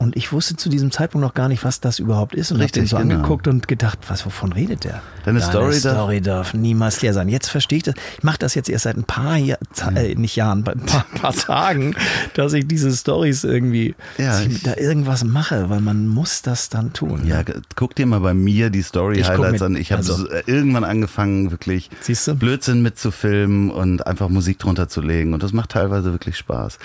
Und 0.00 0.16
ich 0.16 0.32
wusste 0.32 0.56
zu 0.56 0.70
diesem 0.70 0.90
Zeitpunkt 0.90 1.22
noch 1.26 1.34
gar 1.34 1.48
nicht, 1.48 1.62
was 1.62 1.78
das 1.80 1.98
überhaupt 1.98 2.34
ist 2.34 2.50
und 2.52 2.56
habe 2.56 2.64
Richtig, 2.64 2.84
den 2.84 2.86
so 2.88 2.96
genau. 2.96 3.16
angeguckt 3.16 3.46
und 3.48 3.68
gedacht, 3.68 3.98
was 4.08 4.24
wovon 4.24 4.50
redet 4.54 4.84
der? 4.84 5.02
Deine 5.26 5.42
Story 5.42 5.78
darf- 5.78 5.92
Story 5.94 6.20
darf 6.22 6.54
niemals 6.54 7.02
leer 7.02 7.12
sein. 7.12 7.28
Jetzt 7.28 7.50
verstehe 7.50 7.76
ich 7.76 7.82
das. 7.82 7.94
Ich 8.16 8.22
mache 8.24 8.38
das 8.38 8.54
jetzt 8.54 8.70
erst 8.70 8.84
seit 8.84 8.96
ein 8.96 9.04
paar 9.04 9.36
Jahr, 9.36 9.58
Mhm. 9.90 9.96
äh, 9.96 10.14
nicht 10.14 10.36
Jahren, 10.36 10.64
ein 10.66 10.80
paar, 10.80 11.04
paar 11.20 11.34
Tagen, 11.34 11.94
dass 12.32 12.54
ich 12.54 12.66
diese 12.66 12.90
Stories 12.96 13.44
irgendwie 13.44 13.94
Ja, 14.16 14.40
ich 14.40 14.62
da 14.62 14.74
irgendwas 14.78 15.22
mache, 15.22 15.68
weil 15.68 15.82
man 15.82 16.08
muss 16.08 16.40
das 16.40 16.70
dann 16.70 16.94
tun. 16.94 17.26
Ja, 17.26 17.42
ge- 17.42 17.60
guck 17.76 17.94
dir 17.94 18.06
mal 18.06 18.20
bei 18.20 18.32
mir 18.32 18.70
die 18.70 18.80
Story-Highlights 18.82 19.60
an. 19.60 19.76
Ich 19.76 19.92
habe 19.92 19.98
also- 20.00 20.14
so, 20.16 20.28
äh, 20.30 20.42
irgendwann 20.46 20.84
angefangen, 20.84 21.50
wirklich? 21.50 21.90
Blödsinn 22.38 22.80
mitzufilmen 22.80 23.70
und 23.70 24.06
einfach 24.06 24.30
Musik 24.30 24.58
drunter 24.60 24.88
zu 24.88 25.02
legen. 25.02 25.34
Und 25.34 25.42
das 25.42 25.52
macht 25.52 25.72
teilweise 25.72 26.10
wirklich 26.12 26.38
Spaß. 26.38 26.78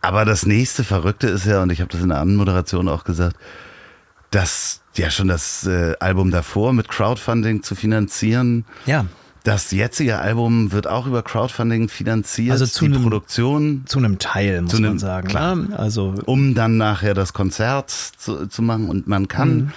Aber 0.00 0.24
das 0.24 0.46
nächste 0.46 0.82
Verrückte 0.82 1.26
ist 1.26 1.44
ja, 1.44 1.62
und 1.62 1.70
ich 1.70 1.82
habe 1.82 1.90
das 1.92 2.00
in 2.00 2.08
der 2.08 2.20
Anmoderation 2.20 2.53
auch 2.88 3.04
gesagt, 3.04 3.36
dass 4.30 4.80
ja 4.96 5.10
schon 5.10 5.28
das 5.28 5.66
äh, 5.66 5.94
Album 6.00 6.30
davor 6.30 6.72
mit 6.72 6.88
Crowdfunding 6.88 7.62
zu 7.62 7.74
finanzieren. 7.74 8.64
Ja, 8.86 9.06
Das 9.44 9.70
jetzige 9.72 10.18
Album 10.20 10.72
wird 10.72 10.86
auch 10.86 11.06
über 11.06 11.22
Crowdfunding 11.22 11.88
finanziert. 11.88 12.52
Also 12.52 12.64
zu 12.66 12.86
die 12.86 12.92
einem- 12.94 13.02
Produktion, 13.02 13.82
zu 13.86 13.98
einem 13.98 14.18
Teil, 14.18 14.62
muss 14.62 14.70
Zu 14.70 14.78
einem- 14.78 14.90
man 14.92 14.98
sagen. 14.98 15.28
klar. 15.28 15.56
Ne? 15.56 15.78
Also 15.78 16.14
um 16.26 16.54
dann 16.54 16.76
nachher 16.78 17.12
das 17.14 17.32
Konzert 17.34 17.90
zu, 17.90 18.46
zu 18.46 18.62
machen. 18.62 18.88
Und 18.88 19.06
man 19.06 19.28
kann, 19.28 19.56
Mhm. 19.56 19.72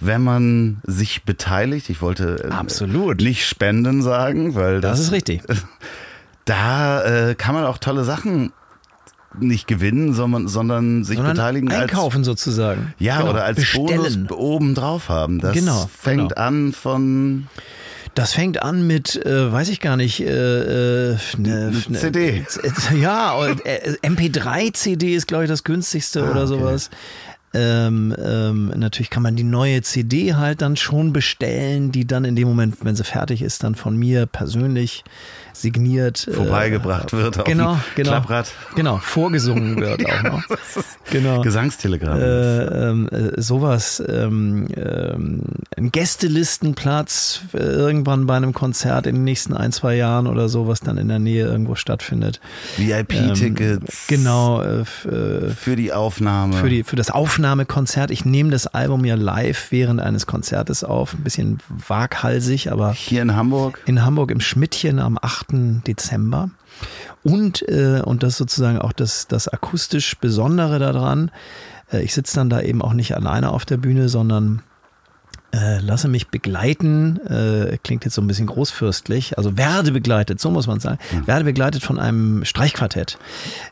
wenn 0.00 0.22
man 0.22 0.80
sich 0.84 1.22
beteiligt, 1.24 1.88
ich 1.90 2.02
wollte 2.02 2.44
äh, 2.44 2.50
Absolut. 2.50 3.20
nicht 3.20 3.46
spenden 3.46 4.02
sagen, 4.02 4.54
weil 4.56 4.80
das, 4.80 4.98
das 4.98 5.06
ist 5.06 5.12
richtig. 5.12 5.42
da 6.44 7.02
äh, 7.30 7.34
kann 7.34 7.54
man 7.54 7.64
auch 7.64 7.78
tolle 7.78 8.04
Sachen 8.04 8.52
nicht 9.40 9.66
gewinnen, 9.66 10.12
sondern, 10.14 10.48
sondern 10.48 11.04
sich 11.04 11.16
Sondern 11.16 11.34
beteiligen 11.36 11.70
einkaufen 11.70 12.24
sozusagen. 12.24 12.86
als 12.88 12.94
ja 12.98 13.18
Genau. 13.18 13.30
oder 13.30 13.44
als 13.44 13.56
Bestellen. 13.56 14.26
Bonus 14.26 14.38
oben 14.38 14.74
drauf 14.74 15.08
haben. 15.08 15.38
Das 15.40 15.52
Genau, 15.54 15.88
fängt 15.98 16.30
genau. 16.30 16.40
an 16.40 16.72
von 16.72 17.46
Das 18.14 18.34
fängt 18.34 18.62
an 18.62 18.86
mit, 18.86 19.16
äh, 19.24 19.50
weiß 19.50 19.70
ich 19.70 19.80
gar 19.80 19.96
nicht, 19.96 20.20
äh, 20.20 21.12
äh, 21.12 21.16
ne, 21.38 21.72
ne, 21.88 21.98
CD. 21.98 22.44
Ja, 23.00 23.32
und, 23.32 23.64
äh, 23.64 23.96
MP3-CD 24.02 25.14
ist, 25.14 25.26
glaube 25.26 25.44
ich, 25.44 25.48
das 25.50 25.64
günstigste 25.64 26.22
Ah, 26.22 26.30
oder 26.30 26.40
okay. 26.44 26.48
sowas. 26.48 26.90
Ähm, 27.54 28.14
ähm, 28.22 28.72
natürlich 28.76 29.10
kann 29.10 29.22
man 29.22 29.36
die 29.36 29.44
neue 29.44 29.82
CD 29.82 30.34
halt 30.34 30.62
dann 30.62 30.76
schon 30.76 31.12
bestellen, 31.12 31.92
die 31.92 32.06
dann 32.06 32.24
in 32.24 32.34
dem 32.36 32.48
Moment, 32.48 32.76
wenn 32.82 32.96
sie 32.96 33.04
fertig 33.04 33.42
ist, 33.42 33.62
dann 33.62 33.74
von 33.74 33.96
mir 33.96 34.24
persönlich 34.26 35.04
signiert 35.52 36.26
äh, 36.28 36.32
vorbeigebracht 36.32 37.12
wird 37.12 37.38
auf 37.38 37.44
genau, 37.44 37.78
genau, 37.94 38.10
Klapprad. 38.10 38.52
genau, 38.74 38.98
vorgesungen 38.98 39.76
wird 39.80 40.04
auch 40.06 40.22
noch. 40.22 40.42
Genau. 41.10 41.40
Gesangstelegramm. 41.42 42.18
Äh, 42.20 42.62
ähm, 42.90 43.08
äh, 43.08 43.40
sowas, 43.40 44.02
ähm, 44.08 44.66
ähm, 44.76 45.42
ein 45.76 45.90
Gästelistenplatz 45.92 47.40
äh, 47.52 47.58
irgendwann 47.58 48.26
bei 48.26 48.36
einem 48.36 48.52
Konzert 48.52 49.06
in 49.06 49.16
den 49.16 49.24
nächsten 49.24 49.54
ein, 49.54 49.72
zwei 49.72 49.94
Jahren 49.96 50.26
oder 50.26 50.48
so, 50.48 50.66
was 50.68 50.80
dann 50.80 50.98
in 50.98 51.08
der 51.08 51.18
Nähe 51.18 51.46
irgendwo 51.46 51.74
stattfindet. 51.74 52.40
VIP-Tickets. 52.76 54.08
Ähm, 54.08 54.16
genau, 54.18 54.62
äh, 54.62 54.80
äh, 54.80 55.50
Für 55.50 55.76
die 55.76 55.92
Aufnahme. 55.92 56.54
für, 56.54 56.68
die, 56.68 56.82
für 56.82 56.96
das 56.96 57.10
Aufnahmekonzert. 57.10 58.10
Ich 58.10 58.24
nehme 58.24 58.50
das 58.50 58.66
Album 58.66 59.04
ja 59.04 59.14
live 59.14 59.70
während 59.70 60.00
eines 60.00 60.26
Konzertes 60.26 60.84
auf, 60.84 61.14
ein 61.14 61.22
bisschen 61.24 61.58
waghalsig, 61.88 62.70
aber 62.70 62.92
Hier 62.92 63.22
in 63.22 63.34
Hamburg. 63.36 63.80
in 63.86 64.04
Hamburg 64.04 64.30
im 64.30 64.40
Schmidtchen 64.40 64.98
am 64.98 65.18
8. 65.20 65.41
Dezember. 65.48 66.50
Und, 67.22 67.66
äh, 67.68 68.02
und 68.04 68.22
das 68.22 68.36
sozusagen 68.36 68.78
auch 68.78 68.92
das, 68.92 69.28
das 69.28 69.48
akustisch 69.48 70.18
Besondere 70.18 70.78
daran. 70.78 71.30
Äh, 71.92 72.02
ich 72.02 72.14
sitze 72.14 72.36
dann 72.36 72.50
da 72.50 72.60
eben 72.60 72.82
auch 72.82 72.94
nicht 72.94 73.14
alleine 73.14 73.50
auf 73.50 73.64
der 73.64 73.76
Bühne, 73.76 74.08
sondern 74.08 74.62
äh, 75.54 75.80
lasse 75.80 76.08
mich 76.08 76.28
begleiten, 76.28 77.18
äh, 77.26 77.76
klingt 77.84 78.04
jetzt 78.04 78.14
so 78.14 78.22
ein 78.22 78.26
bisschen 78.26 78.46
großfürstlich, 78.46 79.36
also 79.36 79.56
werde 79.56 79.92
begleitet, 79.92 80.40
so 80.40 80.50
muss 80.50 80.66
man 80.66 80.80
sagen, 80.80 80.98
werde 81.26 81.44
begleitet 81.44 81.82
von 81.82 81.98
einem 81.98 82.44
Streichquartett. 82.44 83.18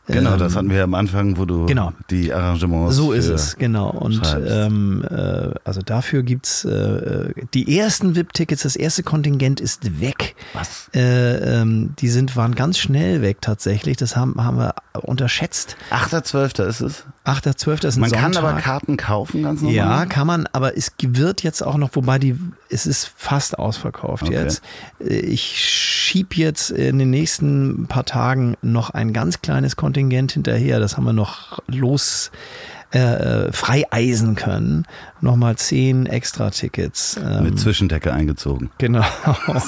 Genau, 0.07 0.35
Ähm, 0.35 0.39
das 0.39 0.57
hatten 0.57 0.71
wir 0.71 0.85
am 0.85 0.95
Anfang, 0.95 1.39
wo 1.39 1.47
du 1.47 1.67
genau. 1.67 1.93
die 2.11 2.33
Arrangements. 2.33 2.97
so 2.97 3.13
ist 3.13 3.29
es, 3.29 3.57
genau. 3.57 3.91
Und 3.91 4.21
ähm, 4.47 5.05
äh, 5.11 5.51
also 5.65 5.81
dafür 5.81 6.23
gibt's 6.23 6.65
äh, 6.65 7.33
die 7.55 7.79
ersten 7.79 8.15
VIP-Tickets, 8.15 8.63
das 8.63 8.77
erste 8.77 9.03
Kontingent 9.03 9.61
ist 9.61 10.01
weg. 10.01 10.37
Was? 10.53 10.91
Äh, 10.95 11.61
ähm, 11.61 11.95
die 11.99 12.09
sind, 12.09 12.37
waren 12.37 12.55
ganz 12.55 12.79
schnell 12.79 13.23
weg 13.23 13.39
tatsächlich. 13.41 13.97
Das 13.97 14.17
haben, 14.17 14.43
haben 14.43 14.59
wir 14.59 14.75
unterschätzt. 14.93 15.77
8.12. 15.91 16.65
ist 16.67 16.81
es. 16.81 17.05
8.12. 17.25 17.87
ist 17.87 17.97
ein 17.97 18.01
Man 18.01 18.11
Sonntag. 18.11 18.33
kann 18.33 18.37
aber 18.45 18.61
Karten 18.61 18.97
kaufen, 18.97 19.43
ganz 19.43 19.61
normal. 19.61 19.77
Ja, 19.77 20.07
kann 20.07 20.27
man, 20.27 20.47
aber 20.53 20.77
es 20.77 20.93
wird 21.01 21.43
jetzt 21.43 21.63
auch 21.63 21.70
noch, 21.77 21.91
wobei 21.95 22.19
die, 22.19 22.37
es 22.69 22.87
ist 22.87 23.11
fast 23.17 23.59
ausverkauft 23.59 24.25
Okay. 24.25 24.35
jetzt. 24.35 24.63
Äh, 25.01 25.21
Ich 25.21 25.43
schieb 25.59 26.37
jetzt 26.37 26.71
in 26.71 26.99
den 26.99 27.11
nächsten 27.11 27.87
paar 27.89 28.05
Tagen 28.05 28.57
noch 28.63 28.91
ein 28.91 29.13
ganz 29.13 29.41
kleines 29.43 29.77
Kontingent 29.77 30.33
hinterher. 30.33 30.81
Das 30.81 30.97
haben 30.97 31.05
wir 31.05 31.13
noch 31.13 31.61
los 31.69 32.31
äh, 32.93 33.53
freieisen 33.53 34.35
können. 34.35 34.85
Nochmal 35.21 35.55
zehn 35.57 36.07
extra 36.07 36.51
Tickets. 36.51 37.17
Ähm, 37.25 37.45
Mit 37.45 37.61
Zwischendecke 37.61 38.13
eingezogen. 38.13 38.71
Genau. 38.79 39.05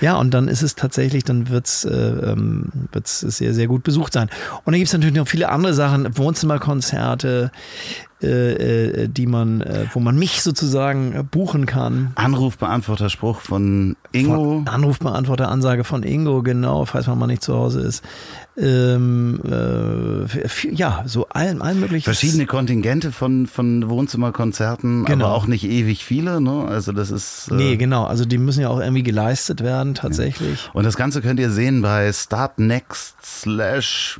Ja, 0.00 0.14
und 0.14 0.32
dann 0.32 0.46
ist 0.46 0.62
es 0.62 0.76
tatsächlich, 0.76 1.24
dann 1.24 1.48
wird's 1.48 1.84
äh, 1.84 1.90
ähm, 1.92 2.66
wird's 2.92 3.18
sehr, 3.18 3.52
sehr 3.52 3.66
gut 3.66 3.82
besucht 3.82 4.12
sein. 4.12 4.30
Und 4.64 4.66
dann 4.72 4.76
gibt's 4.76 4.92
natürlich 4.92 5.16
noch 5.16 5.26
viele 5.26 5.48
andere 5.48 5.74
Sachen, 5.74 6.16
Wohnzimmerkonzerte, 6.16 7.50
äh, 8.22 9.04
äh, 9.04 9.08
die 9.08 9.26
man, 9.26 9.60
äh, 9.60 9.86
wo 9.92 10.00
man 10.00 10.18
mich 10.18 10.42
sozusagen 10.42 11.12
äh, 11.14 11.22
buchen 11.22 11.66
kann. 11.66 12.10
Anrufbeantworterspruch 12.16 13.40
von 13.40 13.96
Ingo. 14.12 14.62
Von 14.64 14.68
Anrufbeantworter, 14.68 15.48
Ansage 15.48 15.84
von 15.84 16.02
Ingo, 16.02 16.42
genau, 16.42 16.84
falls 16.84 17.06
man 17.06 17.18
mal 17.18 17.26
nicht 17.28 17.42
zu 17.42 17.54
Hause 17.54 17.80
ist. 17.80 18.02
Ähm, 18.56 19.40
äh, 19.48 20.74
ja, 20.74 21.04
so 21.06 21.28
allen, 21.28 21.62
allen 21.62 21.78
möglichen. 21.78 22.04
Verschiedene 22.04 22.46
Kontingente 22.46 23.12
von, 23.12 23.46
von 23.46 23.88
Wohnzimmerkonzerten, 23.88 25.04
Genau. 25.04 25.26
aber 25.26 25.34
auch 25.34 25.46
nicht 25.46 25.64
ewig 25.64 26.04
viele. 26.04 26.40
Ne? 26.40 26.64
Also 26.66 26.90
das 26.92 27.10
ist. 27.12 27.48
äh, 27.52 27.54
Nee, 27.54 27.76
genau. 27.76 28.04
Also 28.04 28.24
die 28.24 28.38
müssen 28.38 28.60
ja 28.62 28.68
auch 28.68 28.80
irgendwie 28.80 29.04
geleistet 29.04 29.62
werden, 29.62 29.94
tatsächlich. 29.94 30.68
Und 30.72 30.84
das 30.84 30.96
Ganze 30.96 31.22
könnt 31.22 31.38
ihr 31.38 31.50
sehen 31.50 31.82
bei 31.82 32.12
Startnext 32.12 33.14
slash 33.24 34.18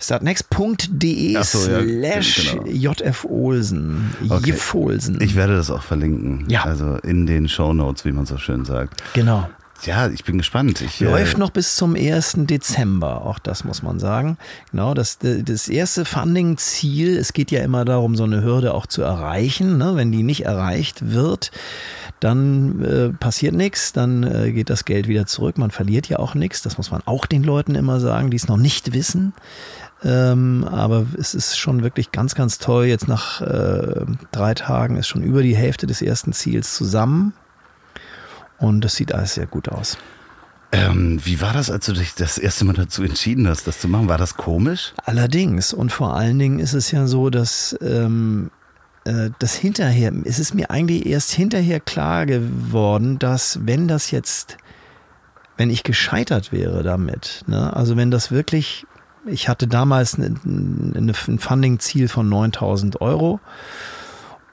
Startnext.de 0.00 1.32
ja, 1.32 1.42
slash 1.42 2.56
genau. 2.64 2.92
JF 2.92 3.24
Olsen. 3.28 4.14
Okay. 4.28 4.50
Jif 4.50 4.74
Olsen. 4.74 5.20
Ich 5.20 5.34
werde 5.34 5.56
das 5.56 5.70
auch 5.70 5.82
verlinken. 5.82 6.44
Ja. 6.48 6.62
Also 6.62 6.96
in 7.02 7.26
den 7.26 7.48
Show 7.48 7.72
Notes, 7.72 8.04
wie 8.04 8.12
man 8.12 8.24
so 8.24 8.38
schön 8.38 8.64
sagt. 8.64 9.02
genau. 9.12 9.50
ja, 9.84 10.08
ich 10.08 10.22
bin 10.22 10.38
gespannt. 10.38 10.80
Ich, 10.82 11.00
Läuft 11.00 11.34
äh, 11.34 11.38
noch 11.38 11.50
bis 11.50 11.74
zum 11.74 11.96
1. 11.96 12.34
Dezember, 12.42 13.22
auch 13.26 13.40
das 13.40 13.64
muss 13.64 13.82
man 13.82 13.98
sagen. 13.98 14.38
Genau, 14.70 14.94
das, 14.94 15.18
das 15.18 15.68
erste 15.68 16.04
Funding-Ziel, 16.04 17.16
es 17.16 17.32
geht 17.32 17.50
ja 17.50 17.64
immer 17.64 17.84
darum, 17.84 18.14
so 18.14 18.22
eine 18.22 18.44
Hürde 18.44 18.74
auch 18.74 18.86
zu 18.86 19.02
erreichen. 19.02 19.78
Ne? 19.78 19.96
Wenn 19.96 20.12
die 20.12 20.22
nicht 20.22 20.44
erreicht 20.44 21.10
wird, 21.10 21.50
dann 22.20 22.84
äh, 22.84 23.08
passiert 23.10 23.54
nichts, 23.54 23.92
dann 23.92 24.22
äh, 24.22 24.52
geht 24.52 24.70
das 24.70 24.84
Geld 24.84 25.08
wieder 25.08 25.26
zurück. 25.26 25.58
Man 25.58 25.72
verliert 25.72 26.08
ja 26.08 26.20
auch 26.20 26.34
nichts, 26.34 26.62
das 26.62 26.76
muss 26.76 26.90
man 26.90 27.02
auch 27.04 27.26
den 27.26 27.42
Leuten 27.42 27.74
immer 27.74 28.00
sagen, 28.00 28.30
die 28.30 28.36
es 28.36 28.48
noch 28.48 28.56
nicht 28.56 28.92
wissen. 28.92 29.34
Ähm, 30.04 30.64
aber 30.70 31.06
es 31.18 31.34
ist 31.34 31.58
schon 31.58 31.82
wirklich 31.82 32.12
ganz, 32.12 32.34
ganz 32.34 32.58
toll. 32.58 32.86
Jetzt 32.86 33.08
nach 33.08 33.40
äh, 33.40 34.06
drei 34.30 34.54
Tagen 34.54 34.96
ist 34.96 35.08
schon 35.08 35.22
über 35.22 35.42
die 35.42 35.56
Hälfte 35.56 35.86
des 35.86 36.02
ersten 36.02 36.32
Ziels 36.32 36.74
zusammen. 36.74 37.32
Und 38.58 38.84
das 38.84 38.94
sieht 38.94 39.12
alles 39.12 39.34
sehr 39.34 39.46
gut 39.46 39.68
aus. 39.68 39.98
Ähm, 40.70 41.18
wie 41.24 41.40
war 41.40 41.52
das, 41.52 41.70
als 41.70 41.86
du 41.86 41.94
dich 41.94 42.14
das 42.14 42.36
erste 42.36 42.64
Mal 42.64 42.74
dazu 42.74 43.02
entschieden 43.02 43.48
hast, 43.48 43.66
das 43.66 43.80
zu 43.80 43.88
machen? 43.88 44.08
War 44.08 44.18
das 44.18 44.36
komisch? 44.36 44.92
Allerdings. 45.04 45.72
Und 45.72 45.90
vor 45.92 46.14
allen 46.14 46.38
Dingen 46.38 46.58
ist 46.58 46.74
es 46.74 46.90
ja 46.90 47.06
so, 47.06 47.30
dass 47.30 47.76
ähm, 47.80 48.50
äh, 49.04 49.30
das 49.38 49.54
hinterher, 49.54 50.12
es 50.24 50.38
ist 50.38 50.54
mir 50.54 50.70
eigentlich 50.70 51.06
erst 51.06 51.30
hinterher 51.30 51.80
klar 51.80 52.26
geworden, 52.26 53.18
dass 53.18 53.60
wenn 53.66 53.88
das 53.88 54.10
jetzt, 54.10 54.58
wenn 55.56 55.70
ich 55.70 55.84
gescheitert 55.84 56.52
wäre 56.52 56.82
damit, 56.82 57.44
ne, 57.46 57.74
also 57.74 57.96
wenn 57.96 58.10
das 58.10 58.30
wirklich, 58.30 58.86
ich 59.26 59.48
hatte 59.48 59.66
damals 59.66 60.18
ein, 60.18 60.94
ein 60.96 61.38
Funding-Ziel 61.38 62.08
von 62.08 62.28
9000 62.28 63.00
Euro 63.00 63.40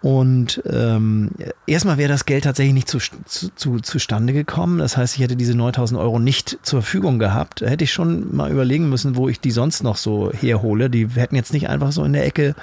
und 0.05 0.61
ähm, 0.69 1.31
erstmal 1.65 1.97
wäre 1.97 2.09
das 2.09 2.27
Geld 2.27 2.43
tatsächlich 2.43 2.75
nicht 2.75 2.87
zu, 2.87 2.99
zu, 3.25 3.79
zustande 3.79 4.33
gekommen. 4.33 4.77
Das 4.77 4.97
heißt, 4.97 5.15
ich 5.15 5.21
hätte 5.21 5.35
diese 5.35 5.55
9000 5.55 5.99
Euro 5.99 6.19
nicht 6.19 6.59
zur 6.61 6.83
Verfügung 6.83 7.17
gehabt. 7.17 7.63
Da 7.63 7.65
hätte 7.65 7.85
ich 7.85 7.91
schon 7.91 8.35
mal 8.35 8.51
überlegen 8.51 8.87
müssen, 8.87 9.15
wo 9.15 9.29
ich 9.29 9.39
die 9.39 9.49
sonst 9.49 9.81
noch 9.81 9.97
so 9.97 10.31
herhole. 10.31 10.91
Die 10.91 11.07
hätten 11.15 11.35
jetzt 11.35 11.53
nicht 11.53 11.69
einfach 11.69 11.91
so 11.91 12.03
in 12.03 12.13
der 12.13 12.23
Ecke 12.23 12.53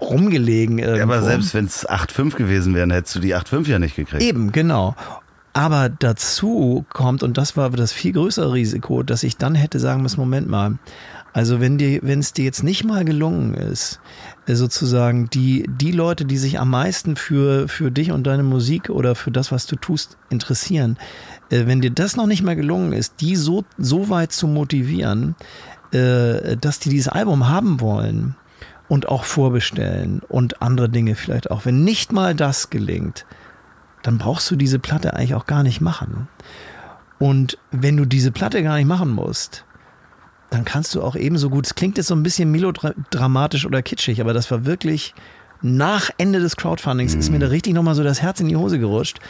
rumgelegen. 0.00 0.78
Irgendwo. 0.78 0.96
Ja, 0.96 1.04
aber 1.04 1.22
selbst 1.22 1.52
wenn 1.52 1.66
es 1.66 1.86
8,5 1.86 2.34
gewesen 2.34 2.74
wären, 2.74 2.90
hättest 2.90 3.16
du 3.16 3.20
die 3.20 3.36
8,5 3.36 3.68
ja 3.68 3.78
nicht 3.78 3.96
gekriegt. 3.96 4.22
Eben, 4.22 4.52
genau. 4.52 4.96
Aber 5.52 5.90
dazu 5.90 6.86
kommt, 6.90 7.22
und 7.22 7.36
das 7.36 7.58
war 7.58 7.68
das 7.68 7.92
viel 7.92 8.12
größere 8.12 8.54
Risiko, 8.54 9.02
dass 9.02 9.22
ich 9.22 9.36
dann 9.36 9.54
hätte 9.54 9.80
sagen 9.80 10.00
müssen, 10.00 10.20
Moment 10.20 10.48
mal, 10.48 10.78
also 11.36 11.60
wenn 11.60 11.76
dir, 11.76 12.00
wenn 12.02 12.20
es 12.20 12.32
dir 12.32 12.46
jetzt 12.46 12.62
nicht 12.62 12.82
mal 12.82 13.04
gelungen 13.04 13.52
ist, 13.52 14.00
äh, 14.46 14.54
sozusagen 14.54 15.28
die, 15.28 15.68
die 15.68 15.92
Leute, 15.92 16.24
die 16.24 16.38
sich 16.38 16.58
am 16.58 16.70
meisten 16.70 17.14
für, 17.14 17.68
für 17.68 17.90
dich 17.90 18.10
und 18.10 18.26
deine 18.26 18.42
Musik 18.42 18.88
oder 18.88 19.14
für 19.14 19.30
das, 19.30 19.52
was 19.52 19.66
du 19.66 19.76
tust, 19.76 20.16
interessieren, 20.30 20.96
äh, 21.50 21.66
wenn 21.66 21.82
dir 21.82 21.90
das 21.90 22.16
noch 22.16 22.26
nicht 22.26 22.42
mal 22.42 22.56
gelungen 22.56 22.94
ist, 22.94 23.20
die 23.20 23.36
so, 23.36 23.66
so 23.76 24.08
weit 24.08 24.32
zu 24.32 24.46
motivieren, 24.46 25.36
äh, 25.92 26.56
dass 26.56 26.78
die 26.78 26.88
dieses 26.88 27.08
Album 27.08 27.46
haben 27.50 27.82
wollen 27.82 28.34
und 28.88 29.06
auch 29.06 29.24
vorbestellen 29.24 30.22
und 30.26 30.62
andere 30.62 30.88
Dinge 30.88 31.16
vielleicht 31.16 31.50
auch. 31.50 31.66
Wenn 31.66 31.84
nicht 31.84 32.12
mal 32.12 32.34
das 32.34 32.70
gelingt, 32.70 33.26
dann 34.02 34.16
brauchst 34.16 34.50
du 34.50 34.56
diese 34.56 34.78
Platte 34.78 35.12
eigentlich 35.12 35.34
auch 35.34 35.44
gar 35.44 35.62
nicht 35.62 35.82
machen. 35.82 36.28
Und 37.18 37.58
wenn 37.72 37.98
du 37.98 38.06
diese 38.06 38.32
Platte 38.32 38.62
gar 38.62 38.76
nicht 38.76 38.88
machen 38.88 39.10
musst, 39.10 39.66
dann 40.50 40.64
kannst 40.64 40.94
du 40.94 41.02
auch 41.02 41.16
ebenso 41.16 41.50
gut, 41.50 41.66
es 41.66 41.74
klingt 41.74 41.96
jetzt 41.96 42.06
so 42.06 42.14
ein 42.14 42.22
bisschen 42.22 42.50
melodramatisch 42.50 43.66
oder 43.66 43.82
kitschig, 43.82 44.20
aber 44.20 44.32
das 44.32 44.50
war 44.50 44.64
wirklich 44.64 45.14
nach 45.62 46.10
Ende 46.18 46.38
des 46.38 46.56
Crowdfundings 46.56 47.14
ist 47.14 47.30
mir 47.30 47.38
da 47.38 47.46
richtig 47.46 47.72
nochmal 47.72 47.94
so 47.94 48.04
das 48.04 48.20
Herz 48.20 48.40
in 48.40 48.48
die 48.48 48.56
Hose 48.56 48.78
gerutscht, 48.78 49.20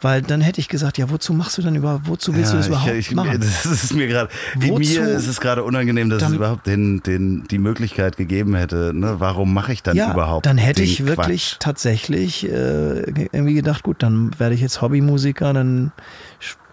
weil 0.00 0.20
dann 0.20 0.40
hätte 0.40 0.60
ich 0.60 0.68
gesagt, 0.68 0.98
ja, 0.98 1.10
wozu 1.10 1.32
machst 1.32 1.58
du 1.58 1.62
dann 1.62 1.76
überhaupt, 1.76 2.08
wozu 2.08 2.34
willst 2.34 2.48
ja, 2.48 2.52
du 2.52 2.58
das 2.58 2.68
überhaupt 2.68 2.90
ich, 2.92 3.10
ich, 3.10 3.14
machen? 3.14 3.40
Das 3.40 3.66
ist 3.66 3.94
mir 3.94 4.08
gerade, 4.08 4.30
mir 4.56 4.80
ist 4.80 5.28
es 5.28 5.40
gerade 5.40 5.62
unangenehm, 5.62 6.10
dass 6.10 6.20
dann, 6.20 6.32
es 6.32 6.36
überhaupt 6.36 6.66
den, 6.66 7.02
den, 7.02 7.44
die 7.44 7.58
Möglichkeit 7.58 8.16
gegeben 8.16 8.54
hätte, 8.56 8.92
ne? 8.94 9.16
warum 9.18 9.54
mache 9.54 9.72
ich 9.72 9.82
dann 9.82 9.96
ja, 9.96 10.12
überhaupt 10.12 10.44
dann 10.44 10.58
hätte 10.58 10.82
ich 10.82 11.06
wirklich 11.06 11.52
Quatsch? 11.52 11.60
tatsächlich 11.60 12.44
äh, 12.44 13.02
irgendwie 13.32 13.54
gedacht, 13.54 13.82
gut, 13.82 14.02
dann 14.02 14.38
werde 14.38 14.54
ich 14.54 14.60
jetzt 14.60 14.82
Hobbymusiker, 14.82 15.52
dann 15.52 15.92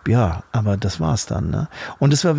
ja, 0.07 0.43
aber 0.51 0.75
das 0.75 0.99
war's 0.99 1.25
dann. 1.27 1.49
Ne? 1.49 1.69
Und 1.99 2.13
es 2.13 2.25
war, 2.25 2.35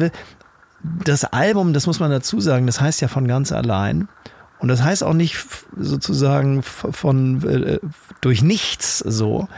das 1.05 1.24
Album, 1.24 1.73
das 1.73 1.86
muss 1.86 2.01
man 2.01 2.11
dazu 2.11 2.40
sagen, 2.40 2.66
das 2.66 2.81
heißt 2.81 3.01
ja 3.01 3.09
von 3.09 3.27
ganz 3.27 3.52
allein. 3.52 4.09
Und 4.59 4.69
das 4.69 4.82
heißt 4.82 5.02
auch 5.05 5.15
nicht 5.15 5.36
sozusagen 5.77 6.62
von 6.62 7.43
äh, 7.43 7.81
durch 8.20 8.43
nichts 8.43 8.98
so. 8.98 9.48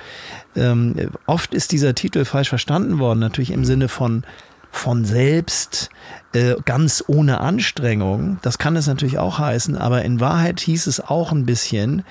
Ähm, 0.56 1.10
oft 1.26 1.54
ist 1.54 1.72
dieser 1.72 1.94
Titel 1.94 2.24
falsch 2.24 2.48
verstanden 2.48 2.98
worden, 2.98 3.20
natürlich 3.20 3.50
im 3.50 3.64
Sinne 3.64 3.88
von 3.88 4.24
von 4.72 5.06
selbst, 5.06 5.88
äh, 6.34 6.54
ganz 6.64 7.02
ohne 7.06 7.40
Anstrengung. 7.40 8.38
Das 8.42 8.58
kann 8.58 8.76
es 8.76 8.86
natürlich 8.86 9.18
auch 9.18 9.38
heißen, 9.38 9.76
aber 9.76 10.02
in 10.02 10.20
Wahrheit 10.20 10.60
hieß 10.60 10.86
es 10.86 11.00
auch 11.00 11.32
ein 11.32 11.46
bisschen, 11.46 12.04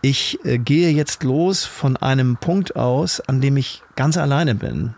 ich 0.00 0.38
äh, 0.44 0.58
gehe 0.58 0.90
jetzt 0.90 1.22
los 1.22 1.64
von 1.64 1.96
einem 1.96 2.38
Punkt 2.38 2.76
aus, 2.76 3.20
an 3.20 3.40
dem 3.40 3.56
ich 3.56 3.82
ganz 3.94 4.16
alleine 4.16 4.54
bin. 4.54 4.94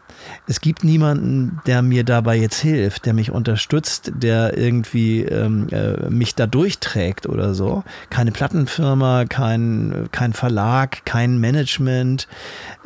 Es 0.46 0.60
gibt 0.60 0.84
niemanden, 0.84 1.60
der 1.66 1.82
mir 1.82 2.04
dabei 2.04 2.36
jetzt 2.36 2.58
hilft, 2.60 3.06
der 3.06 3.14
mich 3.14 3.30
unterstützt, 3.30 4.12
der 4.14 4.56
irgendwie 4.56 5.22
ähm, 5.22 5.68
äh, 5.70 6.08
mich 6.08 6.34
da 6.34 6.46
durchträgt 6.46 7.26
oder 7.26 7.54
so. 7.54 7.84
Keine 8.10 8.32
Plattenfirma, 8.32 9.26
kein, 9.26 10.08
kein 10.10 10.32
Verlag, 10.32 11.04
kein 11.04 11.38
Management. 11.38 12.28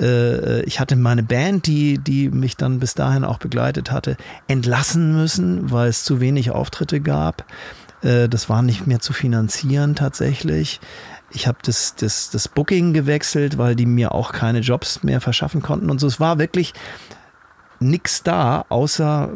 Äh, 0.00 0.62
ich 0.62 0.80
hatte 0.80 0.96
meine 0.96 1.22
Band, 1.22 1.66
die, 1.66 1.98
die 1.98 2.30
mich 2.30 2.56
dann 2.56 2.80
bis 2.80 2.94
dahin 2.94 3.24
auch 3.24 3.38
begleitet 3.38 3.90
hatte, 3.90 4.16
entlassen 4.48 5.12
müssen, 5.12 5.70
weil 5.70 5.88
es 5.88 6.04
zu 6.04 6.20
wenig 6.20 6.50
Auftritte 6.50 7.00
gab. 7.00 7.44
Äh, 8.02 8.28
das 8.28 8.48
war 8.48 8.62
nicht 8.62 8.86
mehr 8.86 9.00
zu 9.00 9.12
finanzieren 9.12 9.94
tatsächlich. 9.94 10.80
Ich 11.30 11.46
habe 11.46 11.58
das, 11.62 11.94
das, 11.94 12.30
das 12.30 12.48
Booking 12.48 12.92
gewechselt, 12.92 13.56
weil 13.56 13.74
die 13.74 13.86
mir 13.86 14.12
auch 14.12 14.32
keine 14.32 14.60
Jobs 14.60 15.02
mehr 15.02 15.20
verschaffen 15.20 15.62
konnten. 15.62 15.90
Und 15.90 15.98
so, 15.98 16.06
es 16.06 16.20
war 16.20 16.38
wirklich 16.38 16.74
nichts 17.82 18.22
da, 18.22 18.64
außer, 18.68 19.30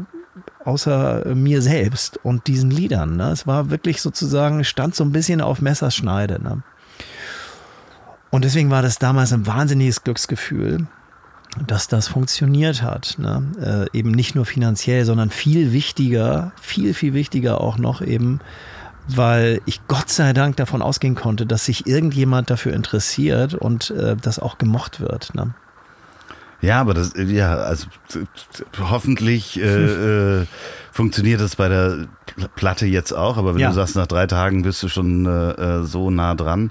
außer 0.64 1.34
mir 1.34 1.62
selbst 1.62 2.18
und 2.22 2.46
diesen 2.46 2.70
Liedern. 2.70 3.16
Ne? 3.16 3.30
Es 3.30 3.46
war 3.46 3.70
wirklich 3.70 4.02
sozusagen, 4.02 4.64
stand 4.64 4.94
so 4.94 5.04
ein 5.04 5.12
bisschen 5.12 5.40
auf 5.40 5.60
Messerschneide. 5.60 6.42
Ne? 6.42 6.62
Und 8.30 8.44
deswegen 8.44 8.70
war 8.70 8.82
das 8.82 8.98
damals 8.98 9.32
ein 9.32 9.46
wahnsinniges 9.46 10.04
Glücksgefühl, 10.04 10.86
dass 11.66 11.88
das 11.88 12.08
funktioniert 12.08 12.82
hat. 12.82 13.16
Ne? 13.18 13.88
Äh, 13.92 13.98
eben 13.98 14.10
nicht 14.10 14.34
nur 14.34 14.44
finanziell, 14.44 15.04
sondern 15.04 15.30
viel 15.30 15.72
wichtiger, 15.72 16.52
viel, 16.60 16.94
viel 16.94 17.14
wichtiger 17.14 17.60
auch 17.60 17.78
noch 17.78 18.02
eben 18.02 18.40
weil 19.08 19.60
ich 19.66 19.86
Gott 19.86 20.08
sei 20.08 20.32
Dank 20.32 20.56
davon 20.56 20.82
ausgehen 20.82 21.14
konnte, 21.14 21.46
dass 21.46 21.66
sich 21.66 21.86
irgendjemand 21.86 22.50
dafür 22.50 22.72
interessiert 22.72 23.54
und 23.54 23.90
äh, 23.90 24.16
das 24.16 24.38
auch 24.38 24.58
gemocht 24.58 25.00
wird. 25.00 25.34
Ne? 25.34 25.54
Ja, 26.60 26.80
aber 26.80 26.94
das, 26.94 27.12
ja, 27.16 27.54
also 27.56 27.86
hoffentlich 28.78 29.60
äh, 29.60 30.40
äh, 30.40 30.46
funktioniert 30.90 31.40
das 31.40 31.56
bei 31.56 31.68
der 31.68 32.06
Platte 32.54 32.86
jetzt 32.86 33.12
auch, 33.12 33.36
aber 33.36 33.54
wenn 33.54 33.60
ja. 33.60 33.68
du 33.68 33.74
sagst, 33.74 33.96
nach 33.96 34.06
drei 34.06 34.26
Tagen 34.26 34.62
bist 34.62 34.82
du 34.82 34.88
schon 34.88 35.26
äh, 35.26 35.80
äh 35.80 35.84
so 35.84 36.10
nah 36.10 36.34
dran. 36.34 36.70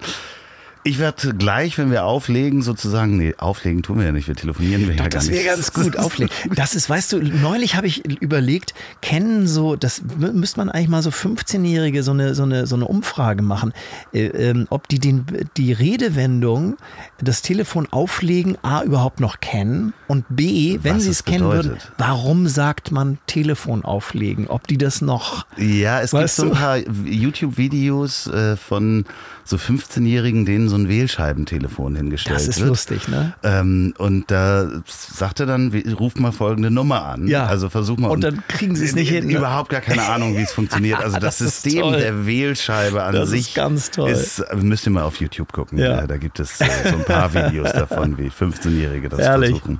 Ich 0.87 0.99
werde 0.99 1.33
gleich, 1.33 1.79
wenn 1.79 1.89
wir 1.89 2.05
auflegen, 2.05 2.61
sozusagen, 2.61 3.17
nee, 3.17 3.33
auflegen 3.39 3.81
tun 3.81 3.97
wir 3.97 4.05
ja 4.05 4.11
nicht, 4.11 4.27
wir 4.27 4.35
telefonieren 4.35 4.87
wir 4.87 4.95
Doch, 4.95 5.05
ja 5.05 5.09
gar 5.09 5.23
nicht. 5.23 5.31
Das 5.31 5.35
wäre 5.35 5.55
ganz 5.55 5.73
gut, 5.73 5.97
auflegen. 5.97 6.31
Das 6.55 6.75
ist, 6.75 6.87
weißt 6.87 7.13
du, 7.13 7.23
neulich 7.23 7.75
habe 7.75 7.87
ich 7.87 8.05
überlegt, 8.21 8.75
kennen 9.01 9.47
so, 9.47 9.75
das 9.75 10.03
müsste 10.19 10.59
man 10.59 10.69
eigentlich 10.69 10.89
mal 10.89 11.01
so 11.01 11.09
15-Jährige 11.09 12.03
so 12.03 12.11
eine, 12.11 12.35
so 12.35 12.43
eine, 12.43 12.67
so 12.67 12.75
eine 12.75 12.85
Umfrage 12.85 13.41
machen, 13.41 13.73
äh, 14.13 14.25
ähm, 14.27 14.67
ob 14.69 14.87
die 14.87 14.99
den, 14.99 15.25
die 15.57 15.73
Redewendung, 15.73 16.77
das 17.19 17.41
Telefon 17.41 17.87
auflegen, 17.89 18.55
A, 18.61 18.83
überhaupt 18.83 19.19
noch 19.19 19.39
kennen 19.39 19.91
und 20.07 20.25
B, 20.29 20.77
wenn 20.83 20.99
sie 20.99 21.09
es 21.09 21.25
kennen 21.25 21.45
würden, 21.45 21.77
warum 21.97 22.47
sagt 22.47 22.91
man 22.91 23.17
Telefon 23.25 23.83
auflegen? 23.83 24.45
Ob 24.49 24.67
die 24.67 24.77
das 24.77 25.01
noch. 25.01 25.47
Ja, 25.57 26.01
es 26.01 26.11
gibt 26.11 26.29
so 26.29 26.43
ein 26.43 26.51
paar 26.51 26.77
YouTube-Videos 26.77 28.27
äh, 28.27 28.55
von 28.55 29.05
so 29.43 29.57
15-Jährigen, 29.57 30.45
denen 30.45 30.69
so 30.69 30.74
ein 30.75 30.87
Wählscheibentelefon 30.87 31.95
hingestellt 31.95 32.39
wird. 32.39 32.47
Das 32.47 32.55
ist 32.55 32.61
wird. 32.61 32.69
lustig, 32.69 33.07
ne? 33.07 33.33
Ähm, 33.43 33.93
und 33.97 34.29
da 34.31 34.69
sagt 34.87 35.39
er 35.39 35.45
dann, 35.45 35.71
ruf 35.97 36.15
mal 36.15 36.31
folgende 36.31 36.71
Nummer 36.71 37.05
an. 37.05 37.27
Ja. 37.27 37.45
Also 37.45 37.69
versuch 37.69 37.97
mal. 37.97 38.09
Und 38.09 38.23
dann 38.23 38.43
kriegen 38.47 38.75
sie 38.75 38.85
es 38.85 38.95
nicht 38.95 39.09
hin. 39.09 39.27
Ne? 39.27 39.37
Überhaupt 39.37 39.69
gar 39.69 39.81
keine 39.81 40.03
Ahnung, 40.03 40.37
wie 40.37 40.41
es 40.41 40.51
funktioniert. 40.53 40.99
Also 40.99 41.17
das, 41.17 41.37
das 41.37 41.61
System 41.61 41.91
der 41.93 42.25
Wählscheibe 42.25 43.03
an 43.03 43.13
das 43.13 43.29
sich 43.29 43.49
ist 43.49 43.55
ganz 43.55 43.91
toll. 43.91 44.09
Ist, 44.09 44.43
müsst 44.55 44.85
ihr 44.85 44.91
mal 44.91 45.03
auf 45.03 45.19
YouTube 45.19 45.51
gucken. 45.51 45.77
Ja. 45.77 46.05
Da 46.07 46.17
gibt 46.17 46.39
es 46.39 46.59
äh, 46.61 46.67
so 46.89 46.95
ein 46.95 47.05
paar 47.05 47.33
Videos 47.33 47.71
davon, 47.71 48.17
wie 48.17 48.29
15-Jährige 48.29 49.09
das 49.09 49.19
Ehrlich? 49.19 49.51
versuchen. 49.51 49.79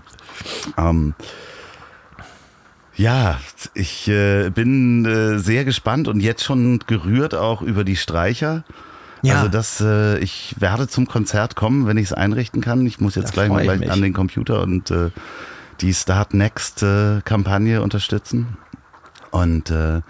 Ähm, 0.78 1.14
ja, 2.98 3.40
ich 3.74 4.08
äh, 4.08 4.50
bin 4.50 5.06
äh, 5.06 5.40
sehr 5.40 5.66
gespannt 5.66 6.08
und 6.08 6.22
jetzt 6.22 6.44
schon 6.44 6.80
gerührt 6.88 7.36
auch 7.36 7.62
über 7.62 7.84
die 7.84 7.98
Streicher. 7.98 8.64
Ja. 9.26 9.38
Also 9.38 9.50
das, 9.50 9.82
äh, 9.82 10.18
ich 10.20 10.56
werde 10.60 10.88
zum 10.88 11.08
Konzert 11.08 11.56
kommen, 11.56 11.88
wenn 11.88 11.98
ich 11.98 12.06
es 12.06 12.14
einrichten 12.14 12.62
kann. 12.62 12.86
Ich 12.86 13.00
muss 13.00 13.16
jetzt 13.16 13.30
da 13.38 13.48
gleich 13.48 13.50
mal 13.50 13.78
gleich 13.78 13.92
an 13.92 14.02
den 14.02 14.14
Computer 14.14 14.62
und 14.62 14.92
äh, 14.92 15.10
die 15.82 15.94
Start 15.94 16.34
Next-Kampagne 16.34 17.82
unterstützen. 17.82 18.58
Und 19.32 19.70
äh, 19.72 20.02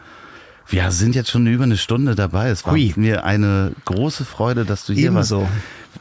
wir 0.67 0.91
sind 0.91 1.15
jetzt 1.15 1.29
schon 1.31 1.45
über 1.47 1.63
eine 1.63 1.77
Stunde 1.77 2.15
dabei. 2.15 2.49
Es 2.49 2.65
war 2.65 2.73
Hui. 2.73 2.93
mir 2.95 3.23
eine 3.23 3.71
große 3.85 4.25
Freude, 4.25 4.65
dass 4.65 4.85
du 4.85 4.93
hier 4.93 5.11
Ebenso. 5.11 5.41
warst. 5.41 5.53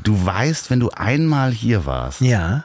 Du 0.03 0.25
weißt, 0.25 0.71
wenn 0.71 0.81
du 0.81 0.91
einmal 0.91 1.51
hier 1.53 1.87
warst, 1.87 2.21
Ja, 2.21 2.65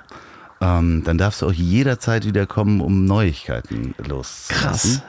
ähm, 0.61 1.03
dann 1.05 1.17
darfst 1.17 1.41
du 1.41 1.47
auch 1.47 1.53
jederzeit 1.53 2.26
wieder 2.26 2.45
kommen, 2.45 2.81
um 2.81 3.05
Neuigkeiten 3.05 3.95
loszulassen. 4.07 4.47
krass. 4.47 5.01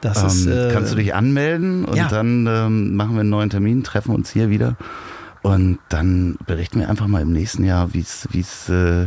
Das 0.00 0.22
ist. 0.22 0.46
Ähm, 0.46 0.52
Äh, 0.52 0.72
kannst 0.72 0.92
du 0.92 0.96
dich 0.96 1.14
anmelden 1.14 1.84
und 1.84 1.96
ja. 1.96 2.08
dann 2.08 2.46
ähm, 2.46 2.94
machen 2.96 3.14
wir 3.14 3.20
einen 3.20 3.30
neuen 3.30 3.50
Termin, 3.50 3.84
treffen 3.84 4.14
uns 4.14 4.30
hier 4.30 4.50
wieder 4.50 4.76
und 5.42 5.78
dann 5.88 6.36
berichten 6.46 6.80
wir 6.80 6.88
einfach 6.88 7.06
mal 7.06 7.22
im 7.22 7.32
nächsten 7.32 7.64
Jahr, 7.64 7.92
wie 7.94 8.00
es 8.00 8.68
äh, 8.68 9.06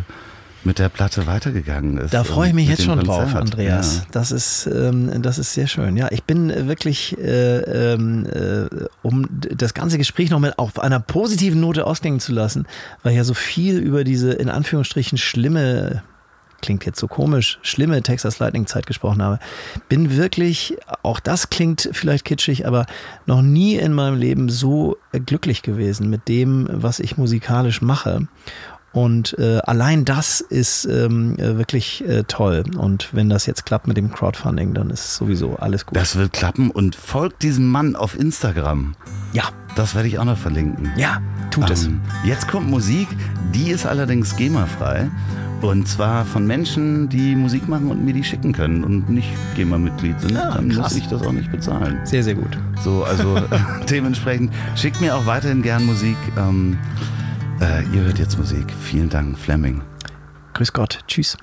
mit 0.66 0.80
der 0.80 0.90
Platte 0.90 1.28
weitergegangen 1.28 1.98
ist. 1.98 2.14
Da 2.14 2.24
freue 2.24 2.50
ich 2.50 2.54
mich 2.54 2.70
jetzt 2.70 2.84
schon 2.84 3.00
drauf, 3.00 3.34
Konzert. 3.34 3.42
Andreas. 3.42 3.98
Ja. 3.98 4.04
Das 4.12 4.32
ist, 4.32 4.66
ähm, 4.68 5.22
das 5.22 5.38
ist 5.38 5.54
sehr 5.54 5.68
schön. 5.68 5.98
Ja, 5.98 6.08
ich 6.12 6.24
bin 6.24 6.50
äh, 6.50 6.68
wirklich, 6.68 7.18
äh, 7.18 7.94
ähm, 7.94 8.26
äh, 8.26 8.68
um 9.02 9.28
das 9.30 9.74
ganze 9.74 9.98
Gespräch 9.98 10.30
noch 10.30 10.40
mal 10.40 10.54
auf 10.58 10.80
einer 10.80 11.00
positiven 11.00 11.60
Note 11.60 11.86
ausklingen 11.86 12.20
zu 12.20 12.32
lassen, 12.32 12.66
weil 13.04 13.16
ja 13.16 13.24
so 13.24 13.34
viel 13.34 13.78
über 13.78 14.04
diese 14.04 14.32
in 14.34 14.50
Anführungsstrichen 14.50 15.18
schlimme 15.18 16.04
klingt 16.64 16.86
jetzt 16.86 17.00
so 17.00 17.08
komisch, 17.08 17.60
schlimme 17.62 18.02
Texas 18.02 18.40
Lightning 18.40 18.66
Zeit 18.66 18.88
gesprochen 18.88 19.22
habe, 19.22 19.38
bin 19.90 20.16
wirklich, 20.18 20.76
auch 21.04 21.20
das 21.20 21.50
klingt 21.52 21.90
vielleicht 21.92 22.26
kitschig, 22.26 22.66
aber 22.66 22.88
noch 23.28 23.44
nie 23.44 23.76
in 23.76 23.94
meinem 23.94 24.18
Leben 24.18 24.50
so 24.50 24.98
glücklich 25.12 25.62
gewesen 25.62 26.10
mit 26.10 26.28
dem, 26.28 26.68
was 26.72 27.00
ich 27.00 27.18
musikalisch 27.18 27.82
mache. 27.82 28.28
Und 28.94 29.36
äh, 29.40 29.58
allein 29.66 30.06
das 30.06 30.40
ist 30.40 30.86
ähm, 30.86 31.36
äh, 31.40 31.58
wirklich 31.58 32.08
äh, 32.08 32.24
toll. 32.28 32.64
Und 32.78 33.10
wenn 33.12 33.28
das 33.28 33.48
jetzt 33.48 33.66
klappt 33.66 33.88
mit 33.88 33.98
dem 33.98 34.12
Crowdfunding, 34.12 34.76
dann 34.76 34.92
ist 34.92 35.16
sowieso 35.16 35.56
alles 35.56 35.88
gut. 35.88 35.98
Das 35.98 36.16
wird 36.16 36.32
klappen 36.32 36.70
und 36.70 36.96
folgt 36.96 37.42
diesem 37.42 37.68
Mann 37.72 37.96
auf 37.96 38.18
Instagram. 38.18 38.94
ja, 39.34 39.46
Das 39.76 39.96
werde 39.96 40.08
ich 40.08 40.20
auch 40.20 40.26
noch 40.26 40.38
verlinken. 40.38 40.92
ja, 40.96 41.20
tut 41.50 41.72
es. 41.72 41.86
Ähm, 41.86 42.02
jetzt 42.24 42.48
kommt 42.48 42.70
Musik, 42.70 43.08
die 43.56 43.72
ist 43.72 43.88
allerdings 43.88 44.36
GEMA-frei. 44.36 45.10
Und 45.64 45.88
zwar 45.88 46.26
von 46.26 46.46
Menschen, 46.46 47.08
die 47.08 47.38
Musik 47.38 47.70
machen 47.70 47.90
und 47.90 48.04
mir 48.04 48.12
die 48.12 48.26
schicken 48.26 48.52
können 48.52 48.84
und 48.84 49.10
nicht 49.10 49.30
GEMA-Mitglied 49.56 50.20
sind. 50.20 50.36
Ah, 50.36 50.56
Dann 50.56 50.68
krass. 50.68 50.92
muss 50.92 50.98
ich 50.98 51.08
das 51.08 51.22
auch 51.22 51.32
nicht 51.32 51.50
bezahlen. 51.54 52.02
Sehr, 52.04 52.22
sehr 52.22 52.36
gut. 52.36 52.58
So, 52.82 53.06
also 53.06 53.40
dementsprechend 53.90 54.52
schickt 54.76 55.00
mir 55.00 55.16
auch 55.16 55.26
weiterhin 55.26 55.62
gern 55.62 55.86
Musik. 55.86 56.18
Ähm, 56.38 56.78
äh, 57.62 57.82
ihr 57.96 58.02
hört 58.02 58.20
jetzt 58.20 58.38
Musik. 58.38 58.66
Vielen 58.82 59.08
Dank, 59.08 59.40
Fleming. 59.40 59.82
Grüß 60.54 60.74
Gott. 60.74 61.00
Tschüss. 61.08 61.38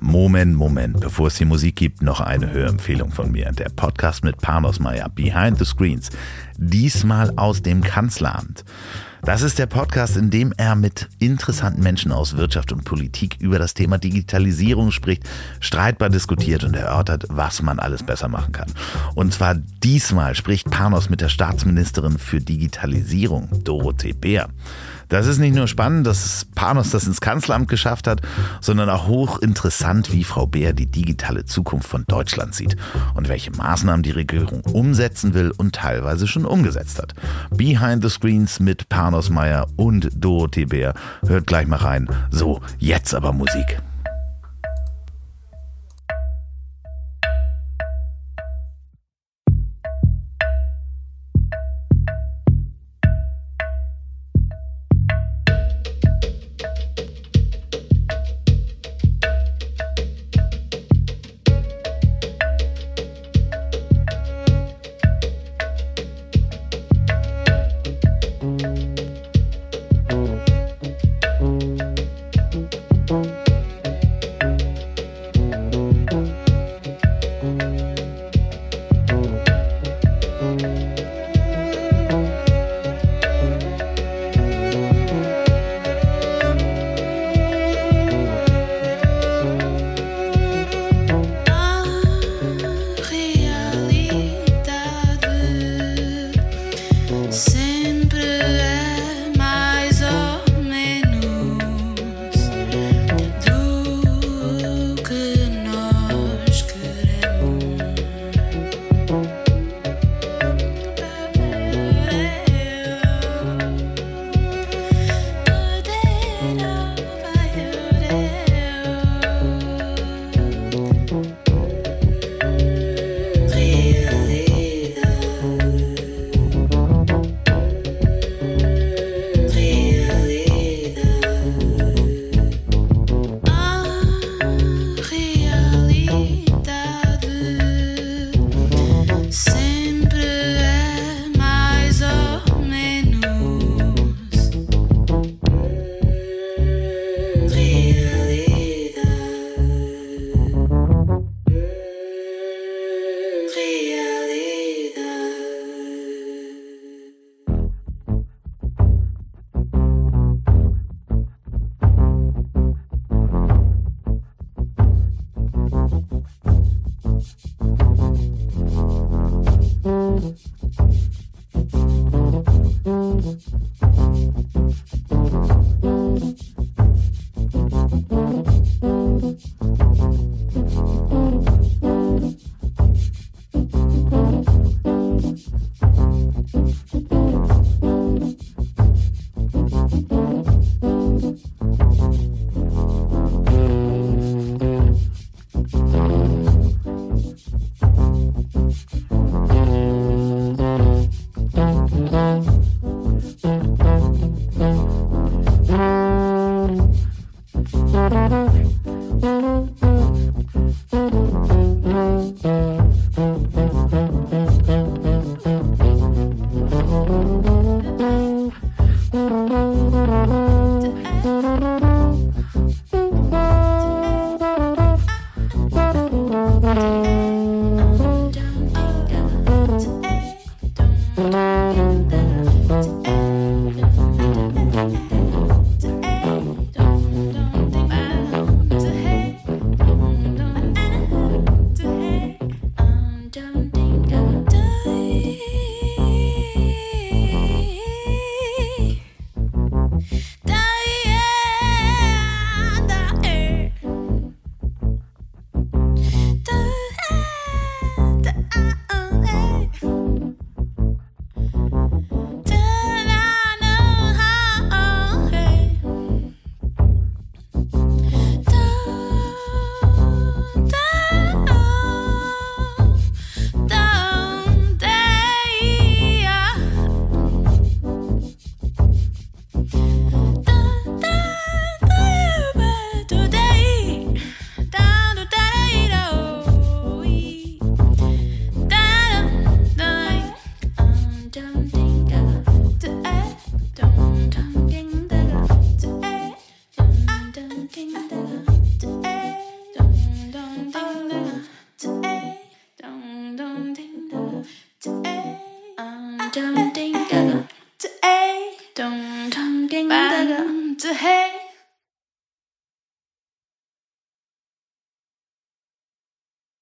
Moment, 0.00 0.56
Moment, 0.56 0.98
bevor 0.98 1.28
es 1.28 1.34
die 1.34 1.44
Musik 1.44 1.76
gibt, 1.76 2.02
noch 2.02 2.20
eine 2.20 2.50
Hörempfehlung 2.50 3.12
von 3.12 3.30
mir. 3.30 3.52
Der 3.52 3.68
Podcast 3.68 4.24
mit 4.24 4.38
Panos 4.38 4.80
Meyer, 4.80 5.08
Behind 5.08 5.56
the 5.56 5.64
Screens. 5.64 6.10
Diesmal 6.56 7.32
aus 7.36 7.62
dem 7.62 7.80
Kanzleramt. 7.80 8.64
Das 9.22 9.42
ist 9.42 9.58
der 9.58 9.66
Podcast, 9.66 10.16
in 10.16 10.30
dem 10.30 10.54
er 10.56 10.74
mit 10.74 11.08
interessanten 11.18 11.82
Menschen 11.82 12.10
aus 12.10 12.36
Wirtschaft 12.36 12.72
und 12.72 12.84
Politik 12.84 13.36
über 13.38 13.58
das 13.58 13.74
Thema 13.74 13.98
Digitalisierung 13.98 14.92
spricht, 14.92 15.28
streitbar 15.60 16.08
diskutiert 16.08 16.64
und 16.64 16.74
erörtert, 16.74 17.26
was 17.28 17.60
man 17.60 17.78
alles 17.78 18.02
besser 18.02 18.28
machen 18.28 18.52
kann. 18.52 18.72
Und 19.14 19.34
zwar 19.34 19.54
diesmal 19.54 20.34
spricht 20.34 20.70
Panos 20.70 21.10
mit 21.10 21.20
der 21.20 21.28
Staatsministerin 21.28 22.18
für 22.18 22.40
Digitalisierung, 22.40 23.48
Dorothee 23.62 24.14
Bär. 24.14 24.48
Das 25.10 25.26
ist 25.26 25.38
nicht 25.38 25.54
nur 25.54 25.66
spannend, 25.66 26.06
dass 26.06 26.46
Panos 26.54 26.90
das 26.90 27.06
ins 27.06 27.20
Kanzleramt 27.20 27.68
geschafft 27.68 28.06
hat, 28.06 28.22
sondern 28.60 28.88
auch 28.88 29.08
hochinteressant, 29.08 30.12
wie 30.12 30.24
Frau 30.24 30.46
Beer 30.46 30.72
die 30.72 30.86
digitale 30.86 31.44
Zukunft 31.44 31.88
von 31.88 32.04
Deutschland 32.06 32.54
sieht 32.54 32.76
und 33.14 33.28
welche 33.28 33.50
Maßnahmen 33.50 34.04
die 34.04 34.12
Regierung 34.12 34.60
umsetzen 34.72 35.34
will 35.34 35.52
und 35.56 35.74
teilweise 35.74 36.26
schon 36.28 36.44
umgesetzt 36.44 37.00
hat. 37.00 37.14
Behind 37.50 38.02
the 38.02 38.08
Screens 38.08 38.60
mit 38.60 38.88
Panos 38.88 39.30
Meyer 39.30 39.66
und 39.76 40.10
Dorothee 40.14 40.66
Bär. 40.66 40.94
Hört 41.26 41.48
gleich 41.48 41.66
mal 41.66 41.76
rein. 41.76 42.08
So, 42.30 42.60
jetzt 42.78 43.12
aber 43.12 43.32
Musik. 43.32 43.82